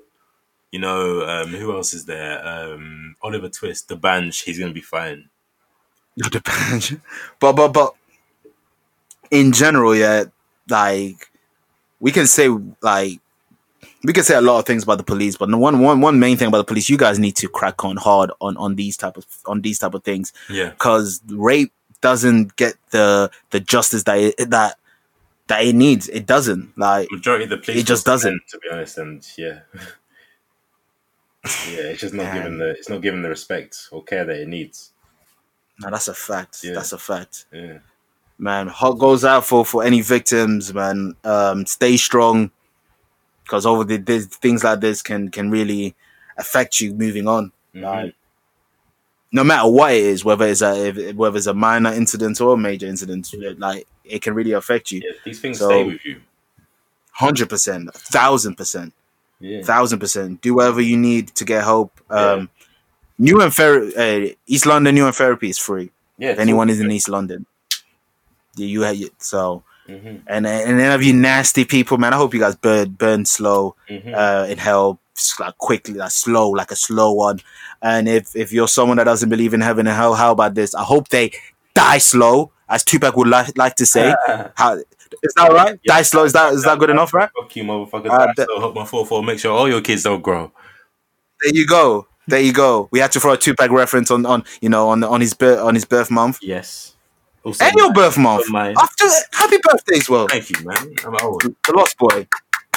You 0.72 0.80
know, 0.80 1.22
um, 1.26 1.48
who 1.48 1.74
else 1.74 1.94
is 1.94 2.06
there? 2.06 2.46
Um, 2.46 3.16
Oliver 3.24 3.50
Twist, 3.50 3.88
the 3.88 3.96
Banj, 3.98 4.44
he's 4.44 4.60
gonna 4.60 4.74
be 4.74 4.82
fine. 4.82 5.30
It 6.18 6.32
depends. 6.32 6.94
But 7.40 7.54
but 7.54 7.70
but 7.74 7.94
in 9.32 9.52
general, 9.52 9.96
yeah, 9.96 10.26
like 10.70 11.32
we 12.00 12.12
can 12.12 12.28
say 12.28 12.50
like 12.82 13.20
we 14.04 14.14
can 14.14 14.24
say 14.24 14.36
a 14.36 14.42
lot 14.42 14.60
of 14.60 14.66
things 14.66 14.84
about 14.84 14.98
the 14.98 15.04
police, 15.04 15.36
but 15.38 15.50
the 15.50 15.58
one 15.58 15.80
one 15.80 16.02
one 16.02 16.20
main 16.20 16.38
thing 16.38 16.48
about 16.48 16.60
the 16.60 16.64
police, 16.64 16.90
you 16.90 16.98
guys 16.98 17.20
need 17.20 17.36
to 17.38 17.48
crack 17.50 17.84
on 17.84 17.98
hard 17.98 18.32
on 18.42 18.56
on 18.58 18.76
these 18.76 18.96
type 18.98 19.18
of 19.18 19.26
on 19.46 19.62
these 19.62 19.80
type 19.80 19.94
of 19.94 20.04
things 20.04 20.34
Yeah, 20.50 20.70
because 20.70 21.22
rape 21.30 21.72
doesn't 22.02 22.56
get 22.56 22.76
the 22.92 23.32
the 23.50 23.60
justice 23.60 24.04
that 24.04 24.18
it, 24.20 24.50
that 24.50 24.78
that 25.48 25.64
it 25.64 25.76
needs. 25.76 26.10
It 26.10 26.26
doesn't 26.26 26.78
like. 26.78 27.10
majority 27.12 27.46
of 27.46 27.50
the 27.50 27.58
police 27.58 27.82
It 27.82 27.88
just 27.88 28.06
doesn't. 28.06 28.32
men, 28.32 28.40
to 28.50 28.60
be 28.60 28.70
honest. 28.72 28.98
And 28.98 29.28
yeah, 29.38 29.60
yeah, 31.70 31.90
it's 31.92 32.02
just 32.02 32.14
not 32.14 32.34
given 32.34 32.58
the 32.60 32.70
it's 32.72 32.90
not 32.90 33.02
given 33.02 33.22
the 33.22 33.30
respect 33.30 33.88
or 33.92 34.04
care 34.04 34.26
that 34.26 34.36
it 34.42 34.48
needs. 34.48 34.92
No, 35.80 35.90
that's 35.90 36.08
a 36.08 36.14
fact. 36.14 36.64
Yeah. 36.64 36.74
That's 36.74 36.92
a 36.92 36.98
fact. 36.98 37.46
Yeah, 37.52 37.80
man 38.38 38.68
heart 38.68 39.00
goes 39.00 39.26
out 39.26 39.44
for 39.46 39.66
for 39.66 39.84
any 39.84 40.00
victims 40.02 40.72
man 40.72 41.16
um 41.24 41.66
stay 41.66 41.98
strong 41.98 42.52
because 43.48 43.66
over 43.66 43.84
the 43.84 43.98
this, 43.98 44.26
things 44.28 44.64
like 44.64 44.80
this 44.82 45.02
can 45.02 45.30
can 45.32 45.50
really 45.50 45.96
affect 46.38 46.80
you 46.82 46.94
moving 46.94 47.28
on 47.28 47.52
Mhm. 47.74 47.82
like 47.82 48.16
no 49.32 49.44
matter 49.44 49.68
what 49.70 49.94
it 49.94 50.04
is 50.04 50.24
whether 50.26 50.46
it's 50.46 50.62
a 50.62 50.88
if, 50.88 51.16
whether 51.16 51.38
it's 51.38 51.48
a 51.48 51.54
minor 51.54 51.92
incident 51.94 52.40
or 52.42 52.54
a 52.54 52.58
major 52.58 52.86
incident 52.88 53.32
like 53.60 53.88
it 54.06 54.22
can 54.22 54.34
really 54.34 54.52
affect 54.54 54.92
you 54.92 55.02
yeah. 55.04 55.12
These 55.26 55.40
things 55.42 55.60
So- 55.60 55.70
stay 55.70 55.84
with 55.84 56.06
you. 56.06 56.22
100% 57.20 57.90
1000% 57.92 58.92
thousand 59.64 60.00
percent. 60.00 60.42
Do 60.42 60.56
whatever 60.56 60.82
you 60.82 60.98
need 60.98 61.28
to 61.36 61.46
get 61.46 61.64
help. 61.64 61.92
Um, 62.10 62.50
Yeah. 63.20 63.34
Newham 63.34 63.54
Ther- 63.56 63.92
uh, 63.98 64.34
East 64.48 64.66
London 64.66 64.96
Newham 64.96 65.16
Therapy 65.16 65.50
is 65.50 65.58
free. 65.60 65.92
yeah. 66.18 66.32
If 66.32 66.40
anyone 66.40 66.70
is 66.70 66.80
in 66.80 66.90
East 66.92 67.10
London, 67.10 67.46
yeah, 68.56 68.66
you 68.68 68.82
have 68.82 68.98
so. 69.20 69.64
Hmm 69.88 70.18
And 70.28 70.46
and 70.48 70.80
any 70.80 70.84
of 70.94 71.02
you 71.04 71.14
nasty 71.14 71.66
people, 71.66 71.98
man, 71.98 72.14
I 72.14 72.18
hope 72.18 72.34
you 72.34 72.40
guys 72.40 72.56
burn 72.56 72.92
burn 72.92 73.26
slow 73.26 73.76
hmm 73.88 74.14
uh, 74.14 74.46
in 74.50 74.58
hell, 74.58 75.00
like 75.40 75.58
quickly, 75.58 75.96
like 75.96 76.12
slow, 76.12 76.50
like 76.50 76.72
a 76.72 76.76
slow 76.76 77.14
one. 77.14 77.40
And 77.82 78.08
if 78.08 78.36
if 78.36 78.52
you're 78.52 78.68
someone 78.68 78.98
that 78.98 79.06
doesn't 79.06 79.30
believe 79.30 79.54
in 79.54 79.62
heaven 79.62 79.88
and 79.88 79.96
hell, 79.96 80.16
how 80.16 80.32
about 80.32 80.56
this? 80.56 80.76
I 80.76 80.84
hope 80.84 81.08
they 81.10 81.32
die 81.74 82.00
slow, 82.00 82.52
as 82.70 82.84
Tupac 82.84 83.16
would 83.16 83.28
like 83.28 83.58
like 83.58 83.76
to 83.76 83.86
say. 83.86 84.14
How 84.56 84.74
is 85.24 85.34
that 85.38 85.52
right? 85.52 85.80
Yeah. 85.84 85.96
Die 85.96 86.02
slow. 86.04 86.26
Is 86.26 86.34
that 86.34 86.54
is 86.54 86.64
that 86.64 86.78
good 86.80 86.90
enough, 86.90 87.14
right? 87.14 87.30
Fuck 87.40 87.56
you, 87.56 87.64
motherfucker. 87.64 88.10
Uh, 88.10 88.14
Uh, 88.14 88.34
the- 88.36 88.46
so 88.46 88.60
hope 88.60 88.76
my 88.76 88.86
four 88.86 89.06
four. 89.06 89.24
Make 89.24 89.40
sure 89.40 89.54
all 89.56 89.70
your 89.70 89.82
kids 89.82 90.04
don't 90.04 90.22
grow. 90.22 90.52
There 91.42 91.56
you 91.56 91.66
go. 91.66 92.08
There 92.28 92.42
you 92.42 92.52
go. 92.52 92.90
We 92.92 93.00
had 93.00 93.12
to 93.14 93.20
throw 93.22 93.34
a 93.34 93.38
Tupac 93.38 93.72
reference 93.72 94.12
on 94.12 94.26
on 94.26 94.44
you 94.60 94.68
know 94.70 94.90
on 94.90 95.04
on 95.04 95.22
his 95.22 95.34
birth 95.34 95.60
on 95.60 95.76
his 95.76 95.86
birth 95.86 96.12
month 96.12 96.40
Yes. 96.42 96.97
Also 97.48 97.66
and 97.66 97.74
your 97.76 97.94
birth 97.94 98.18
month. 98.18 98.50
Mine. 98.50 98.76
After 98.78 99.06
happy 99.32 99.58
birthday 99.64 99.98
as 99.98 100.10
well, 100.10 100.28
Thank 100.28 100.50
you, 100.50 100.66
man. 100.66 100.96
I'm 101.06 101.16
old. 101.24 101.42
the 101.44 101.74
lost 101.74 101.98
boy. 101.98 102.28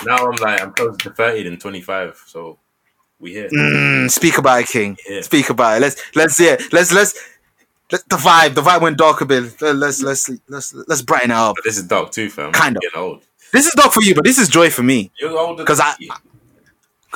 Now 0.07 0.16
I'm 0.29 0.37
like 0.37 0.62
I'm 0.62 0.73
closer 0.73 0.97
to 0.99 1.11
thirty 1.11 1.43
than 1.43 1.59
twenty 1.59 1.81
five. 1.81 2.23
So 2.27 2.59
we 3.18 3.33
here. 3.33 3.49
Mm, 3.51 4.11
speak 4.11 4.39
about 4.39 4.61
it, 4.62 4.68
King. 4.68 4.97
Yeah. 5.09 5.23
Speak 5.23 5.51
about 5.51 5.77
it. 5.77 5.81
Let's 5.81 6.16
let's 6.16 6.39
yeah. 6.41 6.57
Let's 6.73 6.93
let's. 6.93 7.14
Let 7.93 8.09
the 8.09 8.16
vibe, 8.16 8.55
the 8.55 8.62
vibe 8.62 8.83
went 8.83 8.99
dark 8.99 9.21
a 9.21 9.27
bit. 9.27 9.61
Let's 9.61 10.01
let's 10.01 10.31
let's 10.49 10.73
let's 10.87 11.03
brighten 11.03 11.33
it 11.33 11.37
up. 11.37 11.57
But 11.57 11.64
this 11.64 11.77
is 11.77 11.83
dark 11.89 12.12
too, 12.12 12.31
fam. 12.31 12.53
Kind 12.53 12.77
of. 12.77 12.83
Getting 12.83 13.01
old. 13.01 13.23
This 13.53 13.66
is 13.66 13.73
dark 13.73 13.93
for 13.93 14.01
you, 14.03 14.14
but 14.14 14.23
this 14.23 14.39
is 14.39 14.49
joy 14.49 14.71
for 14.71 14.85
me. 14.85 15.11
You're 15.21 15.37
older 15.37 15.64
'Cause 15.64 15.79
than 15.79 15.95
I-. 16.12 16.16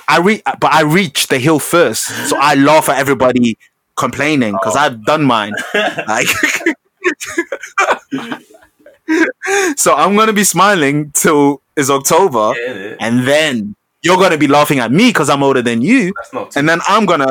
I 0.09 0.19
re 0.19 0.43
but 0.45 0.73
I 0.73 0.83
reach 0.83 1.29
the 1.29 1.39
hill 1.39 1.61
first, 1.61 2.07
so 2.29 2.37
I 2.41 2.57
laugh 2.57 2.89
at 2.89 2.99
everybody 2.99 3.57
complaining 3.95 4.53
because 4.55 4.75
Oh. 4.75 4.81
I've 4.81 5.05
done 5.05 5.23
mine. 5.23 5.53
Like, 6.09 6.27
so 9.77 9.95
I'm 9.95 10.17
gonna 10.17 10.33
be 10.33 10.45
smiling 10.45 11.11
till 11.13 11.61
it's 11.77 11.91
October, 11.91 12.53
Yeah, 12.57 12.97
and 13.01 13.27
then 13.27 13.75
you're 14.03 14.17
gonna 14.17 14.39
be 14.39 14.47
laughing 14.49 14.79
at 14.79 14.93
me 14.93 15.09
because 15.09 15.29
I'm 15.31 15.43
older 15.43 15.63
than 15.63 15.83
you, 15.83 16.13
and 16.57 16.69
then 16.69 16.81
I'm 16.89 17.07
gonna. 17.07 17.29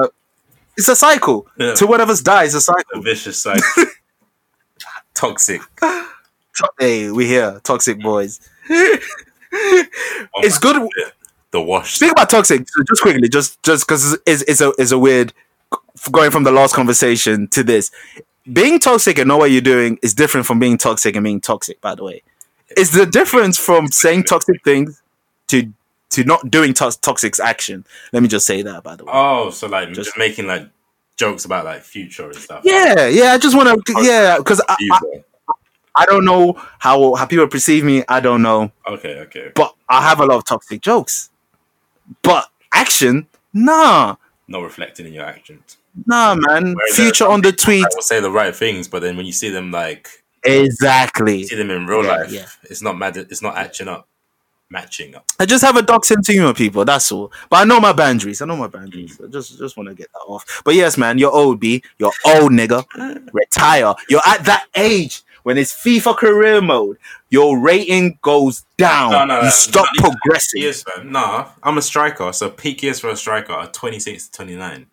It's 0.77 0.87
a 0.87 0.95
cycle. 0.95 1.47
Yeah. 1.57 1.73
To 1.75 1.87
whatever's 1.87 2.21
dies, 2.21 2.53
a 2.55 2.57
a 2.57 2.61
cycle. 2.61 3.01
vicious 3.01 3.41
cycle. 3.41 3.63
Toxic. 5.13 5.61
Hey, 6.79 7.11
we 7.11 7.25
here, 7.27 7.59
toxic 7.63 8.01
boys. 8.01 8.39
It's 8.69 10.57
good. 10.59 10.87
The 11.51 11.61
wash. 11.61 11.95
Speak 11.95 12.11
about 12.11 12.29
toxic 12.29 12.65
just 12.87 13.01
quickly, 13.01 13.29
just 13.29 13.61
just 13.63 13.87
because 13.87 14.17
it's, 14.25 14.41
it's 14.43 14.61
a 14.61 14.73
it's 14.79 14.91
a 14.91 14.97
weird 14.97 15.33
going 16.11 16.31
from 16.31 16.43
the 16.43 16.51
last 16.51 16.73
conversation 16.75 17.47
to 17.49 17.63
this. 17.63 17.91
Being 18.51 18.79
toxic 18.79 19.17
and 19.19 19.27
know 19.27 19.37
what 19.37 19.51
you're 19.51 19.61
doing 19.61 19.97
is 20.01 20.13
different 20.13 20.45
from 20.45 20.59
being 20.59 20.77
toxic 20.77 21.15
and 21.15 21.23
being 21.23 21.39
toxic. 21.39 21.79
By 21.81 21.95
the 21.95 22.03
way, 22.03 22.23
is 22.75 22.91
the 22.91 23.05
difference 23.05 23.57
from 23.57 23.87
saying 23.87 24.23
toxic 24.25 24.63
things 24.63 25.01
to 25.47 25.71
to 26.09 26.23
not 26.25 26.51
doing 26.51 26.73
to- 26.75 26.97
toxic 27.01 27.39
action. 27.39 27.85
Let 28.11 28.21
me 28.21 28.27
just 28.29 28.45
say 28.45 28.61
that. 28.61 28.83
By 28.83 28.95
the 28.97 29.05
way, 29.05 29.11
Oh, 29.13 29.49
so 29.49 29.67
like 29.67 29.89
Just- 29.89 30.07
just, 30.09 30.17
making 30.17 30.45
like 30.47 30.67
jokes 31.15 31.45
about 31.45 31.63
like 31.65 31.81
future 31.83 32.25
and 32.25 32.35
stuff. 32.35 32.61
yeah, 32.65 33.07
yeah. 33.07 33.31
I 33.33 33.37
just 33.37 33.55
want 33.55 33.69
to, 33.85 33.93
yeah, 34.03 34.37
because 34.37 34.61
I, 34.67 34.75
I, 34.91 34.99
I 35.95 36.05
don't 36.05 36.25
know 36.25 36.53
how 36.79 37.15
how 37.15 37.25
people 37.25 37.47
perceive 37.47 37.83
me. 37.83 38.03
I 38.09 38.19
don't 38.19 38.41
know, 38.41 38.71
Okay, 38.87 39.19
okay. 39.21 39.51
but 39.55 39.73
I 39.87 40.01
have 40.01 40.19
a 40.19 40.25
lot 40.25 40.37
of 40.37 40.45
toxic 40.45 40.81
jokes. 40.81 41.29
But 42.21 42.49
action, 42.73 43.27
nah, 43.53 44.17
Not 44.47 44.63
reflecting 44.63 45.05
in 45.05 45.13
your 45.13 45.25
actions. 45.25 45.77
Nah, 46.05 46.35
man. 46.35 46.73
Whereas 46.75 46.95
Future 46.95 47.27
on 47.27 47.41
the 47.41 47.51
tweet. 47.51 47.85
I 47.85 47.89
will 47.95 48.01
say 48.01 48.19
the 48.19 48.31
right 48.31 48.55
things, 48.55 48.87
but 48.87 49.01
then 49.01 49.17
when 49.17 49.25
you 49.25 49.31
see 49.33 49.49
them 49.49 49.71
like 49.71 50.09
Exactly. 50.45 51.43
see 51.45 51.55
them 51.55 51.71
in 51.71 51.85
real 51.87 52.03
Yeah, 52.03 52.09
life, 52.11 52.31
yeah. 52.31 52.45
it's 52.63 52.81
not 52.81 52.97
mad. 52.97 53.15
It's 53.17 53.41
not 53.41 53.55
matching 53.55 53.87
up, 53.87 54.07
matching 54.69 55.15
up. 55.15 55.25
I 55.39 55.45
just 55.45 55.63
have 55.63 55.77
a 55.77 55.81
dark 55.81 56.03
sense 56.05 56.27
of 56.29 56.33
humor, 56.33 56.53
people. 56.53 56.83
That's 56.85 57.11
all. 57.11 57.31
But 57.49 57.57
I 57.57 57.63
know 57.63 57.79
my 57.79 57.93
boundaries. 57.93 58.41
I 58.41 58.45
know 58.45 58.55
my 58.57 58.67
boundaries. 58.67 59.19
I 59.23 59.27
just 59.27 59.57
just 59.57 59.77
want 59.77 59.89
to 59.89 59.95
get 59.95 60.11
that 60.13 60.19
off. 60.27 60.61
But 60.65 60.75
yes, 60.75 60.97
man, 60.97 61.17
you're 61.17 61.31
old, 61.33 61.59
B. 61.59 61.81
You're 61.99 62.11
old, 62.25 62.51
nigga. 62.51 62.83
Retire. 63.33 63.93
You're 64.09 64.21
at 64.25 64.43
that 64.45 64.65
age 64.75 65.21
when 65.43 65.57
it's 65.57 65.73
FIFA 65.73 66.17
career 66.17 66.61
mode. 66.61 66.97
Your 67.29 67.57
rating 67.59 68.19
goes 68.21 68.63
down. 68.77 69.11
No, 69.11 69.25
no, 69.25 69.39
no. 69.39 69.45
you 69.45 69.51
stop 69.51 69.87
progressing. 69.95 70.61
Years, 70.61 70.83
man. 70.97 71.11
Nah, 71.11 71.49
I'm 71.63 71.77
a 71.77 71.81
striker, 71.81 72.31
so 72.33 72.49
peak 72.49 72.83
years 72.83 72.99
for 72.99 73.09
a 73.09 73.15
striker 73.15 73.53
are 73.53 73.67
26 73.67 74.27
to 74.27 74.31
29. 74.33 74.87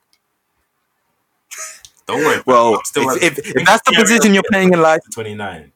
Don't 2.10 2.24
worry. 2.24 2.42
Well, 2.46 2.80
if, 2.96 3.22
if, 3.22 3.38
if 3.38 3.66
that's 3.66 3.82
the 3.88 3.94
position 3.96 4.34
you're 4.34 4.42
playing 4.50 4.72
in 4.72 4.80
life, 4.80 5.00
29. 5.12 5.72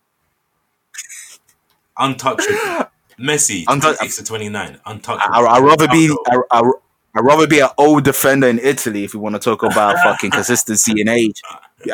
Untouchable. 1.99 2.91
Messi, 3.19 3.65
Untouch- 3.67 3.99
26 3.99 4.17
to 4.17 4.25
29, 4.25 4.81
untouchable. 4.87 5.35
I, 5.35 5.41
I 5.41 5.61
rather 5.61 5.87
be 5.87 6.15
I, 6.27 6.39
I, 6.51 6.73
I'd 7.17 7.25
rather 7.25 7.47
be 7.47 7.61
an 7.61 7.69
old 7.79 8.03
defender 8.03 8.49
in 8.49 8.59
Italy 8.59 9.05
if 9.05 9.15
you 9.15 9.21
want 9.21 9.37
to 9.37 9.39
talk 9.39 9.63
about 9.63 9.97
fucking 10.03 10.31
consistency 10.33 11.01
and 11.01 11.09
age. 11.09 11.41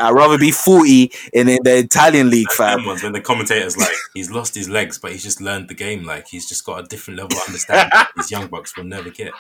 I'd 0.01 0.15
rather 0.15 0.39
be 0.39 0.51
40 0.51 1.13
in, 1.35 1.47
the 1.47 1.79
Italian 1.85 2.31
league, 2.31 2.51
fam. 2.53 2.87
ones 2.87 3.03
when 3.03 3.13
the 3.13 3.21
commentator's 3.21 3.77
like, 3.77 3.91
he's 4.15 4.31
lost 4.31 4.55
his 4.55 4.71
legs, 4.71 4.99
but 4.99 5.13
he's 5.13 5.23
just 5.23 5.43
learned 5.43 5.69
the 5.69 5.75
game. 5.75 6.05
Like 6.05 6.29
he's 6.29 6.49
just 6.49 6.65
got 6.65 6.83
a 6.83 6.87
different 6.87 7.19
level 7.19 7.37
of 7.37 7.45
understanding. 7.47 7.91
These 8.17 8.31
young 8.31 8.47
bucks 8.47 8.77
will 8.77 8.85
never 8.85 9.11
get. 9.11 9.33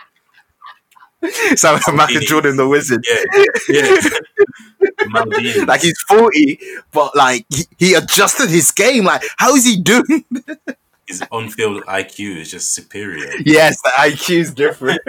So 1.56 1.78
Michael 1.92 2.20
Jordan 2.20 2.56
the 2.56 2.68
wizard. 2.68 3.04
Yeah, 3.08 3.44
yeah. 3.68 5.64
Like 5.66 5.82
he's 5.82 6.00
40, 6.08 6.58
but 6.92 7.14
like 7.14 7.44
he, 7.50 7.64
he 7.78 7.94
adjusted 7.94 8.48
his 8.48 8.70
game. 8.70 9.04
Like, 9.04 9.22
how 9.36 9.54
is 9.54 9.64
he 9.64 9.76
doing? 9.76 10.24
his 11.06 11.22
on-field 11.30 11.82
IQ 11.84 12.36
is 12.36 12.50
just 12.50 12.74
superior. 12.74 13.32
yes, 13.44 13.80
the 13.82 13.90
IQ 13.96 14.38
is 14.38 14.54
different. 14.54 15.00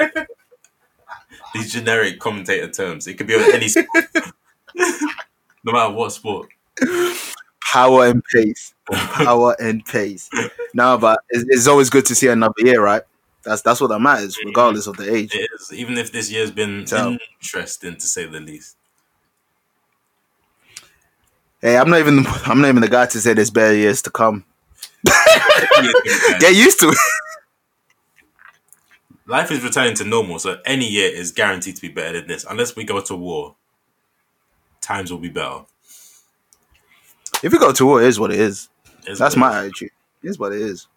These 1.53 1.73
generic 1.73 2.19
commentator 2.19 2.69
terms, 2.69 3.07
it 3.07 3.15
could 3.15 3.27
be 3.27 3.35
on 3.35 3.53
any 3.53 3.67
sport, 3.67 3.87
no 5.63 5.71
matter 5.71 5.93
what 5.93 6.11
sport. 6.11 6.49
Power 7.71 8.07
and 8.07 8.23
pace. 8.33 8.73
Power 8.91 9.55
and 9.59 9.85
pace. 9.85 10.29
No, 10.73 10.97
but 10.97 11.21
it's, 11.29 11.45
it's 11.47 11.67
always 11.67 11.89
good 11.89 12.05
to 12.07 12.15
see 12.15 12.27
another 12.27 12.53
year, 12.59 12.81
right? 12.83 13.03
That's 13.43 13.61
that's 13.61 13.81
what 13.81 13.87
that 13.87 13.99
matters, 13.99 14.37
regardless 14.45 14.87
of 14.87 14.97
the 14.97 15.13
age. 15.13 15.33
It 15.33 15.49
is, 15.59 15.73
even 15.73 15.97
if 15.97 16.11
this 16.11 16.31
year's 16.31 16.51
been 16.51 16.85
So- 16.85 17.17
interesting 17.41 17.95
to 17.95 18.07
say 18.07 18.25
the 18.25 18.39
least. 18.39 18.77
Hey, 21.61 21.77
I'm 21.77 21.89
not 21.89 21.99
even 21.99 22.25
I'm 22.45 22.61
not 22.61 22.69
even 22.69 22.81
the 22.81 22.87
guy 22.87 23.05
to 23.07 23.19
say 23.21 23.33
there's 23.33 23.51
better 23.51 23.75
years 23.75 24.01
to 24.03 24.09
come. 24.09 24.45
Get 26.39 26.55
used 26.55 26.79
to 26.81 26.89
it. 26.89 26.97
Life 29.27 29.51
is 29.51 29.63
returning 29.63 29.93
to 29.95 30.03
normal, 30.03 30.39
so 30.39 30.59
any 30.65 30.87
year 30.87 31.09
is 31.09 31.31
guaranteed 31.31 31.75
to 31.75 31.81
be 31.81 31.87
better 31.89 32.19
than 32.19 32.27
this. 32.27 32.45
Unless 32.49 32.75
we 32.75 32.83
go 32.83 32.99
to 33.01 33.15
war, 33.15 33.55
times 34.81 35.11
will 35.11 35.19
be 35.19 35.29
better. 35.29 35.61
If 37.43 37.53
you 37.53 37.59
go 37.59 37.71
to 37.71 37.85
war, 37.85 38.01
it 38.01 38.07
is 38.07 38.19
what 38.19 38.31
it 38.31 38.39
is. 38.39 38.69
It's 39.05 39.19
That's 39.19 39.35
what 39.35 39.39
my 39.39 39.59
attitude. 39.59 39.91
It 40.23 40.29
is 40.29 40.37
what 40.39 40.51
it 40.53 40.61
is. 40.61 40.87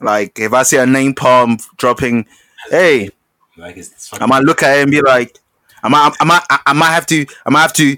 Like 0.00 0.38
if 0.38 0.52
I 0.52 0.62
see 0.62 0.76
a 0.76 0.84
napalm 0.86 1.64
dropping, 1.76 2.26
hey, 2.70 3.10
like. 3.56 3.78
I 4.12 4.26
might 4.26 4.44
look 4.44 4.62
at 4.62 4.78
it 4.78 4.82
and 4.82 4.90
be 4.90 5.00
like, 5.00 5.38
I 5.82 5.88
might, 5.88 6.14
I 6.20 6.24
might, 6.24 6.42
I 6.66 6.72
might 6.72 6.90
have 6.92 7.06
to, 7.06 7.26
I 7.44 7.50
might 7.50 7.62
have 7.62 7.72
to 7.74 7.96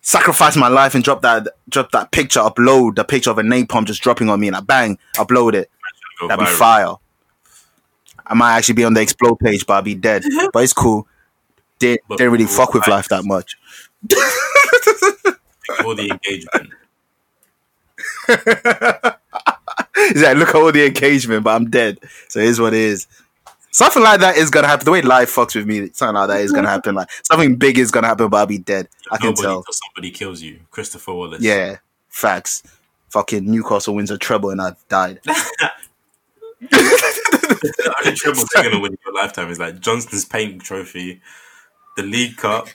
sacrifice 0.00 0.56
my 0.56 0.68
life 0.68 0.94
and 0.94 1.04
drop 1.04 1.22
that, 1.22 1.48
drop 1.68 1.90
that 1.92 2.10
picture, 2.10 2.40
upload 2.40 2.96
the 2.96 3.04
picture 3.04 3.30
of 3.30 3.38
a 3.38 3.42
napalm 3.42 3.84
just 3.84 4.02
dropping 4.02 4.28
on 4.28 4.40
me, 4.40 4.48
and 4.48 4.56
I 4.56 4.60
bang, 4.60 4.98
upload 5.16 5.54
it. 5.54 5.70
That'd 6.28 6.44
be 6.44 6.50
fire. 6.52 6.94
I 8.26 8.34
might 8.34 8.56
actually 8.56 8.74
be 8.74 8.84
on 8.84 8.94
the 8.94 9.00
explode 9.00 9.38
page, 9.40 9.66
but 9.66 9.74
I'll 9.74 9.82
be 9.82 9.94
dead. 9.94 10.24
But 10.52 10.62
it's 10.64 10.72
cool. 10.72 11.06
Didn't, 11.78 12.02
didn't 12.10 12.32
really 12.32 12.46
fuck 12.46 12.74
with 12.74 12.86
life 12.86 13.08
that 13.08 13.24
much. 13.24 13.56
For 15.82 15.94
the 15.94 16.10
engagement. 16.10 16.72
He's 20.12 20.22
like, 20.22 20.36
look 20.36 20.50
at 20.50 20.54
all 20.54 20.72
the 20.72 20.86
engagement, 20.86 21.44
but 21.44 21.54
I'm 21.54 21.70
dead. 21.70 21.98
So 22.28 22.40
is 22.40 22.60
what 22.60 22.74
it 22.74 22.80
is. 22.80 23.06
Something 23.70 24.02
like 24.02 24.20
that 24.20 24.36
is 24.36 24.50
gonna 24.50 24.66
happen. 24.66 24.84
The 24.84 24.90
way 24.90 25.00
life 25.00 25.34
fucks 25.34 25.56
with 25.56 25.66
me, 25.66 25.88
something 25.94 26.14
like 26.14 26.28
that 26.28 26.40
is 26.42 26.52
gonna 26.52 26.68
happen. 26.68 26.94
Like 26.94 27.08
something 27.22 27.56
big 27.56 27.78
is 27.78 27.90
gonna 27.90 28.06
happen, 28.06 28.28
but 28.28 28.36
I'll 28.36 28.46
be 28.46 28.58
dead. 28.58 28.86
I 29.10 29.16
can 29.16 29.30
Nobody 29.30 29.48
tell. 29.48 29.64
somebody 29.70 30.10
kills 30.10 30.42
you. 30.42 30.60
Christopher 30.70 31.14
Wallace. 31.14 31.42
Yeah, 31.42 31.78
facts. 32.10 32.62
Fucking 33.08 33.50
Newcastle 33.50 33.94
wins 33.94 34.10
a 34.10 34.18
treble 34.18 34.50
and 34.50 34.60
I've 34.60 34.76
died. 34.88 35.20
the 35.24 35.70
only 37.98 38.14
treble 38.14 38.42
they're 38.54 38.64
gonna 38.64 38.80
win 38.80 38.92
in 38.92 38.98
your 39.06 39.14
lifetime 39.14 39.50
is 39.50 39.58
like 39.58 39.80
Johnstone's 39.80 40.26
paint 40.26 40.62
trophy, 40.62 41.22
the 41.96 42.02
League 42.02 42.36
Cup, 42.36 42.68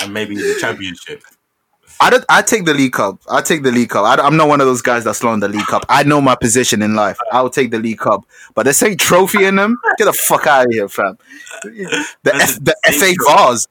and 0.00 0.14
maybe 0.14 0.36
the 0.36 0.56
championship. 0.60 1.24
I 2.00 2.10
don't. 2.10 2.24
I 2.28 2.42
take 2.42 2.64
the 2.64 2.74
League 2.74 2.92
Cup. 2.92 3.20
I 3.30 3.40
take 3.40 3.62
the 3.62 3.70
League 3.70 3.90
Cup. 3.90 4.04
I, 4.04 4.26
am 4.26 4.36
not 4.36 4.48
one 4.48 4.60
of 4.60 4.66
those 4.66 4.82
guys 4.82 5.04
that's 5.04 5.18
slow 5.18 5.30
on 5.30 5.40
the 5.40 5.48
League 5.48 5.66
Cup. 5.66 5.84
I 5.88 6.02
know 6.02 6.20
my 6.20 6.34
position 6.34 6.82
in 6.82 6.94
life. 6.94 7.18
I 7.32 7.40
will 7.42 7.50
take 7.50 7.70
the 7.70 7.78
League 7.78 7.98
Cup. 7.98 8.24
But 8.54 8.64
there's 8.64 8.82
a 8.82 8.94
trophy 8.96 9.44
in 9.44 9.56
them. 9.56 9.78
Get 9.98 10.06
the 10.06 10.12
fuck 10.12 10.46
out 10.46 10.66
of 10.66 10.72
here, 10.72 10.88
fam. 10.88 11.18
The 11.62 12.34
F, 12.34 12.58
the 12.62 12.76
FA 12.84 13.14
vase. 13.26 13.68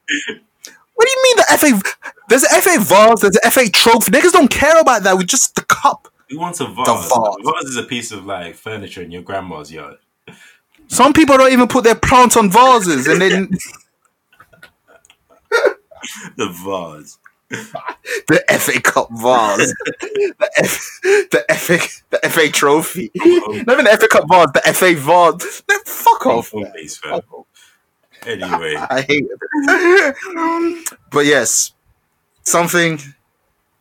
What 0.94 1.06
do 1.06 1.10
you 1.10 1.22
mean 1.22 1.36
the 1.36 1.58
FA? 1.58 1.80
There's 2.28 2.44
an 2.44 2.60
FA 2.60 2.78
vase. 2.80 3.20
There's 3.20 3.36
an 3.36 3.50
FA 3.50 3.70
trophy. 3.70 4.10
Niggas 4.10 4.32
don't 4.32 4.50
care 4.50 4.80
about 4.80 5.02
that. 5.02 5.18
We 5.18 5.24
just 5.24 5.54
the 5.54 5.62
cup. 5.62 6.08
Who 6.30 6.38
wants 6.38 6.60
a 6.60 6.66
vase? 6.66 6.86
vase. 6.86 7.10
A 7.12 7.42
vase 7.42 7.64
is 7.64 7.76
a 7.76 7.82
piece 7.82 8.12
of 8.12 8.24
like 8.26 8.54
furniture 8.54 9.02
in 9.02 9.10
your 9.10 9.22
grandma's 9.22 9.70
yard. 9.70 9.98
Some 10.88 11.12
people 11.12 11.36
don't 11.36 11.52
even 11.52 11.68
put 11.68 11.84
their 11.84 11.94
plants 11.94 12.36
on 12.36 12.50
vases, 12.50 13.06
and 13.06 13.20
then 13.20 13.50
The 16.36 16.48
vase. 16.48 17.18
the 18.28 18.44
FA 18.58 18.80
Cup 18.80 19.08
vase, 19.12 19.74
the, 20.00 20.50
F, 20.56 21.00
the 21.02 21.44
FA, 21.56 21.78
the 22.10 22.28
FA 22.28 22.48
trophy. 22.50 23.10
Not 23.14 23.72
even 23.74 23.84
the 23.84 23.96
FA 23.98 24.08
Cup 24.08 24.24
vase, 24.30 24.48
the 24.54 24.72
FA 24.72 24.94
vase. 24.94 25.62
Man, 25.68 25.80
fuck 25.84 26.26
off. 26.26 26.50
Home 26.50 26.62
man. 26.62 26.72
base, 26.74 26.98
fam. 26.98 27.20
Anyway, 28.26 28.74
I 28.90 29.02
hate 29.02 29.24
it. 29.28 30.96
but 31.10 31.26
yes, 31.26 31.72
something 32.42 32.98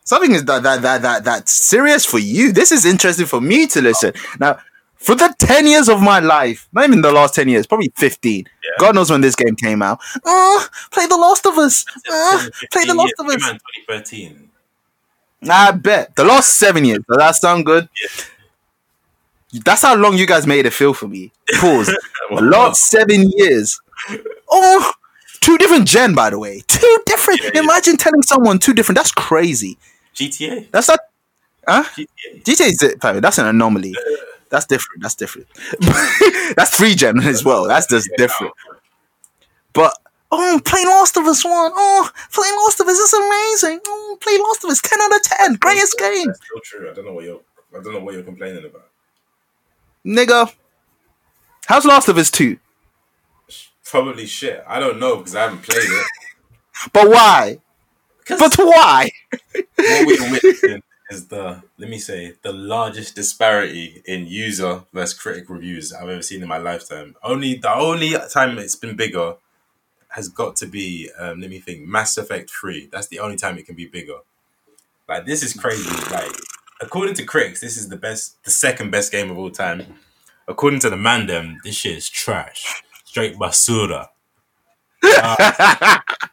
something 0.03 0.31
is 0.33 0.45
that 0.45 0.63
that 0.63 0.81
that 0.81 1.01
that 1.01 1.23
that's 1.23 1.51
serious 1.51 2.05
for 2.05 2.19
you. 2.19 2.51
This 2.51 2.71
is 2.71 2.85
interesting 2.85 3.25
for 3.25 3.41
me 3.41 3.67
to 3.67 3.81
listen. 3.81 4.13
Now, 4.39 4.59
for 5.03 5.15
the 5.15 5.33
ten 5.37 5.67
years 5.67 5.89
of 5.89 6.01
my 6.01 6.19
life, 6.19 6.67
not 6.71 6.85
even 6.85 7.01
the 7.01 7.11
last 7.11 7.35
ten 7.35 7.49
years, 7.49 7.67
probably 7.67 7.91
fifteen. 7.95 8.45
Yeah. 8.63 8.71
God 8.79 8.95
knows 8.95 9.11
when 9.11 9.21
this 9.21 9.35
game 9.35 9.55
came 9.55 9.81
out. 9.81 9.99
Oh, 10.25 10.67
play 10.91 11.05
The 11.07 11.17
Last 11.17 11.45
of 11.45 11.57
Us. 11.57 11.85
Oh, 12.09 12.49
play 12.71 12.85
The 12.85 12.93
Last 12.93 13.13
of 13.19 13.27
Us. 13.27 13.35
2013. 13.35 14.49
I 15.49 15.71
bet 15.71 16.15
the 16.15 16.23
last 16.23 16.53
seven 16.55 16.85
years. 16.85 16.99
Does 17.07 17.17
that 17.17 17.35
sound 17.35 17.65
good? 17.65 17.89
That's 19.65 19.81
how 19.81 19.95
long 19.95 20.17
you 20.17 20.25
guys 20.25 20.47
made 20.47 20.65
it 20.65 20.71
feel 20.71 20.93
for 20.93 21.07
me. 21.07 21.31
Pause. 21.59 21.87
the 22.33 22.41
last 22.41 22.89
seven 22.89 23.29
years. 23.35 23.79
Oh, 24.49 24.91
two 25.41 25.57
different 25.57 25.85
gen, 25.87 26.15
by 26.15 26.29
the 26.29 26.39
way. 26.39 26.63
Two 26.67 27.03
different. 27.05 27.41
Yeah, 27.43 27.51
yeah. 27.55 27.59
Imagine 27.61 27.97
telling 27.97 28.21
someone 28.23 28.57
two 28.57 28.73
different. 28.73 28.97
That's 28.97 29.11
crazy. 29.11 29.77
GTA. 30.15 30.71
That's 30.71 30.87
not. 30.87 30.99
Huh? 31.67 31.83
GTA. 31.83 32.43
GTA 32.43 32.67
is 32.67 32.83
it, 32.83 33.01
That's 33.01 33.37
an 33.37 33.47
anomaly. 33.47 33.93
That's 34.53 34.67
different. 34.67 35.01
That's 35.01 35.15
different. 35.15 35.47
that's 36.55 36.77
three 36.77 36.93
gen 36.93 37.17
as 37.23 37.43
well. 37.43 37.67
That's 37.67 37.87
just 37.87 38.07
different. 38.17 38.53
But 39.73 39.97
oh, 40.31 40.61
play 40.63 40.85
Last 40.85 41.17
of 41.17 41.25
Us 41.25 41.43
one. 41.43 41.71
Oh, 41.73 42.07
play 42.31 42.47
Last 42.63 42.79
of 42.79 42.87
Us 42.87 42.99
is 42.99 43.13
amazing. 43.13 43.79
Oh, 43.87 44.15
play 44.21 44.37
Last 44.37 44.63
of 44.63 44.69
Us. 44.69 44.79
Ten 44.79 45.01
out 45.01 45.15
of 45.15 45.23
ten. 45.23 45.55
Greatest 45.55 45.97
game. 45.97 46.27
That's 46.27 46.45
still 46.45 46.59
true. 46.63 46.91
I 46.91 46.93
don't 46.93 47.05
know 47.05 47.13
what 47.13 47.23
you're. 47.23 47.41
I 47.75 47.81
don't 47.81 47.93
know 47.93 48.01
what 48.01 48.13
you're 48.13 48.21
complaining 48.21 48.63
about. 48.63 48.89
Nigga. 50.05 50.53
How's 51.65 51.85
Last 51.85 52.07
of 52.07 52.19
Us 52.19 52.29
2? 52.29 52.59
Probably 53.85 54.27
shit. 54.27 54.63
I 54.67 54.79
don't 54.79 54.99
know 54.99 55.17
because 55.17 55.33
I 55.35 55.41
haven't 55.43 55.63
played 55.63 55.79
it. 55.79 56.05
But 56.91 57.07
why? 57.07 57.59
But 58.27 58.55
why? 58.55 59.09
what 59.53 60.05
we're 60.05 60.31
witnessing 60.31 60.83
is 61.13 61.27
the 61.27 61.63
let 61.77 61.89
me 61.89 61.99
say 61.99 62.33
the 62.41 62.51
largest 62.51 63.15
disparity 63.15 64.01
in 64.05 64.27
user 64.27 64.83
versus 64.93 65.17
critic 65.17 65.49
reviews 65.49 65.93
I've 65.93 66.09
ever 66.09 66.21
seen 66.21 66.41
in 66.41 66.47
my 66.47 66.57
lifetime. 66.57 67.15
Only 67.23 67.55
the 67.55 67.73
only 67.73 68.15
time 68.31 68.57
it's 68.57 68.75
been 68.75 68.95
bigger 68.95 69.35
has 70.09 70.27
got 70.27 70.55
to 70.57 70.65
be 70.65 71.09
um, 71.17 71.39
let 71.41 71.49
me 71.49 71.59
think 71.59 71.87
Mass 71.87 72.17
Effect 72.17 72.49
Three. 72.49 72.89
That's 72.91 73.07
the 73.07 73.19
only 73.19 73.35
time 73.37 73.57
it 73.57 73.65
can 73.65 73.75
be 73.75 73.87
bigger. 73.87 74.19
Like 75.07 75.25
this 75.25 75.43
is 75.43 75.53
crazy. 75.53 75.89
Like 76.11 76.35
according 76.81 77.15
to 77.15 77.23
critics, 77.23 77.61
this 77.61 77.77
is 77.77 77.89
the 77.89 77.97
best, 77.97 78.43
the 78.43 78.51
second 78.51 78.91
best 78.91 79.11
game 79.11 79.31
of 79.31 79.37
all 79.37 79.51
time. 79.51 79.95
According 80.47 80.79
to 80.81 80.89
the 80.89 80.97
mandem, 80.97 81.55
this 81.63 81.75
shit 81.75 81.97
is 81.97 82.09
trash, 82.09 82.83
straight 83.05 83.37
basura. 83.37 84.07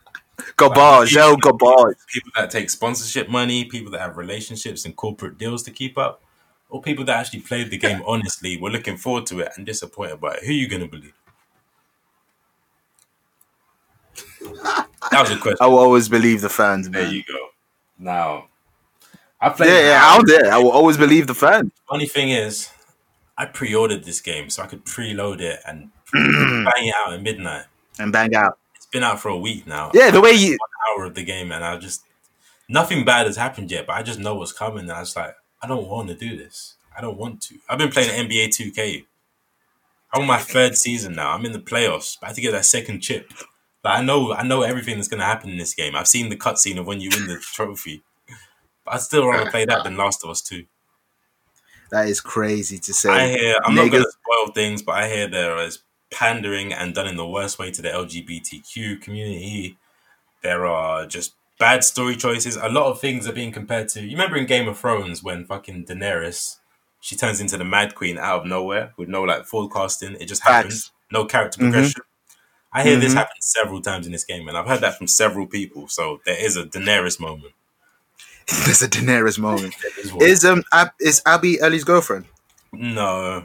Garbage, 0.68 1.14
yo, 1.14 1.36
garbage. 1.36 1.96
people 2.08 2.30
that 2.36 2.50
take 2.50 2.70
sponsorship 2.70 3.28
money, 3.28 3.64
people 3.64 3.90
that 3.92 4.00
have 4.00 4.16
relationships 4.16 4.84
and 4.84 4.94
corporate 4.94 5.38
deals 5.38 5.62
to 5.64 5.70
keep 5.70 5.96
up, 5.96 6.22
or 6.68 6.82
people 6.82 7.04
that 7.06 7.18
actually 7.18 7.40
played 7.40 7.70
the 7.70 7.78
game 7.78 8.02
honestly, 8.06 8.56
were 8.60 8.70
looking 8.70 8.96
forward 8.96 9.26
to 9.26 9.40
it 9.40 9.52
and 9.56 9.66
disappointed 9.66 10.20
by 10.20 10.34
it. 10.34 10.44
Who 10.44 10.50
are 10.50 10.54
you 10.54 10.68
going 10.68 10.82
to 10.82 10.88
believe? 10.88 11.14
That 15.10 15.22
was 15.22 15.30
a 15.30 15.36
question. 15.40 15.58
I 15.60 15.66
will 15.66 15.78
always 15.78 16.08
believe 16.08 16.40
the 16.40 16.48
fans, 16.48 16.88
Man. 16.88 17.02
There 17.04 17.12
you 17.12 17.22
go. 17.26 17.48
Now, 17.98 18.46
I 19.40 19.48
played. 19.50 19.68
Yeah, 19.68 19.80
yeah, 19.80 20.00
out 20.02 20.26
there. 20.26 20.52
I 20.52 20.58
will 20.58 20.70
always 20.70 20.96
believe 20.96 21.26
the 21.26 21.34
fans. 21.34 21.72
Funny 21.88 22.06
thing 22.06 22.30
is, 22.30 22.70
I 23.36 23.46
pre-ordered 23.46 24.04
this 24.04 24.20
game 24.20 24.50
so 24.50 24.62
I 24.62 24.66
could 24.66 24.84
preload 24.84 25.40
it 25.40 25.60
and 25.66 25.90
bang 26.12 26.86
it 26.86 26.94
out 26.94 27.14
at 27.14 27.22
midnight. 27.22 27.64
And 27.98 28.12
bang 28.12 28.34
out. 28.34 28.58
Been 28.92 29.04
out 29.04 29.20
for 29.20 29.28
a 29.28 29.38
week 29.38 29.66
now. 29.66 29.90
Yeah, 29.94 30.10
the 30.10 30.20
way 30.20 30.32
you. 30.32 30.50
One 30.50 30.98
hour 30.98 31.04
of 31.06 31.14
the 31.14 31.24
game, 31.24 31.52
and 31.52 31.64
I 31.64 31.76
just 31.76 32.02
nothing 32.68 33.04
bad 33.04 33.26
has 33.26 33.36
happened 33.36 33.70
yet, 33.70 33.86
but 33.86 33.94
I 33.94 34.02
just 34.02 34.18
know 34.18 34.34
what's 34.34 34.52
coming. 34.52 34.80
And 34.80 34.92
I 34.92 35.00
was 35.00 35.14
like, 35.14 35.34
I 35.62 35.66
don't 35.66 35.86
want 35.86 36.08
to 36.08 36.14
do 36.14 36.36
this. 36.36 36.74
I 36.96 37.00
don't 37.00 37.16
want 37.16 37.40
to. 37.42 37.56
I've 37.68 37.78
been 37.78 37.90
playing 37.90 38.28
NBA 38.28 38.48
2K 38.48 39.04
I'm 40.12 40.22
on 40.22 40.26
my 40.26 40.38
third 40.38 40.76
season 40.76 41.14
now. 41.14 41.30
I'm 41.30 41.44
in 41.44 41.52
the 41.52 41.60
playoffs. 41.60 42.18
I 42.22 42.26
have 42.26 42.34
to 42.34 42.42
get 42.42 42.52
that 42.52 42.64
second 42.64 43.00
chip. 43.00 43.32
Like 43.84 44.00
I 44.00 44.02
know, 44.02 44.32
I 44.32 44.42
know 44.42 44.62
everything 44.62 44.96
that's 44.96 45.08
going 45.08 45.20
to 45.20 45.26
happen 45.26 45.50
in 45.50 45.58
this 45.58 45.74
game. 45.74 45.94
I've 45.94 46.08
seen 46.08 46.28
the 46.28 46.36
cutscene 46.36 46.78
of 46.78 46.86
when 46.86 47.00
you 47.00 47.10
win 47.10 47.28
the 47.28 47.38
trophy. 47.38 48.02
But 48.84 48.94
I'd 48.94 49.00
still 49.02 49.28
rather 49.28 49.50
play 49.50 49.64
that 49.66 49.84
than 49.84 49.96
Last 49.96 50.24
of 50.24 50.30
Us 50.30 50.42
Two. 50.42 50.64
That 51.90 52.08
is 52.08 52.20
crazy 52.20 52.78
to 52.78 52.92
say. 52.92 53.10
I 53.10 53.28
hear. 53.28 53.56
I'm 53.64 53.74
not 53.74 53.90
going 53.90 54.04
to 54.04 54.10
spoil 54.10 54.52
things, 54.52 54.82
but 54.82 54.92
I 54.92 55.08
hear 55.08 55.28
there 55.28 55.56
is 55.58 55.80
pandering 56.10 56.72
and 56.72 56.94
done 56.94 57.06
in 57.06 57.16
the 57.16 57.26
worst 57.26 57.58
way 57.58 57.70
to 57.70 57.82
the 57.82 57.88
LGBTQ 57.88 59.00
community. 59.00 59.76
There 60.42 60.66
are 60.66 61.06
just 61.06 61.34
bad 61.58 61.84
story 61.84 62.16
choices. 62.16 62.56
A 62.56 62.68
lot 62.68 62.86
of 62.86 63.00
things 63.00 63.26
are 63.28 63.32
being 63.32 63.52
compared 63.52 63.88
to. 63.90 64.00
You 64.02 64.12
remember 64.12 64.36
in 64.36 64.46
Game 64.46 64.68
of 64.68 64.78
Thrones 64.78 65.22
when 65.22 65.44
fucking 65.44 65.84
Daenerys, 65.84 66.56
she 67.00 67.16
turns 67.16 67.40
into 67.40 67.56
the 67.56 67.64
Mad 67.64 67.94
Queen 67.94 68.18
out 68.18 68.40
of 68.40 68.46
nowhere 68.46 68.92
with 68.96 69.08
no 69.08 69.22
like 69.22 69.44
forecasting. 69.46 70.16
It 70.20 70.26
just 70.26 70.42
happens. 70.42 70.90
No 71.12 71.24
character 71.26 71.58
Mhm. 71.60 71.70
progression. 71.72 72.02
I 72.72 72.82
hear 72.84 72.96
this 72.98 73.12
Mhm. 73.12 73.16
happen 73.16 73.36
several 73.40 73.80
times 73.82 74.06
in 74.06 74.12
this 74.12 74.24
game, 74.24 74.46
and 74.48 74.56
I've 74.56 74.66
heard 74.66 74.80
that 74.82 74.96
from 74.96 75.08
several 75.08 75.46
people. 75.46 75.88
So 75.88 76.20
there 76.24 76.38
is 76.38 76.56
a 76.56 76.64
Daenerys 76.64 77.18
moment. 77.18 77.52
There's 78.64 78.82
a 78.82 78.88
Daenerys 78.88 79.38
moment. 79.38 79.74
There 79.82 80.04
is 80.04 80.12
one. 80.12 80.24
Is 80.24 80.44
um 80.44 80.62
Ab- 80.72 80.92
is 81.00 81.20
Abby 81.26 81.60
Ellie's 81.60 81.84
girlfriend? 81.84 82.26
no, 82.72 83.44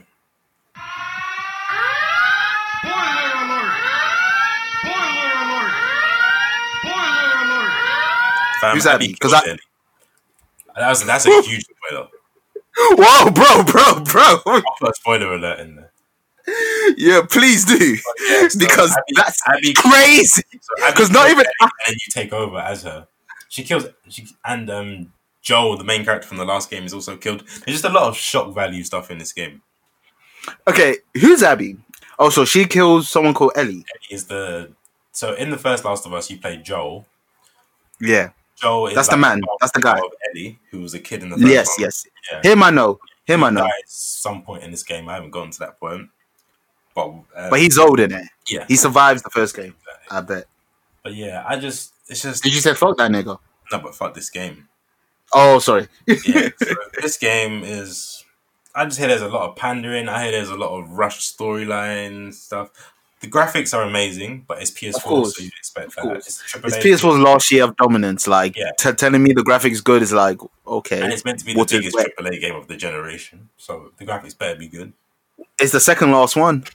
Spoiler 2.82 3.34
alert! 3.42 3.74
Spoiler 4.80 5.32
alert! 5.44 5.74
Spoiler 6.82 7.30
alert! 7.42 7.74
Fam, 8.68 8.76
Who's 8.76 8.84
that? 8.86 8.96
Abby 8.96 9.14
'Cause 9.14 9.32
killed 9.32 9.44
I- 9.46 9.50
Ellie. 9.50 9.60
That's 10.76 11.04
that's 11.04 11.26
a 11.26 11.42
huge 11.42 11.66
spoiler. 11.88 12.08
Whoa, 12.78 13.32
bro, 13.32 13.64
bro, 13.64 14.04
bro. 14.04 14.62
I'll 14.82 14.94
spoiler 14.94 15.34
alert 15.36 15.60
in 15.62 15.76
there. 15.78 15.92
yeah, 16.98 17.22
please 17.30 17.64
do. 17.66 17.98
Yeah, 18.20 18.48
so 18.50 18.60
Because 18.60 18.92
Abby- 18.92 19.14
that's 19.16 19.40
Abby, 19.48 19.74
crazy. 19.74 20.44
so 20.62 21.04
not 21.14 21.30
even- 21.32 21.46
Ellie, 21.62 21.72
and 21.88 21.96
you 21.96 22.12
take 22.12 22.34
over 22.34 22.58
as 22.60 22.84
her. 22.84 23.08
She 23.50 23.64
kills 23.64 23.86
she 24.10 24.28
and 24.44 24.70
um 24.70 25.14
Joel, 25.42 25.78
the 25.78 25.84
main 25.84 26.04
character 26.04 26.28
from 26.28 26.38
the 26.38 26.46
last 26.46 26.70
game, 26.70 26.84
is 26.86 26.94
also 26.94 27.16
killed. 27.18 27.42
There's 27.48 27.82
just 27.82 27.86
a 27.86 27.90
lot 27.90 28.04
of 28.10 28.18
shock 28.18 28.54
value 28.54 28.84
stuff 28.84 29.10
in 29.12 29.18
this 29.20 29.32
game. 29.32 29.62
Okay, 30.68 30.98
who's 31.14 31.42
Abby? 31.44 31.78
Oh, 32.20 32.30
so 32.30 32.46
she 32.46 32.66
kills 32.66 33.10
someone 33.10 33.34
called 33.34 33.54
Ellie. 33.56 33.86
Is 34.10 34.26
the 34.26 34.72
so 35.12 35.34
in 35.36 35.50
the 35.52 35.58
first 35.58 35.86
Last 35.86 36.06
of 36.06 36.14
Us, 36.14 36.30
you 36.30 36.38
play 36.40 36.58
Joel. 36.58 37.06
Yeah. 38.02 38.32
Joel 38.61 38.88
is 38.88 38.95
That's 38.95 39.10
the 39.10 39.18
man. 39.18 39.41
That's 39.61 39.72
the 39.73 39.82
guy. 39.82 39.98
Of 39.98 40.03
Ellie, 40.32 40.60
who 40.72 40.82
was 40.82 40.94
a 40.94 40.99
kid 40.99 41.23
in 41.23 41.30
the 41.30 41.38
first 41.38 41.48
Yes, 41.48 41.68
one. 41.77 41.84
yes. 41.86 42.07
Yeah. 42.32 42.52
Him 42.52 42.64
I 42.64 42.69
know. 42.69 42.99
Him 43.26 43.44
I 43.44 43.49
know. 43.49 43.61
dies 43.61 43.72
some 43.88 44.41
point 44.44 44.64
in 44.64 44.72
this 44.72 44.84
game. 44.84 45.10
I 45.10 45.15
haven't 45.15 45.32
gotten 45.32 45.52
to 45.52 45.60
that 45.60 45.80
point, 45.80 46.10
but 46.94 47.14
uh, 47.36 47.49
But 47.49 47.60
he's 47.60 47.77
old 47.77 47.99
in 47.99 48.14
it. 48.14 48.26
yeah, 48.48 48.65
He 48.68 48.76
survives 48.76 49.22
the 49.23 49.30
first 49.30 49.56
game. 49.56 49.76
I 50.10 50.22
bet. 50.22 50.45
but 51.03 51.14
yeah, 51.15 51.44
I 51.48 51.57
just 51.57 51.94
it's 52.07 52.22
just 52.22 52.44
Did 52.44 52.53
you 52.53 52.61
say 52.61 52.73
fuck 52.76 52.98
that 52.98 53.11
nigga? 53.11 53.38
no, 53.72 53.80
but 53.80 53.95
fuck 53.95 54.14
this 54.14 54.30
game. 54.30 54.68
Oh, 55.34 55.60
sorry. 55.60 55.88
Yeah, 56.07 56.49
so 56.61 56.76
this 57.02 57.18
game 57.18 57.64
is. 57.64 58.23
I 58.76 58.86
just 58.86 58.99
hear 58.99 59.07
there's 59.07 59.22
a 59.22 59.27
lot 59.27 59.49
of 59.49 59.56
pandering. 59.56 60.07
I 60.07 60.23
hear 60.23 60.32
there's 60.34 60.49
a 60.49 60.56
lot 60.56 60.77
of 60.80 60.91
rushed 60.91 61.38
storyline 61.38 62.34
stuff. 62.34 62.69
The 63.26 63.31
graphics 63.31 63.73
are 63.76 63.81
amazing, 63.81 64.45
but 64.47 64.61
it's 64.61 64.69
PS4, 64.69 65.26
so 65.26 65.43
you'd 65.43 65.52
expect 65.57 65.95
that. 65.95 66.18
It's 66.18 66.43
It's 66.64 66.76
PS4's 66.77 67.18
last 67.19 67.52
year 67.52 67.64
of 67.64 67.76
dominance. 67.77 68.27
Like 68.27 68.56
Yeah. 68.56 68.69
t- 68.77 68.91
telling 68.93 69.23
me 69.23 69.34
the 69.34 69.41
graphics 69.41 69.84
good 69.84 70.03
is 70.03 70.14
like 70.14 70.38
okay. 70.68 71.02
and 71.02 71.11
it's 71.11 71.26
meant 71.26 71.39
to 71.39 71.45
be 71.45 71.53
the 71.53 71.65
biggest 71.65 71.95
wet? 71.95 72.07
AAA 72.19 72.39
game 72.39 72.56
of 72.56 72.68
the 72.68 72.77
generation, 72.77 73.49
so 73.57 73.91
the 73.97 74.06
graphics 74.06 74.38
better 74.38 74.57
be 74.60 74.68
good. 74.68 74.93
It's 75.60 75.72
the 75.72 75.80
second 75.80 76.11
last 76.11 76.35
one. 76.35 76.65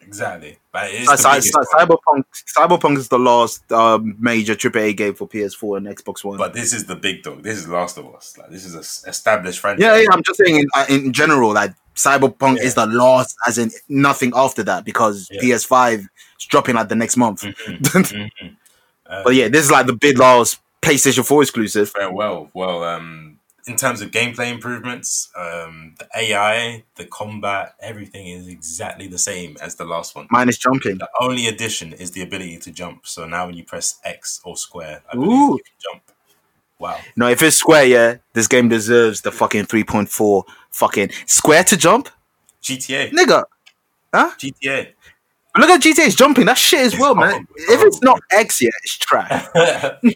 Exactly, 0.00 0.56
but 0.72 0.86
it 0.90 1.02
is 1.02 1.06
Cy- 1.08 1.16
the 1.16 1.18
Cy- 1.18 1.34
biggest 1.34 1.72
Cyberpunk. 1.72 2.24
Cyberpunk 2.56 2.96
is 2.98 3.08
the 3.08 3.18
last 3.18 3.70
um, 3.72 4.14
major 4.18 4.54
AAA 4.54 4.96
game 4.96 5.14
for 5.14 5.28
PS4 5.28 5.78
and 5.78 5.86
Xbox 5.88 6.24
One. 6.24 6.38
But 6.38 6.54
this 6.54 6.72
is 6.72 6.86
the 6.86 6.96
big 6.96 7.22
dog. 7.24 7.42
This 7.42 7.58
is 7.58 7.68
Last 7.68 7.98
of 7.98 8.06
Us. 8.14 8.38
Like 8.38 8.50
this 8.50 8.64
is 8.64 8.74
a 8.74 9.08
established 9.10 9.58
franchise. 9.58 9.82
yeah, 9.82 9.96
yeah. 9.96 10.08
I'm 10.12 10.22
just 10.22 10.38
saying 10.38 10.60
in, 10.60 10.66
uh, 10.76 10.86
in 10.88 11.12
general, 11.12 11.52
like 11.52 11.74
Cyberpunk 11.98 12.56
Yeah. 12.58 12.62
is 12.64 12.74
the 12.74 12.86
last, 12.86 13.36
as 13.46 13.58
in 13.58 13.70
nothing 13.88 14.32
after 14.34 14.62
that, 14.62 14.84
because 14.84 15.28
Yeah. 15.30 15.40
PS5 15.42 16.00
is 16.38 16.46
dropping 16.46 16.76
like 16.76 16.88
the 16.88 16.94
next 16.94 17.16
month. 17.16 17.42
Mhm, 17.42 17.80
mhm. 17.80 18.56
Uh, 19.06 19.22
but 19.24 19.34
yeah, 19.34 19.48
this 19.48 19.64
is 19.64 19.70
like 19.70 19.86
the 19.86 19.92
big 19.94 20.18
last 20.18 20.60
PlayStation 20.82 21.26
4 21.26 21.42
exclusive. 21.42 21.90
farewell. 21.90 22.50
Well, 22.54 22.84
um, 22.84 23.38
in 23.66 23.76
terms 23.76 24.00
of 24.00 24.10
gameplay 24.10 24.50
improvements, 24.50 25.28
um, 25.36 25.94
the 25.98 26.06
AI, 26.16 26.84
the 26.96 27.04
combat, 27.06 27.74
everything 27.80 28.28
is 28.28 28.46
exactly 28.48 29.08
the 29.08 29.18
same 29.18 29.56
as 29.60 29.74
the 29.74 29.84
last 29.84 30.14
one. 30.14 30.26
Mine 30.30 30.48
is 30.48 30.56
jumping. 30.56 30.98
The 30.98 31.08
only 31.20 31.48
addition 31.48 31.92
is 31.92 32.12
the 32.12 32.22
ability 32.22 32.58
to 32.58 32.70
jump. 32.70 33.06
So 33.06 33.26
now 33.26 33.46
when 33.46 33.56
you 33.56 33.64
press 33.64 33.98
X 34.04 34.40
or 34.44 34.56
square, 34.56 35.02
I 35.12 35.16
believe 35.16 35.30
Ooh. 35.30 35.52
you 35.54 35.62
can 35.64 35.92
jump. 35.92 36.02
Wow. 36.78 37.00
No, 37.16 37.26
if 37.28 37.42
it's 37.42 37.56
Square, 37.56 37.86
yeah, 37.86 38.16
this 38.34 38.46
game 38.46 38.68
deserves 38.68 39.20
the 39.22 39.32
fucking 39.32 39.66
3.4 39.66 40.44
fucking 40.70 41.10
Square 41.26 41.64
to 41.64 41.76
jump, 41.76 42.08
GTA. 42.62 43.10
nigga. 43.12 43.44
Huh? 44.14 44.30
GTA. 44.38 44.92
Look 45.56 45.70
at 45.70 45.80
GTA's 45.82 46.14
jumping. 46.14 46.46
That 46.46 46.56
shit 46.58 46.80
as 46.80 46.98
well, 46.98 47.14
man. 47.14 47.46
If 47.56 47.82
it's 47.82 48.00
not 48.02 48.20
X, 48.30 48.60
yeah, 48.62 48.68
it's 48.84 48.96
trash. 48.98 49.46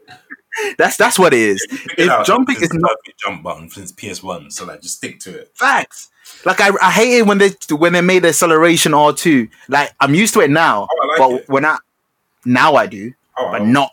That's 0.76 0.98
that's 0.98 1.18
what 1.18 1.32
it 1.32 1.40
is. 1.40 1.64
Figure 1.70 2.04
If 2.04 2.10
out 2.10 2.26
jumping 2.26 2.56
is 2.60 2.72
not 2.74 2.94
jump 3.24 3.42
button 3.42 3.70
since 3.70 3.90
PS1, 3.90 4.52
so 4.52 4.66
like 4.66 4.82
just 4.82 4.98
stick 4.98 5.18
to 5.20 5.34
it. 5.36 5.50
facts. 5.54 6.10
Like 6.44 6.60
I, 6.60 6.70
I 6.82 6.90
hate 6.90 7.18
it 7.18 7.26
when 7.26 7.38
they 7.38 7.52
when 7.70 7.94
they 7.94 8.02
made 8.02 8.20
the 8.22 8.28
acceleration 8.28 8.92
R 8.92 9.14
two. 9.14 9.48
Like 9.68 9.92
I'm 9.98 10.14
used 10.14 10.34
to 10.34 10.40
it 10.40 10.50
now, 10.50 10.88
Oh, 10.92 11.06
like 11.08 11.18
but 11.18 11.30
it. 11.40 11.48
when 11.48 11.64
I 11.64 11.78
now 12.44 12.74
I 12.74 12.86
do, 12.86 13.14
Oh, 13.38 13.50
but 13.50 13.64
not 13.64 13.92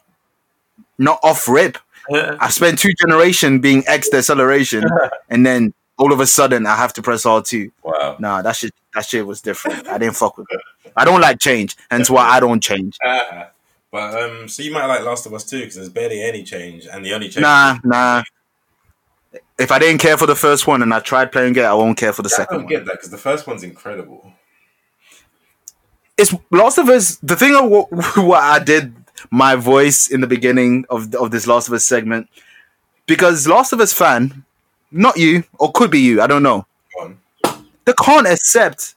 not 0.98 1.19
off 1.23 1.48
rip. 1.48 1.77
I 2.14 2.49
spent 2.49 2.77
two 2.77 2.91
generation 2.94 3.60
being 3.60 3.84
X 3.88 4.10
the 4.10 4.18
acceleration, 4.18 4.84
and 5.30 5.45
then 5.45 5.73
all 5.99 6.11
of 6.13 6.19
a 6.19 6.26
sudden 6.26 6.65
I 6.65 6.76
have 6.76 6.93
to 6.93 7.01
press 7.01 7.26
R 7.26 7.41
two. 7.43 7.71
wow. 7.84 8.15
Nah, 8.19 8.41
that 8.41 8.55
shit 8.55 8.73
that 8.95 9.05
shit 9.05 9.26
was 9.27 9.41
different. 9.41 9.88
I 9.88 9.97
didn't 9.99 10.15
fuck 10.15 10.38
with 10.38 10.47
it. 10.49 10.61
I 10.95 11.05
don't 11.05 11.21
like 11.21 11.39
change, 11.39 11.77
hence 11.91 12.09
why 12.09 12.27
I 12.27 12.39
don't 12.39 12.61
change. 12.61 12.97
Ah, 13.05 13.49
but 13.91 14.19
um, 14.19 14.47
so 14.47 14.63
you 14.63 14.71
might 14.73 14.85
like 14.88 15.01
Last 15.01 15.26
of 15.27 15.34
Us 15.34 15.43
too 15.43 15.59
because 15.59 15.76
there's 15.76 15.89
barely 15.89 16.23
any 16.23 16.43
change, 16.43 16.88
and 16.91 17.05
the 17.05 17.13
only 17.13 17.30
change. 17.30 17.43
Nah, 17.43 17.77
nah. 17.84 18.23
If 19.59 19.71
I 19.71 19.77
didn't 19.77 19.99
care 19.99 20.17
for 20.17 20.26
the 20.26 20.35
first 20.35 20.65
one 20.65 20.81
and 20.81 20.91
I 20.93 21.01
tried 21.01 21.31
playing 21.31 21.55
it, 21.57 21.63
I 21.63 21.73
won't 21.73 21.97
care 21.97 22.13
for 22.13 22.23
the 22.23 22.30
I 22.34 22.38
second 22.38 22.55
don't 22.57 22.63
one. 22.63 22.73
get 22.73 22.85
that 22.85 22.93
because 22.93 23.11
the 23.11 23.17
first 23.17 23.45
one's 23.45 23.61
incredible. 23.63 24.34
It's 26.17 26.34
Last 26.49 26.77
of 26.77 26.89
Us. 26.89 27.17
The 27.17 27.35
thing 27.35 27.55
of 27.55 27.69
what, 27.69 27.91
what 28.17 28.41
I 28.41 28.59
did 28.59 28.95
my 29.31 29.55
voice 29.55 30.07
in 30.09 30.21
the 30.21 30.27
beginning 30.27 30.85
of 30.89 31.13
of 31.13 31.31
this 31.31 31.45
Last 31.45 31.67
of 31.67 31.73
Us 31.73 31.84
segment 31.84 32.30
because 33.05 33.47
Last 33.47 33.73
of 33.73 33.81
Us 33.81 33.91
fan, 33.93 34.45
not 34.91 35.17
you 35.17 35.43
or 35.59 35.71
could 35.71 35.91
be 35.91 35.99
you, 35.99 36.21
I 36.21 36.27
don't 36.27 36.43
know. 36.43 36.65
They 37.85 37.93
can't 37.93 38.27
accept 38.27 38.95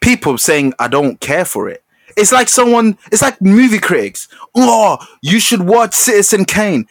people 0.00 0.38
saying 0.38 0.72
I 0.78 0.88
don't 0.88 1.20
care 1.20 1.44
for 1.44 1.68
it. 1.68 1.82
It's 2.16 2.32
like 2.32 2.48
someone. 2.48 2.96
It's 3.10 3.22
like 3.22 3.40
movie 3.42 3.78
critics. 3.78 4.28
Oh, 4.54 4.98
you 5.22 5.38
should 5.40 5.62
watch 5.62 5.94
Citizen 5.94 6.44
Kane. 6.44 6.86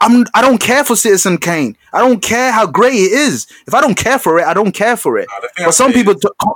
I'm. 0.00 0.24
I 0.34 0.42
don't 0.42 0.58
care 0.58 0.84
for 0.84 0.96
Citizen 0.96 1.38
Kane. 1.38 1.76
I 1.92 2.00
don't 2.00 2.22
care 2.22 2.50
how 2.50 2.66
great 2.66 2.94
it 2.94 3.12
is. 3.12 3.46
If 3.66 3.74
I 3.74 3.80
don't 3.80 3.94
care 3.96 4.18
for 4.18 4.38
it, 4.38 4.44
I 4.46 4.54
don't 4.54 4.72
care 4.72 4.96
for 4.96 5.18
it. 5.18 5.28
Thing 5.28 5.50
But 5.58 5.66
I 5.68 5.70
some 5.70 5.92
people. 5.92 6.14
is, 6.14 6.20
do- 6.20 6.54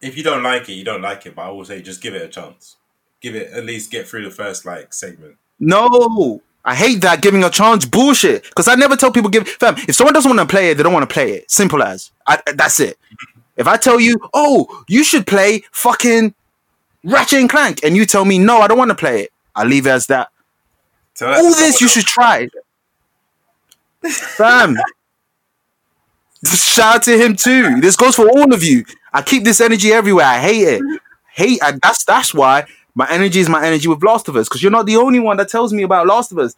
if 0.00 0.16
you 0.16 0.24
don't 0.24 0.42
like 0.42 0.68
it, 0.68 0.72
you 0.74 0.84
don't 0.84 1.00
like 1.02 1.24
it. 1.26 1.34
But 1.36 1.42
I 1.42 1.50
will 1.50 1.64
say, 1.64 1.80
just 1.80 2.00
give 2.02 2.14
it 2.14 2.22
a 2.22 2.28
chance. 2.28 2.76
Give 3.20 3.36
it 3.36 3.52
at 3.52 3.64
least 3.64 3.90
get 3.92 4.08
through 4.08 4.24
the 4.24 4.30
first 4.32 4.64
like 4.66 4.92
segment. 4.92 5.36
No, 5.60 6.42
I 6.64 6.74
hate 6.74 7.00
that 7.00 7.20
giving 7.22 7.42
a 7.42 7.50
chance 7.50 7.84
bullshit. 7.84 8.44
Because 8.44 8.68
I 8.68 8.74
never 8.74 8.96
tell 8.96 9.10
people 9.12 9.30
give. 9.30 9.48
Fam, 9.48 9.74
if 9.88 9.94
someone 9.94 10.14
doesn't 10.14 10.34
want 10.34 10.48
to 10.48 10.52
play 10.52 10.70
it, 10.70 10.76
they 10.76 10.82
don't 10.82 10.92
want 10.92 11.08
to 11.08 11.12
play 11.12 11.32
it. 11.32 11.50
Simple 11.50 11.82
as. 11.82 12.10
I, 12.26 12.40
that's 12.54 12.78
it. 12.80 12.98
If 13.56 13.66
I 13.66 13.76
tell 13.76 14.00
you, 14.00 14.16
oh, 14.32 14.84
you 14.88 15.04
should 15.04 15.26
play 15.26 15.64
fucking 15.72 16.34
Ratchet 17.04 17.40
and 17.40 17.50
Clank, 17.50 17.80
and 17.82 17.96
you 17.96 18.06
tell 18.06 18.24
me 18.24 18.38
no, 18.38 18.58
I 18.60 18.68
don't 18.68 18.78
want 18.78 18.90
to 18.90 18.94
play 18.94 19.22
it, 19.22 19.32
I 19.54 19.64
leave 19.64 19.86
it 19.86 19.90
as 19.90 20.06
that. 20.06 20.28
So 21.14 21.28
All 21.28 21.50
this 21.50 21.80
you 21.80 21.86
else. 21.86 21.92
should 21.94 22.04
try. 22.06 22.48
Fam. 24.02 24.76
Shout 26.44 26.96
out 26.96 27.02
to 27.04 27.16
him 27.16 27.36
too. 27.36 27.80
This 27.80 27.96
goes 27.96 28.16
for 28.16 28.28
all 28.28 28.52
of 28.52 28.62
you. 28.64 28.84
I 29.12 29.22
keep 29.22 29.44
this 29.44 29.60
energy 29.60 29.92
everywhere. 29.92 30.26
I 30.26 30.38
hate 30.40 30.62
it. 30.62 30.82
Hate 31.32 31.60
and 31.62 31.80
that's 31.82 32.04
that's 32.04 32.34
why 32.34 32.66
my 32.94 33.08
energy 33.10 33.40
is 33.40 33.48
my 33.48 33.64
energy 33.64 33.88
with 33.88 34.02
Last 34.02 34.28
of 34.28 34.36
Us. 34.36 34.48
Because 34.48 34.62
you're 34.62 34.72
not 34.72 34.86
the 34.86 34.96
only 34.96 35.20
one 35.20 35.36
that 35.38 35.48
tells 35.48 35.72
me 35.72 35.82
about 35.82 36.06
Last 36.06 36.32
of 36.32 36.38
Us. 36.38 36.54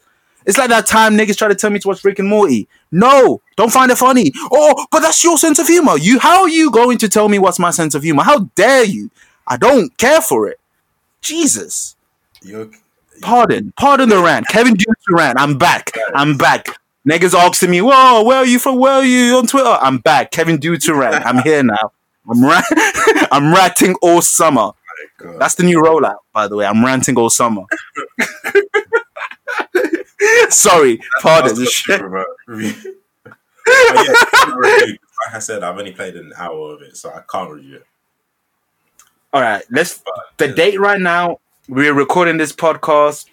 It's 0.47 0.59
like 0.59 0.69
that 0.69 0.87
time 0.87 1.17
niggas 1.17 1.39
try 1.39 1.49
to 1.49 1.55
tell 1.55 1.71
me 1.71 1.79
to 1.79 1.89
watch 1.89 2.05
Rick 2.05 2.19
and 2.19 2.29
Morty. 2.29 2.69
No, 2.93 3.41
don't 3.57 3.73
find 3.73 3.91
it 3.91 3.97
funny. 3.97 4.33
Oh, 4.53 4.87
but 4.91 5.01
that's 5.01 5.23
your 5.25 5.39
sense 5.39 5.59
of 5.59 5.67
humor. 5.67 5.97
You 5.97 6.19
how 6.19 6.43
are 6.43 6.49
you 6.49 6.71
going 6.71 6.99
to 6.99 7.09
tell 7.09 7.29
me 7.29 7.39
what's 7.39 7.59
my 7.59 7.71
sense 7.71 7.95
of 7.95 8.03
humor? 8.03 8.23
How 8.23 8.41
dare 8.55 8.85
you? 8.85 9.11
I 9.47 9.57
don't 9.57 9.97
care 9.97 10.21
for 10.21 10.49
it. 10.49 10.61
Jesus. 11.23 11.97
You're, 12.43 12.69
Pardon, 13.23 13.73
pardon 13.79 14.09
the 14.09 14.23
rant. 14.23 14.47
Kevin 14.49 14.75
Durant, 15.09 15.41
I'm 15.41 15.57
back. 15.57 15.93
I'm 16.15 16.37
back. 16.37 16.79
Niggas 17.09 17.35
asking 17.35 17.71
me, 17.71 17.81
"Whoa, 17.81 18.23
where 18.25 18.39
are 18.39 18.47
you 18.47 18.59
from? 18.59 18.79
Where 18.79 18.95
are 18.95 19.05
you 19.05 19.37
on 19.37 19.47
Twitter?" 19.47 19.79
I'm 19.81 19.99
back. 19.99 20.31
Kevin 20.31 20.59
Durant, 20.59 21.25
I'm 21.27 21.43
here 21.43 21.63
now. 21.63 21.93
I'm 22.29 22.43
ra- 22.43 22.63
I'm 23.31 23.53
ranting 23.55 23.95
all 24.03 24.21
summer. 24.23 24.73
God. 25.25 25.41
That's 25.41 25.55
the 25.55 25.63
new 25.63 25.83
rollout, 25.83 26.19
by 26.33 26.49
the 26.49 26.57
way. 26.57 26.67
I'm 26.67 26.85
ranting 26.85 27.17
all 27.17 27.31
summer. 27.31 27.63
Sorry, 30.51 31.01
pardon. 31.21 31.57
That's 31.57 31.89
what 31.89 32.01
I'm 32.01 32.07
about. 32.07 32.27
Review. 32.47 32.97
But 33.25 33.35
yeah, 33.67 34.03
like 34.63 34.99
I 35.33 35.39
said, 35.39 35.63
I've 35.63 35.79
only 35.79 35.93
played 35.93 36.17
an 36.17 36.33
hour 36.37 36.75
of 36.75 36.83
it, 36.83 36.97
so 36.97 37.11
I 37.11 37.23
can't 37.31 37.51
review 37.51 37.77
it. 37.77 37.87
All 39.33 39.41
right, 39.41 39.65
let's. 39.71 39.99
But 39.99 40.15
The 40.37 40.49
date 40.49 40.79
right 40.79 41.01
now, 41.01 41.41
we're 41.69 41.95
recording 41.95 42.37
this 42.37 42.53
podcast 42.53 43.27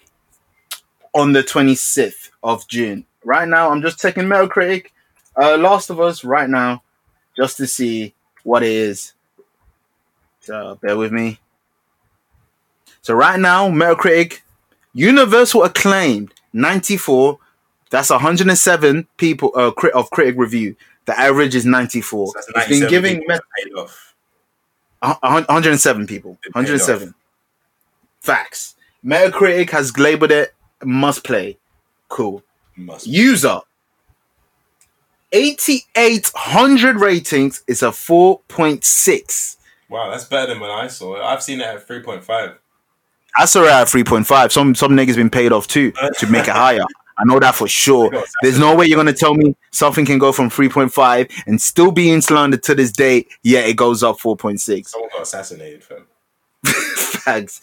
on 1.14 1.32
the 1.32 1.42
26th 1.42 2.30
of 2.42 2.66
June. 2.68 3.04
Right 3.24 3.46
now, 3.46 3.70
I'm 3.70 3.82
just 3.82 4.00
checking 4.00 4.24
Metacritic, 4.24 4.86
uh, 5.40 5.56
Last 5.58 5.90
of 5.90 6.00
Us, 6.00 6.24
right 6.24 6.48
now, 6.48 6.82
just 7.36 7.58
to 7.58 7.66
see 7.66 8.14
what 8.42 8.62
it 8.62 8.72
is. 8.72 9.12
So 10.40 10.78
bear 10.82 10.96
with 10.96 11.12
me. 11.12 11.38
So 13.02 13.14
right 13.14 13.38
now, 13.38 13.68
Metacritic, 13.68 14.40
universal 14.94 15.64
acclaimed, 15.64 16.32
94. 16.52 17.38
That's 17.90 18.10
107 18.10 19.06
people 19.16 19.52
uh, 19.54 19.70
crit 19.72 19.92
of 19.94 20.08
critic 20.10 20.36
review. 20.38 20.76
The 21.04 21.18
average 21.18 21.54
is 21.54 21.66
94. 21.66 22.28
So 22.28 22.40
it's 22.54 22.68
been 22.68 22.88
giving 22.88 23.24
Met- 23.26 23.42
paid 23.58 23.72
off. 23.74 24.14
107 25.00 26.06
people. 26.06 26.38
It 26.44 26.54
paid 26.54 26.60
107. 26.60 27.12
Facts. 28.20 28.76
Metacritic 29.04 29.70
has 29.70 29.96
labeled 29.98 30.30
it 30.30 30.54
must 30.84 31.24
play. 31.24 31.58
Cool. 32.08 32.42
Must. 32.76 33.06
User 33.06 33.60
8800 35.32 36.96
ratings 36.96 37.64
is 37.66 37.82
a 37.82 37.88
4.6. 37.88 39.56
Wow, 39.88 40.10
that's 40.10 40.24
better 40.24 40.52
than 40.52 40.60
when 40.60 40.70
I 40.70 40.86
saw 40.86 41.16
it. 41.16 41.22
I've 41.22 41.42
seen 41.42 41.60
it 41.60 41.66
at 41.66 41.88
3.5. 41.88 42.56
I 43.36 43.44
saw 43.46 43.64
it 43.64 43.70
at 43.70 43.86
3.5. 43.86 44.52
Some 44.52 44.74
some 44.74 44.92
niggas 44.92 45.16
been 45.16 45.30
paid 45.30 45.52
off 45.52 45.66
too 45.66 45.92
uh, 46.00 46.10
to 46.10 46.26
make 46.26 46.48
it 46.48 46.54
higher. 46.54 46.84
I 47.18 47.24
know 47.24 47.38
that 47.38 47.54
for 47.54 47.68
sure. 47.68 48.10
There's 48.42 48.58
no 48.58 48.74
way 48.74 48.86
you're 48.86 48.96
gonna 48.96 49.12
tell 49.12 49.34
me 49.34 49.56
something 49.70 50.04
can 50.04 50.18
go 50.18 50.32
from 50.32 50.50
3.5 50.50 51.30
and 51.46 51.60
still 51.60 51.92
be 51.92 52.10
in 52.10 52.20
slander 52.22 52.56
to 52.58 52.74
this 52.74 52.90
day. 52.90 53.26
Yeah, 53.42 53.60
it 53.60 53.76
goes 53.76 54.02
up 54.02 54.18
4.6. 54.18 54.88
Someone 54.88 55.10
got 55.10 55.22
assassinated, 55.22 55.84
fam. 55.84 56.06
Facts. 56.64 57.62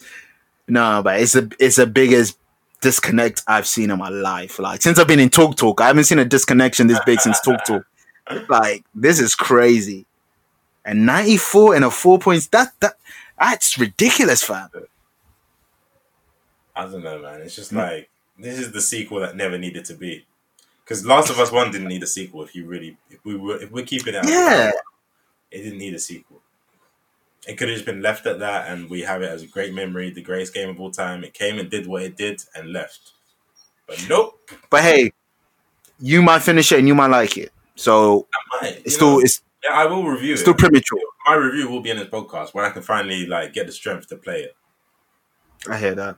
No, 0.66 1.02
but 1.02 1.20
it's 1.20 1.34
a 1.34 1.48
it's 1.58 1.76
the 1.76 1.86
biggest 1.86 2.38
disconnect 2.80 3.42
I've 3.46 3.66
seen 3.66 3.90
in 3.90 3.98
my 3.98 4.08
life. 4.08 4.58
Like 4.58 4.82
since 4.82 4.98
I've 4.98 5.08
been 5.08 5.20
in 5.20 5.30
Talk 5.30 5.56
Talk, 5.56 5.80
I 5.80 5.88
haven't 5.88 6.04
seen 6.04 6.18
a 6.18 6.24
disconnection 6.24 6.86
this 6.86 7.00
big 7.04 7.20
since 7.20 7.40
Talk 7.40 7.64
Talk. 7.64 7.84
Like 8.48 8.84
this 8.94 9.18
is 9.18 9.34
crazy. 9.34 10.06
And 10.84 11.04
94 11.04 11.74
and 11.74 11.84
a 11.84 11.90
four 11.90 12.16
points. 12.20 12.46
That 12.48 12.72
that 12.78 12.94
that's 13.36 13.76
ridiculous, 13.76 14.44
fam. 14.44 14.68
I 16.74 16.84
don't 16.84 17.02
know, 17.02 17.20
man. 17.20 17.40
It's 17.42 17.56
just 17.56 17.70
hmm. 17.70 17.78
like 17.78 18.10
this 18.38 18.58
is 18.58 18.72
the 18.72 18.80
sequel 18.80 19.20
that 19.20 19.36
never 19.36 19.58
needed 19.58 19.84
to 19.86 19.94
be. 19.94 20.24
Because 20.84 21.06
Last 21.06 21.30
of 21.30 21.38
Us 21.38 21.52
One 21.52 21.70
didn't 21.70 21.88
need 21.88 22.02
a 22.02 22.06
sequel. 22.06 22.42
If 22.42 22.54
you 22.54 22.66
really, 22.66 22.96
if 23.10 23.24
we 23.24 23.36
were, 23.36 23.62
if 23.62 23.70
we're 23.70 23.84
keeping 23.84 24.14
it, 24.14 24.24
Yeah. 24.28 24.70
it 25.50 25.62
didn't 25.62 25.78
need 25.78 25.94
a 25.94 25.98
sequel. 25.98 26.40
It 27.46 27.56
could 27.56 27.68
have 27.68 27.76
just 27.76 27.86
been 27.86 28.02
left 28.02 28.26
at 28.26 28.40
that, 28.40 28.68
and 28.68 28.90
we 28.90 29.02
have 29.02 29.22
it 29.22 29.30
as 29.30 29.42
a 29.42 29.46
great 29.46 29.72
memory, 29.72 30.10
the 30.10 30.20
greatest 30.20 30.52
game 30.52 30.68
of 30.68 30.80
all 30.80 30.90
time. 30.90 31.24
It 31.24 31.32
came 31.32 31.58
and 31.58 31.70
did 31.70 31.86
what 31.86 32.02
it 32.02 32.16
did 32.16 32.42
and 32.54 32.72
left. 32.72 33.12
But 33.86 34.04
nope, 34.08 34.50
But 34.68 34.82
hey, 34.82 35.12
you 36.00 36.22
might 36.22 36.40
finish 36.40 36.72
it 36.72 36.78
and 36.78 36.88
you 36.88 36.94
might 36.94 37.10
like 37.10 37.36
it. 37.36 37.52
So 37.76 38.26
I 38.34 38.62
might. 38.62 38.82
it's 38.84 38.94
still 38.94 39.12
know, 39.12 39.20
it's 39.20 39.42
yeah, 39.64 39.74
I 39.74 39.86
will 39.86 40.04
review 40.04 40.36
still 40.36 40.54
it. 40.54 40.58
Still 40.58 40.68
premature. 40.68 40.98
My 41.26 41.34
review 41.34 41.68
will 41.68 41.80
be 41.80 41.90
in 41.90 41.98
this 41.98 42.08
podcast 42.08 42.54
when 42.54 42.64
I 42.64 42.70
can 42.70 42.82
finally 42.82 43.26
like 43.26 43.52
get 43.52 43.66
the 43.66 43.72
strength 43.72 44.08
to 44.08 44.16
play 44.16 44.42
it. 44.42 44.56
I 45.68 45.78
hear 45.78 45.94
that. 45.94 46.16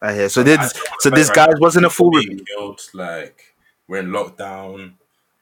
I 0.00 0.14
hear. 0.14 0.28
So 0.28 0.42
this 0.42 0.58
I 0.58 0.66
still 0.66 0.82
wanna 0.84 0.96
so 1.00 1.10
this 1.10 1.30
guy 1.30 1.48
wasn't 1.58 1.86
a 1.86 1.90
fool. 1.90 2.10
Being. 2.10 2.44
Killed, 2.44 2.80
like 2.94 3.54
we're 3.86 3.98
in 3.98 4.08
lockdown. 4.08 4.92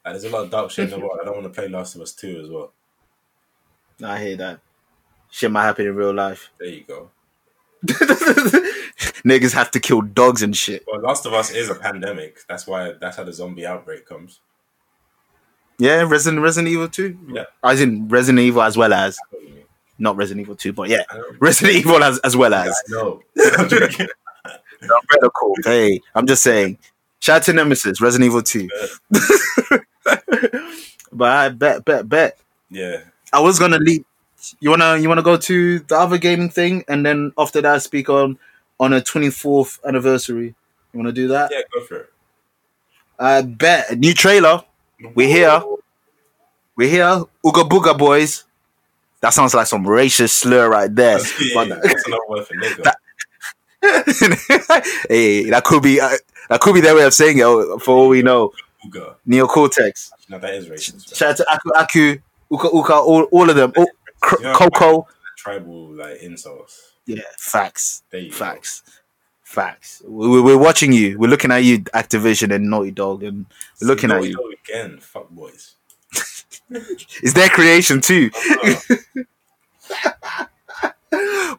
Like, 0.05 0.15
there's 0.15 0.25
a 0.25 0.31
lot 0.31 0.45
of 0.45 0.51
dark 0.51 0.71
shit 0.71 0.85
in 0.93 0.99
the 0.99 1.05
world. 1.05 1.19
I 1.21 1.25
don't 1.25 1.35
want 1.35 1.53
to 1.53 1.61
play 1.61 1.69
Last 1.69 1.95
of 1.95 2.01
Us 2.01 2.13
Two 2.13 2.41
as 2.43 2.49
well. 2.49 2.73
I 4.05 4.23
hear 4.23 4.37
that. 4.37 4.61
Shit 5.31 5.51
might 5.51 5.65
happen 5.65 5.87
in 5.87 5.95
real 5.95 6.15
life. 6.15 6.51
There 6.59 6.69
you 6.69 6.85
go. 6.85 7.11
Niggas 7.87 9.53
have 9.53 9.71
to 9.73 9.81
kill 9.81 10.01
dogs 10.03 10.43
and 10.43 10.57
shit. 10.57 10.85
Well, 10.87 11.01
Last 11.01 11.27
of 11.27 11.35
Us 11.35 11.51
is 11.51 11.69
a 11.69 11.75
pandemic. 11.75 12.39
That's 12.49 12.67
why. 12.67 12.93
That's 13.01 13.17
how 13.17 13.25
the 13.25 13.33
zombie 13.33 13.67
outbreak 13.67 14.07
comes. 14.07 14.41
Yeah, 15.79 16.03
Resident 16.03 16.43
Resident 16.43 16.73
Evil 16.73 16.89
2. 16.89 17.19
Yeah. 17.35 17.45
As 17.63 17.81
in 17.81 18.09
Resident 18.09 18.41
Evil 18.41 18.63
as 18.63 18.77
well 18.77 18.93
as 18.93 19.19
What 19.31 19.41
do 19.41 19.47
you 19.47 19.55
mean? 19.57 19.65
not 19.99 20.17
Resident 20.17 20.43
Evil 20.43 20.57
2, 20.57 20.73
but 20.73 20.89
yeah. 20.89 21.03
Resident 21.39 21.77
Evil 21.77 22.03
as, 22.03 22.19
as 22.21 22.37
well 22.37 22.55
as. 22.55 22.75
know. 22.89 23.23
I'm 23.59 23.69
call. 25.31 25.55
Hey, 25.65 26.01
I'm 26.15 26.27
just 26.27 26.43
saying. 26.43 26.79
Shout 27.21 27.37
out 27.37 27.43
to 27.45 27.53
Nemesis, 27.55 28.01
Resident 28.01 28.27
Evil 28.27 28.43
2. 28.43 28.69
but 31.13 31.29
I 31.33 31.49
bet, 31.49 31.85
bet, 31.85 32.09
bet. 32.09 32.39
yeah. 32.71 32.99
I 33.33 33.41
was 33.41 33.59
gonna 33.59 33.79
leave. 33.79 34.05
You 34.61 34.71
wanna 34.71 34.97
you 34.99 35.09
wanna 35.09 35.23
go 35.23 35.37
to 35.37 35.79
the 35.81 35.97
other 35.97 36.19
gaming 36.19 36.51
thing 36.51 36.85
and 36.89 37.05
then 37.05 37.33
after 37.37 37.61
that 37.63 37.83
speak 37.83 38.09
on 38.09 38.39
on 38.79 38.93
a 38.93 39.01
24th 39.01 39.83
anniversary. 39.85 40.55
You 40.93 40.99
wanna 41.01 41.13
do 41.13 41.29
that? 41.29 41.51
Yeah. 41.53 41.63
Go 41.75 41.85
for 41.87 41.97
it. 41.97 42.13
I 43.19 43.43
bet. 43.43 43.91
A 43.91 43.97
new 43.97 44.15
trailer. 44.15 44.63
We're 45.15 45.29
here. 45.29 45.61
We're 46.77 46.89
here. 46.91 47.25
Ooga 47.45 47.69
Booga 47.69 47.97
boys. 47.99 48.45
That 49.21 49.31
sounds 49.33 49.55
like 49.55 49.67
some 49.67 49.85
racist 49.85 50.31
slur 50.31 50.69
right 50.69 50.95
there. 50.95 51.19
Yeah, 51.41 51.55
But- 51.55 51.83
that's 51.83 52.07
another 52.07 52.23
word 52.29 52.47
for 52.47 52.55
nigga. 52.55 52.83
That- 52.85 52.99
hey, 55.09 55.51
that 55.51 55.63
could 55.65 55.83
be 55.83 56.01
uh, 56.01 56.11
that 56.49 56.61
could 56.61 56.75
be 56.75 56.81
their 56.81 56.95
way 56.95 57.05
of 57.05 57.15
saying 57.15 57.39
it. 57.39 57.45
uh, 57.45 57.79
For 57.79 57.97
all 57.97 58.09
we 58.09 58.23
know, 58.23 58.53
Uga. 58.87 59.17
Neo 59.27 59.47
Cortex. 59.47 60.13
No, 60.29 60.39
that 60.39 60.55
is 60.55 60.69
racist. 60.69 61.15
Shout 61.17 61.31
out 61.31 61.37
to 61.37 61.47
Aku 61.53 61.71
Aku, 61.75 62.19
Uka 62.51 62.69
Uka, 62.75 62.95
all, 62.95 63.23
all 63.25 63.49
of 63.51 63.57
them. 63.57 63.73
Oh, 63.77 63.87
Cr- 64.21 64.37
You 64.39 64.45
know, 64.45 64.55
Coco. 64.55 65.07
Tribal 65.37 65.93
like 65.95 66.19
insults. 66.23 66.93
Yeah, 67.07 67.21
facts, 67.39 68.03
There 68.11 68.21
you 68.21 68.31
go. 68.31 68.37
facts, 68.37 68.83
facts. 69.45 70.03
We, 70.07 70.29
we- 70.29 70.41
we're 70.43 70.59
watching 70.59 70.93
you. 70.93 71.19
We're 71.19 71.31
looking 71.31 71.53
at 71.53 71.59
you, 71.63 71.81
Activision 71.81 72.53
and 72.55 72.69
Naughty 72.69 72.91
Dog, 72.91 73.23
and 73.23 73.47
we're 73.81 73.87
looking 73.89 74.11
at 74.11 74.25
you. 74.25 74.33
Dog 74.35 74.53
again. 74.65 74.99
Fuck 75.01 75.31
boys. 75.31 75.75
It's 77.23 77.33
their 77.35 77.49
creation 77.49 78.01
too. 78.01 78.31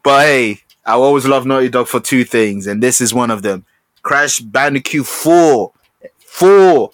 But 0.04 0.26
hey, 0.26 0.60
I 0.88 0.92
always 0.92 1.26
love 1.26 1.44
Naughty 1.44 1.68
Dog 1.68 1.86
for 1.86 2.00
two 2.00 2.24
things, 2.24 2.66
and 2.66 2.82
this 2.82 3.02
is 3.02 3.12
one 3.12 3.30
of 3.30 3.42
them. 3.42 3.66
Crash 4.02 4.38
Bandicoot 4.40 5.04
4. 5.06 5.70
4. 6.18 6.90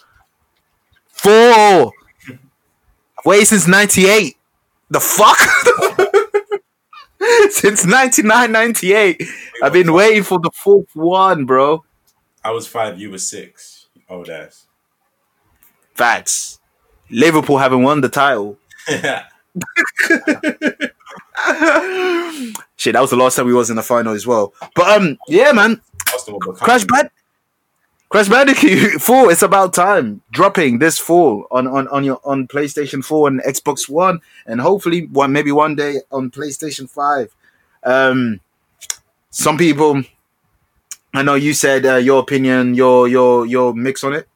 4. 1.12 1.92
Wait 3.24 3.44
since 3.44 3.68
98. 3.68 4.36
The 4.90 4.98
fuck? 4.98 5.38
since 7.50 7.84
99, 7.86 8.50
98. 8.50 9.22
I've 9.62 9.72
been 9.72 9.92
waiting 9.92 10.24
for 10.24 10.40
the 10.40 10.50
fourth 10.50 10.88
one, 10.94 11.44
bro. 11.44 11.84
I 12.42 12.50
was 12.50 12.66
five. 12.66 12.98
You 12.98 13.12
were 13.12 13.18
six. 13.18 13.86
Oh, 14.10 14.24
that's. 14.24 14.66
Facts. 15.94 16.58
Liverpool 17.10 17.58
haven't 17.58 17.84
won 17.84 18.00
the 18.00 18.08
title. 18.08 18.58
Shit, 22.76 22.92
that 22.94 23.00
was 23.00 23.10
the 23.10 23.16
last 23.16 23.36
time 23.36 23.46
we 23.46 23.54
was 23.54 23.70
in 23.70 23.76
the 23.76 23.82
final 23.82 24.14
as 24.14 24.26
well. 24.26 24.52
But 24.74 25.00
um, 25.00 25.18
yeah, 25.28 25.52
man. 25.52 25.80
Crash 26.56 26.84
Band 26.84 27.10
Crash 28.08 28.28
Bandicoot 28.28 29.00
4, 29.02 29.32
it's 29.32 29.42
about 29.42 29.74
time. 29.74 30.22
Dropping 30.30 30.78
this 30.78 30.98
fall 30.98 31.46
on, 31.50 31.66
on, 31.66 31.88
on 31.88 32.04
your 32.04 32.20
on 32.24 32.46
PlayStation 32.46 33.04
4 33.04 33.28
and 33.28 33.42
Xbox 33.42 33.88
One, 33.88 34.20
and 34.46 34.60
hopefully 34.60 35.06
one 35.06 35.32
maybe 35.32 35.50
one 35.50 35.74
day 35.74 36.00
on 36.12 36.30
PlayStation 36.30 36.88
5. 36.88 37.34
Um 37.82 38.40
some 39.30 39.58
people 39.58 40.04
I 41.12 41.22
know 41.22 41.34
you 41.34 41.54
said 41.54 41.86
uh, 41.86 41.96
your 41.96 42.20
opinion, 42.20 42.74
your 42.74 43.08
your 43.08 43.46
your 43.46 43.74
mix 43.74 44.04
on 44.04 44.14
it. 44.14 44.28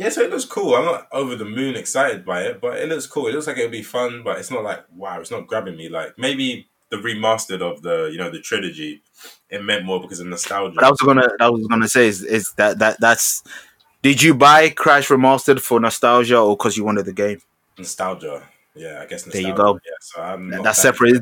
Yeah, 0.00 0.08
so 0.08 0.22
it 0.22 0.30
looks 0.30 0.46
cool. 0.46 0.74
I'm 0.74 0.86
not 0.86 1.08
over 1.12 1.36
the 1.36 1.44
moon 1.44 1.76
excited 1.76 2.24
by 2.24 2.44
it, 2.44 2.58
but 2.58 2.78
it 2.78 2.88
looks 2.88 3.06
cool. 3.06 3.26
It 3.26 3.34
looks 3.34 3.46
like 3.46 3.58
it'll 3.58 3.70
be 3.70 3.82
fun, 3.82 4.22
but 4.24 4.38
it's 4.38 4.50
not 4.50 4.64
like 4.64 4.82
wow, 4.96 5.20
it's 5.20 5.30
not 5.30 5.46
grabbing 5.46 5.76
me. 5.76 5.90
Like 5.90 6.16
maybe 6.16 6.68
the 6.88 6.96
remastered 6.96 7.60
of 7.60 7.82
the 7.82 8.08
you 8.10 8.16
know 8.16 8.30
the 8.30 8.40
trilogy, 8.40 9.02
it 9.50 9.62
meant 9.62 9.84
more 9.84 10.00
because 10.00 10.18
of 10.18 10.26
nostalgia. 10.26 10.76
But 10.76 10.84
I 10.84 10.88
was 10.88 11.00
gonna 11.02 11.28
I 11.38 11.50
was 11.50 11.66
gonna 11.66 11.86
say 11.86 12.08
is, 12.08 12.22
is 12.22 12.50
that 12.54 12.78
that 12.78 12.98
that's 12.98 13.42
did 14.00 14.22
you 14.22 14.32
buy 14.32 14.70
Crash 14.70 15.08
Remastered 15.08 15.60
for 15.60 15.78
nostalgia 15.78 16.38
or 16.38 16.56
because 16.56 16.78
you 16.78 16.84
wanted 16.86 17.04
the 17.04 17.12
game? 17.12 17.42
nostalgia. 17.76 18.42
Yeah, 18.74 19.00
I 19.02 19.04
guess. 19.04 19.24
There 19.24 19.42
you 19.42 19.54
go. 19.54 19.80
Yeah, 19.84 19.92
so 20.00 20.22
I'm 20.22 20.48
That, 20.48 20.62
that 20.62 20.76
separates 20.76 21.20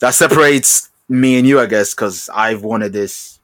that 0.00 0.14
separates 0.14 0.90
me 1.08 1.38
and 1.38 1.48
you, 1.48 1.58
I 1.58 1.64
guess, 1.64 1.94
because 1.94 2.28
I've 2.28 2.62
wanted 2.62 2.92
this 2.92 3.40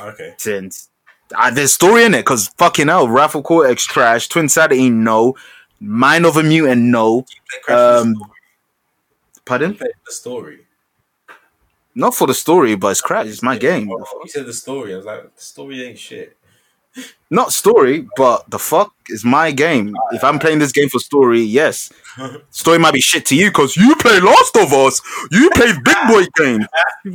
Okay. 0.00 0.34
since 0.38 0.90
uh, 1.34 1.50
there's 1.50 1.72
story 1.72 2.04
in 2.04 2.14
it. 2.14 2.18
Because 2.18 2.48
fucking 2.58 2.88
hell, 2.88 3.08
Wrath 3.08 3.34
of 3.34 3.44
Cortex 3.44 3.84
trash, 3.84 4.28
Twinsanity 4.28 4.92
no, 4.92 5.34
Mind 5.80 6.26
over 6.26 6.42
Mutant 6.42 6.82
no. 6.82 7.24
Um. 7.68 8.14
Pardon? 9.44 9.76
The 9.78 10.12
story. 10.12 10.60
Not 11.94 12.14
for 12.14 12.26
the 12.26 12.34
story, 12.34 12.74
but 12.74 12.88
it's 12.88 13.00
Crash. 13.00 13.26
It's 13.26 13.42
my 13.42 13.56
game. 13.56 13.88
You 13.88 14.04
said 14.26 14.44
the 14.44 14.52
story. 14.52 14.92
I 14.92 14.96
was 14.98 15.06
like, 15.06 15.34
the 15.34 15.40
story 15.40 15.82
ain't 15.82 15.98
shit. 15.98 16.36
Not 17.30 17.52
story, 17.52 18.06
but 18.16 18.48
the 18.50 18.58
fuck 18.58 18.92
is 19.08 19.24
my 19.24 19.50
game. 19.52 19.94
If 20.12 20.22
I'm 20.24 20.38
playing 20.38 20.58
this 20.58 20.72
game 20.72 20.88
for 20.88 20.98
story, 20.98 21.40
yes. 21.40 21.92
Story 22.50 22.78
might 22.78 22.94
be 22.94 23.00
shit 23.00 23.26
to 23.26 23.36
you 23.36 23.50
because 23.50 23.76
you 23.76 23.94
play 23.96 24.18
Last 24.20 24.56
of 24.56 24.72
Us. 24.72 25.00
You 25.30 25.50
play 25.50 25.72
big 25.84 25.96
boy 26.08 26.24
game. 26.36 26.66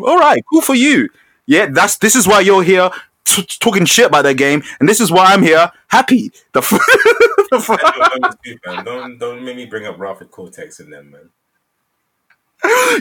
All 0.04 0.20
right, 0.20 0.44
cool 0.52 0.62
for 0.62 0.76
you. 0.76 1.10
Yeah, 1.48 1.68
that's 1.68 1.98
this 1.98 2.16
is 2.16 2.28
why 2.28 2.42
you're 2.42 2.62
here 2.62 2.92
t- 3.26 3.46
talking 3.60 3.86
shit 3.86 4.08
about 4.08 4.24
that 4.24 4.38
game, 4.38 4.64
and 4.80 4.88
this 4.88 5.00
is 5.00 5.12
why 5.12 5.26
I'm 5.34 5.44
here 5.44 5.72
happy. 5.88 6.32
The, 6.54 6.60
f- 6.60 6.70
the 7.52 7.58
f- 7.58 8.62
don't, 8.64 8.86
don't 8.86 9.18
don't 9.18 9.44
make 9.44 9.56
me 9.56 9.66
bring 9.66 9.86
up 9.86 10.00
Wrath 10.00 10.22
of 10.22 10.32
Cortex 10.32 10.80
in 10.80 10.90
them, 10.90 11.12
man. 11.12 11.30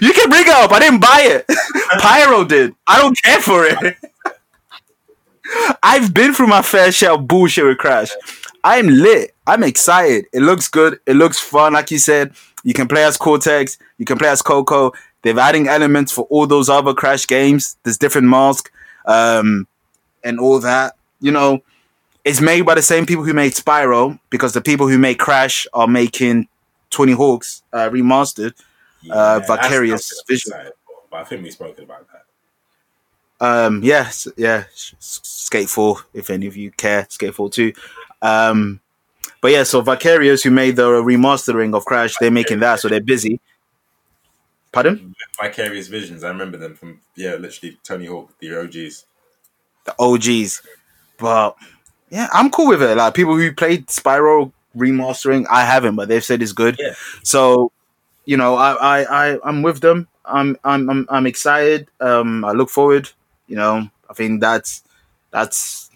you 0.01 0.13
can 0.13 0.29
bring 0.31 0.43
it 0.43 0.49
up. 0.49 0.73
I 0.73 0.79
didn't 0.79 1.01
buy 1.01 1.21
it. 1.23 1.47
Pyro 2.01 2.45
did. 2.45 2.75
I 2.87 2.99
don't 3.01 3.21
care 3.23 3.41
for 3.41 3.67
it. 3.67 3.97
I've 5.83 6.15
been 6.15 6.33
through 6.33 6.47
my 6.47 6.63
fair 6.63 6.93
share 6.93 7.13
of 7.13 7.27
bullshit 7.27 7.65
with 7.65 7.79
Crash. 7.79 8.11
I'm 8.63 8.87
lit. 8.89 9.35
I'm 9.47 9.65
excited. 9.65 10.27
It 10.33 10.41
looks 10.43 10.69
good. 10.69 11.01
It 11.07 11.15
looks 11.15 11.39
fun. 11.41 11.73
Like 11.73 11.91
you 11.91 11.99
said, 11.99 12.35
you 12.63 12.73
can 12.73 12.89
play 12.89 13.05
as 13.05 13.17
Cortex. 13.17 13.79
You 13.99 14.05
can 14.05 14.19
play 14.19 14.29
as 14.29 14.43
Coco. 14.43 14.93
They're 15.23 15.39
adding 15.39 15.69
elements 15.69 16.13
for 16.13 16.23
all 16.31 16.47
those 16.47 16.69
other 16.69 16.95
Crash 16.95 17.27
games. 17.27 17.77
There's 17.83 17.99
different 17.99 18.29
masks 18.29 18.71
um, 19.07 19.67
and 20.25 20.41
all 20.41 20.59
that. 20.61 20.97
You 21.21 21.33
know, 21.33 21.63
it's 22.25 22.41
made 22.41 22.63
by 22.63 22.75
the 22.75 22.83
same 22.83 23.07
people 23.07 23.25
who 23.25 23.35
made 23.35 23.53
Spyro 23.53 24.19
because 24.31 24.53
the 24.53 24.61
people 24.61 24.89
who 24.89 24.99
make 24.99 25.19
Crash 25.19 25.67
are 25.73 25.89
making 25.89 26.49
Tony 26.91 27.13
Hawk's 27.13 27.63
uh, 27.73 27.89
remastered. 27.91 28.55
Uh, 29.11 29.41
Vicarious 29.47 30.23
Vision. 30.29 30.53
But 31.11 31.21
I 31.21 31.25
think 31.25 31.43
we've 31.43 31.53
spoken 31.53 31.85
about 31.85 32.07
that. 32.13 32.25
Um, 33.41 33.83
yes, 33.83 34.29
yeah, 34.37 34.65
S- 34.73 34.95
Skate 34.99 35.71
4, 35.71 35.97
if 36.13 36.29
any 36.29 36.47
of 36.47 36.57
you 36.57 36.71
care, 36.71 37.07
Skate 37.09 37.35
4 37.35 37.51
too. 37.51 37.73
Um, 38.21 38.81
but 39.41 39.51
yeah, 39.51 39.63
so 39.63 39.81
Vicarious, 39.81 40.43
who 40.43 40.51
made 40.51 40.77
the 40.77 40.87
remastering 40.89 41.75
of 41.75 41.87
Crash, 41.87 42.15
they're 42.21 42.31
making 42.31 42.61
that, 42.61 42.81
so 42.81 42.89
they're 42.89 43.01
busy. 43.01 43.41
Pardon? 44.73 45.15
Vicarious 45.41 45.89
Visions. 45.89 46.23
I 46.23 46.29
remember 46.29 46.59
them 46.59 46.75
from 46.75 47.01
yeah, 47.17 47.35
literally 47.35 47.79
Tony 47.83 48.07
Hawk, 48.07 48.33
the 48.39 48.61
OGs. 48.61 49.07
The 49.85 49.95
OGs. 49.99 50.63
But 51.19 51.57
yeah, 52.11 52.29
I'm 52.33 52.51
cool 52.51 52.69
with 52.69 52.83
it. 52.83 52.97
Like 52.97 53.15
people 53.15 53.37
who 53.37 53.53
played 53.53 53.87
Spyro 53.87 54.53
remastering, 54.77 55.47
I 55.51 55.65
haven't, 55.65 55.97
but 55.97 56.09
they've 56.09 56.25
said 56.25 56.43
it's 56.43 56.53
good. 56.53 56.77
Yeah. 56.79 56.95
So, 57.23 57.73
you 58.25 58.37
know, 58.37 58.57
I, 58.57 58.73
I, 58.73 59.33
I 59.33 59.39
I'm 59.45 59.63
with 59.63 59.81
them. 59.81 60.07
I'm 60.25 60.57
I'm 60.65 60.89
I'm, 60.89 61.07
I'm 61.09 61.27
excited. 61.27 61.89
Um, 62.01 62.45
I 62.45 62.53
look 62.53 62.71
forward. 62.71 63.11
You 63.49 63.57
know, 63.57 63.89
I 64.09 64.13
think 64.15 64.41
that's 64.41 64.83
that's. 65.31 65.91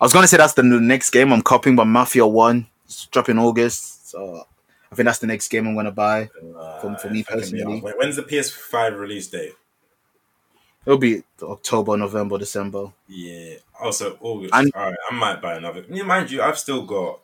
I 0.00 0.04
was 0.04 0.12
gonna 0.12 0.28
say 0.28 0.36
that's 0.36 0.52
the 0.52 0.62
next 0.62 1.10
game 1.10 1.32
I'm 1.32 1.42
copying, 1.42 1.74
but 1.74 1.86
Mafia 1.86 2.26
One 2.26 2.66
is 2.88 3.08
dropping 3.10 3.38
August, 3.38 4.08
so 4.10 4.46
I 4.92 4.94
think 4.94 5.06
that's 5.06 5.18
the 5.18 5.26
next 5.26 5.48
game 5.48 5.66
I'm 5.66 5.74
gonna 5.74 5.90
buy. 5.90 6.30
Uh, 6.56 6.78
For- 6.80 6.96
for 6.98 7.10
me 7.10 7.20
if 7.20 7.28
I 7.28 7.40
can 7.40 7.50
be 7.50 7.62
personally. 7.64 7.80
When's 7.96 8.16
the 8.16 8.22
PS5 8.22 8.96
release 8.98 9.26
date? 9.26 9.54
It'll 10.86 10.98
be 10.98 11.22
October, 11.42 11.96
November, 11.96 12.38
December. 12.38 12.92
Yeah. 13.08 13.56
Also 13.80 14.16
August. 14.20 14.54
And- 14.54 14.72
All 14.74 14.84
right, 14.86 14.96
I 15.10 15.14
might 15.14 15.42
buy 15.42 15.54
another. 15.56 15.84
Yeah, 15.88 16.04
mind 16.04 16.30
you, 16.30 16.42
I've 16.42 16.58
still 16.58 16.82
got. 16.84 17.20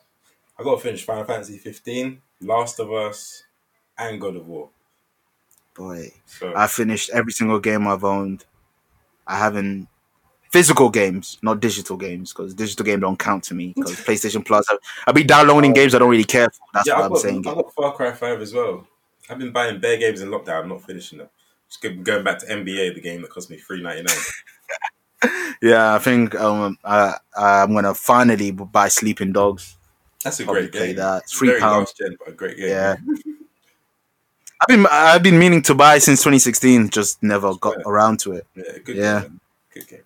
I 0.57 0.63
got 0.63 0.75
to 0.75 0.81
finish 0.81 1.03
Final 1.03 1.25
Fantasy 1.25 1.57
15, 1.57 2.21
Last 2.41 2.79
of 2.79 2.91
Us, 2.93 3.43
and 3.97 4.21
God 4.21 4.37
of 4.37 4.47
War. 4.47 4.69
Boy, 5.75 6.11
So 6.25 6.53
I 6.55 6.67
finished 6.67 7.09
every 7.09 7.33
single 7.33 7.59
game 7.59 7.85
I've 7.87 8.05
owned. 8.05 8.45
I 9.27 9.37
haven't 9.37 9.89
physical 10.51 10.89
games, 10.89 11.37
not 11.41 11.59
digital 11.59 11.97
games, 11.97 12.31
because 12.31 12.53
digital 12.53 12.85
games 12.85 13.01
don't 13.01 13.19
count 13.19 13.43
to 13.45 13.53
me. 13.53 13.73
Because 13.75 13.91
PlayStation 14.05 14.45
Plus, 14.45 14.65
I, 14.69 14.77
I'll 15.05 15.13
be 15.13 15.25
downloading 15.25 15.73
games 15.73 15.93
I 15.93 15.99
don't 15.99 16.09
really 16.09 16.23
care 16.23 16.49
for. 16.49 16.65
That's 16.73 16.87
yeah, 16.87 16.93
what 16.93 16.99
I've 16.99 17.05
I'm 17.05 17.11
got, 17.11 17.21
saying. 17.21 17.47
I've 17.47 17.55
got 17.55 17.73
Far 17.73 17.93
Cry 17.93 18.11
5 18.13 18.41
as 18.41 18.53
well. 18.53 18.87
I've 19.29 19.39
been 19.39 19.51
buying 19.51 19.81
bare 19.81 19.97
games 19.97 20.21
in 20.21 20.29
lockdown. 20.29 20.61
I'm 20.63 20.69
not 20.69 20.83
finishing 20.83 21.17
them. 21.17 21.27
Just 21.69 21.81
going 22.03 22.23
back 22.23 22.39
to 22.39 22.45
NBA, 22.45 22.93
the 22.95 23.01
game 23.01 23.21
that 23.21 23.31
cost 23.31 23.49
me 23.49 23.57
three 23.57 23.81
ninety 23.81 24.03
nine. 24.03 24.17
Yeah, 25.61 25.95
I 25.95 25.99
think 25.99 26.35
um, 26.35 26.77
I, 26.83 27.15
I'm 27.35 27.73
gonna 27.73 27.95
finally 27.95 28.51
buy 28.51 28.89
Sleeping 28.89 29.31
Dogs. 29.31 29.77
That's 30.23 30.39
a 30.39 30.43
Probably 30.43 30.67
great 30.67 30.73
game. 30.73 30.95
that. 30.97 31.23
It's 31.23 31.33
three 31.37 31.57
pounds. 31.59 31.93
gen, 31.93 32.15
but 32.19 32.27
a 32.29 32.31
great 32.33 32.57
game. 32.57 32.69
Yeah. 32.69 32.95
I've 34.61 34.67
been 34.67 34.85
I've 34.91 35.23
been 35.23 35.39
meaning 35.39 35.61
to 35.63 35.73
buy 35.73 35.97
since 35.97 36.19
2016, 36.21 36.89
just 36.89 37.23
never 37.23 37.55
got 37.55 37.75
Yeah. 37.77 37.83
around 37.87 38.19
to 38.21 38.33
it. 38.33 38.45
Yeah, 38.55 38.63
good 38.83 38.95
Yeah. 38.97 39.21
game. 39.21 39.29
man. 39.31 39.39
Good 39.73 39.87
game. 39.87 40.01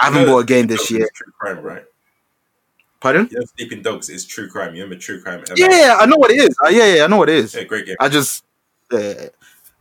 I 0.00 0.04
haven't 0.06 0.20
You 0.22 0.26
know, 0.26 0.32
bought 0.32 0.38
a 0.40 0.46
game 0.46 0.66
this 0.66 0.90
year. 0.90 1.08
True 1.14 1.32
crime, 1.38 1.60
right? 1.60 1.84
Pardon? 3.00 3.28
You 3.30 3.38
know, 3.40 3.44
Sleeping 3.56 3.82
Dogs 3.82 4.08
is 4.08 4.24
true 4.26 4.48
crime. 4.48 4.74
You 4.74 4.82
remember 4.82 5.00
True 5.00 5.20
Crime? 5.20 5.40
Ever? 5.48 5.54
Yeah, 5.60 5.98
I 6.00 6.06
know 6.06 6.16
what 6.16 6.30
it 6.30 6.38
is. 6.38 6.56
Uh, 6.64 6.70
yeah, 6.70 6.86
yeah, 6.94 7.04
I 7.04 7.06
know 7.06 7.18
what 7.18 7.28
it 7.28 7.36
is. 7.36 7.54
Yeah, 7.54 7.64
great 7.64 7.86
game. 7.86 7.96
I 8.00 8.08
just 8.08 8.44
uh, 8.90 9.14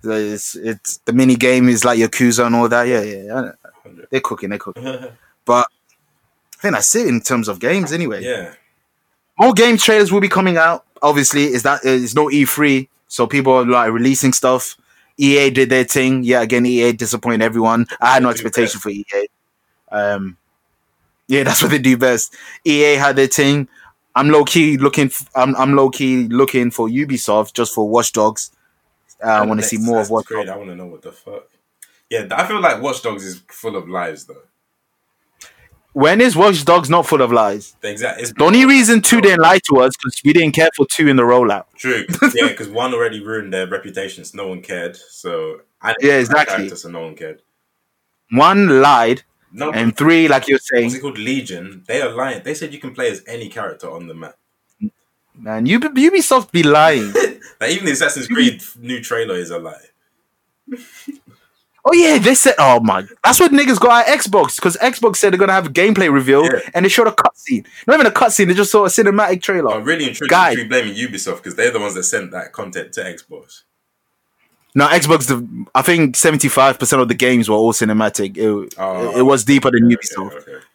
it's 0.03 0.55
it's 0.55 0.97
the 1.05 1.13
mini 1.13 1.35
game 1.35 1.69
is 1.69 1.85
like 1.85 1.99
Yakuza 1.99 2.45
and 2.45 2.55
all 2.55 2.69
that. 2.69 2.87
Yeah, 2.87 3.01
yeah, 3.01 3.51
they're 4.11 4.21
cooking, 4.21 4.49
they're 4.49 4.59
cooking. 4.59 5.07
But 5.45 5.67
I 6.57 6.61
think 6.61 6.75
that's 6.75 6.95
it 6.95 7.07
in 7.07 7.19
terms 7.19 7.49
of 7.49 7.59
games. 7.59 7.91
Anyway, 7.91 8.23
yeah. 8.23 8.53
more 9.37 9.51
game 9.51 9.75
trailers 9.75 10.09
will 10.09 10.21
be 10.21 10.29
coming 10.29 10.55
out. 10.55 10.85
Obviously, 11.01 11.43
is 11.47 11.63
that 11.63 11.81
it's 11.83 12.15
no 12.15 12.27
E3, 12.27 12.87
so 13.09 13.27
people 13.27 13.51
are 13.51 13.65
like 13.65 13.91
releasing 13.91 14.31
stuff. 14.31 14.77
EA 15.17 15.49
did 15.49 15.69
their 15.69 15.83
thing. 15.83 16.23
Yeah, 16.23 16.41
again, 16.41 16.65
EA 16.65 16.93
disappointed 16.93 17.41
everyone. 17.41 17.87
I 17.99 18.13
had 18.13 18.23
no 18.23 18.29
expectation 18.29 18.79
for 18.79 18.87
EA. 18.87 19.27
Um, 19.91 20.37
yeah, 21.27 21.43
that's 21.43 21.61
what 21.61 21.71
they 21.71 21.79
do 21.79 21.97
best. 21.97 22.33
EA 22.63 22.95
had 22.95 23.17
their 23.17 23.27
thing. 23.27 23.67
I'm 24.15 24.29
low 24.29 24.45
key 24.45 24.77
looking. 24.77 25.07
F- 25.07 25.29
I'm 25.35 25.55
I'm 25.55 25.75
low 25.75 25.89
key 25.89 26.27
looking 26.27 26.71
for 26.71 26.87
Ubisoft 26.87 27.53
just 27.53 27.73
for 27.73 27.89
Watch 27.89 28.13
Dogs. 28.13 28.51
Uh, 29.23 29.27
I 29.27 29.45
want 29.45 29.59
to 29.59 29.65
see 29.65 29.77
more 29.77 30.01
of 30.01 30.09
Watch 30.09 30.25
great. 30.25 30.45
Dogs. 30.47 30.49
I 30.51 30.57
want 30.57 30.69
to 30.69 30.75
know 30.75 30.85
what 30.87 31.01
the 31.01 31.11
fuck. 31.11 31.43
Yeah, 32.09 32.27
I 32.31 32.45
feel 32.45 32.61
like 32.61 32.81
Watch 32.81 33.01
Dogs 33.01 33.25
is 33.25 33.41
full 33.49 33.75
of 33.75 33.89
lies 33.89 34.25
though. 34.25 34.41
When 35.93 36.21
is 36.21 36.35
Watch 36.35 36.65
Dogs 36.65 36.89
not 36.89 37.05
full 37.05 37.21
of 37.21 37.31
lies? 37.31 37.75
The 37.81 37.91
exact. 37.91 38.19
It's 38.19 38.33
The 38.33 38.43
only 38.43 38.65
reason 38.65 39.01
two 39.01 39.21
didn't 39.21 39.41
lie 39.41 39.59
to 39.69 39.81
us 39.81 39.95
because 39.95 40.19
we 40.25 40.33
didn't 40.33 40.53
care 40.53 40.69
for 40.75 40.87
two 40.89 41.07
in 41.07 41.17
the 41.17 41.23
rollout. 41.23 41.65
True. 41.75 42.05
Yeah, 42.33 42.47
because 42.47 42.67
one 42.69 42.93
already 42.93 43.23
ruined 43.23 43.53
their 43.53 43.67
reputations. 43.67 44.33
No 44.33 44.47
one 44.47 44.61
cared. 44.61 44.95
So 44.95 45.61
I 45.81 45.93
Yeah, 46.01 46.13
exactly. 46.15 46.69
So 46.69 46.89
no 46.89 47.01
one 47.01 47.15
cared. 47.15 47.41
One 48.31 48.81
lied, 48.81 49.21
No, 49.51 49.71
and 49.71 49.95
three, 49.95 50.27
like 50.27 50.47
you're 50.47 50.57
saying, 50.57 50.85
what's 50.85 50.95
it 50.95 51.01
called? 51.01 51.19
Legion. 51.19 51.83
They 51.87 52.01
are 52.01 52.09
lying. 52.09 52.41
They 52.43 52.55
said 52.55 52.73
you 52.73 52.79
can 52.79 52.95
play 52.95 53.11
as 53.11 53.23
any 53.27 53.47
character 53.47 53.91
on 53.91 54.07
the 54.07 54.15
map. 54.15 54.35
man, 55.35 55.71
Ub- 55.71 55.95
Ubisoft 55.95 56.51
be 56.51 56.63
lying. 56.63 57.13
Like 57.59 57.71
even 57.71 57.85
the 57.85 57.91
Assassin's 57.91 58.27
Creed 58.27 58.61
new 58.79 59.01
trailer 59.01 59.35
is 59.35 59.49
a 59.51 59.59
lie. 59.59 59.75
Oh 61.85 61.93
yeah, 61.93 62.17
they 62.17 62.33
said. 62.33 62.55
Oh 62.57 62.79
my, 62.79 63.03
that's 63.25 63.41
what 63.41 63.51
niggas 63.51 63.77
got 63.79 64.07
at 64.07 64.17
Xbox 64.19 64.55
because 64.55 64.77
Xbox 64.77 65.17
said 65.17 65.33
they're 65.33 65.37
gonna 65.39 65.51
have 65.51 65.65
a 65.67 65.69
gameplay 65.69 66.11
reveal, 66.11 66.45
Yeah. 66.45 66.59
and 66.73 66.85
they 66.85 66.89
showed 66.89 67.07
a 67.07 67.11
cutscene. 67.11 67.65
Not 67.85 67.95
even 67.95 68.07
a 68.07 68.11
cutscene; 68.11 68.47
they 68.47 68.53
just 68.53 68.71
saw 68.71 68.85
a 68.85 68.87
cinematic 68.87 69.41
trailer. 69.41 69.73
I'm 69.73 69.83
really 69.83 70.07
intrigued 70.07 70.29
Guy. 70.31 70.55
blaming 70.67 70.95
Ubisoft 70.95 71.37
because 71.37 71.55
they're 71.55 71.71
the 71.71 71.81
ones 71.81 71.95
that 71.95 72.03
sent 72.03 72.31
that 72.31 72.53
content 72.53 72.93
to 72.93 73.01
Xbox. 73.03 73.63
Now 74.73 74.87
Xbox. 74.87 75.27
The, 75.27 75.45
I 75.75 75.81
think 75.81 76.15
seventy 76.15 76.47
five 76.47 76.79
percent 76.79 77.01
of 77.01 77.09
the 77.09 77.15
games 77.15 77.49
were 77.49 77.57
all 77.57 77.73
cinematic. 77.73 78.37
It, 78.37 78.73
Oh, 78.77 79.17
it 79.19 79.23
was 79.23 79.43
deeper 79.43 79.69
than 79.69 79.85
Okay, 79.85 79.95
Ubisoft. 79.97 80.35
okay. 80.47 80.65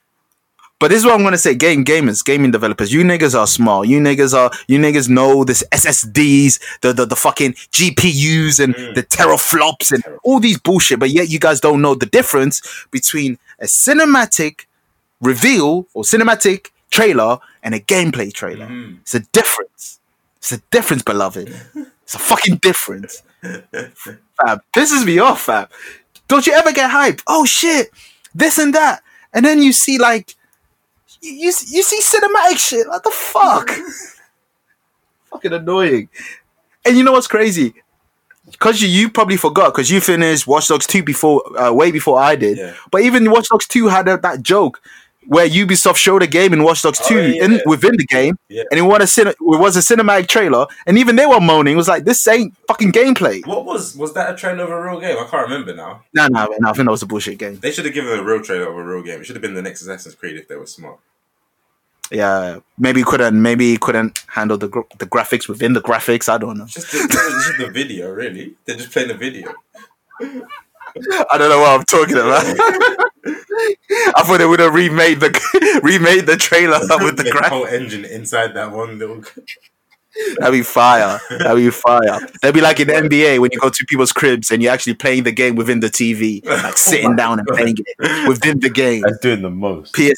But 0.80 0.90
this 0.90 0.98
is 1.00 1.04
what 1.04 1.14
I'm 1.14 1.24
gonna 1.24 1.38
say: 1.38 1.54
game 1.54 1.84
gamers, 1.84 2.24
gaming 2.24 2.50
developers. 2.52 2.92
You 2.92 3.02
niggas 3.02 3.36
are 3.38 3.46
smart. 3.46 3.88
You 3.88 4.00
niggas 4.00 4.32
are. 4.36 4.50
You 4.68 4.78
niggas 4.78 5.08
know 5.08 5.44
this 5.44 5.64
SSDs, 5.72 6.60
the 6.82 6.92
the, 6.92 7.04
the 7.06 7.16
fucking 7.16 7.54
GPUs, 7.72 8.60
and 8.62 8.74
Mm. 8.74 8.94
the 8.94 9.02
teraflops, 9.02 9.90
and 9.92 10.04
all 10.22 10.38
these 10.40 10.58
bullshit. 10.58 10.98
But 11.00 11.10
yet 11.10 11.28
you 11.30 11.38
guys 11.40 11.60
don't 11.60 11.82
know 11.82 11.94
the 11.94 12.06
difference 12.06 12.62
between 12.90 13.38
a 13.58 13.64
cinematic 13.66 14.66
reveal 15.20 15.86
or 15.94 16.04
cinematic 16.04 16.68
trailer 16.90 17.38
and 17.62 17.74
a 17.74 17.80
gameplay 17.80 18.32
trailer. 18.32 18.66
Mhm. 18.68 18.98
It's 19.00 19.14
a 19.14 19.20
difference. 19.20 19.98
It's 20.36 20.52
a 20.52 20.58
difference, 20.70 21.02
beloved. 21.02 21.48
It's 22.04 22.14
a 22.14 22.18
fucking 22.20 22.56
difference. 22.62 23.22
Fab, 23.42 24.62
pisses 24.74 25.04
me 25.04 25.18
off, 25.18 25.42
fam. 25.42 25.66
Don't 26.28 26.46
you 26.46 26.52
ever 26.52 26.72
get 26.72 26.90
hyped? 26.90 27.22
Oh 27.26 27.44
shit, 27.44 27.90
this 28.34 28.58
and 28.58 28.72
that, 28.74 29.02
and 29.34 29.44
then 29.44 29.62
you 29.62 29.72
see 29.72 29.98
like 29.98 30.36
you 31.20 31.32
you, 31.32 31.46
you 31.46 31.82
see 31.82 32.00
cinematic 32.00 32.58
shit. 32.58 32.86
What 32.88 33.02
the 33.02 33.10
fuck? 33.10 33.70
Fucking 35.30 35.52
annoying. 35.52 36.08
And 36.84 36.96
you 36.96 37.04
know 37.04 37.12
what's 37.12 37.26
crazy? 37.26 37.74
Because 38.50 38.80
you, 38.80 38.88
you 38.88 39.10
probably 39.10 39.36
forgot 39.36 39.74
because 39.74 39.90
you 39.90 40.00
finished 40.00 40.46
Watch 40.46 40.68
Dogs 40.68 40.86
two 40.86 41.02
before, 41.02 41.42
uh, 41.58 41.72
way 41.72 41.90
before 41.90 42.18
I 42.18 42.34
did. 42.34 42.56
Yeah. 42.56 42.74
But 42.90 43.02
even 43.02 43.30
Watch 43.30 43.48
Dogs 43.48 43.68
two 43.68 43.88
had 43.88 44.08
a, 44.08 44.16
that 44.18 44.42
joke. 44.42 44.80
Where 45.28 45.46
Ubisoft 45.46 45.96
showed 45.96 46.22
a 46.22 46.26
game 46.26 46.52
in 46.54 46.62
Watch 46.64 46.80
Dogs 46.82 46.98
Oh, 47.04 47.08
2 47.08 47.14
yeah. 47.32 47.44
in, 47.44 47.60
within 47.66 47.92
the 47.96 48.06
game, 48.06 48.38
Yeah. 48.48 48.62
and 48.70 48.78
it 48.78 48.82
was, 48.82 49.02
a 49.02 49.06
cin- 49.06 49.28
it 49.28 49.36
was 49.40 49.76
a 49.76 49.80
cinematic 49.80 50.26
trailer, 50.26 50.66
and 50.86 50.96
even 50.98 51.16
they 51.16 51.26
were 51.26 51.38
moaning. 51.40 51.74
It 51.74 51.76
was 51.76 51.86
like, 51.88 52.04
this 52.04 52.26
ain't 52.26 52.56
fucking 52.66 52.92
gameplay. 52.92 53.46
What 53.46 53.64
was 53.66 53.94
was 53.94 54.14
that 54.14 54.32
a 54.32 54.36
trailer 54.36 54.64
of 54.64 54.70
a 54.70 54.82
real 54.82 55.00
game? 55.00 55.18
I 55.18 55.26
can't 55.30 55.48
remember 55.48 55.74
now. 55.74 56.02
No, 56.14 56.28
no, 56.28 56.46
no, 56.58 56.70
I 56.70 56.72
think 56.72 56.86
that 56.86 56.90
was 56.90 57.02
a 57.02 57.06
bullshit 57.06 57.38
game. 57.38 57.56
They 57.60 57.70
should 57.72 57.84
have 57.84 57.92
given 57.94 58.18
a 58.18 58.22
real 58.24 58.40
trailer 58.42 58.68
of 58.70 58.76
a 58.76 58.82
real 58.82 59.02
game. 59.02 59.20
It 59.20 59.24
should 59.26 59.36
have 59.36 59.42
been 59.42 59.54
the 59.54 59.62
next 59.62 59.82
Assassin's 59.82 60.14
Creed 60.14 60.36
if 60.36 60.48
they 60.48 60.56
were 60.56 60.66
smart. 60.66 60.98
Yeah, 62.10 62.60
maybe 62.78 63.02
couldn't, 63.02 63.40
maybe 63.42 63.76
couldn't 63.76 64.24
handle 64.28 64.56
the 64.56 64.68
gr- 64.68 64.88
the 64.98 65.04
graphics 65.04 65.46
within 65.46 65.74
the 65.74 65.82
graphics. 65.82 66.26
I 66.30 66.38
don't 66.38 66.56
know. 66.56 66.64
It's 66.64 66.72
just 66.72 66.90
the, 66.90 66.98
just 67.06 67.58
the 67.58 67.70
video, 67.70 68.10
really. 68.10 68.54
They're 68.64 68.76
just 68.76 68.90
playing 68.92 69.08
the 69.08 69.14
video. 69.14 69.52
I 71.30 71.38
don't 71.38 71.48
know 71.48 71.60
what 71.60 71.78
I'm 71.78 71.84
talking 71.84 72.16
about. 72.16 72.44
I 74.16 74.22
thought 74.22 74.38
they 74.38 74.46
would 74.46 74.60
have 74.60 74.74
remade 74.74 75.20
the 75.20 75.80
remade 75.82 76.26
the 76.26 76.36
trailer 76.36 76.78
with 77.04 77.16
the 77.16 77.24
graphics. 77.24 77.48
whole 77.48 77.66
engine 77.66 78.04
inside 78.04 78.54
that 78.54 78.72
one 78.72 78.98
little. 78.98 79.22
That'd 80.38 80.52
be 80.52 80.62
fire. 80.62 81.20
That'd 81.30 81.56
be 81.56 81.70
fire. 81.70 82.18
That'd 82.42 82.54
be 82.54 82.60
like 82.60 82.80
in 82.80 82.88
the 82.88 82.94
NBA 82.94 83.40
when 83.40 83.50
you 83.52 83.60
go 83.60 83.70
to 83.70 83.84
people's 83.86 84.12
cribs 84.12 84.50
and 84.50 84.62
you're 84.62 84.72
actually 84.72 84.94
playing 84.94 85.24
the 85.24 85.32
game 85.32 85.54
within 85.54 85.80
the 85.80 85.88
TV, 85.88 86.44
like 86.44 86.76
sitting 86.76 87.14
down 87.16 87.38
and 87.38 87.46
playing 87.46 87.76
it 87.78 88.28
within 88.28 88.60
the 88.60 88.70
game. 88.70 89.02
That's 89.02 89.18
doing 89.18 89.42
the 89.42 89.50
most. 89.50 89.94
PS5, 89.94 90.14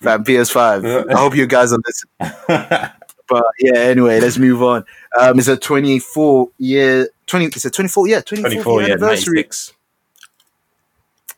fam, 0.00 0.24
PS5. 0.24 1.10
I 1.10 1.18
hope 1.18 1.34
you 1.34 1.46
guys 1.46 1.72
are 1.72 1.78
listening. 1.86 2.90
But 3.28 3.44
yeah, 3.58 3.78
anyway, 3.78 4.20
let's 4.20 4.38
move 4.38 4.62
on. 4.62 4.84
Um, 5.18 5.38
it's 5.38 5.48
a 5.48 5.56
24 5.56 6.50
year, 6.58 7.08
20. 7.26 7.46
It's 7.46 7.64
a 7.64 7.70
24 7.70 8.08
yeah, 8.08 8.20
24, 8.20 8.50
24, 8.50 8.80
year 8.80 8.88
yeah, 8.88 8.94
anniversary. 8.94 9.34
96. 9.36 9.72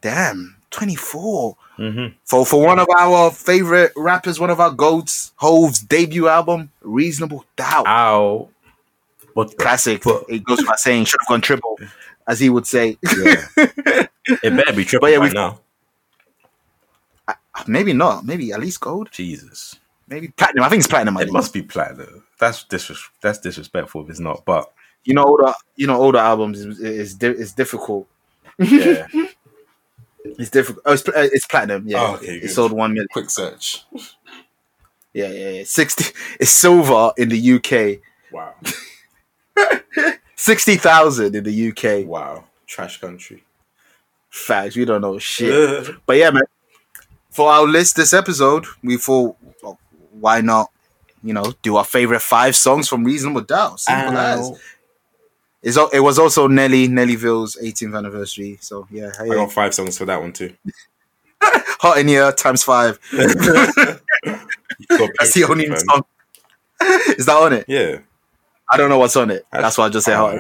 Damn, 0.00 0.56
24. 0.70 1.56
Mm-hmm. 1.78 2.06
For 2.24 2.44
for 2.46 2.64
one 2.64 2.78
of 2.78 2.88
our 2.98 3.30
favorite 3.30 3.92
rappers, 3.96 4.40
one 4.40 4.50
of 4.50 4.60
our 4.60 4.70
goats, 4.70 5.32
Hove's 5.36 5.78
debut 5.80 6.28
album, 6.28 6.70
Reasonable 6.82 7.44
Doubt. 7.56 7.86
Ow. 7.86 8.48
What 9.34 9.56
Classic. 9.58 10.02
fuck? 10.02 10.24
It 10.28 10.42
goes 10.44 10.62
by 10.64 10.74
saying 10.76 11.04
should 11.04 11.20
have 11.20 11.28
gone 11.28 11.40
triple, 11.40 11.78
as 12.26 12.40
he 12.40 12.48
would 12.50 12.66
say. 12.66 12.98
Yeah. 13.02 13.44
it 13.56 14.42
better 14.42 14.72
be 14.72 14.84
triple 14.84 15.06
But 15.06 15.12
yeah, 15.12 15.18
we- 15.18 15.30
now. 15.30 15.60
Maybe 17.66 17.92
not. 17.92 18.24
Maybe 18.24 18.52
at 18.52 18.60
least 18.60 18.80
gold. 18.80 19.08
Jesus. 19.10 19.76
Maybe 20.08 20.28
platinum. 20.28 20.64
I 20.64 20.68
think 20.68 20.80
it's 20.80 20.86
platinum. 20.88 21.16
I 21.16 21.22
It 21.22 21.24
think. 21.24 21.34
must 21.34 21.52
be 21.52 21.62
platinum. 21.62 22.24
That's 22.38 22.64
disres- 22.64 23.08
That's 23.20 23.38
disrespectful 23.40 24.04
if 24.04 24.10
it's 24.10 24.20
not. 24.20 24.44
But 24.44 24.72
You 25.04 25.14
know, 25.14 25.24
older. 25.24 25.52
You 25.76 25.86
know, 25.88 25.96
older 26.00 26.18
albums 26.18 26.60
is 26.60 26.78
is, 26.80 27.18
is 27.22 27.52
difficult. 27.52 28.06
yeah, 28.58 29.06
It's 30.38 30.50
difficult. 30.50 30.82
Oh, 30.86 30.92
it's, 30.92 31.02
pl- 31.02 31.14
uh, 31.16 31.28
it's 31.32 31.46
platinum. 31.46 31.84
Yeah, 31.86 32.02
Oh, 32.02 32.14
okay, 32.16 32.36
it 32.36 32.48
sold 32.50 32.72
one 32.72 32.92
million. 32.92 33.08
Quick 33.12 33.30
search. 33.30 33.84
Yeah, 35.12 35.28
yeah, 35.28 35.50
yeah. 35.50 35.62
Sixty. 35.64 36.04
It's 36.40 36.50
silver 36.50 37.12
in 37.16 37.28
the 37.28 37.52
UK. 37.54 38.00
Wow. 38.32 38.54
Sixty 40.36 40.76
thousand 40.76 41.34
in 41.34 41.44
the 41.44 41.68
UK. 41.70 42.06
Wow. 42.06 42.44
Trash 42.66 43.00
country. 43.00 43.42
Facts. 44.30 44.76
We 44.76 44.84
don't 44.84 45.00
know 45.00 45.18
shit. 45.18 45.94
But 46.06 46.16
yeah, 46.16 46.30
man. 46.30 46.42
For 47.30 47.50
our 47.50 47.66
list 47.66 47.96
this 47.96 48.12
episode, 48.12 48.64
we 48.82 48.96
thought, 48.96 49.36
well, 49.62 49.78
why 50.18 50.40
not? 50.40 50.70
You 51.22 51.34
know, 51.34 51.52
do 51.62 51.76
our 51.76 51.84
favorite 51.84 52.20
five 52.20 52.54
songs 52.56 52.88
from 52.88 53.04
Reasonable 53.04 53.40
Doubt. 53.42 53.80
Simple 53.80 54.16
as. 54.16 54.38
Ow. 54.40 54.40
It's, 54.40 54.48
al- 54.50 54.58
it 55.62 56.00
was 56.00 56.18
also 56.18 56.46
Nelly 56.46 56.88
Nellyville's 56.88 57.56
18th 57.62 57.96
anniversary. 57.96 58.58
So 58.60 58.86
yeah, 58.90 59.12
I 59.18 59.26
got 59.28 59.52
five 59.52 59.74
songs 59.74 59.98
for 59.98 60.04
that 60.06 60.20
one 60.20 60.32
too. 60.32 60.54
hot 61.42 61.98
in 61.98 62.08
here 62.08 62.32
times 62.32 62.62
five. 62.62 62.98
That's 63.12 63.34
the 65.34 65.46
only 65.48 65.68
Man. 65.68 65.78
song. 65.78 66.02
Is 67.16 67.26
that 67.26 67.36
on 67.36 67.52
it? 67.52 67.64
Yeah. 67.68 67.98
I 68.70 68.76
don't 68.76 68.88
know 68.90 68.98
what's 68.98 69.16
on 69.16 69.30
it. 69.30 69.46
That's 69.50 69.78
why 69.78 69.86
I 69.86 69.88
just 69.88 70.06
say 70.06 70.14
hot. 70.14 70.36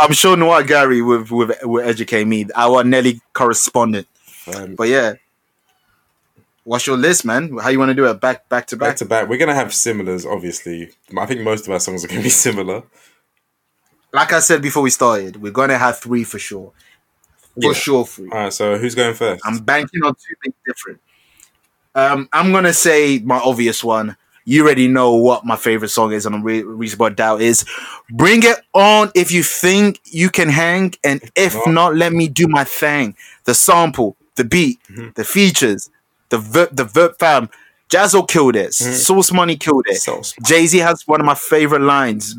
I'm 0.00 0.12
sure 0.12 0.36
Noah 0.36 0.64
Gary 0.64 1.02
will, 1.02 1.24
will, 1.30 1.52
will 1.62 1.84
educate 1.88 2.24
me. 2.26 2.46
Our 2.56 2.82
Nelly 2.84 3.20
correspondent. 3.32 4.08
Um, 4.54 4.74
But 4.74 4.88
yeah, 4.88 5.14
what's 6.70 6.86
your 6.86 6.96
list, 6.96 7.24
man? 7.24 7.58
How 7.58 7.68
you 7.70 7.80
want 7.80 7.90
to 7.90 7.94
do 7.94 8.06
it? 8.06 8.20
Back 8.20 8.48
back 8.48 8.66
to 8.68 8.76
back 8.76 8.90
back. 8.90 8.96
to 8.98 9.04
back, 9.04 9.28
we're 9.28 9.38
gonna 9.38 9.54
have 9.56 9.74
similars. 9.74 10.24
Obviously, 10.24 10.90
I 11.18 11.26
think 11.26 11.40
most 11.40 11.66
of 11.66 11.72
our 11.72 11.80
songs 11.80 12.04
are 12.04 12.08
gonna 12.08 12.22
be 12.22 12.28
similar. 12.46 12.84
Like 14.12 14.32
I 14.32 14.38
said 14.40 14.62
before 14.62 14.82
we 14.84 14.90
started, 14.90 15.42
we're 15.42 15.52
gonna 15.52 15.78
have 15.78 15.98
three 15.98 16.22
for 16.24 16.38
sure. 16.38 16.72
For 17.54 17.60
Yeah. 17.68 17.72
sure, 17.72 18.04
three. 18.06 18.28
All 18.30 18.38
right. 18.38 18.52
So 18.52 18.78
who's 18.78 18.94
going 18.94 19.14
first? 19.14 19.42
I'm 19.44 19.58
banking 19.58 20.02
on 20.04 20.14
two 20.14 20.34
things 20.42 20.54
different. 20.66 21.00
Um, 21.94 22.28
I'm 22.32 22.52
gonna 22.52 22.72
say 22.72 23.18
my 23.18 23.38
obvious 23.38 23.82
one. 23.82 24.16
You 24.44 24.62
already 24.64 24.88
know 24.88 25.14
what 25.16 25.44
my 25.44 25.56
favorite 25.56 25.90
song 25.90 26.12
is, 26.12 26.24
and 26.24 26.34
I'm 26.34 26.42
re- 26.42 26.62
reasonable 26.62 27.10
doubt 27.10 27.40
is. 27.42 27.64
Bring 28.10 28.42
it 28.44 28.58
on 28.74 29.10
if 29.14 29.30
you 29.32 29.42
think 29.42 30.00
you 30.04 30.30
can 30.30 30.48
hang, 30.48 30.94
and 31.04 31.20
if 31.36 31.54
not- 31.54 31.68
not, 31.74 31.96
let 31.96 32.12
me 32.12 32.26
do 32.28 32.46
my 32.48 32.64
thing. 32.64 33.16
The 33.44 33.54
sample, 33.54 34.16
the 34.36 34.44
beat, 34.44 34.78
Mhm. 34.90 35.14
the 35.14 35.24
features, 35.24 35.90
the 36.30 36.38
ver- 36.38 36.68
the 36.72 36.84
verb 36.84 37.18
fam. 37.18 37.50
Jaz-O 37.90 38.22
killed 38.22 38.54
it. 38.54 38.70
Mm. 38.70 38.92
Sauce 38.94 39.32
Money 39.32 39.56
killed 39.56 39.84
it. 39.88 40.00
Jay 40.44 40.64
Z 40.66 40.78
has 40.78 41.06
one 41.08 41.18
of 41.18 41.26
my 41.26 41.34
favorite 41.34 41.82
lines 41.82 42.36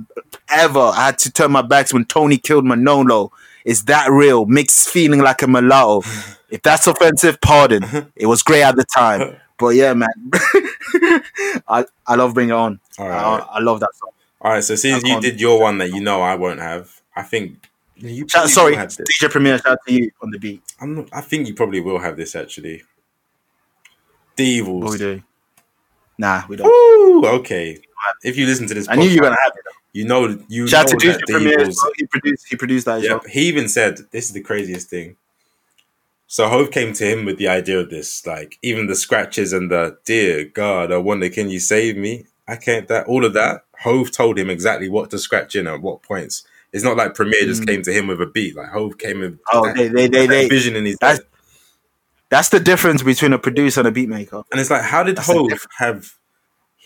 ever. 0.49 0.79
I 0.79 1.07
had 1.07 1.19
to 1.19 1.31
turn 1.31 1.51
my 1.51 1.61
back 1.61 1.87
to 1.87 1.95
when 1.95 2.05
Tony 2.05 2.37
killed 2.37 2.65
Manolo. 2.65 3.33
Is 3.65 3.83
that 3.83 4.09
real? 4.09 4.45
Mixed 4.45 4.89
feeling 4.89 5.19
like 5.19 5.41
a 5.41 5.47
mulatto. 5.47 6.03
If 6.51 6.63
that's 6.63 6.85
offensive, 6.85 7.39
pardon. 7.39 8.11
It 8.13 8.25
was 8.25 8.43
great 8.43 8.63
at 8.63 8.75
the 8.75 8.83
time. 8.83 9.37
But 9.57 9.75
yeah, 9.75 9.93
man. 9.93 10.09
I, 11.67 11.85
I 12.07 12.15
love 12.15 12.33
Bring 12.33 12.49
It 12.49 12.53
On. 12.53 12.79
All 12.97 13.05
I, 13.05 13.09
right. 13.09 13.47
I 13.51 13.59
love 13.59 13.79
that 13.81 13.91
song. 13.93 14.09
All 14.41 14.53
right. 14.53 14.63
So 14.63 14.73
since 14.73 15.03
you 15.03 15.21
did 15.21 15.39
your 15.39 15.59
one 15.61 15.77
that 15.77 15.93
you 15.93 16.01
know 16.01 16.19
I 16.19 16.33
won't 16.33 16.59
have, 16.59 16.99
I 17.15 17.21
think 17.21 17.69
you 17.95 18.27
Shout, 18.27 18.49
sorry. 18.49 18.75
DJ 18.75 19.29
Premier, 19.29 19.59
shout 19.59 19.73
out 19.73 19.77
to 19.87 19.93
you 19.93 20.09
on 20.23 20.31
the 20.31 20.39
beat. 20.39 20.63
I'm 20.81 20.95
not, 20.95 21.09
I 21.13 21.21
think 21.21 21.47
you 21.47 21.53
probably 21.53 21.79
will 21.79 21.99
have 21.99 22.17
this 22.17 22.35
actually. 22.35 22.81
The 24.41 24.61
What 24.61 24.91
we 24.91 24.97
do? 24.97 25.21
Nah, 26.17 26.43
we 26.49 26.55
don't. 26.55 26.67
Woo! 26.67 27.25
Okay. 27.39 27.79
If 28.23 28.37
you 28.37 28.45
listen 28.45 28.67
to 28.67 28.73
this, 28.73 28.87
I 28.89 28.95
knew 28.95 29.07
you 29.07 29.17
were 29.17 29.27
gonna 29.27 29.37
have 29.43 29.53
it. 29.55 29.63
You 29.93 30.05
know, 30.05 30.39
you 30.47 30.67
Shout 30.67 30.87
know 30.87 30.97
that 30.99 31.23
the 31.27 31.33
Premier. 31.33 31.53
as 31.59 31.61
Evils 31.61 31.79
well. 31.83 31.91
He 31.97 32.05
produced. 32.07 32.47
He 32.49 32.55
produced 32.55 32.85
that 32.85 33.01
Yeah, 33.03 33.11
well. 33.13 33.21
he 33.29 33.41
even 33.47 33.67
said 33.67 33.99
this 34.11 34.25
is 34.25 34.31
the 34.31 34.41
craziest 34.41 34.89
thing. 34.89 35.15
So 36.27 36.47
Hove 36.47 36.71
came 36.71 36.93
to 36.93 37.05
him 37.05 37.25
with 37.25 37.37
the 37.37 37.49
idea 37.49 37.79
of 37.79 37.89
this, 37.89 38.25
like 38.25 38.57
even 38.61 38.87
the 38.87 38.95
scratches 38.95 39.51
and 39.53 39.69
the 39.69 39.97
dear 40.05 40.45
God, 40.45 40.91
I 40.91 40.97
wonder, 40.97 41.27
can 41.29 41.49
you 41.49 41.59
save 41.59 41.97
me? 41.97 42.25
I 42.47 42.55
can't. 42.55 42.87
That 42.87 43.05
all 43.07 43.25
of 43.25 43.33
that. 43.33 43.65
Hove 43.81 44.11
told 44.11 44.37
him 44.39 44.49
exactly 44.49 44.87
what 44.89 45.09
to 45.11 45.17
scratch 45.19 45.55
in 45.55 45.67
at 45.67 45.81
what 45.81 46.03
points. 46.03 46.45
It's 46.71 46.83
not 46.83 46.95
like 46.97 47.15
Premier 47.15 47.41
just 47.41 47.63
Mm. 47.63 47.67
came 47.67 47.81
to 47.81 47.91
him 47.91 48.07
with 48.07 48.21
a 48.21 48.27
beat. 48.27 48.55
Like 48.55 48.69
Hove 48.69 48.97
came 48.97 49.19
with 49.19 49.39
Oh, 49.51 49.65
that, 49.65 49.75
they, 49.75 50.07
they, 50.07 50.25
they, 50.27 50.47
vision 50.47 50.75
in 50.75 50.85
his 50.85 50.97
that's- 51.01 51.17
head. 51.19 51.27
That's 52.31 52.47
the 52.47 52.61
difference 52.61 53.03
between 53.03 53.33
a 53.33 53.37
producer 53.37 53.81
and 53.81 53.87
a 53.89 53.91
beat 53.91 54.07
maker. 54.07 54.43
And 54.51 54.61
it's 54.61 54.71
like, 54.71 54.83
how 54.83 55.03
did 55.03 55.17
That's 55.17 55.27
Hove 55.27 55.67
have? 55.77 56.13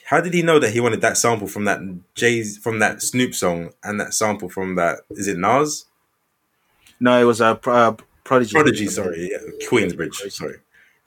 How 0.06 0.20
did 0.20 0.34
he 0.34 0.42
know 0.42 0.58
that 0.58 0.72
he 0.72 0.80
wanted 0.80 1.02
that 1.02 1.18
sample 1.18 1.48
from 1.48 1.66
that 1.66 1.80
Jay's 2.16 2.58
from 2.58 2.80
that 2.80 3.04
Snoop 3.04 3.36
song 3.36 3.70
and 3.84 4.00
that 4.00 4.16
sample 4.16 4.50
from 4.50 4.76
that 4.76 5.00
is 5.12 5.28
it 5.28 5.38
Nas 5.38 5.86
No, 7.00 7.22
it 7.22 7.26
was 7.26 7.42
a 7.42 7.60
uh, 7.66 7.96
prodigy. 8.24 8.54
Prodigy? 8.54 8.88
Sorry, 8.88 9.32
yeah, 9.32 9.68
Queensbridge. 9.70 10.16
Sorry. 10.32 10.58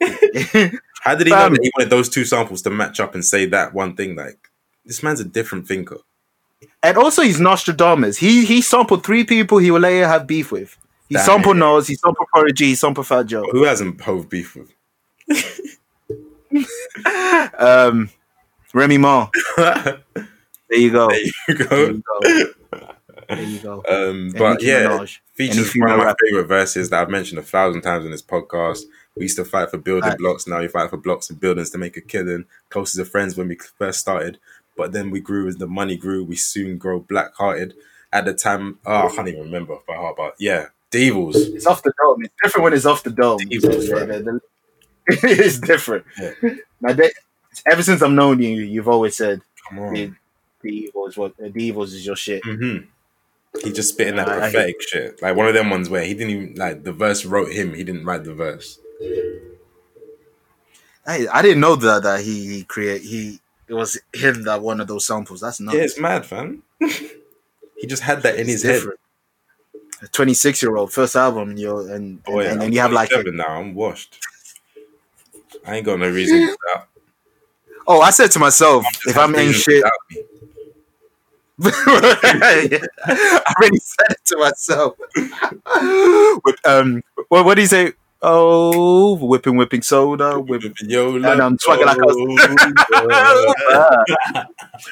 How 1.01 1.15
did 1.15 1.27
he 1.27 1.33
know 1.33 1.49
that 1.49 1.59
he 1.61 1.71
wanted 1.77 1.89
those 1.89 2.07
two 2.07 2.23
samples 2.23 2.61
to 2.61 2.69
match 2.69 3.01
up 3.01 3.13
and 3.13 3.23
say 3.23 3.45
that 3.47 3.73
one 3.73 3.95
thing? 3.95 4.15
Like, 4.15 4.49
this 4.85 5.03
man's 5.03 5.19
a 5.19 5.25
different 5.25 5.67
thinker. 5.67 5.97
and 6.81 6.97
also, 6.97 7.21
he's 7.21 7.41
Nostradamus. 7.41 8.17
He 8.17 8.45
he 8.45 8.61
sampled 8.61 9.05
three 9.05 9.25
people 9.25 9.57
he 9.57 9.71
will 9.71 9.81
later 9.81 10.07
have 10.07 10.27
beef 10.27 10.49
with. 10.51 10.77
He 11.09 11.15
Damn. 11.15 11.25
sampled 11.25 11.57
Nas, 11.57 11.87
he 11.87 11.95
sampled 11.95 12.27
Prodigy, 12.29 12.65
he 12.67 12.75
sampled 12.75 13.07
Fat 13.07 13.25
Joe. 13.25 13.43
Who 13.51 13.63
hasn't 13.63 13.99
Hove 14.01 14.29
beef 14.29 14.55
with? 14.55 14.73
Um, 17.57 18.09
Remy 18.73 18.97
Ma. 18.97 19.29
there 19.57 20.03
There 20.69 20.79
you 20.79 20.91
go. 20.91 21.09
There 21.09 21.19
you 21.91 22.03
go. 22.03 22.47
There 23.29 23.41
you 23.43 23.59
go. 23.59 23.83
Um, 23.87 24.31
but 24.35 24.53
Nicki 24.53 24.65
yeah, 24.65 24.87
Minaj. 24.87 25.19
features 25.33 25.73
one 25.75 25.91
of 25.91 25.97
my 25.99 26.05
rapper. 26.05 26.17
favorite 26.25 26.47
verses 26.47 26.89
that 26.89 27.01
I've 27.01 27.09
mentioned 27.09 27.39
a 27.39 27.43
thousand 27.43 27.81
times 27.81 28.05
in 28.05 28.11
this 28.11 28.21
podcast. 28.23 28.81
We 29.15 29.23
used 29.23 29.37
to 29.37 29.45
fight 29.45 29.69
for 29.69 29.77
building 29.77 30.09
Right. 30.09 30.17
blocks. 30.17 30.47
Now 30.47 30.59
we 30.59 30.67
fight 30.67 30.89
for 30.89 30.97
blocks 30.97 31.29
and 31.29 31.39
buildings 31.39 31.69
to 31.71 31.77
make 31.77 31.97
a 31.97 32.01
killing. 32.01 32.45
Closest 32.69 32.99
of 32.99 33.09
friends 33.09 33.37
when 33.37 33.47
we 33.47 33.57
first 33.77 33.99
started, 33.99 34.39
but 34.75 34.91
then 34.91 35.11
we 35.11 35.19
grew 35.19 35.47
as 35.47 35.57
the 35.57 35.67
money 35.67 35.97
grew. 35.97 36.23
We 36.23 36.35
soon 36.37 36.77
grow 36.77 36.99
black 36.99 37.35
hearted. 37.35 37.75
At 38.11 38.25
the 38.25 38.33
time, 38.33 38.79
oh, 38.87 39.07
I 39.07 39.15
can't 39.15 39.27
even 39.27 39.41
remember 39.43 39.77
by 39.87 39.95
heart, 39.95 40.15
but 40.17 40.33
yeah, 40.39 40.67
Devils. 40.91 41.35
It's 41.35 41.67
off 41.67 41.83
the 41.83 41.93
dome. 42.03 42.23
It's 42.23 42.33
different 42.43 42.63
when 42.63 42.73
it's 42.73 42.85
off 42.85 43.03
the 43.03 43.11
dome. 43.11 43.39
Evils, 43.49 43.87
Yeah, 43.87 43.95
right. 43.95 44.07
the- 44.07 44.19
the- 44.21 44.41
it's 45.23 45.59
different. 45.59 46.05
Now, 46.81 46.93
they, 46.93 47.11
ever 47.69 47.81
since 47.83 48.01
I've 48.01 48.11
known 48.11 48.41
you, 48.41 48.49
you've 48.61 48.87
always 48.87 49.17
said 49.17 49.41
Come 49.69 49.79
on. 49.79 49.93
the, 49.93 50.11
the 50.61 50.69
evils. 50.69 51.17
What 51.17 51.35
the 51.37 51.51
evils 51.57 51.93
is 51.93 52.05
your 52.05 52.15
shit. 52.15 52.43
hmm 52.43 52.77
He 53.63 53.71
just 53.71 53.89
spitting 53.89 54.15
that 54.17 54.27
I 54.27 54.39
prophetic 54.39 54.75
shit. 54.81 55.21
Like 55.21 55.35
one 55.35 55.47
of 55.47 55.53
them 55.53 55.69
ones 55.69 55.89
where 55.89 56.03
he 56.03 56.13
didn't 56.13 56.29
even 56.29 56.55
like 56.55 56.83
the 56.83 56.93
verse 56.93 57.25
wrote 57.25 57.51
him. 57.51 57.73
He 57.73 57.83
didn't 57.83 58.05
write 58.05 58.23
the 58.23 58.33
verse. 58.33 58.79
I 61.07 61.27
I 61.33 61.41
didn't 61.41 61.61
know 61.61 61.75
that 61.75 62.03
that 62.03 62.21
he, 62.21 62.47
he 62.57 62.63
create 62.63 63.01
he 63.01 63.39
it 63.67 63.73
was 63.73 63.99
him 64.13 64.43
that 64.43 64.61
one 64.61 64.79
of 64.81 64.87
those 64.87 65.05
samples. 65.07 65.41
That's 65.41 65.59
not 65.59 65.73
Yeah, 65.75 65.81
it's 65.81 65.99
mad, 65.99 66.25
fam. 66.25 66.63
he 66.79 67.87
just 67.87 68.03
had 68.03 68.21
that 68.23 68.37
in 68.39 68.47
his 68.47 68.63
head. 68.63 68.83
A 70.01 70.07
26 70.07 70.61
year 70.61 70.75
old 70.75 70.93
first 70.93 71.15
album, 71.15 71.49
and 71.49 71.59
you 71.59 71.77
and, 71.91 72.23
Boy, 72.23 72.41
and, 72.41 72.53
and 72.53 72.61
then 72.61 72.73
you 72.73 72.79
have 72.79 72.91
like, 72.91 73.09
27 73.09 73.35
now. 73.35 73.59
I'm 73.59 73.73
washed. 73.73 74.19
I 75.65 75.77
ain't 75.77 75.85
got 75.85 75.99
no 75.99 76.09
reason 76.09 76.47
for 76.47 76.57
that. 76.73 76.87
oh, 77.87 78.01
I 78.01 78.11
said 78.11 78.31
to 78.31 78.39
myself, 78.39 78.85
if 79.05 79.17
I'm 79.17 79.35
in 79.35 79.51
shit. 79.51 79.83
I 81.61 82.79
already 83.57 83.79
said 83.79 84.11
it 84.11 84.25
to 84.27 84.37
myself. 84.37 84.95
With, 86.45 86.65
um, 86.65 87.03
what, 87.27 87.43
what 87.43 87.55
do 87.55 87.61
you 87.61 87.67
say? 87.67 87.91
Oh, 88.21 89.15
whipping, 89.15 89.57
whipping 89.57 89.81
soda, 89.81 90.39
whipping. 90.39 90.73
Yo, 90.81 91.15
And 91.15 91.25
I'm 91.25 91.57
swagging 91.57 91.85
like 91.85 91.97
I 91.97 92.05
was. 92.05 94.45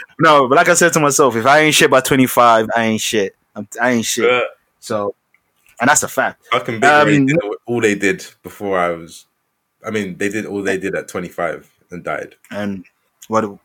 no, 0.20 0.48
but 0.48 0.56
like 0.56 0.70
I 0.70 0.74
said 0.74 0.94
to 0.94 1.00
myself, 1.00 1.36
if 1.36 1.46
I 1.46 1.60
ain't 1.60 1.76
shit 1.76 1.92
by 1.92 2.02
25, 2.02 2.70
I 2.76 2.84
ain't 2.84 3.02
shit. 3.02 3.36
I'm, 3.56 3.68
I 3.82 3.92
ain't 3.92 4.06
shit. 4.06 4.44
So, 4.88 5.14
and 5.80 5.90
that's 5.90 6.04
a 6.04 6.08
fact. 6.08 6.46
Fucking 6.52 6.80
Big 6.80 6.90
Um, 6.90 7.08
Ray 7.08 7.28
all 7.66 7.82
they 7.82 7.96
did 7.96 8.26
before 8.44 8.80
I 8.80 8.90
was. 8.92 9.26
I 9.86 9.92
mean, 9.92 10.18
they 10.18 10.30
did 10.30 10.46
all 10.46 10.64
they 10.64 10.78
did 10.78 10.96
at 10.96 11.08
25 11.08 11.70
and 11.92 12.04
died. 12.04 12.36
And 12.52 12.86
what 13.28 13.42
do, 13.42 13.60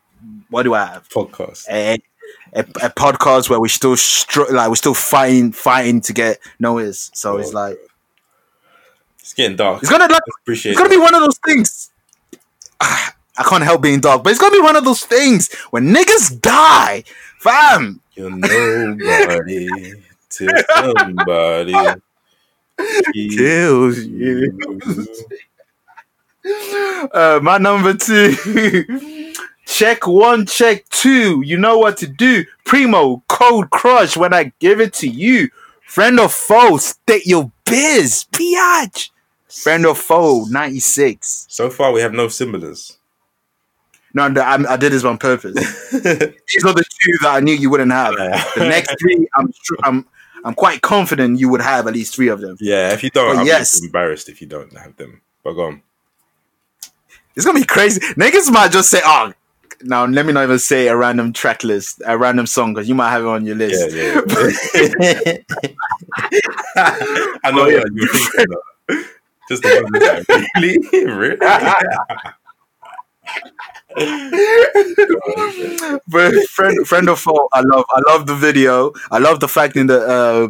what 0.49 0.63
do 0.63 0.73
I 0.73 0.85
have? 0.85 1.09
Podcast. 1.09 1.65
A, 1.69 1.95
a, 2.53 2.59
a 2.59 2.89
podcast 2.89 3.49
where 3.49 3.59
we 3.59 3.69
still 3.69 3.97
str- 3.97 4.51
like 4.51 4.69
we're 4.69 4.75
still 4.75 4.93
fighting, 4.93 5.51
fighting 5.51 6.01
to 6.01 6.13
get 6.13 6.39
noticed. 6.59 7.17
So 7.17 7.37
it's 7.37 7.51
Oh, 7.51 7.59
like 7.59 7.77
It's 9.19 9.33
getting 9.33 9.57
dark. 9.57 9.81
it's 9.81 9.91
gonna 9.91 10.07
like 10.11 10.21
Appreciate 10.41 10.73
it's 10.73 10.77
gonna 10.79 10.89
be 10.89 10.97
one 10.97 11.15
of 11.15 11.21
those 11.21 11.39
things. 11.45 11.89
I 12.81 13.43
can't 13.49 13.63
help 13.63 13.81
being 13.81 13.99
dark, 14.01 14.23
but 14.23 14.29
it's 14.29 14.39
gonna 14.39 14.55
be 14.55 14.61
one 14.61 14.75
of 14.75 14.85
those 14.85 15.03
things 15.03 15.51
when 15.71 15.93
niggas 15.93 16.39
die, 16.41 17.03
fam. 17.39 17.99
You're 18.13 18.29
nobody 18.29 19.93
till 20.37 20.49
somebody 20.75 21.73
Kills 23.13 23.99
you. 23.99 24.85
Uh, 27.13 27.39
my 27.41 27.57
number 27.57 27.93
two. 27.93 29.33
check 29.65 30.05
one, 30.05 30.45
check 30.45 30.83
two. 30.89 31.41
You 31.41 31.57
know 31.57 31.77
what 31.77 31.95
to 31.99 32.07
do. 32.07 32.43
Primo, 32.65 33.23
cold 33.29 33.69
crush 33.69 34.17
when 34.17 34.33
I 34.33 34.51
give 34.59 34.81
it 34.81 34.91
to 34.95 35.07
you. 35.07 35.49
Friend 35.85 36.19
or 36.19 36.27
foe, 36.27 36.75
state 36.75 37.25
your 37.25 37.49
biz. 37.63 38.25
Piage. 38.33 39.11
Friend 39.47 39.85
or 39.85 39.95
foe, 39.95 40.45
96. 40.49 41.45
So 41.47 41.69
far, 41.69 41.93
we 41.93 42.01
have 42.01 42.11
no 42.11 42.27
symbols. 42.27 42.97
No, 44.13 44.27
no 44.27 44.41
I, 44.41 44.73
I 44.73 44.75
did 44.75 44.91
this 44.91 45.05
on 45.05 45.17
purpose. 45.17 45.53
These 45.91 46.65
are 46.65 46.73
the 46.73 46.83
two 46.83 47.17
that 47.21 47.35
I 47.35 47.39
knew 47.39 47.53
you 47.53 47.69
wouldn't 47.69 47.93
have. 47.93 48.15
The 48.15 48.67
next 48.67 48.93
three, 48.99 49.25
I'm 49.35 49.49
sure, 49.63 49.77
I'm 49.83 50.05
I'm 50.43 50.53
quite 50.53 50.81
confident 50.81 51.39
you 51.39 51.49
would 51.49 51.61
have 51.61 51.87
at 51.87 51.93
least 51.93 52.15
three 52.15 52.27
of 52.27 52.41
them. 52.41 52.57
yeah, 52.59 52.93
if 52.93 53.03
you 53.03 53.09
don't, 53.09 53.37
I'm 53.39 53.45
yes. 53.45 53.71
just 53.71 53.83
embarrassed 53.85 54.27
if 54.29 54.41
you 54.41 54.47
don't 54.47 54.75
have 54.77 54.95
them. 54.97 55.21
But 55.43 55.53
go 55.53 55.63
on. 55.67 55.81
It's 57.35 57.45
gonna 57.45 57.59
be 57.59 57.65
crazy. 57.65 57.99
Niggas 58.15 58.51
might 58.51 58.71
just 58.71 58.89
say, 58.89 59.01
"Oh, 59.03 59.33
now 59.81 60.05
let 60.05 60.25
me 60.25 60.33
not 60.33 60.43
even 60.43 60.59
say 60.59 60.87
a 60.87 60.95
random 60.95 61.33
track 61.33 61.63
list, 61.63 62.01
a 62.05 62.17
random 62.17 62.45
song, 62.45 62.73
because 62.73 62.87
you 62.87 62.95
might 62.95 63.09
have 63.09 63.23
it 63.23 63.27
on 63.27 63.45
your 63.45 63.57
Yeah, 63.57 63.67
list." 63.67 63.95
yeah. 63.95 65.37
I 67.43 67.51
know 67.51 67.63
Oh, 67.63 67.67
yeah. 67.67 67.83
you're 67.93 68.07
thinking. 68.07 68.45
Though. 68.87 69.03
Just 69.49 69.63
the 69.63 69.81
ones 69.81 69.91
that 69.99 70.49
really, 70.55 71.05
really. 71.13 71.37
But 76.07 76.33
friend, 76.49 76.87
friend 76.87 77.09
of 77.09 77.19
foe, 77.19 77.47
I 77.53 77.61
love, 77.61 77.85
I 77.89 78.01
love 78.07 78.27
the 78.27 78.35
video. 78.35 78.91
I 79.11 79.19
love 79.19 79.39
the 79.39 79.47
fact 79.47 79.75
in 79.75 79.87
the 79.87 80.01
uh, 80.01 80.47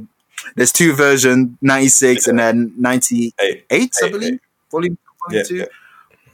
there's 0.55 0.71
two 0.71 0.93
versions, 0.93 1.57
'96 1.61 2.27
and 2.27 2.39
then 2.39 2.73
'98, 2.77 3.33
Hey, 3.69 3.89
I 4.03 4.09
believe, 4.09 4.39
volume, 4.71 4.97
volume 5.25 5.31
yeah, 5.31 5.43
two. 5.43 5.55
yeah. 5.57 5.65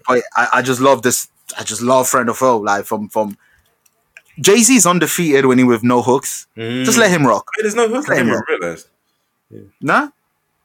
But 0.07 0.23
I, 0.35 0.47
I 0.55 0.61
just 0.61 0.81
love 0.81 1.01
this. 1.01 1.29
I 1.57 1.63
just 1.63 1.81
love 1.81 2.07
friend 2.07 2.29
of 2.29 2.37
foe. 2.37 2.57
Like 2.57 2.85
from 2.85 3.09
from 3.09 3.37
Jay 4.39 4.57
Z's 4.57 4.85
undefeated 4.85 5.45
when 5.45 5.57
he 5.57 5.63
with 5.63 5.83
no 5.83 6.01
hooks. 6.01 6.47
Just 6.55 6.97
let 6.97 7.11
him 7.11 7.25
rock. 7.25 7.47
Wait, 7.57 7.63
there's 7.63 7.75
no 7.75 7.87
hooks. 7.87 8.07
Let 8.07 8.19
him 8.19 8.29
rock. 8.29 8.47
realize. 8.47 8.87
Nah, 9.81 10.09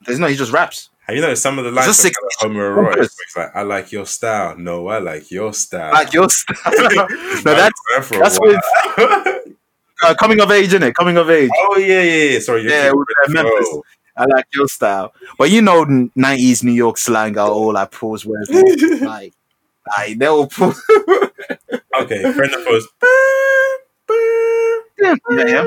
there's 0.07 0.19
no. 0.19 0.27
He 0.27 0.37
just 0.37 0.53
raps. 0.53 0.91
Have 1.07 1.17
you 1.17 1.21
noticed 1.23 1.43
some 1.43 1.59
of 1.59 1.65
the 1.67 1.71
lines 1.71 1.87
Just 1.89 2.01
from 2.01 2.09
six- 2.09 2.19
Homer 2.41 2.71
Royce? 2.71 2.77
where 2.77 2.85
numbers. 2.93 3.17
It's 3.27 3.37
like, 3.37 3.55
I 3.57 3.63
like 3.63 3.93
your 3.93 4.07
style. 4.07 4.57
No, 4.57 4.89
I 4.89 4.99
like 4.99 5.31
your 5.31 5.53
style. 5.53 5.93
Like 5.93 6.13
your 6.15 6.29
style. 6.31 6.73
no, 6.73 7.07
that's 7.45 7.81
that's 8.19 8.39
while. 8.39 8.59
uh, 10.03 10.15
coming 10.19 10.41
of 10.41 10.51
age, 10.51 10.69
isn't 10.69 10.83
it? 10.83 10.95
Coming 10.95 11.17
of 11.19 11.29
age. 11.29 11.51
oh 11.55 11.77
yeah, 11.79 12.01
yeah, 12.03 12.31
yeah. 12.33 12.39
Sorry, 12.41 12.67
Yeah, 12.69 12.91
with, 12.93 13.07
uh, 13.27 13.31
Memphis. 13.31 13.69
I 14.17 14.25
like 14.27 14.47
your 14.55 14.69
style. 14.69 15.13
But 15.39 15.51
you 15.51 15.61
know, 15.61 15.85
nineties 16.15 16.63
New 16.65 16.73
York 16.73 16.97
slang 16.99 17.37
are 17.37 17.51
all 17.51 17.73
like 17.75 17.91
pause 17.91 18.25
words. 18.25 18.49
like, 19.03 19.35
like 19.99 20.19
they 20.19 20.29
will 20.29 20.47
pull. 20.47 20.73
Okay, 22.01 22.23
friend 22.33 22.55
of 22.55 22.67
ours. 22.67 22.87
yeah, 25.01 25.15
yeah. 25.31 25.67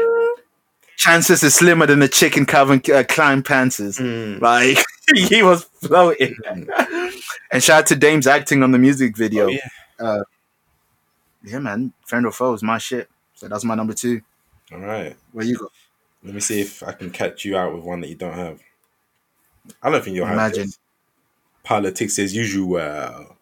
Chances 0.97 1.43
is 1.43 1.55
slimmer 1.55 1.85
than 1.85 1.99
the 1.99 2.07
chicken 2.07 2.45
Calvin 2.45 2.81
uh, 2.91 3.03
Klein 3.07 3.43
pantsers. 3.43 3.99
Mm. 3.99 4.41
Like 4.41 4.77
he 5.15 5.43
was 5.43 5.63
floating. 5.63 6.35
and 7.51 7.63
shout 7.63 7.79
out 7.79 7.85
to 7.88 7.95
Dame's 7.95 8.27
acting 8.27 8.63
on 8.63 8.71
the 8.71 8.79
music 8.79 9.15
video. 9.15 9.45
Oh, 9.45 9.49
yeah. 9.49 9.69
Uh, 9.99 10.23
yeah, 11.43 11.59
man. 11.59 11.93
Friend 12.05 12.25
or 12.25 12.31
foe 12.31 12.53
is 12.53 12.63
my 12.63 12.77
shit. 12.77 13.09
So 13.35 13.47
that's 13.47 13.63
my 13.63 13.75
number 13.75 13.93
two. 13.93 14.21
All 14.71 14.79
right. 14.79 15.15
Where 15.31 15.45
you 15.45 15.57
go? 15.57 15.69
Let 16.23 16.34
me 16.34 16.41
see 16.41 16.59
if 16.59 16.84
I 16.84 16.91
can 16.91 17.09
catch 17.09 17.45
you 17.45 17.55
out 17.55 17.73
with 17.73 17.84
one 17.84 18.01
that 18.01 18.09
you 18.09 18.15
don't 18.15 18.34
have. 18.34 18.59
I 19.81 19.89
don't 19.89 20.03
think 20.03 20.15
you'll 20.15 20.25
have 20.25 20.35
Imagine. 20.35 20.65
this. 20.65 20.79
Politics 21.63 22.19
as 22.19 22.35
usual. 22.35 23.38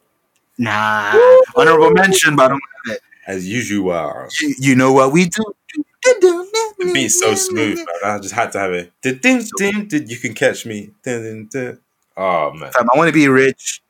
Nah. 0.57 1.39
Honorable 1.55 1.91
mention, 1.91 2.35
but 2.35 2.45
I 2.45 2.47
don't 2.49 2.61
have 2.85 2.95
it. 2.95 3.01
As 3.27 3.47
usual. 3.47 4.27
You, 4.39 4.55
you 4.59 4.75
know 4.75 4.93
what 4.93 5.11
we 5.11 5.25
do? 5.25 5.43
The 6.05 6.91
beat's 6.93 7.19
so 7.19 7.35
smooth, 7.35 7.77
man. 7.77 7.87
I 8.03 8.19
just 8.19 8.33
had 8.33 8.51
to 8.53 8.59
have 8.59 8.71
it. 8.73 8.91
You 9.03 10.17
can 10.17 10.33
catch 10.33 10.65
me. 10.65 10.91
Oh 12.17 12.51
man. 12.53 12.71
I 12.75 12.97
want 12.97 13.07
to 13.09 13.13
be 13.13 13.27
rich. 13.27 13.81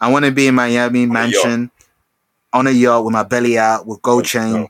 I 0.00 0.10
want 0.10 0.24
to 0.24 0.30
be 0.30 0.46
in 0.46 0.54
Miami 0.54 1.04
a 1.04 1.06
mansion 1.06 1.70
on 2.52 2.66
a 2.66 2.70
yacht 2.70 3.04
with 3.04 3.12
my 3.12 3.22
belly 3.24 3.58
out 3.58 3.86
with 3.86 4.00
gold 4.02 4.24
chain. 4.24 4.68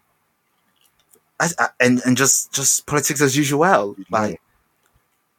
I, 1.41 1.49
I, 1.59 1.69
and 1.81 2.01
and 2.05 2.17
just 2.17 2.53
just 2.53 2.87
politics 2.87 3.21
as 3.21 3.37
usual. 3.37 3.95
Like 4.11 4.41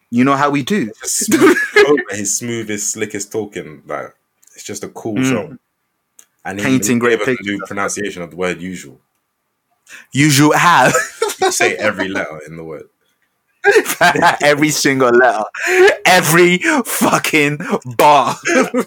you 0.10 0.24
know 0.24 0.36
how 0.36 0.50
we 0.50 0.64
do. 0.64 0.92
Smooth, 1.04 1.58
his 2.12 2.38
smoothest, 2.38 2.92
slickest 2.92 3.32
talking. 3.32 3.82
Like 3.86 4.16
it's 4.56 4.64
just 4.64 4.84
a 4.84 4.90
cool 4.90 5.16
Mm. 5.16 5.30
song. 5.30 5.60
And 6.46 6.58
Painting 6.60 6.96
he 6.96 7.00
great 7.00 7.20
can 7.20 7.36
do 7.44 7.52
pictures. 7.58 7.62
pronunciation 7.68 8.22
of 8.22 8.30
the 8.32 8.38
word 8.38 8.62
usual. 8.62 9.00
Usual 10.14 10.54
how 10.56 10.88
You 10.88 10.94
say 11.52 11.76
every 11.76 12.08
letter 12.08 12.40
in 12.48 12.56
the 12.58 12.64
word. 12.64 12.84
every 14.42 14.70
single 14.70 15.10
letter, 15.12 15.44
every 16.06 16.58
fucking 16.86 17.60
bar. 17.98 18.36
You 18.48 18.86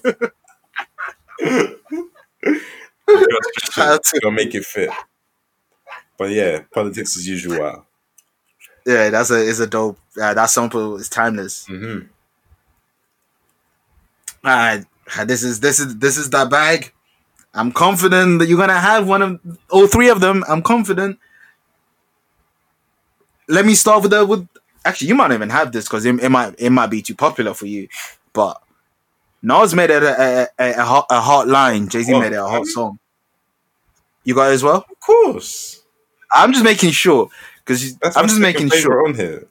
gotta 3.07 3.53
stretch 3.59 3.73
Shout 3.75 3.89
out 3.89 4.01
it. 4.15 4.21
to- 4.23 4.31
make 4.31 4.55
it 4.55 4.65
fit. 4.65 4.91
But 6.19 6.31
yeah, 6.31 6.63
politics 6.73 7.17
as 7.17 7.27
usual. 7.29 7.85
yeah, 8.87 9.11
that's 9.11 9.31
a 9.31 9.37
is 9.37 9.61
a 9.61 9.67
dope. 9.67 9.99
Uh, 10.21 10.35
that 10.35 10.51
sample 10.51 10.97
is 10.97 11.09
timeless. 11.09 11.67
hmm 11.67 12.01
Alright, 14.45 14.85
this 15.27 15.43
is 15.43 15.61
this 15.61 15.79
is 15.79 15.99
this 15.99 16.17
is 16.17 16.31
that 16.31 16.51
bag. 16.51 16.93
I'm 17.55 17.71
confident 17.73 18.39
that 18.39 18.49
you're 18.49 18.59
gonna 18.59 18.81
have 18.81 19.07
one 19.07 19.23
of 19.23 19.41
all 19.71 19.87
three 19.87 20.09
of 20.09 20.21
them. 20.21 20.45
I'm 20.49 20.63
confident. 20.63 21.19
Let 23.53 23.67
me 23.67 23.75
start 23.75 24.03
with 24.03 24.13
the 24.13 24.25
with. 24.25 24.49
Actually, 24.85 25.09
you 25.09 25.15
might 25.15 25.29
not 25.29 25.35
even 25.35 25.51
have 25.51 25.71
this 25.71 25.85
because 25.85 26.05
it, 26.07 26.19
it 26.21 26.31
might 26.31 26.55
it 26.59 26.71
might 26.71 26.89
be 26.89 27.03
too 27.03 27.15
popular 27.15 27.55
for 27.55 27.67
you. 27.67 27.89
But 28.33 28.61
Nas 29.43 29.75
made 29.75 29.91
it 29.91 30.03
a 30.03 30.23
a, 30.23 30.49
a, 30.59 30.81
a 30.81 30.85
hot 30.85 31.07
a 31.11 31.21
hot 31.21 31.49
line. 31.49 31.89
Jay 31.89 32.03
Z 32.03 32.15
Oh, 32.15 32.21
made 32.21 32.33
it 32.33 32.37
a 32.37 32.47
hot 32.47 32.67
song. 32.67 32.99
You 34.25 34.35
got 34.35 34.51
it 34.51 34.55
as 34.55 34.63
well. 34.63 34.87
Of 34.89 35.01
course. 35.01 35.83
I'm 36.35 36.53
just 36.53 36.65
making 36.65 36.93
sure 36.93 37.29
because 37.65 37.97
I'm 38.17 38.27
just 38.27 38.41
making 38.41 38.71
sure. 38.71 39.07
on 39.07 39.15
here. 39.15 39.47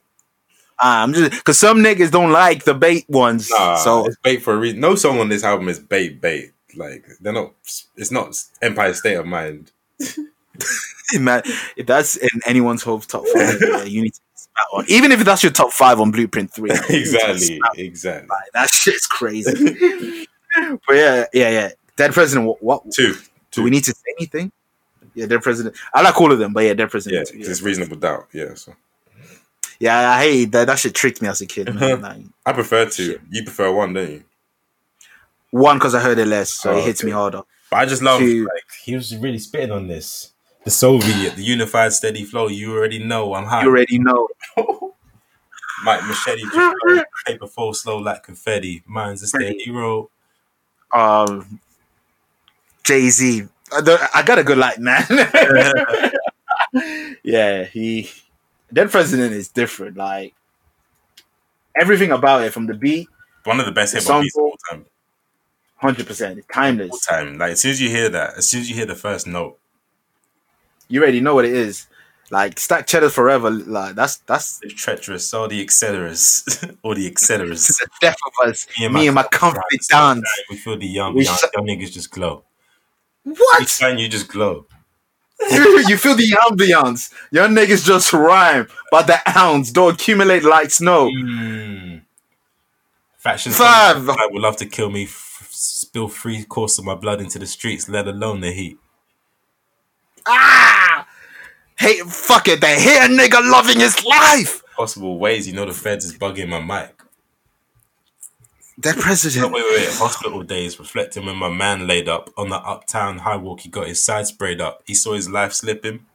Ah, 0.79 1.03
I'm 1.03 1.13
just 1.13 1.31
because 1.31 1.59
some 1.59 1.77
niggas 1.77 2.09
don't 2.09 2.31
like 2.31 2.63
the 2.63 2.73
bait 2.73 3.07
ones. 3.07 3.51
Nah, 3.51 3.75
so 3.75 4.07
it's 4.07 4.17
bait 4.23 4.37
for 4.37 4.55
a 4.55 4.57
reason. 4.57 4.79
No 4.79 4.95
song 4.95 5.19
on 5.19 5.29
this 5.29 5.43
album 5.43 5.69
is 5.69 5.79
bait 5.79 6.19
bait. 6.19 6.53
Like 6.75 7.05
they're 7.19 7.33
not. 7.33 7.53
It's 7.95 8.11
not 8.11 8.35
Empire 8.63 8.93
State 8.93 9.15
of 9.15 9.27
Mind. 9.27 9.71
man, 11.19 11.41
if 11.75 11.85
that's 11.85 12.15
in 12.17 12.29
anyone's 12.45 12.83
whole 12.83 12.99
top 12.99 13.25
five, 13.33 13.57
yeah, 13.61 13.83
you 13.83 14.01
need 14.01 14.13
to 14.13 14.21
spat 14.35 14.65
on. 14.73 14.85
Even 14.87 15.11
if 15.11 15.23
that's 15.23 15.43
your 15.43 15.51
top 15.51 15.71
five 15.71 15.99
on 15.99 16.11
Blueprint 16.11 16.53
Three, 16.53 16.69
you 16.71 16.75
need 16.75 16.87
to 16.87 16.99
exactly. 16.99 17.61
Exactly. 17.77 18.27
Like, 18.29 18.51
that 18.53 18.69
shit's 18.69 19.07
crazy. 19.07 19.51
but 20.87 20.95
yeah, 20.95 21.25
yeah, 21.33 21.49
yeah. 21.49 21.71
Dead 21.97 22.13
president. 22.13 22.47
What? 22.47 22.61
what 22.63 22.91
Two. 22.91 23.13
do 23.13 23.19
Two. 23.51 23.63
we 23.63 23.69
need 23.69 23.83
to 23.85 23.91
say 23.91 24.15
anything? 24.19 24.51
Yeah, 25.13 25.25
dead 25.25 25.41
president. 25.41 25.75
I 25.93 26.01
like 26.01 26.19
all 26.19 26.31
of 26.31 26.39
them, 26.39 26.53
but 26.53 26.63
yeah, 26.63 26.73
dead 26.73 26.89
Yeah, 26.93 27.11
Yeah, 27.11 27.23
it's 27.33 27.61
reasonable 27.61 27.97
doubt. 27.97 28.27
Yeah, 28.33 28.53
so 28.53 28.73
yeah 29.79 30.09
I 30.11 30.19
hate 30.23 30.51
that. 30.53 30.67
That 30.67 30.79
shit 30.79 30.95
tricked 30.95 31.21
me 31.21 31.27
as 31.27 31.41
a 31.41 31.45
kid. 31.45 31.73
Man. 31.73 32.01
Like, 32.01 32.21
I 32.45 32.53
prefer 32.53 32.85
two. 32.85 33.11
Shit. 33.13 33.21
You 33.29 33.43
prefer 33.43 33.71
one, 33.71 33.93
don't 33.93 34.09
you? 34.09 34.23
one 35.51 35.77
because 35.77 35.93
I 35.93 35.99
heard 35.99 36.17
it 36.17 36.27
less, 36.27 36.51
so 36.53 36.71
Oh, 36.71 36.77
it 36.77 36.85
hits 36.85 37.01
okay. 37.01 37.07
me 37.07 37.11
harder. 37.11 37.41
But 37.69 37.77
I 37.77 37.85
just 37.85 38.01
love 38.01 38.21
like 38.21 38.63
he 38.83 38.95
was 38.95 39.15
really 39.17 39.37
spitting 39.39 39.71
on 39.71 39.87
this. 39.87 40.30
The 40.63 40.69
Soviet, 40.71 41.35
the 41.35 41.43
unified 41.43 41.91
steady 41.93 42.23
flow. 42.23 42.47
You 42.47 42.73
already 42.75 43.03
know 43.03 43.33
I'm 43.33 43.45
hot. 43.45 43.63
You 43.63 43.69
already 43.69 43.97
know. 43.99 44.27
Mike 45.83 46.03
Machete, 46.05 46.43
paper 47.25 47.47
fall 47.47 47.73
slow 47.73 47.97
like 47.97 48.21
confetti. 48.23 48.83
Mine's 48.85 49.23
a 49.23 49.27
steady 49.27 49.71
roll. 49.71 50.11
Um, 50.93 51.59
Jay 52.83 53.09
Z. 53.09 53.47
I, 53.71 54.09
I 54.15 54.21
got 54.23 54.37
a 54.37 54.43
good 54.43 54.59
light, 54.59 54.77
man. 54.79 55.03
yeah, 57.23 57.63
he. 57.63 58.09
Dead 58.71 58.91
president 58.91 59.33
is 59.33 59.47
different. 59.49 59.97
Like 59.97 60.35
everything 61.79 62.11
about 62.11 62.43
it, 62.43 62.53
from 62.53 62.67
the 62.67 62.73
beat, 62.75 63.07
One 63.45 63.59
of 63.59 63.65
the 63.65 63.71
best 63.71 63.93
hip 63.95 64.03
hop 64.03 64.21
beats 64.21 64.37
of 64.37 64.43
all 64.43 64.55
time. 64.69 64.85
hundred 65.77 66.05
percent, 66.05 66.37
All 66.37 66.45
timeless. 66.53 67.05
time. 67.05 67.37
Like 67.39 67.53
as 67.53 67.61
soon 67.61 67.71
as 67.71 67.81
you 67.81 67.89
hear 67.89 68.09
that, 68.09 68.37
as 68.37 68.47
soon 68.49 68.61
as 68.61 68.69
you 68.69 68.75
hear 68.75 68.85
the 68.85 68.95
first 68.95 69.25
note, 69.25 69.57
You 70.91 71.01
already 71.01 71.21
know 71.21 71.35
what 71.35 71.45
it 71.45 71.53
is. 71.53 71.87
Like 72.29 72.59
stack 72.59 72.87
cheddar 72.87 73.09
forever. 73.09 73.49
Like 73.49 73.95
that's 73.95 74.17
that's 74.19 74.59
the 74.59 74.69
treacherous, 74.69 75.33
all 75.33 75.47
the 75.47 75.65
etceteras, 75.65 76.77
all 76.81 76.95
the 76.99 77.09
etceteras. 77.11 77.67
the 77.79 77.87
death 77.99 78.15
of 78.25 78.47
us. 78.49 78.67
Me 78.79 79.07
and 79.07 79.15
my 79.15 79.23
comfy 79.23 79.59
dance. 79.89 80.23
We 80.49 80.55
feel 80.57 80.77
the 80.77 80.87
young, 80.87 81.17
young, 81.17 81.35
sh- 81.35 81.43
young 81.53 81.67
niggas 81.67 81.91
just 81.91 82.11
glow. 82.11 82.43
Each 83.27 83.37
What? 83.37 83.67
time 83.67 83.97
you 83.97 84.07
just 84.07 84.27
glow. 84.29 84.65
you 85.51 85.97
feel 85.97 86.15
the 86.15 86.31
ambiance. 86.49 87.11
Your 87.31 87.47
niggas 87.47 87.85
just 87.85 88.13
rhyme, 88.13 88.67
but 88.91 89.07
the 89.07 89.17
ounce 89.37 89.71
don't 89.71 89.93
accumulate 89.95 90.43
like 90.43 90.69
snow. 90.71 91.09
Mm. 91.09 92.01
Faction 93.17 93.51
Five. 93.51 94.07
I 94.09 94.27
would 94.31 94.41
love 94.41 94.55
to 94.57 94.65
kill 94.65 94.89
me, 94.89 95.03
f- 95.03 95.47
spill 95.51 96.07
three 96.07 96.43
course 96.43 96.77
of 96.79 96.85
my 96.85 96.95
blood 96.95 97.19
into 97.21 97.39
the 97.39 97.45
streets, 97.47 97.89
let 97.89 98.07
alone 98.07 98.41
the 98.41 98.51
heat. 98.51 98.77
Ah! 100.27 100.80
Hey, 101.81 101.99
fuck 102.01 102.47
it. 102.47 102.61
They 102.61 102.79
hate 102.79 102.99
a 103.05 103.09
nigga 103.09 103.41
loving 103.51 103.79
his 103.79 104.03
life. 104.05 104.61
Possible 104.75 105.17
ways, 105.17 105.47
you 105.47 105.53
know, 105.53 105.65
the 105.65 105.73
feds 105.73 106.05
is 106.05 106.13
bugging 106.15 106.47
my 106.47 106.59
mic. 106.61 106.95
That 108.77 108.95
No, 108.97 109.01
president. 109.01 109.51
wait, 109.51 109.63
wait, 109.63 109.79
wait. 109.87 109.93
Hospital 109.95 110.43
days, 110.43 110.77
reflecting 110.79 111.25
when 111.25 111.35
my 111.37 111.49
man 111.49 111.87
laid 111.87 112.07
up 112.07 112.29
on 112.37 112.49
the 112.49 112.57
uptown 112.57 113.17
high 113.19 113.35
walk. 113.35 113.61
He 113.61 113.69
got 113.69 113.87
his 113.87 114.01
side 114.01 114.27
sprayed 114.27 114.61
up. 114.61 114.83
He 114.85 114.93
saw 114.93 115.13
his 115.13 115.29
life 115.29 115.53
slipping. 115.53 116.05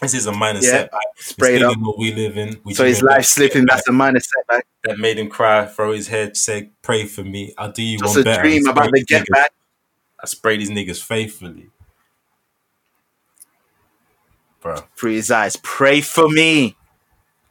This 0.00 0.14
is 0.14 0.26
a 0.26 0.32
minor 0.32 0.58
Yeah, 0.60 0.70
setback. 0.70 1.00
sprayed 1.18 1.62
up. 1.62 1.76
what 1.78 1.98
we 1.98 2.12
live 2.12 2.36
in. 2.36 2.60
We 2.64 2.74
So 2.74 2.84
his 2.84 3.02
life 3.02 3.24
slipping. 3.24 3.66
That's 3.66 3.86
a 3.88 3.92
minor 3.92 4.18
setback. 4.20 4.66
that 4.84 4.98
made 4.98 5.16
him 5.18 5.28
cry, 5.28 5.66
throw 5.66 5.92
his 5.92 6.08
head, 6.08 6.36
say, 6.36 6.70
"Pray 6.82 7.06
for 7.06 7.22
me. 7.22 7.54
I'll 7.56 7.70
do 7.70 7.82
you 7.84 7.98
Just 7.98 8.16
one 8.16 8.20
a 8.22 8.24
better." 8.24 8.42
dream 8.42 8.66
about 8.66 8.90
the 8.90 9.04
get 9.04 9.24
back. 9.28 9.52
I 10.20 10.26
spray 10.26 10.56
these 10.56 10.70
niggas 10.70 11.00
faithfully, 11.02 11.70
bro. 14.62 14.76
His 15.00 15.30
eyes. 15.30 15.56
Pray 15.62 16.00
for 16.00 16.28
me. 16.28 16.76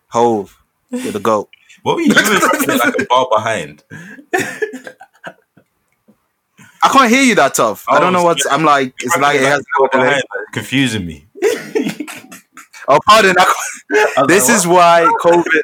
Hove. 0.09 0.57
You're 0.89 1.11
the 1.13 1.19
goat. 1.19 1.49
What 1.83 1.95
were 1.95 2.01
you 2.01 2.13
doing? 2.13 2.39
like 2.77 2.95
a 2.99 3.05
bar 3.09 3.27
behind. 3.31 3.83
I 6.83 6.89
can't 6.91 7.09
hear 7.11 7.23
you 7.23 7.35
that 7.35 7.53
tough. 7.55 7.85
I 7.89 7.97
Oh, 7.97 7.99
don't 7.99 8.13
know 8.13 8.19
oh, 8.19 8.25
what's. 8.25 8.45
I'm 8.45 8.63
like. 8.63 8.93
It's 8.99 9.17
like 9.17 9.37
it 9.39 9.43
has. 9.43 9.63
Bar 9.79 9.89
behind, 9.91 10.23
confusing 10.53 11.05
me. 11.05 11.25
Oh, 12.87 12.99
pardon. 13.07 13.35
I 13.37 14.25
This 14.27 14.49
is 14.49 14.67
why 14.67 15.05
COVID. 15.21 15.61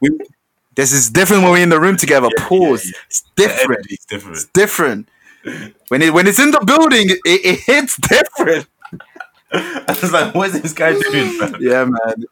We. 0.00 0.10
This 0.74 0.92
is 0.92 1.10
different 1.10 1.42
when 1.42 1.52
we're 1.52 1.62
in 1.62 1.68
the 1.68 1.78
room 1.80 1.96
together. 1.96 2.28
Yeah, 2.36 2.44
Pause. 2.48 2.86
yeah, 2.86 2.90
yeah. 2.94 3.02
It's 3.08 3.22
different. 3.36 3.70
energy's 3.80 4.04
different. 4.06 4.36
It's 4.36 4.46
different. 4.46 5.08
When 5.88 6.02
it 6.02 6.12
when 6.14 6.26
it's 6.26 6.38
in 6.40 6.50
the 6.50 6.60
building, 6.66 7.10
it, 7.10 7.20
it 7.24 7.60
hits 7.60 7.96
different. 7.98 8.66
I 9.52 9.96
was 10.00 10.12
like, 10.12 10.34
"What 10.34 10.50
is 10.54 10.60
this 10.62 10.72
guy 10.72 10.92
doing?" 10.98 11.32
Yeah, 11.60 11.84
man. 11.84 12.24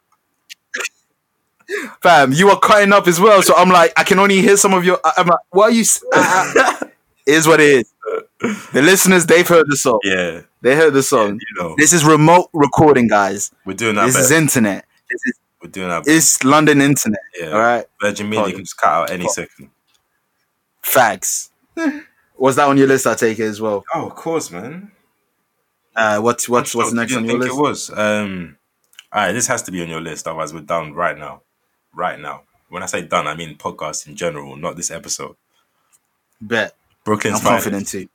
Fam, 2.01 2.31
you 2.33 2.49
are 2.49 2.59
cutting 2.59 2.93
up 2.93 3.07
as 3.07 3.19
well, 3.19 3.41
so 3.41 3.55
I'm 3.55 3.69
like, 3.69 3.91
I 3.97 4.03
can 4.03 4.19
only 4.19 4.39
hear 4.41 4.55
some 4.55 4.73
of 4.73 4.85
your. 4.85 4.99
I'm 5.17 5.25
like, 5.27 5.39
what 5.49 5.71
are 5.71 5.73
you? 5.73 5.81
is 7.25 7.47
what 7.47 7.59
it 7.59 7.69
is. 7.79 7.93
The 8.73 8.81
listeners, 8.83 9.25
they've 9.25 9.47
heard 9.47 9.65
the 9.67 9.75
song. 9.75 9.99
Yeah, 10.03 10.41
They 10.61 10.75
heard 10.75 10.93
the 10.93 11.01
song. 11.01 11.39
you 11.41 11.63
know, 11.63 11.73
This 11.77 11.91
is 11.91 12.05
remote 12.05 12.49
recording, 12.53 13.07
guys. 13.07 13.51
we're 13.65 13.73
doing 13.73 13.97
our 13.97 14.05
This 14.05 14.15
best. 14.15 14.25
is 14.25 14.31
internet. 14.31 14.85
This 15.09 15.21
is 15.25 15.39
we're 15.63 15.71
doing 15.71 15.89
best. 15.89 16.07
it's 16.07 16.43
London 16.43 16.81
internet. 16.81 17.19
Yeah, 17.39 17.49
All 17.51 17.59
right, 17.59 17.85
Virgin 17.99 18.29
Media 18.29 18.51
can 18.51 18.59
just 18.63 18.77
cut 18.77 18.89
out 18.91 19.09
any 19.09 19.25
Pardon. 19.25 19.47
second. 19.47 19.69
facts. 20.83 21.49
Was 22.37 22.57
that 22.57 22.67
on 22.67 22.77
your 22.77 22.87
list? 22.87 23.07
I 23.07 23.15
take 23.15 23.39
it 23.39 23.45
as 23.45 23.59
well. 23.61 23.83
Oh, 23.93 24.07
of 24.07 24.15
course, 24.15 24.51
man. 24.51 24.91
Uh, 25.95 26.19
what's 26.19 26.49
what's 26.49 26.75
what's 26.75 26.93
next 26.93 27.15
on 27.15 27.25
your 27.25 27.39
think 27.39 27.43
list? 27.43 27.57
It 27.57 27.61
was. 27.61 27.89
Um, 27.91 28.57
all 29.11 29.21
right, 29.21 29.31
this 29.31 29.47
has 29.47 29.61
to 29.63 29.71
be 29.71 29.81
on 29.81 29.87
your 29.87 30.01
list. 30.01 30.27
Otherwise, 30.27 30.53
we're 30.53 30.61
done 30.61 30.93
right 30.93 31.17
now. 31.17 31.41
Right 31.93 32.19
now. 32.19 32.41
When 32.69 32.83
I 32.83 32.87
say 32.87 33.03
done, 33.03 33.27
I 33.27 33.35
mean 33.35 33.57
podcast 33.57 34.07
in 34.07 34.15
general, 34.15 34.57
not 34.57 34.75
this 34.75 34.91
episode. 34.91 35.35
Bet. 36.41 36.75
Brooklyn's 37.05 37.39
I'm 37.39 37.43
confident 37.45 37.87
too. 37.87 38.09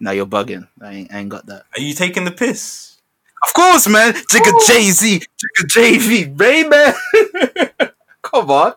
Now 0.00 0.12
you're 0.12 0.26
bugging. 0.26 0.68
I 0.80 0.92
ain't, 0.92 1.12
I 1.12 1.18
ain't 1.18 1.28
got 1.28 1.46
that. 1.46 1.64
Are 1.76 1.80
you 1.80 1.92
taking 1.94 2.24
the 2.24 2.30
piss? 2.30 2.98
Of 3.46 3.52
course, 3.52 3.86
man. 3.88 4.14
Jigga 4.14 4.66
Jay 4.66 4.90
Z, 4.90 5.20
Jigga 5.20 5.66
JV, 5.66 6.36
baby. 6.36 7.90
Come 8.22 8.50
on. 8.50 8.72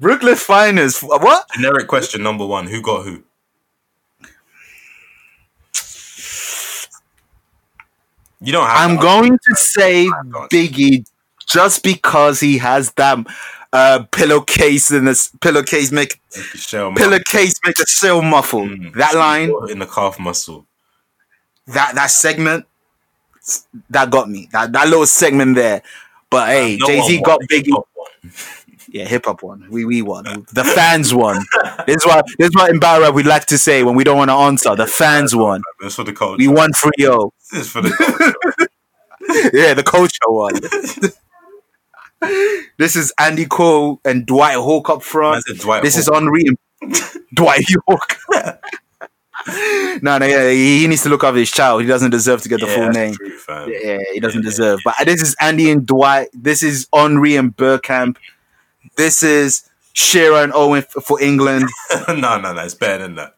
Brooklyn's 0.00 0.42
finest. 0.42 1.02
What? 1.02 1.48
Generic 1.54 1.86
question 1.86 2.22
number 2.22 2.44
one: 2.44 2.66
Who 2.66 2.82
got 2.82 3.04
who? 3.04 3.22
You 8.44 8.52
don't 8.52 8.66
have. 8.66 8.90
I'm 8.90 8.96
to- 8.96 9.02
going 9.02 9.32
to 9.38 9.56
say. 9.56 10.06
Biggie 10.52 11.06
just 11.46 11.82
because 11.82 12.40
he 12.40 12.58
has 12.58 12.92
that 12.92 13.18
uh, 13.72 14.04
pillowcase 14.10 14.90
in 14.90 15.04
this 15.04 15.28
pillowcase 15.40 15.92
make 15.92 16.20
Shell 16.54 16.94
pillowcase 16.94 17.54
make 17.64 17.78
a 17.78 17.86
shell 17.86 18.22
muffle. 18.22 18.62
Mm. 18.66 18.94
That 18.94 19.14
line, 19.14 19.52
in 19.70 19.78
the 19.78 19.86
calf 19.86 20.18
muscle. 20.18 20.66
that 21.66 21.94
that 21.94 22.10
segment, 22.10 22.66
that 23.90 24.10
got 24.10 24.30
me. 24.30 24.48
That 24.52 24.72
that 24.72 24.88
little 24.88 25.06
segment 25.06 25.54
there. 25.56 25.82
But 26.30 26.48
hey, 26.48 26.76
No 26.80 26.86
Jay 26.86 27.02
Z 27.02 27.20
got. 27.22 27.40
Biggie. 27.50 27.82
No 28.94 29.00
one. 29.00 29.06
Yeah, 29.06 29.10
hip 29.10 29.24
hop 29.26 29.42
won. 29.42 29.66
We 29.70 29.84
we 29.84 30.02
won. 30.02 30.26
Uh, 30.26 30.36
the 30.52 30.64
fans 30.64 31.12
won. 31.12 31.44
this 31.86 31.96
is 31.96 32.06
what 32.06 32.24
this 32.38 32.48
is 32.48 32.54
what 32.54 32.70
in 32.70 32.78
Barra 32.78 33.10
we 33.10 33.22
like 33.22 33.46
to 33.46 33.58
say 33.58 33.82
when 33.82 33.94
we 33.96 34.04
don't 34.04 34.16
want 34.16 34.30
to 34.30 34.34
answer. 34.34 34.74
The 34.76 34.86
fans 34.86 35.34
won. 35.34 35.62
It's 35.80 35.96
for 35.96 36.04
the 36.04 36.12
culture. 36.12 36.36
We 36.38 36.48
won 36.48 36.70
3-0. 36.72 37.30
This 37.52 37.60
is 37.62 37.68
for 37.70 37.82
the 37.82 37.90
culture. 37.90 38.34
Yeah, 39.54 39.72
the 39.74 39.82
culture 39.82 40.18
won. 40.28 40.52
this 42.78 42.94
is 42.94 43.12
Andy 43.18 43.46
Cole 43.46 43.98
and 44.04 44.26
Dwight 44.26 44.54
Yorke 44.54 44.90
up 44.90 45.02
front. 45.02 45.44
Dwight 45.60 45.82
This 45.82 45.96
is 45.96 46.06
Hawk. 46.06 46.16
Henry 46.16 46.42
and 46.46 46.58
Dwight 47.34 47.64
Yorke. 47.70 48.18
no, 50.02 50.18
no, 50.18 50.26
yeah, 50.26 50.50
he 50.50 50.86
needs 50.86 51.02
to 51.04 51.08
look 51.08 51.24
after 51.24 51.38
his 51.38 51.50
child. 51.50 51.80
He 51.82 51.88
doesn't 51.88 52.10
deserve 52.10 52.42
to 52.42 52.48
get 52.50 52.60
the 52.60 52.66
Yeah, 52.66 52.74
full 52.74 52.90
name. 52.90 53.14
true. 53.14 53.32
Yeah, 53.48 53.78
yeah, 53.82 53.98
he 54.12 54.20
doesn't 54.20 54.42
Yeah, 54.42 54.50
deserve. 54.50 54.80
But 54.84 54.94
this 55.04 55.22
is 55.22 55.34
Andy 55.40 55.70
and 55.70 55.86
Dwight. 55.86 56.28
This 56.34 56.62
is 56.62 56.86
Henry 56.94 57.36
and 57.36 57.56
Bergkamp. 57.56 58.16
This 58.96 59.22
is 59.22 59.68
Shearer 59.92 60.42
and 60.42 60.52
Owen 60.54 60.82
for 60.82 61.20
England. 61.22 61.68
no, 62.08 62.38
no, 62.38 62.52
no. 62.52 62.62
It's 62.64 62.74
better 62.74 63.02
than 63.04 63.14
that. 63.16 63.34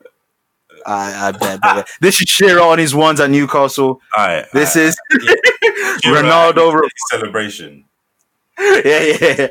I, 0.87 1.29
I 1.29 1.33
bet, 1.33 1.61
bet. 1.61 1.89
This 2.01 2.21
is 2.21 2.29
Shearer 2.29 2.61
on 2.63 2.79
his 2.79 2.95
ones 2.95 3.19
at 3.21 3.31
Newcastle. 3.31 4.01
All 4.17 4.27
right. 4.27 4.47
This 4.53 4.77
all 4.77 4.83
is 4.83 4.97
right. 5.11 5.39
Ronaldo. 6.05 6.81
Celebration. 7.11 7.85
yeah, 8.59 8.79
yeah. 9.21 9.47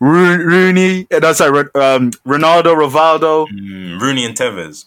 Ro- 0.00 0.36
Rooney. 0.36 1.06
uh, 1.12 1.18
No, 1.20 1.32
sorry, 1.32 1.60
um, 1.76 2.10
Ronaldo, 2.26 2.74
Rivaldo, 2.76 3.46
Mm, 3.48 4.00
Rooney 4.00 4.24
and 4.26 4.36
Tevez. 4.36 4.84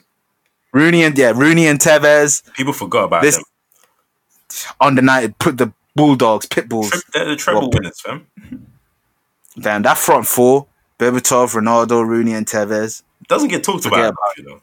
Rooney, 0.73 1.03
and 1.03 1.17
yeah, 1.17 1.31
Rooney 1.35 1.65
and 1.65 1.79
Tevez 1.79 2.43
People 2.53 2.73
forgot 2.73 3.05
about 3.05 3.21
This- 3.23 3.37
them. 3.37 3.45
on 4.79 4.95
the 4.95 5.01
night. 5.01 5.39
Put 5.39 5.57
the 5.57 5.71
Bulldogs, 5.95 6.45
Pitbulls. 6.47 6.91
Tri- 6.91 7.01
They're 7.13 7.25
the 7.29 7.35
treble 7.35 7.61
Well, 7.61 7.69
winners, 7.73 7.99
fam. 8.01 8.27
Damn, 9.59 9.81
that 9.83 9.97
front 9.97 10.25
four: 10.27 10.67
Berbatov, 10.97 11.53
Ronaldo, 11.59 12.05
Rooney, 12.05 12.33
and 12.33 12.45
Tevez. 12.45 13.03
Doesn't 13.27 13.49
get 13.49 13.63
talked 13.63 13.85
about, 13.85 13.99
about 13.99 14.37
you 14.37 14.43
know. 14.45 14.61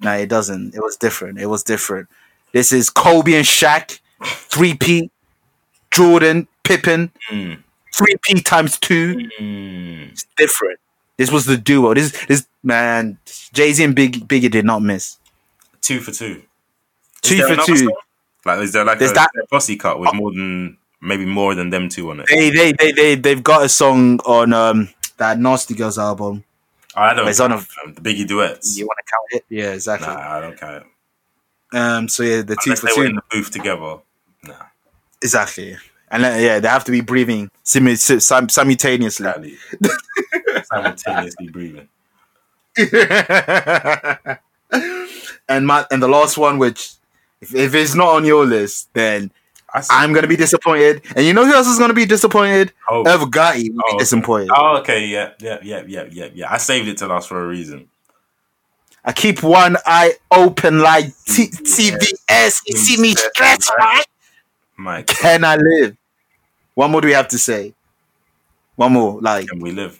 No, 0.00 0.12
it 0.14 0.28
doesn't. 0.28 0.74
It 0.74 0.80
was 0.82 0.96
different. 0.96 1.38
It 1.38 1.46
was 1.46 1.62
different. 1.62 2.08
This 2.52 2.72
is 2.72 2.90
Kobe 2.90 3.34
and 3.34 3.44
Shaq, 3.46 4.00
three 4.22 4.74
P, 4.74 5.10
Jordan, 5.90 6.48
Pippen, 6.64 7.10
Mm. 7.30 7.62
three 7.94 8.16
P 8.22 8.40
times 8.40 8.78
two. 8.78 9.16
Mm. 9.40 10.10
It's 10.12 10.26
different. 10.36 10.78
This 11.16 11.30
was 11.30 11.44
the 11.46 11.56
duo. 11.56 11.94
This 11.94 12.12
this 12.26 12.46
man, 12.62 13.18
Jay 13.52 13.72
Z 13.72 13.84
and 13.84 13.94
Big 13.94 14.26
Biggie 14.28 14.50
did 14.50 14.64
not 14.64 14.82
miss. 14.82 15.18
Two 15.80 16.00
for 16.00 16.10
two. 16.12 16.42
Two 17.22 17.46
for 17.46 17.56
two. 17.64 17.76
song? 17.76 17.92
Like, 18.44 18.58
is 18.60 18.72
there 18.72 18.84
like 18.84 18.98
There's 18.98 19.12
a, 19.12 19.14
that- 19.14 19.30
a 19.40 19.46
posse 19.46 19.76
cut 19.76 20.00
with 20.00 20.12
more 20.14 20.32
than 20.32 20.76
maybe 21.02 21.26
more 21.26 21.54
than 21.54 21.68
them 21.70 21.88
two 21.90 22.10
on 22.10 22.20
it? 22.20 22.26
They 22.30 22.48
they 22.50 22.72
they 22.72 22.92
they 22.92 23.14
they've 23.16 23.42
got 23.42 23.64
a 23.64 23.68
song 23.68 24.20
on 24.20 24.52
um 24.54 24.88
that 25.18 25.38
Nasty 25.38 25.74
Girls 25.74 25.98
album. 25.98 26.44
I 26.94 27.12
don't. 27.14 27.28
It's 27.28 27.40
on 27.40 27.52
a- 27.52 27.56
the 27.58 28.00
Biggie 28.00 28.26
duets. 28.26 28.78
You 28.78 28.86
want 28.86 28.98
to 28.98 29.04
count 29.12 29.26
it? 29.32 29.44
Yeah, 29.54 29.72
exactly. 29.72 30.08
Nah, 30.08 30.36
I 30.36 30.40
don't 30.40 30.56
count. 30.58 30.84
it. 31.72 31.76
Um, 31.76 32.08
so 32.08 32.22
yeah, 32.22 32.42
the 32.42 32.54
two 32.56 32.70
Unless 32.70 32.80
for 32.80 32.86
they 32.86 32.92
were 33.00 33.06
in 33.06 33.16
the 33.16 33.22
booth 33.30 33.50
together. 33.50 33.96
Nah, 34.44 34.54
exactly. 35.22 35.76
And 36.10 36.24
uh, 36.24 36.36
yeah, 36.38 36.60
they 36.60 36.68
have 36.68 36.84
to 36.84 36.90
be 36.92 37.00
breathing 37.00 37.50
sim- 37.62 37.96
sim- 37.96 38.48
simultaneously. 38.50 39.26
exactly. 39.26 39.56
Simultaneously 40.64 41.48
breathing. 41.48 41.88
and 45.48 45.66
my 45.66 45.86
and 45.90 46.02
the 46.02 46.08
last 46.08 46.36
one, 46.38 46.58
which 46.58 46.92
if, 47.40 47.54
if 47.54 47.74
it's 47.74 47.94
not 47.94 48.08
on 48.16 48.24
your 48.24 48.44
list, 48.46 48.92
then. 48.94 49.30
I'm 49.90 50.12
gonna 50.12 50.26
be 50.26 50.36
disappointed. 50.36 51.02
And 51.16 51.24
you 51.24 51.32
know 51.32 51.46
who 51.46 51.52
else 51.52 51.66
is 51.66 51.78
gonna 51.78 51.94
be 51.94 52.06
disappointed? 52.06 52.72
Oh. 52.88 53.04
Irv 53.06 53.30
Gotti 53.30 53.72
will 53.72 53.80
Oh, 53.84 53.90
be 53.90 53.94
okay. 53.94 53.98
disappointed. 53.98 54.50
Oh, 54.54 54.76
okay, 54.78 55.06
yeah, 55.06 55.30
yeah, 55.38 55.58
yeah, 55.62 55.82
yeah, 55.86 56.04
yeah, 56.10 56.28
yeah. 56.34 56.52
I 56.52 56.58
saved 56.58 56.88
it 56.88 56.98
to 56.98 57.06
last 57.06 57.28
for 57.28 57.42
a 57.42 57.46
reason. 57.46 57.88
I 59.04 59.12
keep 59.12 59.42
one 59.42 59.76
eye 59.86 60.14
open 60.30 60.80
like 60.80 61.06
T- 61.26 61.48
mm. 61.48 61.98
TBS. 62.30 62.60
You 62.66 62.76
see 62.76 63.00
me 63.00 63.14
mm. 63.14 63.18
stretch, 63.18 63.66
mm. 63.66 63.76
right? 63.76 64.04
Mike, 64.76 65.06
Can 65.06 65.44
I 65.44 65.56
live? 65.56 65.96
What 66.74 66.88
more 66.88 67.00
do 67.00 67.08
we 67.08 67.14
have 67.14 67.28
to 67.28 67.38
say? 67.38 67.74
One 68.76 68.92
more, 68.92 69.20
like, 69.20 69.48
can 69.48 69.60
we 69.60 69.72
live? 69.72 69.98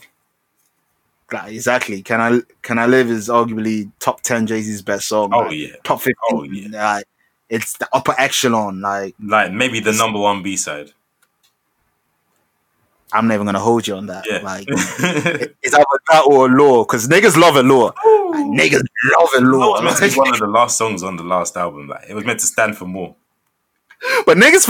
like 1.33 1.53
exactly. 1.53 2.03
Can 2.03 2.21
I 2.21 2.41
can 2.63 2.79
I 2.79 2.87
live 2.87 3.11
is 3.11 3.29
arguably 3.29 3.91
top 3.99 4.21
ten 4.21 4.47
Jay 4.47 4.61
Z's 4.61 4.83
best 4.83 5.09
song. 5.09 5.31
Oh 5.33 5.41
like, 5.41 5.53
yeah, 5.53 5.77
top 5.83 6.01
fifteen. 6.01 6.17
Oh, 6.31 6.43
yeah. 6.43 6.95
Like, 6.95 7.05
it's 7.53 7.75
the 7.77 7.89
upper 7.93 8.15
echelon. 8.19 8.81
Like 8.81 9.15
like 9.23 9.53
maybe 9.53 9.79
the 9.81 9.93
number 9.93 10.19
one 10.19 10.43
B 10.43 10.57
side. 10.57 10.91
I'm 13.13 13.29
never 13.29 13.45
gonna 13.45 13.59
hold 13.61 13.87
you 13.87 13.95
on 13.97 14.07
that. 14.07 14.25
Yeah, 14.29 14.39
Like 14.39 14.65
it's 14.69 15.75
either 15.75 15.85
that 16.11 16.25
or 16.27 16.49
law, 16.49 16.83
because 16.85 17.09
niggas 17.09 17.37
love 17.37 17.57
Allure. 17.57 17.93
Like, 17.95 18.47
niggas 18.47 18.83
love 19.19 19.29
a 19.37 19.41
That 19.41 19.47
law. 19.47 19.83
was 19.83 19.83
meant 19.83 19.97
to 19.99 20.09
be 20.09 20.17
one 20.19 20.33
of 20.33 20.41
the 20.41 20.47
last 20.47 20.79
songs 20.79 21.03
on 21.03 21.17
the 21.17 21.23
last 21.23 21.57
album. 21.59 21.89
Like 21.89 22.07
it 22.09 22.15
was 22.15 22.25
meant 22.25 22.41
to 22.41 22.47
stand 22.47 22.77
for 22.79 22.87
more. 22.87 23.15
but 24.27 24.39
niggas, 24.39 24.67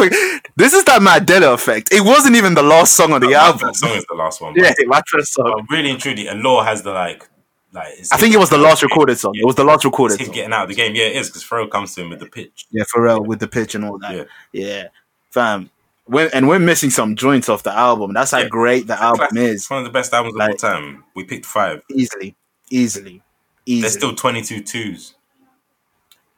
this 0.57 0.73
is 0.75 0.83
that 0.85 1.01
Mandela 1.01 1.55
effect. 1.55 1.93
It 1.93 2.01
wasn't 2.03 2.35
even 2.35 2.55
the 2.55 2.65
last 2.65 2.95
song 2.95 3.13
on 3.13 3.21
the 3.21 3.33
album. 3.35 3.73
song 3.75 3.91
is 3.91 4.05
the 4.09 4.15
last 4.15 4.41
one. 4.41 4.55
Yeah, 4.57 4.73
my 4.87 5.01
first 5.07 5.33
song. 5.35 5.65
But 5.69 5.75
really 5.75 5.91
and 5.93 6.01
truly, 6.01 6.27
Allure 6.27 6.65
has 6.65 6.83
the 6.83 6.93
like, 6.93 7.29
like. 7.73 7.95
I 8.13 8.17
think 8.17 8.35
it 8.35 8.39
was 8.39 8.51
the 8.51 8.59
last 8.59 8.83
recorded 8.83 9.19
song. 9.19 9.33
It 9.35 9.45
was 9.47 9.55
the 9.57 9.65
last 9.65 9.85
recorded 9.85 10.15
It's 10.15 10.21
him 10.23 10.27
song. 10.27 10.35
getting 10.35 10.53
out 10.53 10.63
of 10.65 10.69
the 10.69 10.75
game. 10.75 10.95
Yeah, 10.95 11.05
it 11.05 11.17
is 11.17 11.29
because 11.29 11.45
Pharrell 11.45 11.71
comes 11.71 11.95
to 11.95 12.03
him 12.03 12.11
with 12.11 12.21
the 12.21 12.27
pitch. 12.27 12.67
Yeah, 12.71 12.85
Pharrell 12.85 13.25
with 13.27 13.41
the 13.41 13.49
pitch 13.49 13.75
and 13.75 13.85
all 13.85 13.99
that. 13.99 14.15
Yeah. 14.15 14.25
Yeah, 14.53 14.85
fam. 15.31 15.71
We're, 16.09 16.31
and 16.35 16.49
we're 16.49 16.59
missing 16.59 16.91
some 16.91 17.15
joints 17.15 17.49
off 17.49 17.63
the 17.63 17.73
album. 17.73 18.13
That's 18.13 18.33
how 18.33 18.39
Yeah. 18.41 18.49
great 18.49 18.87
the 18.89 19.01
album 19.01 19.29
Classic. 19.29 19.39
is. 19.39 19.55
It's 19.63 19.71
one 19.71 19.79
of 19.79 19.85
the 19.85 19.91
best 19.93 20.13
albums 20.13 20.35
of 20.35 20.41
all 20.41 20.55
time. 20.55 21.05
We 21.15 21.25
picked 21.25 21.47
five. 21.47 21.83
Easily, 21.91 22.35
easily, 22.71 23.23
easily. 23.67 23.81
There's 23.83 23.93
still 23.95 24.15
22 24.15 24.63
twos. 24.63 25.15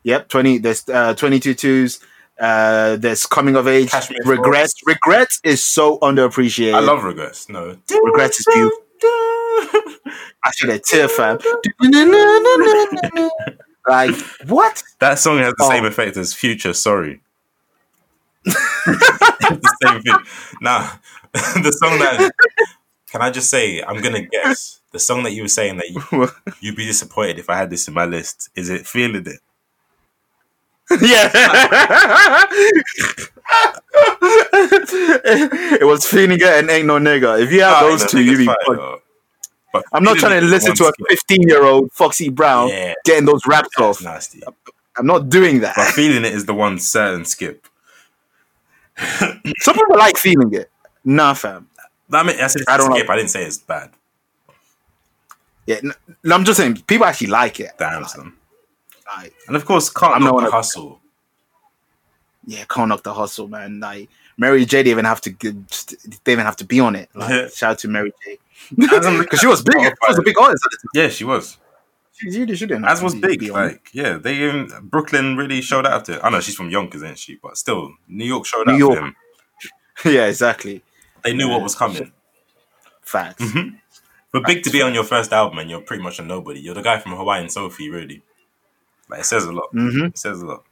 Yep, 0.02 0.28
twenty. 0.28 0.58
There's 0.58 0.86
uh, 0.88 1.14
twenty-two 1.14 1.54
twos. 1.54 1.98
Uh, 2.38 2.96
there's 2.96 3.24
coming 3.24 3.56
of 3.56 3.66
age. 3.66 3.90
Cashmere 3.90 4.18
Regrets. 4.26 4.74
Regrets 4.86 5.40
is 5.44 5.64
so 5.64 5.98
underappreciated. 6.00 6.74
I 6.74 6.80
love 6.80 7.04
Regrets. 7.04 7.48
No. 7.48 7.78
Regrets 8.04 8.38
is 8.40 8.46
beautiful. 8.52 8.83
I 10.44 10.50
feel 10.52 10.70
a 10.70 10.78
tear, 10.78 11.08
fam. 11.08 11.38
like 13.86 14.14
what? 14.46 14.82
That 15.00 15.18
song 15.18 15.38
has 15.38 15.54
the 15.56 15.64
Oh. 15.64 15.68
same 15.70 15.84
effect 15.84 16.16
as 16.16 16.34
Future. 16.34 16.72
Sorry. 16.74 17.20
the 18.44 19.76
same 19.82 20.02
thing. 20.02 20.16
Now, 20.60 20.98
the 21.32 21.72
song 21.72 21.98
that 21.98 22.30
can 23.10 23.22
I 23.22 23.30
just 23.30 23.48
say? 23.50 23.82
I'm 23.82 24.00
gonna 24.02 24.22
guess 24.22 24.80
the 24.92 24.98
song 24.98 25.22
that 25.22 25.32
you 25.32 25.42
were 25.42 25.48
saying 25.48 25.76
that 25.78 25.88
you, 25.90 26.28
you'd 26.60 26.76
be 26.76 26.84
disappointed 26.86 27.38
if 27.38 27.48
I 27.48 27.56
had 27.56 27.70
this 27.70 27.88
in 27.88 27.94
my 27.94 28.04
list. 28.04 28.50
Is 28.54 28.68
it 28.68 28.86
"Feeling 28.86 29.24
It"? 29.26 29.40
yeah. 31.00 31.30
it 35.80 35.84
was 35.86 36.04
feeling 36.06 36.38
it 36.38 36.42
and 36.42 36.68
ain't 36.70 36.86
no 36.86 36.98
nigga. 36.98 37.40
If 37.42 37.50
you 37.52 37.62
have 37.62 37.76
Ah, 37.76 37.80
those 37.82 38.00
no, 38.02 38.06
two, 38.08 38.16
nigga's 38.18 38.26
you 38.30 38.36
be. 38.38 38.44
fire, 38.46 38.56
fucked. 38.66 38.78
though. 38.78 39.00
But 39.74 39.84
I'm 39.92 40.04
not 40.04 40.18
trying 40.18 40.40
to 40.40 40.46
listen 40.46 40.72
to 40.76 40.84
a 40.86 40.92
15 41.10 41.42
year 41.48 41.64
old 41.64 41.90
Foxy 41.92 42.28
Brown 42.28 42.68
Yeah, 42.68 42.94
getting 43.04 43.24
those 43.26 43.44
raps 43.44 43.76
off. 43.78 44.00
nasty. 44.00 44.40
I'm 44.96 45.04
not 45.06 45.28
doing 45.28 45.60
that. 45.62 45.74
But 45.74 45.88
feeling 45.88 46.24
it 46.24 46.32
is 46.32 46.46
the 46.46 46.54
one 46.54 46.78
certain 46.78 47.24
skip. 47.24 47.66
Some 48.96 49.74
people 49.74 49.98
like 49.98 50.16
feeling 50.16 50.54
it. 50.54 50.70
Nah, 51.04 51.34
fam. 51.34 51.68
I 52.12 52.22
mean, 52.22 52.36
I 52.36 52.76
don't 52.76 52.92
skip. 52.92 53.08
know. 53.08 53.12
I 53.12 53.16
didn't 53.16 53.30
say 53.30 53.42
it's 53.44 53.58
bad. 53.58 53.90
Yeah, 55.66 55.80
no, 56.22 56.36
I'm 56.36 56.44
just 56.44 56.58
saying 56.58 56.82
people 56.86 57.06
actually 57.06 57.26
like 57.28 57.58
it. 57.58 57.72
Damn, 57.76 58.04
son. 58.04 58.32
Like, 59.16 59.34
And 59.48 59.56
of 59.56 59.64
course, 59.64 59.90
can't 59.90 60.14
I'm 60.14 60.22
knock 60.22 60.34
not 60.34 60.44
the 60.44 60.50
hustle. 60.52 61.00
yeah, 62.46 62.64
can't 62.68 62.88
knock 62.90 63.02
the 63.02 63.12
hustle, 63.14 63.48
man. 63.48 63.80
Like 63.80 64.08
Mary 64.36 64.64
J. 64.66 64.82
They 64.84 64.90
even 64.92 65.04
have 65.04 65.20
to. 65.22 65.30
They 66.22 66.32
even 66.32 66.44
have 66.44 66.56
to 66.56 66.64
be 66.64 66.78
on 66.78 66.94
it. 66.94 67.08
Like, 67.14 67.50
shout 67.54 67.72
out 67.72 67.78
to 67.80 67.88
Mary 67.88 68.12
J. 68.24 68.38
As 68.92 69.06
I'm 69.06 69.12
looking 69.14 69.18
Because 69.22 69.40
she 69.40 69.46
was 69.46 69.62
big. 69.62 69.74
She 69.80 69.90
was 70.08 70.18
a 70.18 70.22
big 70.22 70.38
artist. 70.38 70.64
at. 70.66 70.78
Yeah, 70.94 71.08
she 71.08 71.24
was. 71.24 71.58
She, 72.12 72.30
she, 72.30 72.46
she 72.54 72.66
didn't. 72.66 72.84
As 72.84 73.02
was 73.02 73.14
big. 73.14 73.40
be 73.40 73.50
on 73.50 73.60
it. 73.62 73.66
Like, 73.72 73.88
yeah, 73.92 74.18
they 74.18 74.34
even 74.36 74.68
Brooklyn 74.82 75.36
really 75.36 75.60
showed 75.60 75.86
out 75.86 76.04
to. 76.06 76.24
I 76.24 76.30
know 76.30 76.40
she's 76.40 76.54
from 76.54 76.70
Yonkers, 76.70 77.02
isn't 77.02 77.18
she? 77.18 77.36
But 77.42 77.56
still, 77.56 77.92
New 78.08 78.24
York 78.24 78.46
showed 78.46 78.66
New 78.66 78.74
out 78.74 78.78
York. 78.78 78.98
to 78.98 79.04
him. 79.06 79.16
yeah, 80.14 80.26
exactly. 80.26 80.82
They 81.24 81.32
knew 81.34 81.46
Yeah. 81.48 81.54
what 81.54 81.62
was 81.62 81.74
coming. 81.74 82.12
Facts. 83.02 83.42
Mhm. 83.42 83.78
But 84.32 84.44
big 84.46 84.62
to 84.64 84.70
be 84.70 84.82
on 84.82 84.94
your 84.94 85.04
first 85.04 85.32
album 85.32 85.58
and 85.58 85.70
you're 85.70 85.80
pretty 85.80 86.02
much 86.02 86.18
a 86.18 86.22
nobody. 86.22 86.60
You're 86.60 86.74
the 86.74 86.82
guy 86.82 86.98
from 86.98 87.12
Hawaiian 87.12 87.48
Sophie, 87.48 87.88
really. 87.90 88.22
Like 89.08 89.20
it 89.20 89.24
says 89.26 89.44
a 89.44 89.52
lot. 89.52 89.70
hmm 89.72 90.06
It 90.06 90.18
says 90.18 90.40
a 90.42 90.46
lot. 90.46 90.64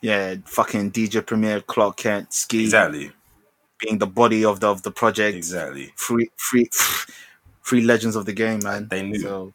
Yeah, 0.00 0.34
fucking 0.44 0.90
DJ 0.90 1.24
Premier, 1.24 1.60
Clark 1.60 1.96
Kent, 1.96 2.32
Ski 2.32 2.64
Exactly. 2.64 3.12
Being 3.82 3.98
the 3.98 4.06
body 4.06 4.44
of 4.44 4.60
the 4.60 4.68
of 4.68 4.82
the 4.82 4.90
project. 4.90 5.36
Exactly. 5.36 5.92
Free, 5.96 6.30
free, 6.36 6.68
free 7.60 7.82
legends 7.82 8.16
of 8.16 8.24
the 8.24 8.32
game, 8.32 8.60
man. 8.62 8.88
They 8.88 9.02
knew. 9.02 9.20
So, 9.20 9.54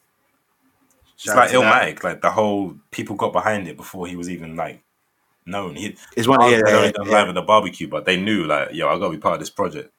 It's 1.16 1.28
like 1.28 1.38
out 1.38 1.48
to 1.52 1.60
that. 1.60 1.84
Illmatic. 1.84 2.04
Like 2.04 2.22
the 2.22 2.32
whole 2.32 2.76
people 2.92 3.16
got 3.16 3.34
behind 3.34 3.68
it 3.68 3.78
before 3.78 4.08
he 4.08 4.16
was 4.16 4.30
even 4.30 4.56
like 4.56 4.84
known. 5.46 5.76
He 5.76 5.98
It's 6.16 6.28
one. 6.28 6.42
Yeah, 6.52 6.62
yeah, 6.66 6.92
yeah. 6.96 7.12
live 7.12 7.30
at 7.30 7.36
the 7.36 7.42
barbecue, 7.42 7.88
but 7.88 8.06
they 8.06 8.18
knew 8.18 8.46
like, 8.46 8.74
yo, 8.74 8.88
I 8.88 9.00
gotta 9.00 9.12
be 9.12 9.18
part 9.18 9.36
of 9.36 9.40
this 9.40 9.50
project. 9.50 9.92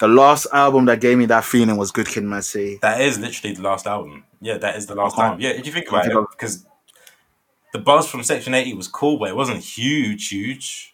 The 0.00 0.08
last 0.08 0.46
album 0.54 0.86
that 0.86 1.02
gave 1.02 1.18
me 1.18 1.26
that 1.26 1.44
feeling 1.44 1.76
was 1.76 1.90
Good 1.90 2.08
Kid, 2.08 2.24
Mad 2.24 2.44
City. 2.44 2.78
That 2.80 3.02
is 3.02 3.18
literally 3.18 3.54
the 3.54 3.60
last 3.60 3.86
album. 3.86 4.24
Yeah, 4.40 4.56
that 4.56 4.76
is 4.76 4.86
the 4.86 4.94
last 4.94 5.18
album. 5.18 5.40
Yeah, 5.40 5.50
if 5.50 5.66
you 5.66 5.72
think 5.72 5.88
about 5.88 6.06
it, 6.06 6.16
because 6.30 6.64
the 7.74 7.78
buzz 7.78 8.08
from 8.08 8.22
Section 8.24 8.54
80 8.54 8.72
was 8.74 8.88
cool, 8.88 9.18
but 9.18 9.28
it 9.28 9.36
wasn't 9.36 9.60
huge, 9.62 10.28
huge. 10.28 10.89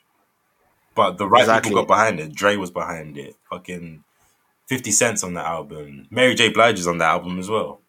But 0.97 1.18
the 1.18 1.28
right 1.28 1.43
Exactly. 1.43 1.70
people 1.70 1.82
got 1.82 1.89
behind 1.89 2.18
it. 2.20 2.35
Dre 2.35 2.56
was 2.56 2.70
behind 2.70 3.16
it. 3.18 3.36
Fucking 3.51 4.02
50 4.66 4.90
Cent's 4.90 5.23
on 5.23 5.35
that 5.35 5.44
album. 5.47 6.06
Mary 6.10 6.35
J. 6.35 6.48
Blige 6.48 6.78
is 6.81 6.86
on 6.89 6.98
that 6.98 7.10
album 7.10 7.39
as 7.39 7.48
well. 7.51 7.81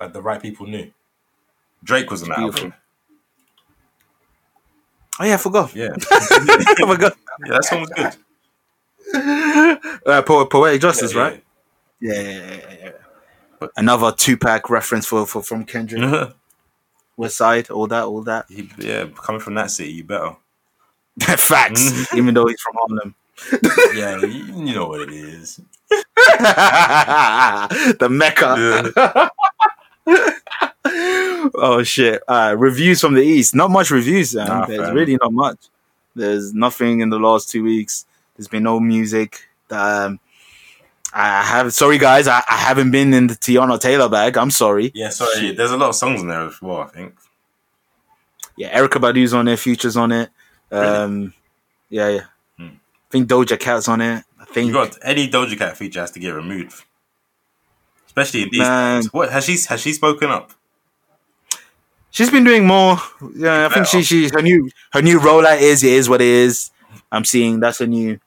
Like 0.00 0.12
the 0.12 0.22
right 0.22 0.40
people 0.40 0.66
knew. 0.66 0.90
Drake 1.82 2.10
was 2.10 2.22
on 2.22 2.28
that 2.30 2.38
Beautiful. 2.38 2.64
album. 2.66 2.78
Oh 5.18 5.24
yeah, 5.24 5.34
I 5.34 5.36
forgot. 5.38 5.74
Yeah. 5.74 5.88
I 6.10 6.74
forgot. 6.86 7.16
yeah, 7.46 7.52
that 7.52 7.64
song 7.64 7.80
was 7.80 7.90
good. 7.90 8.16
Uh, 10.06 10.22
po- 10.22 10.46
poetic 10.46 10.80
justice, 10.80 11.14
Yeah, 11.14 11.20
right? 11.22 11.44
Yeah, 12.00 12.20
yeah, 12.20 12.30
yeah, 12.30 12.60
yeah, 12.80 12.90
yeah. 13.62 13.68
Another 13.76 14.12
Tupac 14.12 14.68
reference 14.70 15.06
for, 15.06 15.26
for 15.26 15.42
from 15.42 15.64
Kendrick, 15.64 16.02
yeah. 16.02 16.30
West 17.16 17.36
Side, 17.36 17.70
all 17.70 17.86
that, 17.88 18.04
all 18.04 18.22
that. 18.22 18.46
He- 18.48 18.68
yeah, 18.78 19.06
coming 19.16 19.40
from 19.40 19.54
that 19.54 19.70
city, 19.70 19.92
you 19.92 20.04
better. 20.04 20.36
Facts. 21.20 22.14
Even 22.14 22.34
though 22.34 22.46
he's 22.46 22.60
from 22.60 22.74
Harlem. 22.76 23.14
Yeah, 23.94 24.18
you, 24.20 24.28
you 24.64 24.74
know 24.74 24.86
what 24.88 25.02
it 25.02 25.10
is. 25.10 25.60
the 27.98 28.08
Mecca. 28.10 29.30
oh 31.54 31.82
shit! 31.82 32.22
Uh, 32.26 32.54
reviews 32.58 33.00
from 33.00 33.14
the 33.14 33.22
East. 33.22 33.54
Not 33.54 33.70
much 33.70 33.90
reviews. 33.90 34.34
Man. 34.34 34.46
Nah, 34.46 34.66
There's 34.66 34.80
fam. 34.80 34.94
really 34.94 35.16
not 35.20 35.32
much. 35.32 35.58
There's 36.14 36.54
nothing 36.54 37.00
in 37.00 37.10
the 37.10 37.18
last 37.18 37.50
two 37.50 37.62
weeks. 37.62 38.06
There's 38.36 38.48
been 38.48 38.62
no 38.62 38.80
music. 38.80 39.48
Um, 39.70 40.18
I 41.12 41.42
have. 41.42 41.72
Sorry, 41.72 41.98
guys. 41.98 42.26
I, 42.28 42.42
I 42.48 42.56
haven't 42.56 42.90
been 42.90 43.12
in 43.14 43.26
the 43.26 43.34
Teyana 43.34 43.78
Taylor 43.80 44.08
bag. 44.08 44.36
I'm 44.38 44.50
sorry. 44.50 44.92
Yeah, 44.94 45.10
sorry. 45.10 45.52
There's 45.52 45.70
a 45.72 45.76
lot 45.76 45.90
of 45.90 45.94
songs 45.94 46.22
in 46.22 46.28
there 46.28 46.46
as 46.46 46.60
well, 46.60 46.78
I 46.78 46.86
think. 46.86 47.14
Yeah, 48.56 48.78
Erykah 48.78 49.00
Badu's 49.00 49.34
on 49.34 49.46
it. 49.48 49.58
Futures 49.58 49.96
on 49.96 50.12
it. 50.12 50.30
Um, 50.70 51.34
yeah, 51.88 52.08
yeah. 52.08 52.24
Hmm. 52.58 52.66
I 52.66 53.10
think 53.10 53.28
Doja 53.28 53.58
Cat's 53.58 53.88
on 53.88 54.00
it. 54.00 54.24
I 54.40 54.44
think. 54.44 54.68
You 54.68 54.72
got 54.72 54.96
any 55.02 55.28
Doja 55.28 55.56
Cat 55.56 55.76
feature 55.76 56.00
has 56.00 56.10
to 56.12 56.18
get 56.20 56.30
removed. 56.30 56.84
especially 58.06 58.42
in 58.42 58.48
these 58.50 58.60
Man. 58.60 59.02
times. 59.02 59.12
What 59.12 59.30
has 59.30 59.44
she 59.44 59.56
has 59.68 59.80
she 59.80 59.92
spoken 59.92 60.30
up? 60.30 60.52
She's 62.10 62.30
been 62.30 62.44
doing 62.44 62.66
more. 62.66 62.96
Yeah, 63.36 63.66
I 63.70 63.74
think 63.74 63.86
she 63.86 64.02
she 64.02 64.28
her 64.30 64.40
new 64.40 64.70
her 64.92 65.02
new 65.02 65.20
rollout 65.20 65.60
is 65.60 65.84
it 65.84 65.92
is 65.92 66.08
what 66.08 66.20
it 66.22 66.28
is. 66.28 66.70
I'm 67.12 67.24
seeing 67.24 67.60
that's 67.60 67.80
a 67.80 67.86
new 67.86 68.18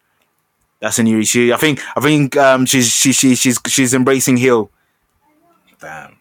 that's 0.79 0.99
a 0.99 1.03
new 1.03 1.19
issue. 1.19 1.51
I 1.53 1.57
think 1.57 1.81
I 1.97 1.99
think 1.99 2.37
um 2.37 2.65
she's 2.67 2.87
she 2.87 3.11
she 3.11 3.35
she's 3.35 3.59
she's 3.67 3.93
embracing 3.95 4.37
heel. 4.37 4.69
Damn. 5.81 6.17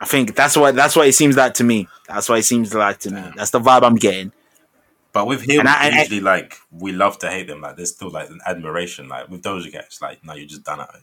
I 0.00 0.04
think 0.04 0.34
that's 0.34 0.56
why 0.56 0.70
that's 0.70 0.94
why 0.94 1.06
it 1.06 1.12
seems 1.14 1.36
like 1.36 1.54
to 1.54 1.64
me. 1.64 1.88
That's 2.06 2.28
why 2.28 2.38
it 2.38 2.44
seems 2.44 2.72
like 2.72 2.98
to 3.00 3.10
me. 3.10 3.32
That's 3.36 3.50
the 3.50 3.60
vibe 3.60 3.82
I'm 3.82 3.96
getting. 3.96 4.32
But 5.12 5.26
with 5.26 5.42
him, 5.42 5.60
And 5.60 5.68
I- 5.68 5.88
I- 5.90 5.98
usually 6.00 6.20
like 6.20 6.56
we 6.70 6.92
love 6.92 7.18
to 7.18 7.30
hate 7.30 7.46
them. 7.46 7.60
Like 7.60 7.76
there's 7.76 7.92
still 7.92 8.10
like 8.10 8.30
an 8.30 8.40
admiration. 8.46 9.08
Like 9.08 9.28
with 9.28 9.42
Doja 9.42 9.70
Cat, 9.70 9.84
it's 9.86 10.00
like 10.00 10.24
no, 10.24 10.34
you're 10.34 10.46
just 10.48 10.64
done 10.64 10.80
at 10.80 10.90
it. 10.94 11.02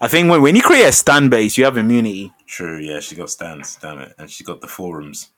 I 0.00 0.08
think 0.08 0.28
when 0.30 0.42
when 0.42 0.56
you 0.56 0.62
create 0.62 0.84
a 0.86 0.92
stand 0.92 1.30
base, 1.30 1.56
you 1.56 1.64
have 1.64 1.76
immunity. 1.78 2.32
True, 2.46 2.78
yeah, 2.78 3.00
she 3.00 3.14
got 3.14 3.30
stands, 3.30 3.76
damn 3.76 3.98
it, 4.00 4.14
and 4.18 4.30
she 4.30 4.44
got 4.44 4.60
the 4.60 4.68
forums. 4.68 5.30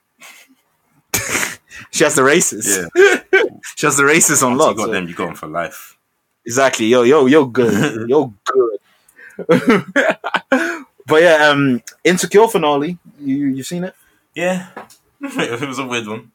She 1.91 2.03
has 2.05 2.15
the 2.15 2.23
races. 2.23 2.65
Yeah. 2.95 3.19
she 3.75 3.85
has 3.85 3.97
the 3.97 4.03
races 4.05 4.41
on 4.41 4.57
Once 4.57 4.61
you 4.61 4.65
lock. 4.67 4.77
got 4.77 4.85
so- 4.87 4.91
them, 4.93 5.07
you 5.07 5.13
got 5.13 5.27
them 5.27 5.35
for 5.35 5.45
life. 5.47 5.95
Exactly. 6.43 6.87
Yo, 6.87 7.03
yo, 7.03 7.27
you're 7.27 7.45
good. 7.47 8.09
you're 8.09 8.33
good. 8.45 9.85
but 11.05 11.21
yeah, 11.21 11.49
um, 11.49 11.83
Insecure 12.03 12.47
finale. 12.47 12.97
You 13.19 13.45
you 13.47 13.63
seen 13.63 13.83
it? 13.83 13.93
Yeah, 14.33 14.69
it 15.21 15.67
was 15.67 15.77
a 15.79 15.85
weird 15.85 16.07
one. 16.07 16.31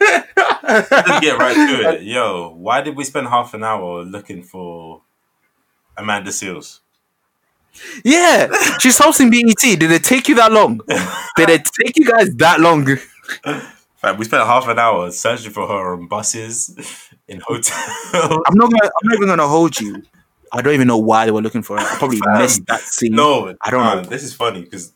Let's 0.00 1.20
get 1.20 1.38
right 1.38 1.54
to 1.54 1.90
it. 1.90 2.02
Yo, 2.04 2.54
why 2.56 2.80
did 2.82 2.96
we 2.96 3.04
spend 3.04 3.28
half 3.28 3.54
an 3.54 3.64
hour 3.64 4.02
looking 4.02 4.42
for 4.42 5.02
Amanda 5.96 6.30
Seales? 6.30 6.80
Yeah, 8.04 8.50
she's 8.78 8.98
hosting 8.98 9.30
BET. 9.30 9.54
Did 9.60 9.82
it 9.82 10.02
take 10.02 10.28
you 10.28 10.34
that 10.36 10.50
long? 10.50 10.80
Did 11.36 11.50
it 11.50 11.68
take 11.82 11.96
you 11.96 12.06
guys 12.06 12.34
that 12.36 12.60
long? 12.60 12.84
We 12.84 14.24
spent 14.24 14.46
half 14.46 14.68
an 14.68 14.78
hour 14.78 15.10
searching 15.10 15.50
for 15.50 15.66
her 15.66 15.94
on 15.94 16.06
buses, 16.06 17.10
in 17.28 17.40
hotels. 17.40 18.42
I'm 18.46 18.54
not 18.54 18.70
gonna. 18.70 18.84
I'm 18.84 19.08
not 19.08 19.14
even 19.16 19.28
gonna 19.28 19.48
hold 19.48 19.78
you. 19.80 20.02
I 20.52 20.62
don't 20.62 20.74
even 20.74 20.86
know 20.86 20.98
why 20.98 21.26
they 21.26 21.32
were 21.32 21.42
looking 21.42 21.62
for 21.62 21.78
her. 21.78 21.84
I 21.84 21.96
probably 21.96 22.18
Fam. 22.18 22.38
missed 22.38 22.66
that 22.66 22.80
scene. 22.80 23.12
No, 23.12 23.54
I 23.60 23.70
don't 23.70 23.84
uh, 23.84 23.94
know. 23.96 24.02
This 24.02 24.22
is 24.22 24.32
funny 24.32 24.62
because 24.62 24.92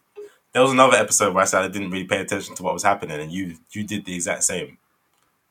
there 0.52 0.62
was 0.62 0.70
another 0.72 0.96
episode 0.96 1.34
where 1.34 1.42
I 1.42 1.46
said 1.46 1.62
I 1.62 1.68
didn't 1.68 1.90
really 1.90 2.06
pay 2.06 2.20
attention 2.20 2.54
to 2.56 2.62
what 2.62 2.72
was 2.72 2.82
happening, 2.82 3.20
and 3.20 3.32
you 3.32 3.56
you 3.72 3.84
did 3.84 4.04
the 4.04 4.14
exact 4.14 4.44
same. 4.44 4.78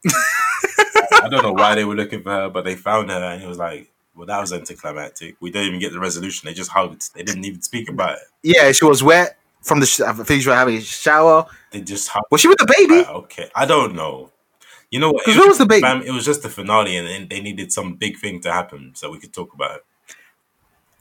I 0.08 1.28
don't 1.30 1.44
know 1.44 1.54
why 1.54 1.76
they 1.76 1.86
were 1.86 1.96
looking 1.96 2.22
for 2.24 2.32
her, 2.32 2.50
but 2.50 2.64
they 2.66 2.76
found 2.76 3.10
her, 3.10 3.16
and 3.18 3.44
it 3.44 3.48
was 3.48 3.58
like, 3.58 3.92
well, 4.16 4.26
that 4.28 4.40
was 4.40 4.54
anticlimactic. 4.54 5.36
We 5.40 5.52
didn't 5.52 5.68
even 5.70 5.80
get 5.80 5.92
the 5.94 6.00
resolution. 6.00 6.48
They 6.48 6.54
just 6.54 6.72
hugged. 6.72 7.14
They 7.14 7.24
didn't 7.24 7.46
even 7.46 7.62
speak 7.62 7.90
about 7.90 8.14
it. 8.18 8.24
Yeah, 8.44 8.72
she 8.72 8.86
was 8.86 9.04
wet 9.04 9.38
from 9.62 9.80
the. 9.80 9.86
Sh- 9.86 10.02
I 10.02 10.14
think 10.14 10.42
she 10.42 10.50
was 10.50 10.58
having 10.58 10.78
a 10.78 10.82
shower. 10.82 11.46
They 11.72 11.82
just 11.82 12.08
hugged. 12.10 12.26
Was 12.32 12.42
she 12.42 12.48
with 12.48 12.58
the 12.60 12.74
baby? 12.78 13.06
Okay, 13.08 13.50
I 13.56 13.66
don't 13.66 13.96
know. 13.96 14.32
You 14.92 15.00
know 15.00 15.12
what? 15.12 15.24
'Cause 15.24 15.36
It 15.38 15.48
was 15.48 15.58
the 15.58 15.66
baby? 15.66 15.82
Fam, 15.82 16.02
it 16.02 16.12
was 16.12 16.26
just 16.26 16.42
the 16.42 16.50
finale, 16.50 16.98
and 16.98 17.08
then 17.08 17.28
they 17.30 17.42
needed 17.42 17.72
some 17.72 17.94
big 17.96 18.18
thing 18.18 18.42
to 18.42 18.52
happen 18.52 18.92
so 18.96 19.12
we 19.12 19.20
could 19.20 19.34
talk 19.34 19.54
about 19.54 19.76
it. 19.78 19.86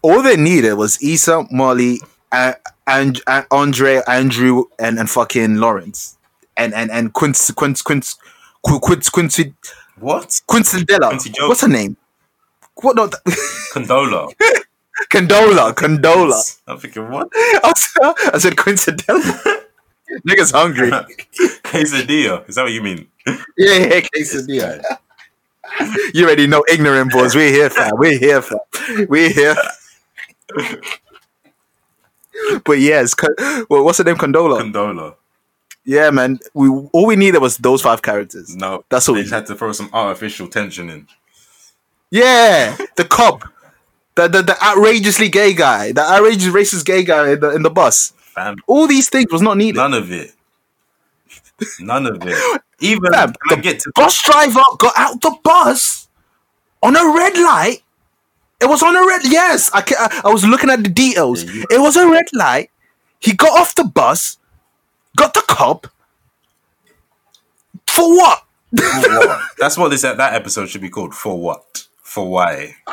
All 0.02 0.22
they 0.22 0.36
needed 0.36 0.74
was 0.74 1.02
Issa, 1.02 1.46
Molly, 1.50 2.00
and, 2.30 2.54
and, 2.86 3.20
and 3.26 3.46
Andre, 3.50 4.02
Andrew, 4.06 4.64
and, 4.78 4.98
and 4.98 5.08
fucking 5.10 5.56
Lawrence, 5.56 6.16
and 6.56 6.74
and 6.74 6.90
and 6.90 7.12
Quincy 7.14 7.52
Quincy 7.54 7.82
Quincy 8.68 9.10
Quincy 9.10 9.10
Quincy 9.10 9.54
What? 9.98 10.40
Quincy 10.46 10.84
Della. 10.84 11.08
Quincy 11.08 11.30
Jones. 11.30 11.48
What's 11.48 11.60
her 11.62 11.68
name? 11.68 11.96
What? 12.76 12.96
No, 12.96 13.08
Condola. 13.72 14.32
Condola. 15.10 15.74
Condola. 15.74 16.60
I'm 16.66 16.78
thinking, 16.78 17.10
what? 17.10 17.28
I 17.34 17.72
said, 17.76 18.34
I 18.34 18.38
said 18.38 18.56
Quincy 18.56 18.92
Della. 18.92 19.62
Niggas 20.26 20.52
hungry. 20.52 20.90
Quesadilla. 21.62 22.48
Is 22.48 22.54
that 22.56 22.62
what 22.62 22.72
you 22.72 22.82
mean? 22.82 23.08
Yeah, 23.56 23.76
yeah, 23.76 24.00
quesadilla. 24.00 24.82
You 26.14 26.24
already 26.24 26.46
know 26.46 26.64
ignorant 26.70 27.12
boys. 27.12 27.34
We're 27.36 27.50
here, 27.52 27.70
for. 27.70 27.88
We're 27.98 28.18
here, 28.18 28.40
for. 28.42 28.60
We're 29.08 29.30
here. 29.30 29.54
but 32.64 32.78
yes, 32.78 33.14
Con- 33.14 33.34
well, 33.68 33.84
what's 33.84 33.98
her 33.98 34.04
name? 34.04 34.16
Condola. 34.16 34.60
Condola. 34.62 35.14
Yeah, 35.88 36.10
man. 36.10 36.38
We 36.52 36.68
all 36.68 37.06
we 37.06 37.16
needed 37.16 37.40
was 37.40 37.56
those 37.56 37.80
five 37.80 38.02
characters. 38.02 38.54
No, 38.54 38.84
That's 38.90 39.08
all 39.08 39.14
They 39.14 39.20
we 39.20 39.24
just 39.24 39.34
had 39.34 39.46
to 39.46 39.54
throw 39.56 39.72
some 39.72 39.88
artificial 39.92 40.46
tension 40.48 40.90
in. 40.90 41.08
Yeah, 42.10 42.76
the 42.96 43.04
cop, 43.04 43.42
the, 44.14 44.28
the 44.28 44.42
the 44.42 44.56
outrageously 44.62 45.28
gay 45.30 45.52
guy, 45.54 45.92
the 45.92 46.02
outrageous 46.02 46.52
racist 46.52 46.84
gay 46.84 47.02
guy 47.04 47.32
in 47.32 47.40
the, 47.40 47.50
in 47.56 47.62
the 47.62 47.70
bus. 47.70 48.12
Fam, 48.34 48.56
All 48.66 48.86
these 48.86 49.08
things 49.08 49.32
was 49.32 49.42
not 49.42 49.56
needed. 49.56 49.76
none 49.78 49.94
of 49.94 50.12
it. 50.12 50.32
None 51.80 52.06
of 52.06 52.18
it. 52.22 52.62
Even 52.80 53.12
Fam, 53.12 53.32
the 53.48 53.56
get 53.56 53.80
to 53.80 53.90
bus 53.94 54.22
driver 54.22 54.60
got 54.78 54.94
out 54.96 55.20
the 55.20 55.36
bus 55.42 56.08
on 56.82 56.94
a 56.96 57.04
red 57.16 57.34
light. 57.36 57.78
It 58.60 58.66
was 58.66 58.82
on 58.82 58.94
a 58.96 59.06
red. 59.06 59.22
Yes, 59.24 59.70
I, 59.72 59.82
I, 59.98 60.22
I 60.26 60.32
was 60.32 60.44
looking 60.44 60.70
at 60.70 60.82
the 60.82 60.88
details. 60.88 61.44
Yeah, 61.44 61.52
you- 61.52 61.66
It 61.70 61.80
was 61.80 61.96
a 61.96 62.08
red 62.08 62.26
light. 62.32 62.70
He 63.20 63.32
got 63.34 63.58
off 63.58 63.74
the 63.74 63.84
bus, 63.84 64.38
got 65.18 65.34
the 65.34 65.42
cop. 65.46 65.86
For 67.86 68.08
what? 68.16 68.44
for 68.76 69.08
what? 69.10 69.40
That's 69.58 69.76
what 69.76 69.90
this 69.90 70.02
that 70.02 70.34
episode 70.34 70.68
should 70.68 70.80
be 70.80 70.90
called. 70.90 71.14
For 71.14 71.38
what? 71.38 71.86
For 72.02 72.30
why? 72.30 72.76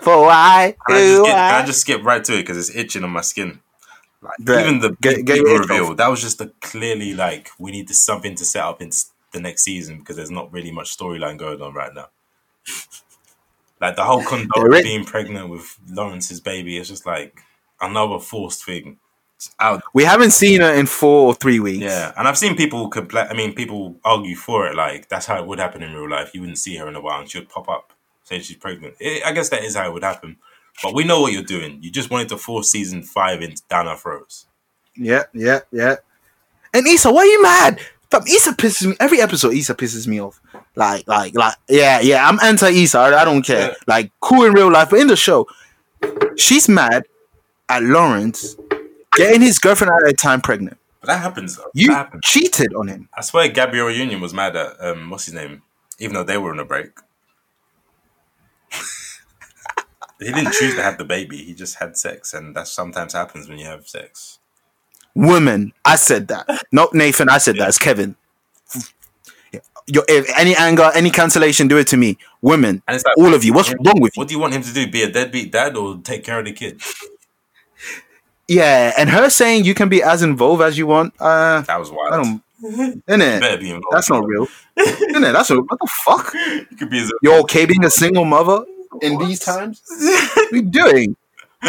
For 0.00 0.22
why? 0.22 0.74
Can 0.88 0.96
I 0.96 1.00
just, 1.00 1.24
get, 1.24 1.36
I 1.38 1.66
just 1.66 1.80
skip 1.80 2.04
right 2.04 2.24
to 2.24 2.34
it 2.34 2.42
because 2.42 2.58
it's 2.58 2.76
itching 2.76 3.04
on 3.04 3.10
my 3.10 3.20
skin. 3.20 3.60
Like, 4.20 4.32
Bruh, 4.40 4.60
even 4.60 4.80
the 4.80 4.96
get- 5.00 5.24
get 5.24 5.40
reveal, 5.40 5.94
that 5.94 6.08
was 6.08 6.20
just 6.20 6.40
a 6.40 6.50
clearly 6.60 7.14
like 7.14 7.50
we 7.60 7.70
need 7.70 7.86
to, 7.86 7.94
something 7.94 8.34
to 8.34 8.44
set 8.44 8.64
up 8.64 8.82
into 8.82 9.04
the 9.32 9.40
next 9.40 9.62
season 9.62 10.00
because 10.00 10.16
there's 10.16 10.32
not 10.32 10.52
really 10.52 10.72
much 10.72 10.96
storyline 10.96 11.36
going 11.38 11.62
on 11.62 11.74
right 11.74 11.94
now. 11.94 12.08
Like 13.80 13.94
the 13.94 14.02
whole 14.04 14.24
Yeah, 14.24 14.82
being 14.82 15.04
pregnant 15.04 15.50
with 15.50 15.78
Lawrence's 15.88 16.40
baby 16.40 16.78
is 16.78 16.88
just 16.88 17.06
like 17.06 17.40
another 17.80 18.18
forced 18.18 18.64
thing. 18.64 18.98
Out 19.60 19.82
we 19.94 20.02
haven't 20.02 20.32
seen 20.32 20.60
her 20.60 20.72
in 20.74 20.86
four 20.86 21.28
or 21.28 21.34
three 21.34 21.60
weeks. 21.60 21.84
Yeah, 21.84 22.12
and 22.16 22.26
I've 22.26 22.38
seen 22.38 22.56
people 22.56 22.88
complain. 22.88 23.26
I 23.30 23.34
mean, 23.34 23.54
people 23.54 23.96
argue 24.04 24.34
for 24.34 24.66
it. 24.66 24.74
Like 24.74 25.08
that's 25.08 25.26
how 25.26 25.38
it 25.38 25.46
would 25.46 25.60
happen 25.60 25.82
in 25.82 25.94
real 25.94 26.10
life. 26.10 26.34
You 26.34 26.40
wouldn't 26.40 26.58
see 26.58 26.76
her 26.76 26.88
in 26.88 26.96
a 26.96 27.00
while, 27.00 27.20
and 27.20 27.30
she 27.30 27.38
would 27.38 27.48
pop 27.48 27.68
up 27.68 27.92
saying 28.24 28.42
she's 28.42 28.56
pregnant. 28.56 28.94
I 29.00 29.22
I 29.26 29.32
guess 29.32 29.48
that 29.50 29.62
is 29.62 29.76
how 29.76 29.88
it 29.88 29.92
would 29.92 30.02
happen. 30.02 30.38
But 30.82 30.94
we 30.94 31.04
know 31.04 31.20
what 31.20 31.32
you're 31.32 31.42
doing. 31.42 31.78
You 31.82 31.90
just 31.90 32.10
wanted 32.10 32.28
to 32.30 32.36
force 32.36 32.70
season 32.70 33.02
five 33.02 33.40
into 33.42 33.62
down 33.68 33.86
our 33.86 33.96
throats. 33.96 34.46
Yeah, 34.96 35.24
yeah, 35.32 35.60
yeah. 35.72 35.96
And 36.74 36.86
Issa, 36.86 37.12
why 37.12 37.20
are 37.20 37.26
you 37.26 37.42
mad? 37.42 37.80
Fam, 38.10 38.22
Issa 38.26 38.54
pisses 38.54 38.86
me 38.86 38.96
every 38.98 39.20
episode. 39.20 39.54
Issa 39.54 39.74
pisses 39.74 40.06
me 40.06 40.20
off. 40.20 40.40
Like, 40.74 41.06
like, 41.06 41.34
like, 41.36 41.54
yeah, 41.68 42.00
yeah. 42.00 42.28
I'm 42.28 42.38
anti 42.40 42.68
Issa. 42.68 42.98
I, 42.98 43.22
I 43.22 43.24
don't 43.24 43.42
care. 43.42 43.68
Yeah. 43.68 43.74
Like, 43.86 44.12
cool 44.20 44.44
in 44.44 44.52
real 44.52 44.70
life, 44.70 44.90
but 44.90 45.00
in 45.00 45.06
the 45.06 45.16
show, 45.16 45.46
she's 46.36 46.68
mad 46.68 47.04
at 47.68 47.82
Lawrence 47.82 48.56
getting 49.18 49.42
his 49.42 49.58
girlfriend 49.58 49.92
at 49.92 50.06
that 50.06 50.18
time 50.18 50.40
pregnant. 50.40 50.78
But 51.00 51.08
that 51.08 51.20
happens. 51.20 51.56
Though. 51.56 51.70
You 51.74 51.92
happens. 51.92 52.22
cheated 52.24 52.74
on 52.74 52.88
him. 52.88 53.08
I 53.16 53.20
swear, 53.22 53.48
Gabrielle 53.48 53.90
Union 53.90 54.20
was 54.20 54.34
mad 54.34 54.56
at 54.56 54.80
um, 54.80 55.10
what's 55.10 55.26
his 55.26 55.34
name, 55.34 55.62
even 55.98 56.14
though 56.14 56.24
they 56.24 56.38
were 56.38 56.50
on 56.50 56.58
a 56.58 56.64
break. 56.64 56.90
he 60.18 60.32
didn't 60.32 60.52
choose 60.52 60.74
to 60.74 60.82
have 60.82 60.98
the 60.98 61.04
baby. 61.04 61.38
He 61.38 61.54
just 61.54 61.76
had 61.76 61.96
sex, 61.96 62.34
and 62.34 62.56
that 62.56 62.68
sometimes 62.68 63.12
happens 63.12 63.48
when 63.48 63.58
you 63.58 63.66
have 63.66 63.86
sex. 63.88 64.38
Woman, 65.14 65.72
I 65.84 65.96
said 65.96 66.28
that. 66.28 66.46
Not 66.72 66.94
Nathan. 66.94 67.28
I 67.28 67.38
said 67.38 67.56
that. 67.56 67.68
It's 67.68 67.78
Kevin. 67.78 68.16
Your, 69.86 70.04
if 70.06 70.30
any 70.38 70.54
anger, 70.54 70.90
any 70.94 71.10
cancellation, 71.10 71.66
do 71.66 71.78
it 71.78 71.86
to 71.88 71.96
me. 71.96 72.18
Women, 72.42 72.82
And 72.86 72.94
it's 72.94 73.04
like 73.04 73.16
all 73.16 73.32
of 73.32 73.42
you. 73.42 73.54
What's 73.54 73.70
wrong 73.70 74.00
with 74.00 74.16
you? 74.16 74.20
What 74.20 74.28
do 74.28 74.34
you 74.34 74.40
want 74.40 74.52
him 74.52 74.62
to 74.62 74.72
do? 74.72 74.88
Be 74.90 75.02
a 75.02 75.10
deadbeat 75.10 75.50
dad 75.50 75.76
or 75.76 75.96
take 75.98 76.24
care 76.24 76.38
of 76.38 76.44
the 76.44 76.52
kid? 76.52 76.80
Yeah, 78.48 78.92
and 78.98 79.10
her 79.10 79.28
saying 79.30 79.64
you 79.64 79.74
can 79.74 79.88
be 79.88 80.02
as 80.02 80.22
involved 80.22 80.62
as 80.62 80.78
you 80.78 80.86
want. 80.86 81.12
Uh, 81.20 81.60
That 81.62 81.78
was 81.78 81.90
wild. 81.90 82.14
I 82.14 82.16
don't. 82.22 82.42
Innit? 83.06 83.40
better 83.40 83.58
be 83.58 83.70
involved. 83.70 83.94
That's 83.94 84.10
not 84.10 84.26
real. 84.26 84.48
Innit? 84.76 85.32
That's 85.32 85.50
a, 85.50 85.56
what 85.60 85.78
the 85.78 85.88
fuck? 86.04 86.32
You 86.34 86.76
could 86.76 86.90
be 86.90 86.98
as 87.00 87.12
You're 87.22 87.38
okay 87.40 87.66
being 87.66 87.84
a 87.84 87.90
single 87.90 88.24
mother 88.24 88.64
in 89.02 89.18
these 89.18 89.38
times? 89.40 89.82
What 89.86 90.52
are 90.52 90.56
you 90.56 90.62
doing? 90.62 91.16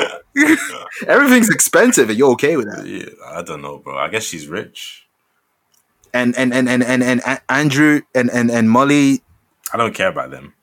Everything's 1.07 1.49
expensive, 1.49 2.09
and 2.09 2.17
you're 2.17 2.31
okay 2.31 2.55
with 2.57 2.67
that. 2.73 2.85
Yeah, 2.85 3.09
I 3.27 3.41
don't 3.41 3.61
know, 3.61 3.77
bro. 3.79 3.97
I 3.97 4.07
guess 4.09 4.23
she's 4.23 4.47
rich. 4.47 5.05
And 6.13 6.35
and 6.37 6.53
and 6.53 6.67
and 6.69 6.83
and, 6.83 7.03
and 7.03 7.19
A- 7.21 7.41
Andrew 7.51 8.01
and, 8.15 8.29
and 8.31 8.49
and 8.49 8.69
Molly, 8.69 9.21
I 9.73 9.77
don't 9.77 9.93
care 9.93 10.07
about 10.07 10.31
them. 10.31 10.53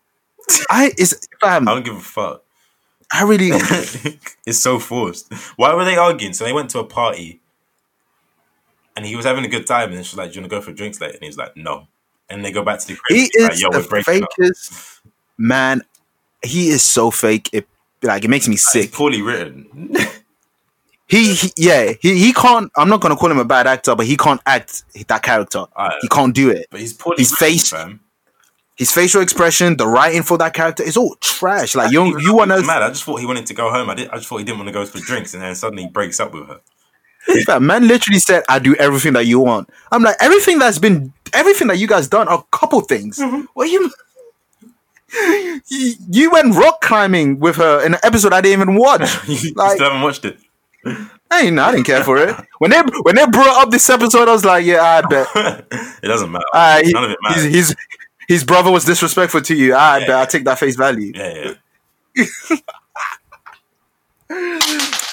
I 0.71 0.93
is 0.99 1.19
fam. 1.41 1.69
I 1.69 1.75
don't 1.75 1.85
give 1.85 1.97
a 1.97 2.01
fuck. 2.01 2.43
I 3.13 3.23
really 3.23 3.51
it's 4.47 4.59
so 4.59 4.79
forced. 4.79 5.33
Why 5.57 5.75
were 5.75 5.85
they 5.85 5.97
arguing? 5.97 6.33
So 6.35 6.45
they 6.45 6.53
went 6.53 6.71
to 6.71 6.79
a 6.81 6.85
party, 6.85 7.41
and 8.97 9.07
he 9.07 9.15
was 9.17 9.25
having 9.25 9.45
a 9.45 9.49
good 9.49 9.67
time, 9.67 9.93
and 9.93 10.05
she's 10.05 10.17
like, 10.19 10.33
"Do 10.33 10.37
you 10.37 10.43
want 10.43 10.51
to 10.51 10.57
go 10.57 10.61
for 10.63 10.73
drinks 10.73 11.01
later?" 11.01 11.15
And 11.15 11.23
he's 11.25 11.37
like, 11.39 11.57
"No." 11.57 11.87
And 12.29 12.45
they 12.45 12.51
go 12.51 12.63
back 12.65 12.81
to 12.81 12.87
the 12.89 12.97
crib. 12.97 13.17
he 13.33 13.43
like, 13.43 13.53
is 13.53 13.63
"Yo, 13.63 13.71
the 13.71 13.79
we're 13.91 13.99
up." 13.99 14.05
fakest 14.05 15.01
man. 15.39 15.83
He 16.43 16.69
is 16.69 16.83
so 16.83 17.11
fake. 17.11 17.49
It 17.53 17.67
like 18.03 18.25
it 18.25 18.29
makes 18.29 18.49
me 18.49 18.55
It's 18.55 18.71
sick. 18.73 18.93
poorly 18.93 19.23
written. 19.23 19.93
He, 21.09 21.35
he 21.37 21.53
yeah, 21.57 21.93
he, 22.01 22.19
he 22.19 22.33
can't. 22.33 22.69
I'm 22.77 22.89
not 22.89 23.01
gonna 23.01 23.15
call 23.15 23.31
him 23.31 23.39
a 23.39 23.45
bad 23.45 23.69
actor, 23.69 23.95
but 23.95 24.07
he 24.07 24.17
can't 24.17 24.41
act 24.45 24.83
that 25.07 25.23
character. 25.23 25.65
He 26.03 26.09
can't 26.09 26.35
do 26.35 26.51
it. 26.51 26.67
But 26.69 26.81
he's 26.81 26.95
poorly 26.95 27.19
His 27.23 27.31
written, 27.31 27.47
face- 27.47 27.71
fam. 27.71 28.01
His 28.77 28.93
facial 28.93 29.23
expression, 29.23 29.77
the 29.79 29.87
writing 29.87 30.23
for 30.23 30.37
that 30.39 30.53
character 30.53 30.83
is 30.83 30.97
all 30.99 31.15
trash. 31.21 31.75
Like 31.75 31.93
you, 31.93 32.21
you 32.21 32.35
want 32.35 32.51
to 32.51 32.63
mad. 32.63 32.83
I 32.83 32.89
just 32.91 33.05
thought 33.05 33.21
he 33.21 33.27
wanted 33.27 33.47
to 33.47 33.55
go 33.55 33.71
home. 33.71 33.89
I 33.89 33.95
did. 33.95 34.11
I 34.11 34.17
just 34.17 34.29
thought 34.29 34.37
he 34.39 34.45
didn't 34.45 34.59
want 34.59 34.69
to 34.69 34.73
go 34.73 34.85
for 34.85 34.99
drinks, 34.99 35.33
and 35.35 35.43
then 35.43 35.55
suddenly 35.55 35.85
he 35.85 35.89
breaks 35.89 36.21
up 36.21 36.35
with 36.35 36.47
her. 36.47 36.61
That 37.47 37.63
man 37.63 37.89
literally 37.89 38.19
said, 38.21 38.45
"I 38.49 38.59
do 38.59 38.75
everything 38.77 39.15
that 39.15 39.25
you 39.27 39.41
want." 39.41 39.71
I'm 39.91 40.03
like, 40.03 40.17
everything 40.21 40.59
that's 40.59 40.79
been, 40.79 41.13
everything 41.33 41.69
that 41.69 41.79
you 41.79 41.87
guys 41.89 42.07
done 42.07 42.29
are 42.29 42.39
a 42.41 42.57
couple 42.57 42.81
things. 42.83 43.19
What 43.55 43.71
you, 43.71 43.91
you, 45.69 45.95
you 46.11 46.31
went 46.31 46.55
rock 46.55 46.81
climbing 46.83 47.39
with 47.41 47.57
her 47.57 47.85
in 47.85 47.95
an 47.95 48.01
episode 48.03 48.33
I 48.33 48.41
didn't 48.41 48.61
even 48.63 48.75
watch. 48.79 49.01
you 49.29 49.53
Like- 49.55 49.73
still 49.73 49.87
haven't 49.87 50.03
watched 50.03 50.25
it. 50.25 50.39
I 51.29 51.41
ain't, 51.47 51.59
I 51.59 51.73
didn't 51.73 51.87
care 51.87 52.05
for 52.05 52.17
it. 52.19 52.37
When 52.61 52.71
they 52.71 52.81
when 53.03 53.17
they 53.17 53.27
brought 53.27 53.61
up 53.65 53.71
this 53.73 53.91
episode, 53.91 54.29
I 54.29 54.33
was 54.33 54.45
like, 54.45 54.65
yeah, 54.65 54.83
I 54.83 55.09
bet. 55.09 55.27
it 56.03 56.07
doesn't 56.07 56.31
matter. 56.31 56.45
Uh, 56.53 56.81
he- 56.85 56.93
None 56.93 57.05
of 57.05 57.11
it 57.11 57.19
matters. 57.23 57.43
his 57.45 57.75
his 58.29 58.45
brother 58.45 58.71
was 58.71 58.85
disrespectful 58.85 59.41
to 59.43 59.55
you. 59.55 59.75
I 59.75 59.99
Yeah. 59.99 60.07
bet 60.07 60.17
I 60.17 60.25
take 60.27 60.45
that 60.45 60.59
face 60.59 60.77
value. 60.77 61.13
yeah, 61.15 61.55
yeah. 62.17 62.57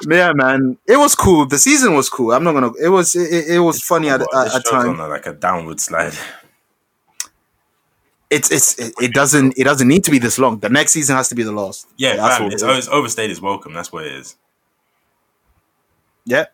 Yeah, 0.10 0.34
man, 0.34 0.77
it 0.88 0.98
was 0.98 1.15
cool. 1.15 1.45
The 1.45 1.57
season 1.60 1.94
was 1.94 2.10
cool. 2.10 2.34
I'm 2.34 2.44
not 2.44 2.53
gonna. 2.53 2.72
It 2.81 2.90
was 2.90 3.15
it, 3.15 3.48
it- 3.56 3.60
was 3.60 3.81
funny 3.81 4.10
at, 4.10 4.19
Well, 4.19 4.41
at, 4.41 4.48
at 4.48 4.64
show's 4.65 4.72
times. 4.72 4.98
like 4.99 5.26
a 5.27 5.34
downward 5.34 5.80
slide. 5.80 6.14
It's 8.30 8.52
it's 8.52 8.77
it, 8.80 8.94
it 8.99 9.14
doesn't 9.14 9.53
it 9.57 9.64
doesn't 9.64 9.88
need 9.88 10.03
to 10.06 10.11
be 10.11 10.18
this 10.18 10.40
long. 10.40 10.57
The 10.60 10.68
next 10.69 10.91
season 10.94 11.15
has 11.15 11.30
to 11.30 11.35
be 11.35 11.44
the 11.44 11.52
last. 11.52 11.88
Yeah, 11.98 12.15
that's 12.15 12.35
fam, 12.38 12.44
what 12.45 12.53
it's, 12.53 12.64
it 12.64 12.69
is. 12.72 12.77
it's 12.80 12.88
overstayed 12.90 13.30
its 13.30 13.40
welcome. 13.40 13.73
That's 13.73 13.94
what 13.94 14.06
it 14.06 14.14
is. 14.14 14.35
Yeah, 16.26 16.45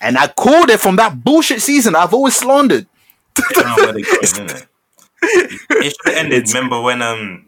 and 0.00 0.18
I 0.18 0.26
called 0.26 0.68
it 0.70 0.80
from 0.80 0.96
that 0.96 1.22
bullshit 1.24 1.62
season. 1.62 1.94
I've 1.94 2.12
always 2.12 2.34
slandered. 2.36 2.86
I 3.38 3.42
don't 3.52 3.66
know 3.66 3.74
where 3.76 3.92
they're 3.92 4.46
going? 4.46 4.62
It 5.70 5.94
should 5.96 6.06
have 6.06 6.14
ended. 6.24 6.38
It's- 6.38 6.54
Remember 6.54 6.80
when 6.80 7.02
um, 7.02 7.46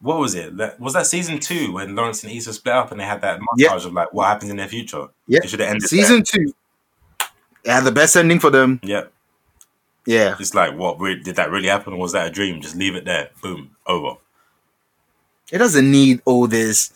what 0.00 0.18
was 0.18 0.34
it? 0.34 0.56
That 0.56 0.80
was 0.80 0.94
that 0.94 1.06
season 1.06 1.38
two 1.38 1.72
when 1.72 1.94
Lawrence 1.94 2.24
and 2.24 2.32
Issa 2.32 2.52
split 2.54 2.74
up 2.74 2.90
and 2.90 3.00
they 3.00 3.04
had 3.04 3.20
that 3.22 3.38
montage 3.38 3.46
Yeah. 3.56 3.74
of 3.74 3.92
like 3.92 4.12
what 4.12 4.26
happens 4.26 4.50
in 4.50 4.56
their 4.56 4.68
future. 4.68 5.06
Yeah, 5.28 5.40
it 5.44 5.48
should 5.50 5.60
have 5.60 5.68
ended. 5.70 5.88
season 5.88 6.22
two. 6.24 6.52
It 7.64 7.70
had 7.70 7.84
the 7.84 7.92
best 7.92 8.16
ending 8.16 8.40
for 8.40 8.50
them. 8.50 8.80
Yeah, 8.82 9.04
Yeah, 10.04 10.34
just 10.36 10.54
like 10.56 10.76
what 10.76 10.98
did 10.98 11.36
that 11.36 11.50
really 11.50 11.68
happen 11.68 11.92
or 11.92 11.98
was 12.00 12.12
that 12.12 12.26
a 12.26 12.30
dream? 12.30 12.60
Just 12.60 12.74
leave 12.76 12.96
it 12.96 13.04
there. 13.04 13.30
Boom, 13.40 13.76
over. 13.86 14.16
it 15.52 15.58
doesn't 15.58 15.88
need 15.90 16.20
all 16.24 16.48
this. 16.48 16.92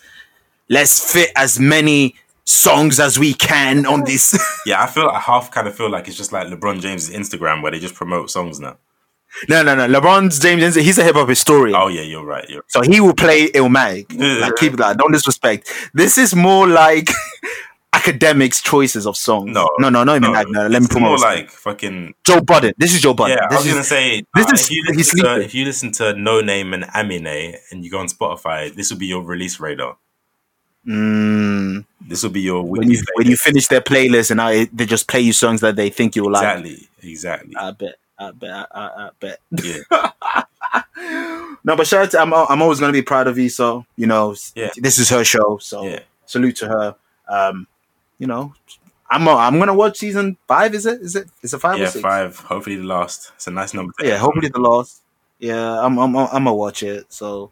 Let's 0.68 1.12
fit 1.12 1.30
as 1.36 1.60
many 1.60 2.16
songs 2.42 2.98
as 2.98 3.16
we 3.20 3.34
can 3.34 3.86
on 3.86 4.02
this. 4.02 4.36
Yeah, 4.66 4.82
I 4.82 4.88
feel 4.88 5.06
I 5.06 5.20
half 5.20 5.52
kind 5.52 5.68
of 5.68 5.76
feel 5.76 5.88
like 5.88 6.08
it's 6.08 6.16
just 6.16 6.32
like 6.32 6.48
LeBron 6.48 6.80
James' 6.80 7.08
Instagram 7.10 7.62
where 7.62 7.70
they 7.70 7.78
just 7.78 7.94
promote 7.94 8.30
songs 8.32 8.58
now. 8.58 8.76
No, 9.48 9.62
no, 9.62 9.74
no. 9.74 9.86
LeBron's 9.86 10.38
James, 10.38 10.74
he's 10.74 10.98
a 10.98 11.04
hip 11.04 11.14
hop 11.16 11.28
historian. 11.28 11.74
Oh 11.76 11.88
yeah, 11.88 12.02
you're 12.02 12.24
right. 12.24 12.48
You're 12.48 12.64
So 12.68 12.80
he 12.82 13.00
will 13.00 13.14
play 13.14 13.48
Illmatic. 13.48 14.06
Like 14.40 14.56
keep 14.56 14.74
that. 14.76 14.96
Don't 14.98 15.12
disrespect. 15.12 15.72
This 15.94 16.18
is 16.18 16.34
more 16.34 16.66
like 16.66 17.10
academics' 17.92 18.60
choices 18.62 19.06
of 19.06 19.16
songs. 19.16 19.50
No, 19.52 19.68
no, 19.78 19.88
no, 19.88 20.04
not 20.04 20.16
even 20.16 20.32
that. 20.32 20.46
No, 20.48 20.66
let 20.66 20.82
me 20.82 20.88
put 20.88 21.00
more 21.00 21.18
like 21.18 21.50
fucking 21.50 22.14
Joe 22.24 22.40
Budden. 22.40 22.72
This 22.78 22.94
is 22.94 23.00
Joe 23.00 23.14
Budden. 23.14 23.36
Yeah, 23.38 23.46
I 23.50 23.54
was 23.56 23.66
is, 23.66 23.72
gonna 23.72 23.84
say 23.84 24.22
this 24.34 24.46
uh, 24.46 24.52
is- 24.54 24.64
if 24.64 24.70
you 24.70 24.84
listen 24.94 25.18
to 25.24 25.40
if 25.40 25.54
you 25.54 25.64
listen 25.64 25.92
to 25.92 26.02
Noname 26.14 26.74
and 26.74 26.84
Amine 26.94 27.56
and 27.70 27.84
you 27.84 27.90
go 27.90 27.98
on 27.98 28.06
Spotify, 28.08 28.74
this 28.74 28.90
will 28.90 28.98
be 28.98 29.06
your 29.06 29.22
release 29.22 29.58
radar. 29.60 29.96
Mm, 30.86 31.84
This 32.06 32.22
will 32.22 32.30
be 32.30 32.42
your 32.42 32.62
when 32.62 32.88
you 32.88 33.02
when 33.14 33.26
you 33.26 33.36
finish 33.36 33.66
their 33.66 33.80
playlist 33.80 34.30
and 34.30 34.40
I, 34.40 34.66
they 34.72 34.86
just 34.86 35.08
play 35.08 35.20
you 35.20 35.32
songs 35.32 35.60
that 35.62 35.74
they 35.74 35.90
think 35.90 36.14
you'll 36.14 36.30
like. 36.30 36.44
exactly, 36.44 36.88
exactly. 37.02 37.56
I 37.56 37.70
bet. 37.72 37.96
I 38.18 38.30
bet. 38.30 38.50
I, 38.50 38.66
I, 38.72 39.06
I 39.06 39.10
bet. 39.20 39.40
yeah, 39.62 39.80
No, 41.64 41.76
but 41.76 41.86
shout 41.86 42.02
out 42.04 42.10
to, 42.12 42.20
I'm 42.20 42.32
I'm 42.32 42.62
always 42.62 42.80
gonna 42.80 42.92
be 42.92 43.02
proud 43.02 43.26
of 43.26 43.38
Issa. 43.38 43.84
You 43.96 44.06
know, 44.06 44.34
Yeah. 44.54 44.70
this 44.76 44.98
is 44.98 45.08
her 45.10 45.24
show, 45.24 45.58
so 45.58 45.84
yeah. 45.84 46.00
salute 46.26 46.56
to 46.56 46.68
her. 46.68 46.94
Um, 47.28 47.66
you 48.18 48.26
know, 48.26 48.54
I'm 49.10 49.26
I'm 49.28 49.58
gonna 49.58 49.74
watch 49.74 49.98
season 49.98 50.36
five. 50.48 50.74
Is 50.74 50.86
it? 50.86 51.00
Is 51.00 51.16
it? 51.16 51.28
Is 51.42 51.52
it 51.54 51.58
five 51.60 51.78
Yeah, 51.78 51.90
five. 51.90 52.38
Hopefully 52.38 52.76
the 52.76 52.84
last. 52.84 53.32
It's 53.34 53.46
a 53.46 53.50
nice 53.50 53.74
number. 53.74 53.92
Yeah, 54.02 54.16
hopefully 54.18 54.48
the 54.48 54.60
last. 54.60 55.02
Yeah, 55.38 55.80
I'm 55.84 55.98
I'm 55.98 56.16
I'm 56.16 56.28
gonna 56.28 56.54
watch 56.54 56.82
it. 56.82 57.12
So 57.12 57.50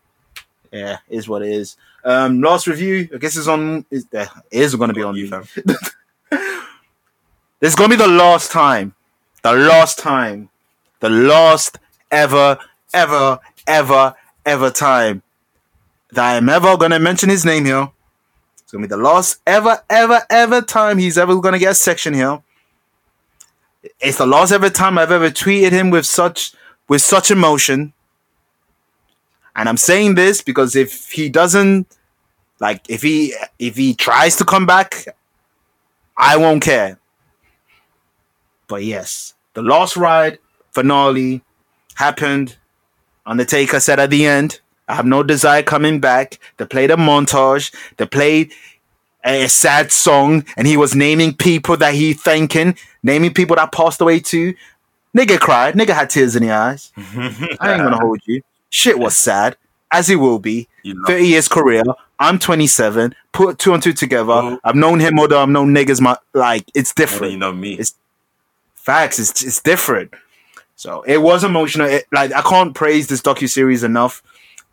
yeah, 0.72 0.98
is 1.08 1.28
what 1.28 1.42
it 1.42 1.50
is. 1.52 1.76
Um, 2.04 2.40
last 2.40 2.66
review. 2.66 3.08
I 3.14 3.18
guess 3.18 3.36
it's 3.36 3.48
on. 3.48 3.84
Is 3.90 4.06
there 4.06 4.28
is 4.50 4.74
gonna 4.76 4.94
be 4.94 5.02
on 5.02 5.16
you. 5.16 5.28
This 5.28 5.90
is 7.60 7.74
gonna 7.74 7.88
be 7.90 7.96
the 7.96 8.06
last 8.08 8.50
time, 8.52 8.94
the 9.42 9.52
last 9.52 9.98
time, 9.98 10.48
the 11.04 11.10
last 11.10 11.78
ever, 12.10 12.56
ever, 12.94 13.38
ever, 13.66 14.14
ever 14.46 14.70
time 14.70 15.22
that 16.12 16.24
I 16.24 16.36
am 16.36 16.48
ever 16.48 16.78
gonna 16.78 16.98
mention 16.98 17.28
his 17.28 17.44
name 17.44 17.66
here. 17.66 17.90
It's 18.62 18.72
gonna 18.72 18.86
be 18.86 18.88
the 18.88 18.96
last 18.96 19.42
ever, 19.46 19.82
ever, 19.90 20.22
ever 20.30 20.62
time 20.62 20.96
he's 20.96 21.18
ever 21.18 21.38
gonna 21.42 21.58
get 21.58 21.72
a 21.72 21.74
section 21.74 22.14
here. 22.14 22.42
It's 24.00 24.16
the 24.16 24.24
last 24.24 24.50
ever 24.50 24.70
time 24.70 24.96
I've 24.96 25.10
ever 25.10 25.28
tweeted 25.28 25.72
him 25.72 25.90
with 25.90 26.06
such 26.06 26.54
with 26.88 27.02
such 27.02 27.30
emotion. 27.30 27.92
And 29.54 29.68
I'm 29.68 29.76
saying 29.76 30.14
this 30.14 30.40
because 30.40 30.74
if 30.74 31.10
he 31.10 31.28
doesn't 31.28 31.86
like 32.60 32.80
if 32.88 33.02
he 33.02 33.34
if 33.58 33.76
he 33.76 33.92
tries 33.92 34.36
to 34.36 34.46
come 34.46 34.64
back, 34.64 35.04
I 36.16 36.38
won't 36.38 36.62
care. 36.62 36.98
But 38.68 38.84
yes, 38.84 39.34
the 39.52 39.60
last 39.60 39.98
ride 39.98 40.38
finale 40.74 41.42
happened. 41.94 42.56
Undertaker 43.26 43.80
said 43.80 43.98
at 44.00 44.10
the 44.10 44.26
end, 44.26 44.60
I 44.88 44.94
have 44.94 45.06
no 45.06 45.22
desire 45.22 45.62
coming 45.62 45.98
back. 46.00 46.38
They 46.58 46.66
played 46.66 46.90
a 46.90 46.96
montage. 46.96 47.74
They 47.96 48.06
played 48.06 48.52
a 49.24 49.48
sad 49.48 49.90
song, 49.90 50.44
and 50.58 50.66
he 50.66 50.76
was 50.76 50.94
naming 50.94 51.34
people 51.34 51.78
that 51.78 51.94
he 51.94 52.12
thanking, 52.12 52.76
naming 53.02 53.32
people 53.32 53.56
that 53.56 53.72
passed 53.72 54.00
away 54.02 54.20
too. 54.20 54.54
Nigga 55.16 55.38
cried. 55.38 55.74
Nigga 55.74 55.94
had 55.94 56.10
tears 56.10 56.36
in 56.36 56.42
the 56.42 56.50
eyes. 56.50 56.92
I 56.96 57.72
ain't 57.72 57.82
gonna 57.82 57.96
hold 57.98 58.20
you. 58.26 58.42
Shit 58.68 58.98
was 58.98 59.16
sad, 59.16 59.56
as 59.92 60.10
it 60.10 60.16
will 60.16 60.40
be. 60.40 60.68
You 60.82 61.02
30 61.06 61.26
years 61.26 61.48
career. 61.48 61.82
I'm 62.18 62.38
27. 62.38 63.14
Put 63.32 63.58
two 63.58 63.72
and 63.72 63.82
two 63.82 63.92
together. 63.94 64.58
I've 64.62 64.74
known 64.74 65.00
him 65.00 65.16
than 65.16 65.32
I've 65.32 65.48
known 65.48 65.72
niggas. 65.74 66.00
My 66.00 66.18
like, 66.34 66.64
it's 66.74 66.92
different. 66.92 67.32
you 67.32 67.38
know 67.38 67.52
me. 67.52 67.72
It's- 67.74 67.94
Facts. 68.74 69.18
It's 69.18 69.42
it's 69.42 69.62
different. 69.62 70.12
So 70.84 71.00
it 71.06 71.22
was 71.22 71.44
emotional. 71.44 71.88
It, 71.88 72.04
like 72.12 72.30
I 72.34 72.42
can't 72.42 72.74
praise 72.74 73.06
this 73.06 73.22
docu 73.22 73.48
series 73.48 73.82
enough. 73.82 74.22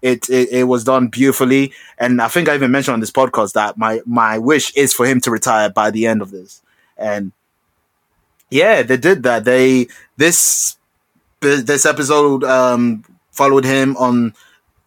It, 0.01 0.29
it 0.29 0.49
it 0.51 0.63
was 0.65 0.83
done 0.83 1.07
beautifully, 1.07 1.71
and 1.97 2.21
I 2.21 2.27
think 2.27 2.49
I 2.49 2.55
even 2.55 2.69
mentioned 2.69 2.95
on 2.95 2.99
this 2.99 3.11
podcast 3.11 3.53
that 3.53 3.77
my 3.77 4.01
my 4.05 4.37
wish 4.37 4.75
is 4.75 4.93
for 4.93 5.05
him 5.05 5.21
to 5.21 5.31
retire 5.31 5.69
by 5.69 5.89
the 5.89 6.07
end 6.07 6.21
of 6.21 6.31
this. 6.31 6.61
And 6.97 7.31
yeah, 8.49 8.83
they 8.83 8.97
did 8.97 9.23
that. 9.23 9.45
They 9.45 9.87
this 10.17 10.75
this 11.39 11.85
episode 11.85 12.43
um 12.43 13.05
followed 13.31 13.63
him 13.63 13.95
on 13.95 14.33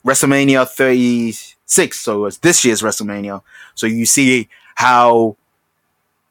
WrestleMania 0.05 0.69
36. 0.69 1.99
So 1.99 2.19
it 2.19 2.21
was 2.21 2.39
this 2.39 2.67
year's 2.67 2.83
WrestleMania. 2.83 3.41
So 3.75 3.87
you 3.87 4.05
see 4.05 4.51
how 4.75 5.39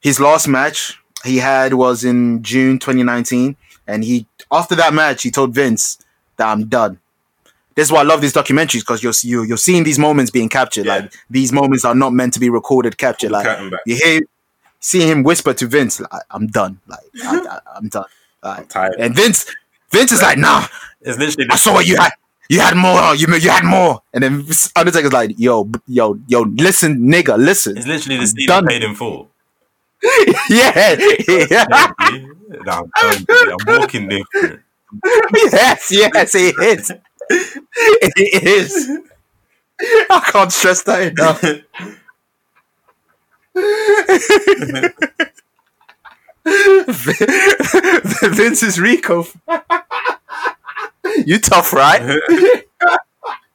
his 0.00 0.20
last 0.20 0.46
match 0.46 1.00
he 1.24 1.38
had 1.38 1.74
was 1.74 2.04
in 2.04 2.44
June 2.44 2.78
2019, 2.78 3.56
and 3.86 4.04
he 4.04 4.26
after 4.50 4.74
that 4.76 4.94
match 4.94 5.22
he 5.22 5.30
told 5.30 5.54
Vince 5.54 5.98
that 6.36 6.46
I'm 6.48 6.66
done. 6.66 6.98
This 7.74 7.88
is 7.88 7.92
why 7.92 8.00
I 8.00 8.04
love 8.04 8.20
these 8.20 8.32
documentaries 8.32 8.80
because 8.80 9.02
you're 9.02 9.12
you, 9.22 9.42
you're 9.42 9.56
seeing 9.56 9.82
these 9.82 9.98
moments 9.98 10.30
being 10.30 10.48
captured. 10.48 10.86
Yeah. 10.86 10.96
Like 10.96 11.12
these 11.28 11.52
moments 11.52 11.84
are 11.84 11.94
not 11.94 12.12
meant 12.12 12.32
to 12.34 12.40
be 12.40 12.48
recorded, 12.48 12.96
captured. 12.98 13.32
Like 13.32 13.46
you 13.86 13.96
hear, 13.96 14.20
see 14.78 15.08
him 15.08 15.22
whisper 15.22 15.54
to 15.54 15.66
Vince, 15.66 16.00
like, 16.00 16.22
"I'm 16.30 16.46
done. 16.46 16.80
Like 16.86 17.00
I, 17.24 17.60
am 17.76 17.88
done." 17.88 18.04
Like, 18.42 18.68
Tired. 18.68 18.94
and 18.98 19.16
Vince, 19.16 19.50
Vince 19.90 20.12
is 20.12 20.22
like, 20.22 20.38
"Nah, 20.38 20.66
It's 21.00 21.18
literally 21.18 21.48
I 21.50 21.56
saw 21.56 21.72
what 21.72 21.86
you 21.86 21.96
had. 21.96 22.12
You 22.48 22.60
had 22.60 22.76
more. 22.76 23.14
You 23.16 23.26
you 23.36 23.50
had 23.50 23.64
more." 23.64 24.02
And 24.12 24.22
then 24.22 24.46
Undertaker's 24.76 25.12
like, 25.12 25.34
"Yo, 25.38 25.68
yo, 25.88 26.20
yo, 26.28 26.42
listen, 26.42 26.98
nigga, 27.00 27.36
listen." 27.38 27.76
it's 27.76 27.86
literally 27.86 28.18
the 28.18 28.22
I'm 28.22 28.26
Steve 28.28 28.66
paid 28.68 28.84
in 28.84 28.94
full. 28.94 29.30
Yeah, 30.50 30.96
yeah. 31.28 31.92
no, 32.64 32.88
I'm. 32.96 33.26
I'm 33.30 33.56
walking 33.80 34.08
different. 34.08 34.60
yes, 35.34 35.90
yes, 35.90 36.34
it 36.34 36.54
is. 36.60 36.92
It 37.30 38.42
is. 38.44 38.98
I 40.10 40.20
can't 40.30 40.52
stress 40.52 40.82
that 40.84 41.12
enough. 41.12 41.42
Vince 48.36 48.62
is 48.62 48.80
Rico. 48.80 49.26
you 51.26 51.38
tough, 51.38 51.72
right? 51.72 52.20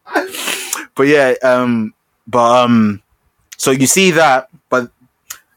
but 0.96 1.04
yeah, 1.08 1.34
um, 1.44 1.94
But 2.28 2.64
um, 2.66 3.02
so 3.58 3.72
you 3.72 3.88
see 3.88 4.12
that, 4.12 4.49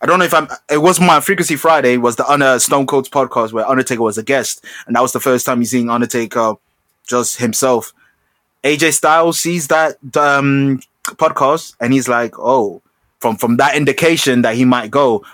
I 0.03 0.07
don't 0.07 0.19
know 0.19 0.25
if 0.25 0.35
I'm. 0.35 0.49
It 0.69 0.79
was 0.79 1.01
my 1.01 1.21
Frequency 1.21 1.55
Friday 1.55 1.97
was 1.97 2.17
the 2.17 2.29
Under 2.29 2.59
Stone 2.59 2.89
Cold's 2.89 3.09
podcast 3.09 3.53
where 3.53 3.69
Undertaker 3.69 4.03
was 4.03 4.19
a 4.19 4.25
guest, 4.25 4.65
and 4.87 4.97
that 4.97 5.01
was 5.01 5.13
the 5.13 5.21
first 5.21 5.47
time 5.47 5.61
you 5.61 5.65
seen 5.65 5.89
Undertaker 5.89 6.55
just 7.07 7.37
himself. 7.39 7.93
AJ 8.65 8.95
Styles 8.95 9.39
sees 9.39 9.69
that 9.69 9.97
um 10.17 10.81
podcast 11.05 11.77
and 11.81 11.93
he's 11.93 12.09
like, 12.09 12.37
oh, 12.37 12.83
from 13.21 13.37
from 13.37 13.59
that 13.59 13.77
indication 13.77 14.43
that 14.43 14.57
he 14.57 14.65
might 14.65 14.91
go. 14.91 15.25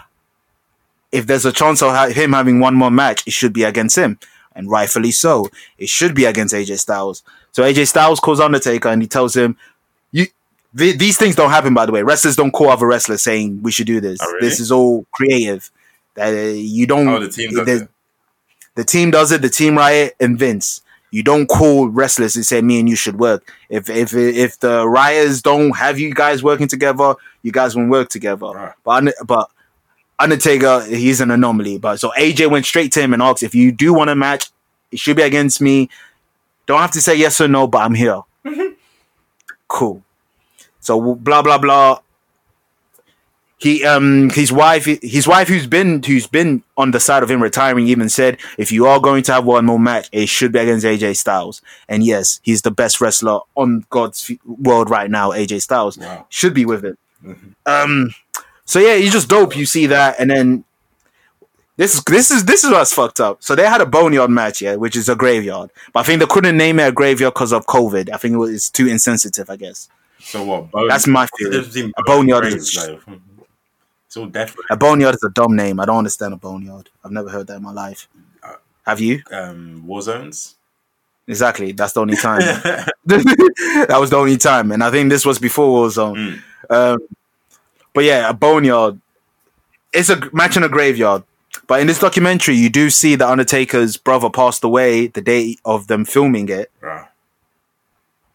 If 1.12 1.26
there's 1.26 1.46
a 1.46 1.52
chance 1.52 1.80
of 1.80 1.92
ha- 1.92 2.08
him 2.08 2.34
having 2.34 2.60
one 2.60 2.74
more 2.74 2.90
match, 2.90 3.26
it 3.26 3.32
should 3.32 3.54
be 3.54 3.64
against 3.64 3.96
him, 3.96 4.18
and 4.54 4.70
rightfully 4.70 5.12
so. 5.12 5.48
It 5.78 5.88
should 5.88 6.14
be 6.14 6.26
against 6.26 6.52
AJ 6.52 6.78
Styles. 6.80 7.22
So 7.52 7.62
AJ 7.62 7.88
Styles 7.88 8.20
calls 8.20 8.38
Undertaker 8.40 8.90
and 8.90 9.00
he 9.00 9.08
tells 9.08 9.34
him, 9.34 9.56
"You, 9.56 9.56
th- 10.78 10.98
these 10.98 11.16
things 11.18 11.34
don't 11.36 11.50
happen. 11.50 11.74
By 11.74 11.86
the 11.86 11.92
way, 11.92 12.02
wrestlers 12.02 12.36
don't 12.36 12.50
call 12.52 12.70
other 12.70 12.86
wrestlers 12.86 13.22
saying 13.22 13.62
we 13.62 13.72
should 13.72 13.86
do 13.86 14.00
this. 14.00 14.18
Oh, 14.22 14.26
really? 14.32 14.48
This 14.48 14.60
is 14.60 14.72
all 14.72 15.04
creative. 15.12 15.70
That 16.14 16.34
uh, 16.34 16.48
you 16.54 16.86
don't. 16.86 17.08
Oh, 17.08 17.20
the 17.20 17.28
team 17.28 17.50
does 17.50 17.66
there's- 17.66 17.82
it. 17.82 17.88
the 18.74 18.84
team 18.84 19.10
does 19.10 19.32
it. 19.32 19.42
The 19.42 19.50
team 19.50 19.76
riot 19.76 20.14
and 20.20 20.38
Vince. 20.38 20.82
You 21.10 21.22
don't 21.22 21.46
call 21.46 21.88
wrestlers 21.88 22.36
and 22.36 22.44
say 22.44 22.60
me 22.60 22.78
and 22.80 22.88
you 22.88 22.94
should 22.96 23.18
work. 23.18 23.50
If 23.70 23.88
if 23.88 24.12
if 24.14 24.58
the 24.60 24.86
rioters 24.86 25.40
don't 25.40 25.74
have 25.76 25.98
you 25.98 26.12
guys 26.12 26.42
working 26.42 26.68
together, 26.68 27.14
you 27.42 27.50
guys 27.50 27.74
won't 27.74 27.88
work 27.90 28.10
together. 28.10 28.46
Right. 28.46 28.72
But 28.84 29.14
but 29.24 29.50
Undertaker, 30.18 30.84
he's 30.84 31.20
an 31.22 31.30
anomaly. 31.30 31.78
But 31.78 31.98
so 31.98 32.10
AJ 32.18 32.50
went 32.50 32.66
straight 32.66 32.92
to 32.92 33.00
him 33.00 33.14
and 33.14 33.22
asked 33.22 33.42
if 33.42 33.54
you 33.54 33.72
do 33.72 33.94
want 33.94 34.10
a 34.10 34.14
match, 34.16 34.50
it 34.92 34.98
should 34.98 35.16
be 35.16 35.22
against 35.22 35.60
me. 35.62 35.88
Don't 36.66 36.80
have 36.80 36.90
to 36.90 37.00
say 37.00 37.14
yes 37.14 37.40
or 37.40 37.48
no, 37.48 37.66
but 37.66 37.78
I'm 37.78 37.94
here. 37.94 38.20
cool. 39.68 40.02
So 40.88 41.14
blah 41.16 41.42
blah 41.42 41.58
blah. 41.58 42.00
He 43.58 43.84
um 43.84 44.30
his 44.30 44.50
wife 44.50 44.86
his 44.86 45.28
wife 45.28 45.48
who's 45.48 45.66
been 45.66 46.02
who's 46.02 46.26
been 46.26 46.62
on 46.78 46.92
the 46.92 47.00
side 47.00 47.22
of 47.22 47.30
him 47.30 47.42
retiring 47.42 47.88
even 47.88 48.08
said 48.08 48.38
if 48.56 48.72
you 48.72 48.86
are 48.86 48.98
going 48.98 49.22
to 49.24 49.32
have 49.34 49.44
one 49.44 49.66
more 49.66 49.78
match 49.78 50.08
it 50.12 50.30
should 50.30 50.50
be 50.50 50.60
against 50.60 50.86
AJ 50.86 51.18
Styles. 51.18 51.60
And 51.90 52.02
yes 52.02 52.40
he's 52.42 52.62
the 52.62 52.70
best 52.70 53.02
wrestler 53.02 53.40
on 53.54 53.84
God's 53.90 54.30
world 54.46 54.88
right 54.88 55.10
now 55.10 55.32
AJ 55.32 55.60
Styles. 55.60 55.98
Wow. 55.98 56.24
should 56.30 56.54
be 56.54 56.64
with 56.64 56.86
it 56.86 56.96
um 57.66 58.14
so 58.64 58.78
yeah 58.78 58.96
he's 58.96 59.12
just 59.12 59.28
dope 59.28 59.54
you 59.54 59.66
see 59.66 59.88
that. 59.88 60.18
And 60.18 60.30
then 60.30 60.64
this 61.76 61.96
is 61.96 62.02
this 62.04 62.30
is 62.30 62.46
this 62.46 62.64
is 62.64 62.70
what's 62.70 62.94
fucked 62.94 63.20
up. 63.20 63.42
So 63.42 63.54
they 63.54 63.66
had 63.66 63.82
a 63.82 63.86
boneyard 63.86 64.30
match 64.30 64.62
yeah 64.62 64.76
which 64.76 64.96
is 64.96 65.10
a 65.10 65.16
graveyard. 65.16 65.68
But 65.92 66.00
I 66.00 66.02
think 66.04 66.20
they 66.20 66.26
couldn't 66.26 66.56
name 66.56 66.78
it 66.78 66.88
a 66.88 66.92
graveyard 66.92 67.34
because 67.34 67.52
of 67.52 67.66
COVID. 67.66 68.08
I 68.10 68.16
think 68.16 68.32
it 68.32 68.38
was 68.38 68.54
it's 68.54 68.70
too 68.70 68.86
insensitive 68.86 69.50
I 69.50 69.56
guess 69.56 69.90
So 70.20 70.44
what? 70.44 70.70
Bone, 70.70 70.88
That's 70.88 71.06
my 71.06 71.26
theory. 71.38 71.92
A 71.96 72.02
boneyard 72.04 72.46
is- 72.46 72.76
like, 72.76 73.18
It's 74.06 74.16
all 74.16 74.26
death. 74.26 74.56
A 74.70 74.76
boneyard 74.76 75.14
is 75.14 75.22
a 75.22 75.30
dumb 75.30 75.54
name. 75.54 75.80
I 75.80 75.84
don't 75.84 75.98
understand 75.98 76.34
a 76.34 76.36
boneyard. 76.36 76.90
I've 77.04 77.12
never 77.12 77.28
heard 77.28 77.46
that 77.48 77.56
in 77.56 77.62
my 77.62 77.72
life. 77.72 78.08
Have 78.86 79.00
you? 79.00 79.22
Um, 79.30 79.86
war 79.86 80.00
zones. 80.00 80.56
Exactly. 81.26 81.72
That's 81.72 81.92
the 81.92 82.00
only 82.00 82.16
time. 82.16 82.40
that 83.04 83.96
was 84.00 84.08
the 84.08 84.16
only 84.16 84.38
time, 84.38 84.72
and 84.72 84.82
I 84.82 84.90
think 84.90 85.10
this 85.10 85.26
was 85.26 85.38
before 85.38 85.86
Warzone. 85.86 86.40
Mm. 86.70 86.74
Um, 86.94 86.98
but 87.92 88.04
yeah, 88.04 88.30
a 88.30 88.32
boneyard. 88.32 88.98
It's 89.92 90.08
a 90.08 90.30
match 90.32 90.56
in 90.56 90.62
a 90.62 90.68
graveyard. 90.70 91.22
But 91.66 91.80
in 91.82 91.86
this 91.86 91.98
documentary, 91.98 92.54
you 92.54 92.70
do 92.70 92.88
see 92.88 93.14
the 93.14 93.28
Undertaker's 93.28 93.98
brother 93.98 94.30
passed 94.30 94.64
away 94.64 95.08
the 95.08 95.20
day 95.20 95.56
of 95.66 95.86
them 95.86 96.06
filming 96.06 96.48
it. 96.48 96.70
Right. 96.80 97.06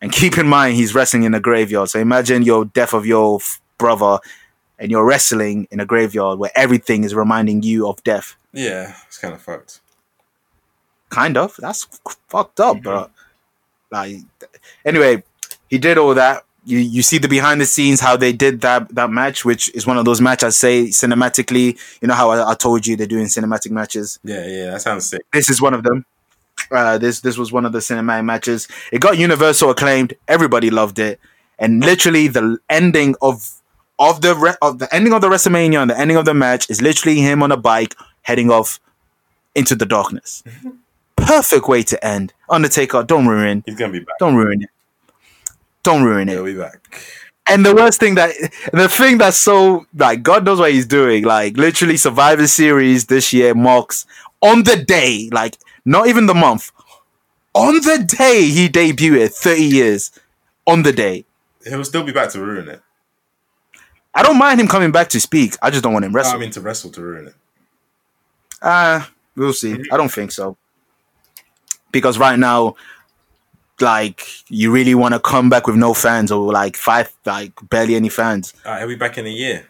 And 0.03 0.11
keep 0.11 0.37
in 0.37 0.47
mind, 0.47 0.75
he's 0.75 0.93
wrestling 0.93 1.23
in 1.23 1.33
a 1.33 1.39
graveyard. 1.39 1.89
So 1.89 1.97
imagine 1.97 2.43
your 2.43 2.65
death 2.65 2.93
of 2.93 3.05
your 3.05 3.37
f- 3.37 3.61
brother, 3.77 4.19
and 4.77 4.91
you're 4.91 5.05
wrestling 5.05 5.65
in 5.71 5.79
a 5.79 5.85
graveyard 5.85 6.39
where 6.39 6.51
everything 6.55 7.05
is 7.05 7.15
reminding 7.15 7.63
you 7.63 7.87
of 7.87 8.03
death. 8.03 8.35
Yeah, 8.51 8.93
it's 9.07 9.17
kind 9.17 9.33
of 9.33 9.41
fucked. 9.41 9.79
kind 11.13 11.37
of. 11.37 11.55
That's 11.59 11.87
fucked 12.27 12.59
up, 12.59 12.77
mm-hmm. 12.77 12.83
bro. 12.83 13.09
Like, 13.91 14.17
anyway, 14.83 15.23
he 15.69 15.77
did 15.77 15.97
all 15.97 16.15
that. 16.15 16.43
You 16.65 16.79
you 16.79 17.01
see 17.03 17.17
the 17.17 17.27
behind 17.27 17.59
the 17.59 17.65
scenes 17.65 17.99
how 17.99 18.15
they 18.17 18.31
did 18.31 18.61
that 18.61 18.87
that 18.95 19.09
match, 19.09 19.43
which 19.45 19.69
is 19.75 19.85
one 19.85 19.97
of 19.97 20.05
those 20.05 20.21
matches 20.21 20.47
I 20.47 20.49
say 20.49 20.85
cinematically. 20.87 21.77
You 22.01 22.07
know 22.07 22.13
how 22.13 22.31
I, 22.31 22.51
I 22.51 22.55
told 22.55 22.87
you 22.87 22.95
they're 22.95 23.05
doing 23.05 23.25
cinematic 23.25 23.71
matches. 23.71 24.19
Yeah, 24.23 24.47
yeah, 24.47 24.71
that 24.71 24.81
sounds 24.81 25.09
sick. 25.09 25.21
This 25.31 25.49
is 25.49 25.61
one 25.61 25.73
of 25.73 25.83
them. 25.83 26.05
Uh, 26.73 26.97
this 26.97 27.21
this 27.21 27.37
was 27.37 27.51
one 27.51 27.65
of 27.65 27.71
the 27.71 27.79
cinematic 27.79 28.25
matches. 28.25 28.67
It 28.91 28.99
got 28.99 29.17
universal 29.17 29.69
acclaimed. 29.69 30.13
Everybody 30.27 30.69
loved 30.71 30.99
it, 30.99 31.19
and 31.59 31.79
literally 31.81 32.27
the 32.27 32.57
ending 32.69 33.15
of 33.21 33.49
of 33.99 34.21
the 34.21 34.35
re- 34.35 34.55
of 34.61 34.79
the 34.79 34.93
ending 34.93 35.13
of 35.13 35.21
the 35.21 35.29
WrestleMania 35.29 35.81
and 35.81 35.89
the 35.91 35.99
ending 35.99 36.17
of 36.17 36.25
the 36.25 36.33
match 36.33 36.69
is 36.69 36.81
literally 36.81 37.19
him 37.19 37.43
on 37.43 37.51
a 37.51 37.57
bike 37.57 37.95
heading 38.23 38.49
off 38.49 38.79
into 39.55 39.75
the 39.75 39.85
darkness. 39.85 40.43
Perfect 41.15 41.67
way 41.67 41.83
to 41.83 42.05
end. 42.05 42.33
Undertaker, 42.49 43.03
don't 43.03 43.27
ruin, 43.27 43.63
He's 43.65 43.75
gonna 43.75 43.93
be 43.93 43.99
back. 43.99 44.17
don't 44.19 44.35
ruin 44.35 44.63
it, 44.63 44.69
don't 45.83 46.03
ruin 46.03 46.27
it. 46.27 46.33
He'll 46.33 46.43
be 46.45 46.55
back. 46.57 46.79
And 47.47 47.65
the 47.65 47.75
worst 47.75 47.99
thing 47.99 48.15
that 48.15 48.33
the 48.71 48.89
thing 48.89 49.17
that's 49.19 49.37
so 49.37 49.85
like 49.95 50.23
God 50.23 50.43
knows 50.45 50.59
what 50.59 50.71
he's 50.71 50.85
doing. 50.85 51.23
Like 51.23 51.57
literally 51.57 51.97
Survivor 51.97 52.47
Series 52.47 53.05
this 53.05 53.31
year 53.33 53.53
marks 53.53 54.05
on 54.41 54.63
the 54.63 54.77
day, 54.77 55.29
like 55.31 55.57
not 55.85 56.07
even 56.07 56.25
the 56.25 56.33
month, 56.33 56.71
on 57.53 57.75
the 57.75 58.03
day 58.05 58.49
he 58.49 58.67
debuted 58.69 59.33
30 59.33 59.61
years. 59.61 60.11
On 60.65 60.81
the 60.83 60.93
day. 60.93 61.25
He'll 61.65 61.83
still 61.83 62.03
be 62.03 62.13
back 62.13 62.29
to 62.31 62.39
ruin 62.39 62.69
it. 62.69 62.81
I 64.15 64.23
don't 64.23 64.37
mind 64.37 64.61
him 64.61 64.67
coming 64.67 64.91
back 64.91 65.09
to 65.09 65.19
speak. 65.19 65.55
I 65.61 65.69
just 65.69 65.83
don't 65.83 65.91
want 65.91 66.05
him 66.05 66.15
I 66.15 66.37
mean, 66.37 66.51
to 66.51 66.61
wrestle 66.61 66.91
to 66.91 67.01
ruin 67.01 67.27
it. 67.27 67.35
Uh 68.61 69.05
we'll 69.35 69.53
see. 69.53 69.75
I 69.91 69.97
don't 69.97 70.11
think 70.11 70.31
so. 70.31 70.55
Because 71.91 72.17
right 72.17 72.39
now, 72.39 72.75
like 73.81 74.25
you 74.49 74.71
really 74.71 74.95
want 74.95 75.13
to 75.13 75.19
come 75.19 75.49
back 75.49 75.67
with 75.67 75.75
no 75.75 75.93
fans 75.93 76.31
or 76.31 76.51
like 76.51 76.77
five, 76.77 77.11
like 77.25 77.51
barely 77.69 77.95
any 77.95 78.09
fans. 78.09 78.53
All 78.65 78.71
right, 78.71 78.79
he'll 78.79 78.87
be 78.87 78.95
back 78.95 79.17
in 79.17 79.25
a 79.25 79.29
year. 79.29 79.67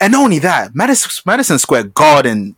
And 0.00 0.12
not 0.12 0.24
only 0.24 0.40
that, 0.40 0.74
Madison, 0.74 1.22
Madison 1.24 1.58
Square 1.58 1.84
Garden 1.84 2.56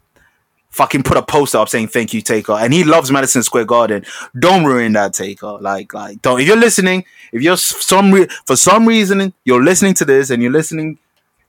fucking 0.70 1.02
put 1.02 1.16
a 1.16 1.22
poster 1.22 1.58
up 1.58 1.68
saying 1.68 1.88
thank 1.88 2.12
you, 2.14 2.20
Taker. 2.20 2.52
And 2.52 2.72
he 2.72 2.84
loves 2.84 3.10
Madison 3.10 3.42
Square 3.42 3.64
Garden. 3.66 4.04
Don't 4.38 4.64
ruin 4.64 4.92
that, 4.92 5.14
Taker. 5.14 5.58
Like, 5.60 5.92
like, 5.94 6.22
don't. 6.22 6.40
If 6.40 6.46
you're 6.46 6.56
listening, 6.56 7.04
if 7.32 7.42
you're 7.42 7.56
some 7.56 8.12
re- 8.12 8.28
for 8.46 8.56
some 8.56 8.86
reason 8.86 9.32
you're 9.44 9.62
listening 9.62 9.94
to 9.94 10.04
this 10.04 10.30
and 10.30 10.42
you're 10.42 10.52
listening 10.52 10.98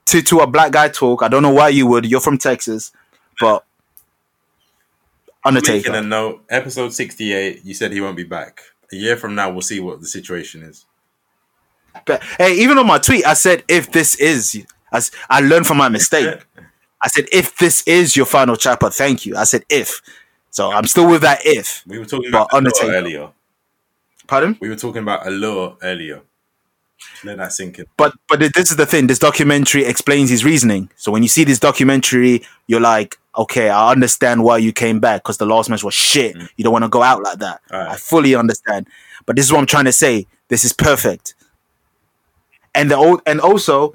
to 0.06 0.22
to 0.22 0.38
a 0.38 0.46
black 0.46 0.72
guy 0.72 0.88
talk, 0.88 1.22
I 1.22 1.28
don't 1.28 1.42
know 1.42 1.52
why 1.52 1.68
you 1.68 1.86
would. 1.86 2.06
You're 2.06 2.20
from 2.20 2.38
Texas, 2.38 2.92
but 3.38 3.64
Making 5.44 5.44
a 5.44 5.48
Undertaker. 5.48 6.02
note. 6.02 6.44
Episode 6.50 6.92
sixty-eight. 6.92 7.64
You 7.64 7.74
said 7.74 7.92
he 7.92 8.00
won't 8.00 8.16
be 8.16 8.24
back. 8.24 8.60
A 8.92 8.96
year 8.96 9.16
from 9.16 9.34
now, 9.34 9.50
we'll 9.50 9.62
see 9.62 9.80
what 9.80 10.00
the 10.00 10.06
situation 10.06 10.62
is. 10.62 10.84
But 12.04 12.22
hey, 12.38 12.54
even 12.60 12.76
on 12.78 12.86
my 12.86 12.98
tweet, 12.98 13.24
I 13.26 13.34
said 13.34 13.64
if 13.68 13.90
this 13.90 14.14
is, 14.16 14.64
as 14.92 15.10
I 15.28 15.40
learned 15.40 15.66
from 15.66 15.76
my 15.78 15.88
mistake. 15.88 16.40
I 17.02 17.08
said 17.08 17.26
if 17.32 17.56
this 17.56 17.82
is 17.86 18.16
your 18.16 18.26
final 18.26 18.56
chapter, 18.56 18.90
thank 18.90 19.26
you. 19.26 19.36
I 19.36 19.44
said 19.44 19.64
if. 19.68 20.02
So 20.50 20.70
I'm 20.72 20.86
still 20.86 21.08
with 21.08 21.22
that 21.22 21.40
if. 21.44 21.82
We 21.86 21.98
were 21.98 22.04
talking 22.04 22.28
about 22.28 22.52
Undertaker. 22.52 22.92
earlier. 22.92 23.30
Pardon? 24.26 24.58
We 24.60 24.68
were 24.68 24.76
talking 24.76 25.02
about 25.02 25.26
Allure 25.26 25.76
earlier. 25.82 26.22
Let 27.24 27.38
that 27.38 27.52
sink 27.52 27.78
in. 27.78 27.86
But 27.96 28.14
but 28.28 28.40
this 28.40 28.70
is 28.70 28.76
the 28.76 28.86
thing. 28.86 29.06
This 29.06 29.18
documentary 29.18 29.84
explains 29.84 30.28
his 30.28 30.44
reasoning. 30.44 30.90
So 30.96 31.10
when 31.10 31.22
you 31.22 31.28
see 31.28 31.44
this 31.44 31.58
documentary, 31.58 32.42
you're 32.66 32.80
like, 32.80 33.18
okay, 33.36 33.70
I 33.70 33.90
understand 33.90 34.44
why 34.44 34.58
you 34.58 34.72
came 34.72 35.00
back 35.00 35.22
because 35.22 35.38
the 35.38 35.46
last 35.46 35.70
match 35.70 35.82
was 35.82 35.94
shit. 35.94 36.36
Mm. 36.36 36.48
You 36.56 36.64
don't 36.64 36.72
want 36.72 36.84
to 36.84 36.88
go 36.88 37.02
out 37.02 37.22
like 37.22 37.38
that. 37.38 37.60
Alright. 37.72 37.88
I 37.90 37.96
fully 37.96 38.34
understand. 38.34 38.86
But 39.24 39.36
this 39.36 39.46
is 39.46 39.52
what 39.52 39.60
I'm 39.60 39.66
trying 39.66 39.86
to 39.86 39.92
say. 39.92 40.26
This 40.48 40.64
is 40.64 40.72
perfect. 40.72 41.34
And 42.74 42.90
the 42.90 42.96
old 42.96 43.22
and 43.26 43.40
also 43.40 43.94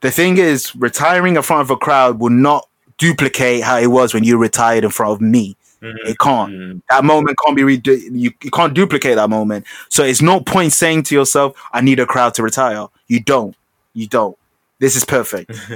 the 0.00 0.10
thing 0.10 0.38
is, 0.38 0.74
retiring 0.76 1.36
in 1.36 1.42
front 1.42 1.62
of 1.62 1.70
a 1.70 1.76
crowd 1.76 2.18
will 2.20 2.30
not 2.30 2.68
duplicate 2.98 3.62
how 3.62 3.78
it 3.78 3.88
was 3.88 4.12
when 4.14 4.24
you 4.24 4.36
retired 4.38 4.84
in 4.84 4.90
front 4.90 5.12
of 5.12 5.20
me. 5.20 5.56
It 5.80 6.18
can't. 6.18 6.52
Mm. 6.52 6.82
That 6.90 7.04
moment 7.04 7.38
can't 7.44 7.56
be 7.56 7.62
re- 7.62 7.80
you, 7.84 8.32
you 8.42 8.50
can't 8.50 8.74
duplicate 8.74 9.14
that 9.14 9.30
moment. 9.30 9.64
So 9.88 10.02
it's 10.02 10.20
no 10.20 10.40
point 10.40 10.72
saying 10.72 11.04
to 11.04 11.14
yourself, 11.14 11.56
"I 11.72 11.80
need 11.80 12.00
a 12.00 12.06
crowd 12.06 12.34
to 12.34 12.42
retire." 12.42 12.88
You 13.06 13.20
don't. 13.20 13.54
You 13.94 14.08
don't. 14.08 14.36
This 14.80 14.96
is 14.96 15.04
perfect. 15.04 15.52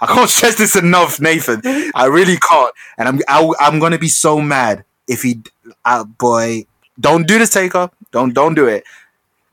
I 0.00 0.06
can't 0.06 0.30
stress 0.36 0.56
this 0.56 0.76
enough, 0.76 1.20
Nathan. 1.20 1.62
I 1.94 2.06
really 2.06 2.36
can't. 2.36 2.74
And 2.98 3.08
I'm 3.08 3.20
I, 3.28 3.52
I'm 3.58 3.78
gonna 3.80 3.98
be 3.98 4.08
so 4.08 4.40
mad 4.40 4.84
if 5.08 5.22
he, 5.22 5.40
uh, 5.84 6.04
boy, 6.04 6.66
don't 7.00 7.26
do 7.26 7.38
this, 7.38 7.50
Taker. 7.50 7.90
Don't 8.12 8.34
don't 8.34 8.54
do 8.54 8.66
it, 8.66 8.84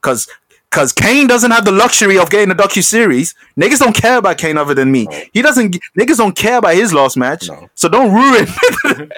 cause. 0.02 0.28
Cause 0.74 0.92
Kane 0.92 1.28
doesn't 1.28 1.52
have 1.52 1.66
the 1.66 1.72
luxury 1.72 2.18
of 2.18 2.30
getting 2.32 2.50
a 2.52 2.56
docu 2.56 2.84
series. 2.84 3.36
Niggas 3.56 3.78
don't 3.80 3.96
care 3.96 4.18
about 4.18 4.40
Kane 4.40 4.58
other 4.58 4.74
than 4.74 4.92
me. 4.92 5.08
He 5.32 5.42
doesn't. 5.44 5.78
Niggas 5.98 6.18
don't 6.18 6.36
care 6.36 6.58
about 6.58 6.74
his 6.74 6.92
last 6.94 7.16
match. 7.16 7.48
No. 7.48 7.70
So 7.76 7.88
don't 7.90 8.12
ruin. 8.12 8.48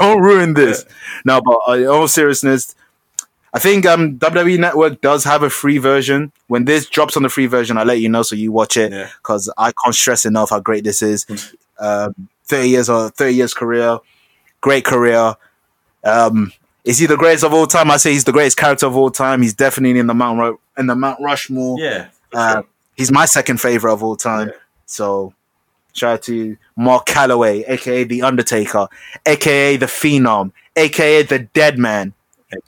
don't 0.00 0.20
ruin 0.22 0.54
this. 0.54 0.84
No, 1.24 1.40
but 1.42 1.58
uh, 1.68 1.72
in 1.72 1.86
all 1.86 2.08
seriousness, 2.08 2.74
I 3.52 3.58
think 3.58 3.84
um, 3.86 4.18
WWE 4.18 4.58
Network 4.58 5.00
does 5.00 5.24
have 5.24 5.42
a 5.42 5.50
free 5.50 5.78
version. 5.78 6.32
When 6.46 6.64
this 6.64 6.88
drops 6.88 7.16
on 7.16 7.22
the 7.24 7.28
free 7.28 7.46
version, 7.46 7.76
I'll 7.76 7.84
let 7.84 8.00
you 8.00 8.08
know 8.08 8.22
so 8.22 8.34
you 8.34 8.50
watch 8.50 8.76
it 8.76 8.90
Yeah. 8.90 9.10
because 9.18 9.52
I 9.58 9.72
can't 9.84 9.94
stress 9.94 10.24
enough 10.24 10.50
how 10.50 10.60
great 10.60 10.84
this 10.84 11.02
is. 11.02 11.26
Um, 11.78 12.28
thirty 12.46 12.70
years 12.70 12.88
or 12.88 13.10
thirty 13.10 13.34
years 13.34 13.52
career, 13.54 13.98
great 14.60 14.84
career. 14.84 15.34
Um, 16.04 16.52
is 16.84 16.98
he 16.98 17.06
the 17.06 17.16
greatest 17.16 17.44
of 17.44 17.54
all 17.54 17.66
time? 17.66 17.90
I 17.90 17.96
say 17.96 18.12
he's 18.12 18.24
the 18.24 18.32
greatest 18.32 18.58
character 18.58 18.86
of 18.86 18.96
all 18.96 19.10
time. 19.10 19.40
He's 19.40 19.54
definitely 19.54 19.98
in 19.98 20.06
the 20.06 20.14
Mount 20.14 20.38
Ru- 20.38 20.60
in 20.76 20.86
the 20.86 20.94
Mount 20.94 21.18
Rushmore. 21.20 21.78
Yeah. 21.80 22.08
Uh, 22.32 22.52
sure. 22.52 22.66
he's 22.96 23.10
my 23.10 23.24
second 23.24 23.60
favorite 23.60 23.92
of 23.92 24.02
all 24.02 24.16
time. 24.16 24.48
Yeah. 24.48 24.54
So 24.84 25.32
shout 25.94 26.12
out 26.14 26.22
to 26.24 26.56
Mark 26.76 27.06
Calaway, 27.06 27.66
aka 27.68 28.04
the 28.04 28.22
Undertaker, 28.22 28.88
aka 29.24 29.76
the 29.76 29.86
Phenom, 29.86 30.52
aka 30.76 31.22
the 31.22 31.38
Dead 31.38 31.78
Man, 31.78 32.12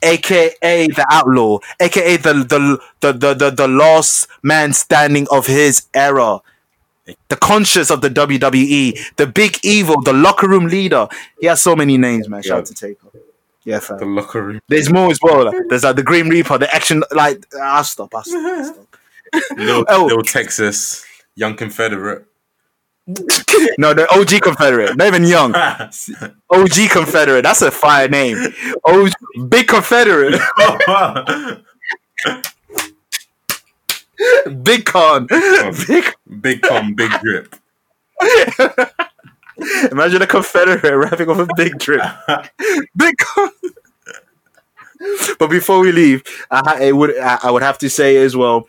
aka 0.01 0.87
the 0.87 1.05
Outlaw, 1.11 1.59
aka 1.79 2.17
the 2.17 2.33
the 2.33 2.79
the 3.01 3.13
the, 3.13 3.33
the, 3.35 3.49
the 3.51 3.67
last 3.67 4.27
man 4.41 4.73
standing 4.73 5.27
of 5.31 5.45
his 5.45 5.85
era. 5.93 6.39
The 7.29 7.37
conscious 7.37 7.89
of 7.89 8.01
the 8.01 8.09
WWE, 8.09 9.15
the 9.15 9.27
big 9.27 9.59
evil, 9.63 10.01
the 10.01 10.11
locker 10.11 10.45
room 10.45 10.65
leader. 10.65 11.07
He 11.39 11.47
has 11.47 11.61
so 11.61 11.73
many 11.73 11.97
names, 11.97 12.27
man. 12.27 12.43
Shout 12.43 12.59
out 12.59 12.65
to 12.65 12.73
Taker. 12.73 13.07
Yeah, 13.67 13.79
fam. 13.81 13.97
The 13.97 14.05
locker 14.05 14.41
room. 14.43 14.61
There's 14.69 14.89
more 14.89 15.11
as 15.11 15.19
well. 15.21 15.43
Like, 15.43 15.55
there's 15.67 15.83
like 15.83 15.97
the 15.97 16.03
Green 16.03 16.29
Reaper, 16.29 16.57
the 16.57 16.73
action. 16.73 17.03
Like, 17.11 17.45
I'll 17.61 17.83
stop. 17.83 18.15
I'll 18.15 18.23
stop. 18.23 18.41
I'll 18.41 18.63
stop. 18.63 18.87
Little, 19.57 19.85
Oh. 19.89 20.05
little 20.05 20.23
Texas, 20.23 21.05
young 21.35 21.55
Confederate. 21.55 22.25
No, 23.77 23.93
the 23.93 24.07
OG 24.13 24.41
Confederate, 24.41 24.95
not 24.97 25.07
even 25.07 25.23
young. 25.23 25.53
OG 26.49 26.89
Confederate. 26.91 27.41
That's 27.43 27.61
a 27.61 27.71
fire 27.71 28.07
name. 28.07 28.37
OG, 28.85 29.11
Big 29.49 29.67
Confederate. 29.67 30.39
Big 34.63 34.85
Con. 34.85 35.27
Big. 35.27 36.05
big 36.41 36.61
com, 36.61 36.93
big 36.95 37.11
drip. 37.21 37.55
Imagine 39.91 40.21
a 40.21 40.27
Confederate 40.27 40.83
rapping 40.95 41.29
off 41.29 41.39
a 41.39 41.47
big 41.55 41.77
drip. 41.79 42.01
Big. 42.95 43.15
But 45.37 45.51
before 45.51 45.79
we 45.79 45.91
leave, 45.91 46.23
I, 46.49 46.87
I 46.87 46.91
would 46.91 47.15
I 47.19 47.51
would 47.51 47.61
have 47.61 47.77
to 47.79 47.89
say 47.89 48.17
as 48.17 48.35
well, 48.35 48.67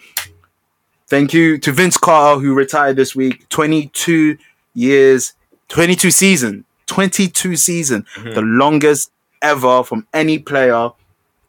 thank 1.06 1.32
you 1.32 1.56
to 1.56 1.72
Vince 1.72 1.96
Carter 1.96 2.38
who 2.38 2.52
retired 2.52 2.96
this 2.96 3.16
week. 3.16 3.48
Twenty 3.48 3.86
two 3.94 4.36
years, 4.74 5.32
twenty 5.68 5.96
two 5.96 6.10
season, 6.10 6.66
twenty 6.84 7.28
two 7.28 7.56
season, 7.56 8.04
the 8.22 8.42
longest 8.42 9.10
ever 9.40 9.82
from 9.82 10.06
any 10.12 10.38
player 10.38 10.90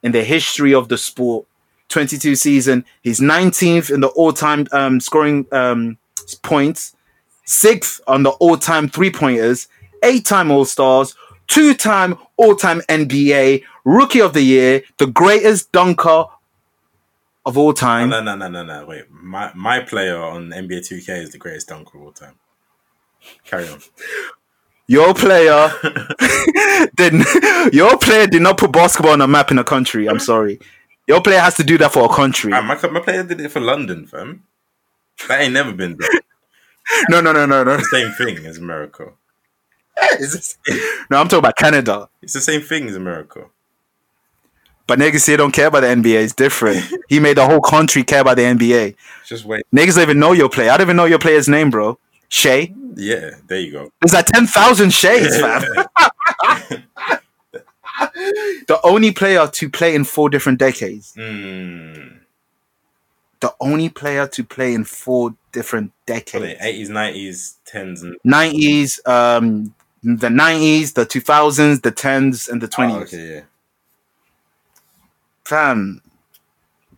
in 0.02 0.14
the 0.14 0.24
history 0.24 0.74
of 0.74 0.88
the 0.88 0.98
sport. 0.98 1.46
22 1.90 2.36
season. 2.36 2.86
He's 3.02 3.20
19th 3.20 3.92
in 3.92 4.02
the 4.02 4.10
all-time 4.10 4.68
um, 4.72 5.00
scoring 5.00 5.48
um, 5.52 5.98
points, 6.44 6.96
sixth 7.50 8.00
on 8.06 8.24
the 8.24 8.30
all-time 8.30 8.88
three-pointers, 8.88 9.68
eight-time 10.04 10.52
All-Stars, 10.52 11.16
two-time 11.48 12.18
all-time 12.38 12.82
NBA, 12.82 13.64
Rookie 13.86 14.22
of 14.22 14.34
the 14.34 14.44
Year, 14.44 14.84
the 14.98 15.08
greatest 15.08 15.72
dunker 15.72 16.26
of 17.46 17.58
all 17.58 17.74
time. 17.74 18.10
No, 18.10 18.22
no, 18.22 18.36
no, 18.36 18.48
no, 18.48 18.64
no. 18.64 18.86
Wait, 18.86 19.10
my 19.10 19.52
my 19.56 19.80
player 19.80 20.22
on 20.22 20.50
NBA 20.50 20.88
2K 20.88 21.24
is 21.24 21.32
the 21.32 21.40
greatest 21.40 21.68
dunker 21.70 21.98
of 21.98 22.04
all 22.04 22.12
time. 22.12 22.36
Carry 23.46 23.68
on. 23.68 23.80
Your 24.88 25.14
player 25.14 25.72
did 26.96 27.14
your 27.72 27.96
player 28.00 28.26
did 28.26 28.42
not 28.42 28.58
put 28.58 28.72
basketball 28.72 29.12
on 29.12 29.22
a 29.22 29.28
map 29.28 29.52
in 29.52 29.60
a 29.60 29.64
country. 29.64 30.10
I'm 30.10 30.18
sorry. 30.18 30.60
Your 31.08 31.22
player 31.22 31.40
has 31.40 31.54
to 31.58 31.64
do 31.64 31.78
that 31.78 31.94
for 31.94 32.06
a 32.06 32.10
country. 32.10 32.52
Ah, 32.54 32.62
my 32.62 32.76
my 32.90 33.00
player 33.00 33.24
did 33.24 33.40
it 33.40 33.52
for 33.52 33.60
London, 33.60 34.08
fam. 34.08 34.46
That 35.28 35.42
ain't 35.42 35.54
never 35.54 35.74
been 35.74 35.96
done. 35.98 36.10
No, 37.10 37.22
no, 37.22 37.32
no, 37.32 37.46
no, 37.46 37.64
no. 37.64 37.80
Same 37.92 38.12
thing 38.12 38.46
as 38.46 38.58
America. 38.58 39.14
No, 41.10 41.18
I'm 41.18 41.28
talking 41.28 41.40
about 41.40 41.58
Canada. 41.58 42.10
It's 42.22 42.34
the 42.34 42.42
same 42.42 42.62
thing 42.62 42.88
as 42.88 42.96
America. 42.96 43.46
But 44.88 44.98
niggas 44.98 45.20
say 45.22 45.38
don't 45.38 45.52
care 45.52 45.68
about 45.68 45.82
the 45.82 45.88
NBA. 45.88 46.24
It's 46.24 46.34
different. 46.34 46.84
he 47.10 47.20
made 47.20 47.38
the 47.38 47.46
whole 47.46 47.62
country 47.62 48.04
care 48.04 48.22
about 48.22 48.38
the 48.38 48.44
NBA. 48.44 48.96
Just 49.26 49.46
wait. 49.46 49.64
Niggas 49.76 49.96
don't 49.96 50.04
even 50.04 50.20
know 50.20 50.32
your 50.32 50.50
player. 50.50 50.72
I 50.72 50.78
don't 50.78 50.88
even 50.88 50.96
know 50.96 51.06
your 51.06 51.20
player's 51.20 51.48
name, 51.48 51.70
bro. 51.70 52.00
Shay. 52.28 52.74
Yeah, 52.96 53.32
there 53.48 53.60
you 53.60 53.72
go. 53.72 53.92
There's 54.02 54.14
like 54.14 54.26
10,000 54.26 54.92
Shays, 54.92 55.40
fam. 55.40 55.62
the 58.68 58.80
only 58.84 59.12
player 59.12 59.48
to 59.48 59.70
play 59.70 59.94
in 59.96 60.04
four 60.06 60.30
different 60.30 60.60
decades. 60.60 61.14
Mm. 61.18 62.19
The 63.42 63.54
only 63.62 63.90
player 63.90 64.28
to 64.28 64.44
play 64.44 64.74
in 64.74 64.84
four 64.84 65.34
different 65.52 65.94
decades. 66.06 66.60
80s, 66.62 66.90
90s, 66.90 67.56
10s, 67.72 68.02
and 68.04 68.16
90s, 68.26 69.08
um, 69.08 69.74
the 70.04 70.28
90s, 70.28 70.94
the 70.94 71.06
2000s, 71.06 71.82
the 71.82 71.92
10s, 71.92 72.50
and 72.50 72.62
the 72.62 72.68
20s. 72.68 72.92
Oh, 72.92 73.00
okay, 73.02 73.34
yeah. 73.36 73.42
fam, 75.46 76.02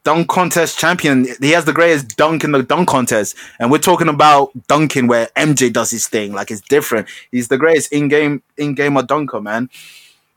dunk 0.03 0.27
contest 0.27 0.79
champion. 0.79 1.27
He 1.39 1.51
has 1.51 1.65
the 1.65 1.73
greatest 1.73 2.17
dunk 2.17 2.43
in 2.43 2.51
the 2.51 2.63
dunk 2.63 2.89
contest, 2.89 3.35
and 3.59 3.71
we're 3.71 3.77
talking 3.77 4.07
about 4.07 4.51
dunking 4.67 5.07
where 5.07 5.27
MJ 5.35 5.71
does 5.71 5.91
his 5.91 6.07
thing. 6.07 6.33
Like 6.33 6.51
it's 6.51 6.61
different. 6.61 7.07
He's 7.31 7.47
the 7.47 7.57
greatest 7.57 7.91
in 7.93 8.07
game 8.07 8.41
in 8.57 8.75
gamer 8.75 9.03
dunker, 9.03 9.41
man. 9.41 9.69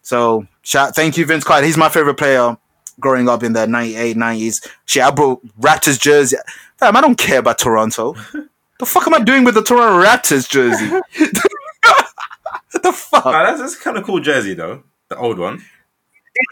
So 0.03 0.47
shout, 0.63 0.95
thank 0.95 1.17
you, 1.17 1.25
Vince 1.27 1.45
Carter. 1.45 1.67
He's 1.67 1.77
my 1.79 1.89
favorite 1.89 2.17
player 2.17 2.57
growing 3.01 3.29
up 3.29 3.43
in 3.43 3.53
the 3.53 3.67
98, 3.67 4.17
90s. 4.17 4.69
Shit, 4.87 5.03
I 5.03 5.11
brought 5.11 5.41
Raptors 5.61 6.01
jersey. 6.01 6.37
Fam, 6.79 6.97
I 6.97 7.01
don't 7.01 7.19
care 7.19 7.39
about 7.41 7.59
Toronto. 7.59 8.15
the 8.81 8.87
fuck 8.87 9.07
am 9.07 9.15
I 9.15 9.21
doing 9.21 9.45
with 9.45 9.55
the 9.55 9.63
Toronto 9.63 10.05
Raptors 10.07 10.49
jersey? 10.49 10.87
the 12.83 12.93
fuck? 12.93 13.27
Ah, 13.27 13.45
that's, 13.45 13.61
that's 13.61 13.77
kind 13.77 13.97
of 13.97 14.05
cool 14.05 14.21
jersey, 14.21 14.55
though. 14.55 14.83
The 15.09 15.17
old 15.17 15.39
one. 15.39 15.63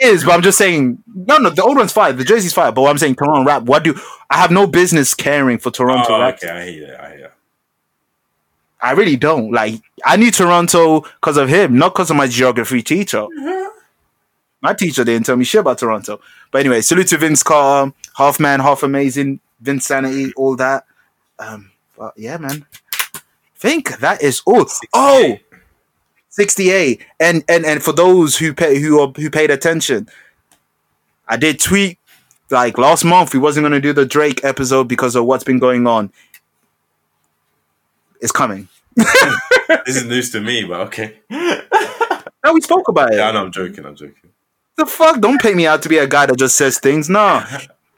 It 0.00 0.08
is, 0.14 0.24
but 0.24 0.32
I'm 0.32 0.42
just 0.42 0.58
saying. 0.58 1.02
No, 1.12 1.38
no, 1.38 1.50
the 1.50 1.62
old 1.62 1.76
one's 1.76 1.92
fine. 1.92 2.16
The 2.16 2.24
jersey's 2.24 2.52
fine. 2.52 2.72
But 2.72 2.82
what 2.82 2.90
I'm 2.90 2.98
saying, 2.98 3.16
Toronto 3.16 3.44
Rap. 3.44 3.64
What 3.64 3.82
do 3.82 3.98
I 4.30 4.36
have 4.36 4.52
no 4.52 4.66
business 4.68 5.12
caring 5.12 5.58
for 5.58 5.72
Toronto 5.72 6.14
Oh, 6.14 6.18
Raptors? 6.20 6.34
okay, 6.44 6.50
I 6.50 6.70
hear 6.70 6.86
that. 6.86 7.00
I 7.00 7.08
hear 7.10 7.20
that. 7.22 7.34
I 8.80 8.92
really 8.92 9.16
don't. 9.16 9.50
Like, 9.52 9.80
I 10.04 10.16
knew 10.16 10.30
Toronto 10.30 11.00
because 11.00 11.36
of 11.36 11.48
him, 11.48 11.78
not 11.78 11.94
because 11.94 12.10
of 12.10 12.16
my 12.16 12.26
geography 12.28 12.82
teacher. 12.82 13.26
My 14.62 14.72
teacher 14.72 15.04
didn't 15.04 15.26
tell 15.26 15.36
me 15.36 15.44
shit 15.44 15.60
about 15.60 15.78
Toronto. 15.78 16.20
But 16.50 16.60
anyway, 16.60 16.80
salute 16.80 17.08
to 17.08 17.18
Vince 17.18 17.42
Carter, 17.42 17.92
half 18.16 18.38
man, 18.38 18.60
half 18.60 18.82
amazing, 18.82 19.40
Vinsanity, 19.62 20.32
all 20.36 20.56
that. 20.56 20.84
Um, 21.38 21.72
but 21.98 22.14
yeah, 22.16 22.36
man. 22.38 22.64
think 23.56 23.98
that 23.98 24.22
is 24.22 24.40
all. 24.46 24.66
Oh, 24.92 25.36
68. 26.30 27.04
And 27.20 27.44
and 27.48 27.66
and 27.66 27.82
for 27.82 27.92
those 27.92 28.38
who 28.38 28.54
pay 28.54 28.80
who 28.80 29.00
are, 29.00 29.12
who 29.16 29.30
paid 29.30 29.50
attention, 29.50 30.08
I 31.28 31.36
did 31.36 31.58
tweet 31.58 31.98
like 32.50 32.78
last 32.78 33.04
month 33.04 33.34
we 33.34 33.40
wasn't 33.40 33.64
going 33.64 33.72
to 33.72 33.80
do 33.80 33.92
the 33.92 34.06
Drake 34.06 34.44
episode 34.44 34.86
because 34.86 35.16
of 35.16 35.24
what's 35.24 35.44
been 35.44 35.58
going 35.58 35.86
on. 35.86 36.12
It's 38.20 38.32
coming. 38.32 38.68
This 39.86 39.96
is 39.96 40.04
news 40.04 40.30
to 40.30 40.40
me, 40.40 40.64
but 40.64 40.80
okay. 40.88 41.18
No, 42.44 42.52
we 42.52 42.60
spoke 42.60 42.88
about 42.88 43.12
it. 43.12 43.18
Yeah, 43.18 43.28
I 43.28 43.32
know. 43.32 43.44
I'm 43.44 43.52
joking. 43.52 43.86
I'm 43.86 43.94
joking. 43.94 44.31
The 44.84 44.90
fuck? 44.90 45.20
Don't 45.20 45.40
pay 45.40 45.54
me 45.54 45.66
out 45.66 45.82
to 45.82 45.88
be 45.88 45.98
a 45.98 46.06
guy 46.06 46.26
that 46.26 46.38
just 46.38 46.56
says 46.56 46.78
things. 46.78 47.08
No. 47.08 47.44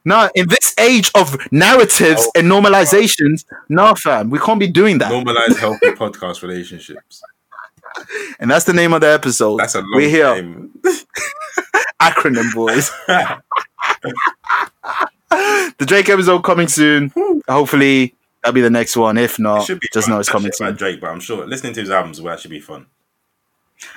No, 0.06 0.28
in 0.35 0.47
this 0.48 0.74
age 0.78 1.11
of 1.15 1.35
narratives 1.51 2.28
and 2.36 2.47
normalizations, 2.47 3.47
no, 3.70 3.94
fam, 3.94 4.28
we 4.28 4.39
can't 4.39 4.61
be 4.61 4.69
doing 4.69 4.98
that. 4.98 5.11
Normalize 5.11 5.59
healthy 5.59 5.93
podcast 5.93 6.43
relationships. 6.43 7.23
And 8.40 8.51
that's 8.51 8.65
the 8.65 8.73
name 8.73 8.93
of 8.93 9.02
the 9.02 9.06
episode. 9.06 9.61
That's 9.61 9.77
a 9.77 9.78
long 9.78 9.93
We're 9.94 10.09
here, 10.09 10.35
name. 10.35 10.73
acronym 12.02 12.52
boys. 12.52 12.90
the 15.78 15.86
Drake 15.86 16.09
episode 16.09 16.43
coming 16.43 16.66
soon. 16.66 17.12
Hopefully, 17.48 18.16
that'll 18.43 18.52
be 18.52 18.62
the 18.62 18.69
next 18.69 18.97
one. 18.97 19.16
If 19.16 19.39
not, 19.39 19.69
just 19.69 20.09
fun. 20.09 20.11
know 20.11 20.19
it's 20.19 20.28
coming 20.28 20.51
soon. 20.51 20.74
Drake, 20.74 21.01
but 21.01 21.11
I'm 21.11 21.20
sure 21.20 21.47
listening 21.47 21.73
to 21.74 21.82
his 21.82 21.90
albums 21.90 22.20
will 22.20 22.31
actually 22.31 22.56
be 22.56 22.61
fun. 22.61 22.86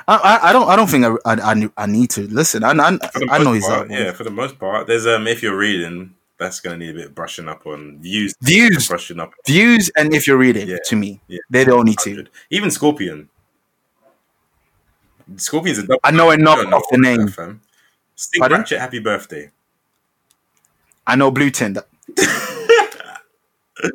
I, 0.08 0.16
I, 0.16 0.50
I 0.50 0.54
don't, 0.54 0.70
I 0.70 0.76
don't 0.76 0.90
think 0.90 1.06
I, 1.06 1.16
I, 1.26 1.70
I, 1.78 1.86
need 1.86 2.10
to 2.12 2.22
listen. 2.28 2.64
I, 2.64 2.72
I, 2.72 2.98
I 3.30 3.44
know 3.44 3.54
he's 3.54 3.66
part, 3.66 3.90
out. 3.90 3.90
yeah. 3.92 4.12
For 4.12 4.24
the 4.24 4.32
most 4.32 4.58
part, 4.60 4.88
there's 4.88 5.06
um. 5.08 5.28
If 5.28 5.42
you're 5.44 5.58
reading, 5.58 6.14
that's 6.38 6.60
gonna 6.60 6.78
need 6.78 6.92
a 6.92 6.94
bit 6.94 7.06
of 7.08 7.16
brushing 7.16 7.48
up 7.48 7.66
on 7.68 8.00
views. 8.00 8.36
Views, 8.42 8.88
brushing 8.88 9.20
up. 9.20 9.34
views, 9.46 9.90
and 9.98 10.14
if 10.14 10.28
you're 10.28 10.38
reading, 10.38 10.68
Yeah, 10.68 10.78
to 10.86 10.96
me, 10.96 11.20
yeah. 11.28 11.40
they're 11.50 11.66
the 11.66 11.74
only 11.74 11.96
two. 12.02 12.26
Even 12.50 12.72
Scorpion. 12.72 13.30
Scorpion's 15.36 15.80
a 15.80 15.82
double. 15.84 16.00
I 16.04 16.12
know 16.12 16.32
enough 16.32 16.58
You 16.58 16.64
don't 16.64 16.72
know 16.72 16.78
of 16.78 16.84
the 16.90 16.98
name. 16.98 17.26
that, 17.26 17.34
fam. 17.34 17.62
Sting 18.16 18.40
Pardon? 18.40 18.60
Ratchet, 18.60 18.80
happy 18.80 19.00
birthday. 19.00 19.52
I 21.06 21.16
know 21.16 21.32
Blue 21.32 21.50
Tin. 21.52 21.78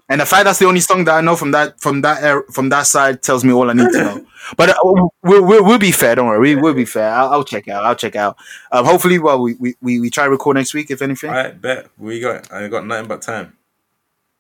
And 0.09 0.21
the 0.21 0.27
fact 0.27 0.45
that's 0.45 0.59
the 0.59 0.67
only 0.67 0.81
song 0.81 1.05
that 1.05 1.15
I 1.15 1.21
know 1.21 1.37
from 1.37 1.51
that 1.53 1.81
from 1.81 2.03
that 2.03 2.23
era, 2.23 2.43
from 2.53 2.69
that 2.69 2.87
side 2.87 3.23
tells 3.23 3.45
me 3.45 3.53
all 3.53 3.71
I 3.71 3.73
need 3.73 3.91
to 3.93 3.99
know. 3.99 4.27
But 4.57 4.71
uh, 4.71 4.75
we'll, 4.83 5.15
we'll, 5.23 5.65
we'll 5.65 5.79
be 5.79 5.93
fair. 5.93 6.17
Don't 6.17 6.27
worry. 6.27 6.57
We, 6.57 6.61
we'll 6.61 6.75
be 6.75 6.85
fair. 6.85 7.09
I'll, 7.15 7.29
I'll 7.29 7.45
check 7.45 7.69
out. 7.69 7.85
I'll 7.85 7.95
check 7.95 8.17
out. 8.17 8.37
Um, 8.73 8.85
hopefully, 8.85 9.21
well, 9.21 9.41
we, 9.41 9.55
we, 9.55 10.01
we, 10.01 10.11
try 10.11 10.25
record 10.25 10.57
next 10.57 10.75
week 10.75 10.91
if 10.91 11.01
anything. 11.01 11.31
All 11.31 11.37
right, 11.37 11.59
bet 11.59 11.87
we 11.97 12.19
got. 12.19 12.53
I 12.53 12.67
got 12.67 12.85
nothing 12.85 13.07
but 13.07 13.23
time. 13.23 13.57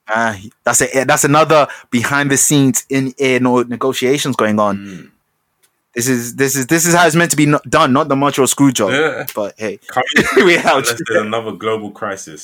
Ah, 0.08 0.36
that's 0.64 0.82
a 0.82 1.04
that's 1.04 1.22
another 1.22 1.68
behind 1.90 2.30
the 2.32 2.36
scenes 2.36 2.84
in 2.88 3.14
air 3.18 3.38
no 3.38 3.62
negotiations 3.62 4.34
going 4.34 4.58
on. 4.58 4.78
Mm. 4.78 5.10
This 5.94 6.08
is 6.08 6.36
this 6.36 6.56
is 6.56 6.66
this 6.66 6.86
is 6.86 6.94
how 6.94 7.06
it's 7.06 7.14
meant 7.14 7.30
to 7.32 7.36
be 7.36 7.46
no- 7.46 7.60
done, 7.68 7.92
not 7.92 8.08
the 8.08 8.16
Montreal 8.16 8.46
screw 8.46 8.72
job. 8.72 8.90
Yeah. 8.90 9.26
But 9.34 9.54
hey, 9.58 9.78
we 10.36 10.56
out. 10.58 10.86
another 11.10 11.52
global 11.52 11.90
crisis. 11.90 12.40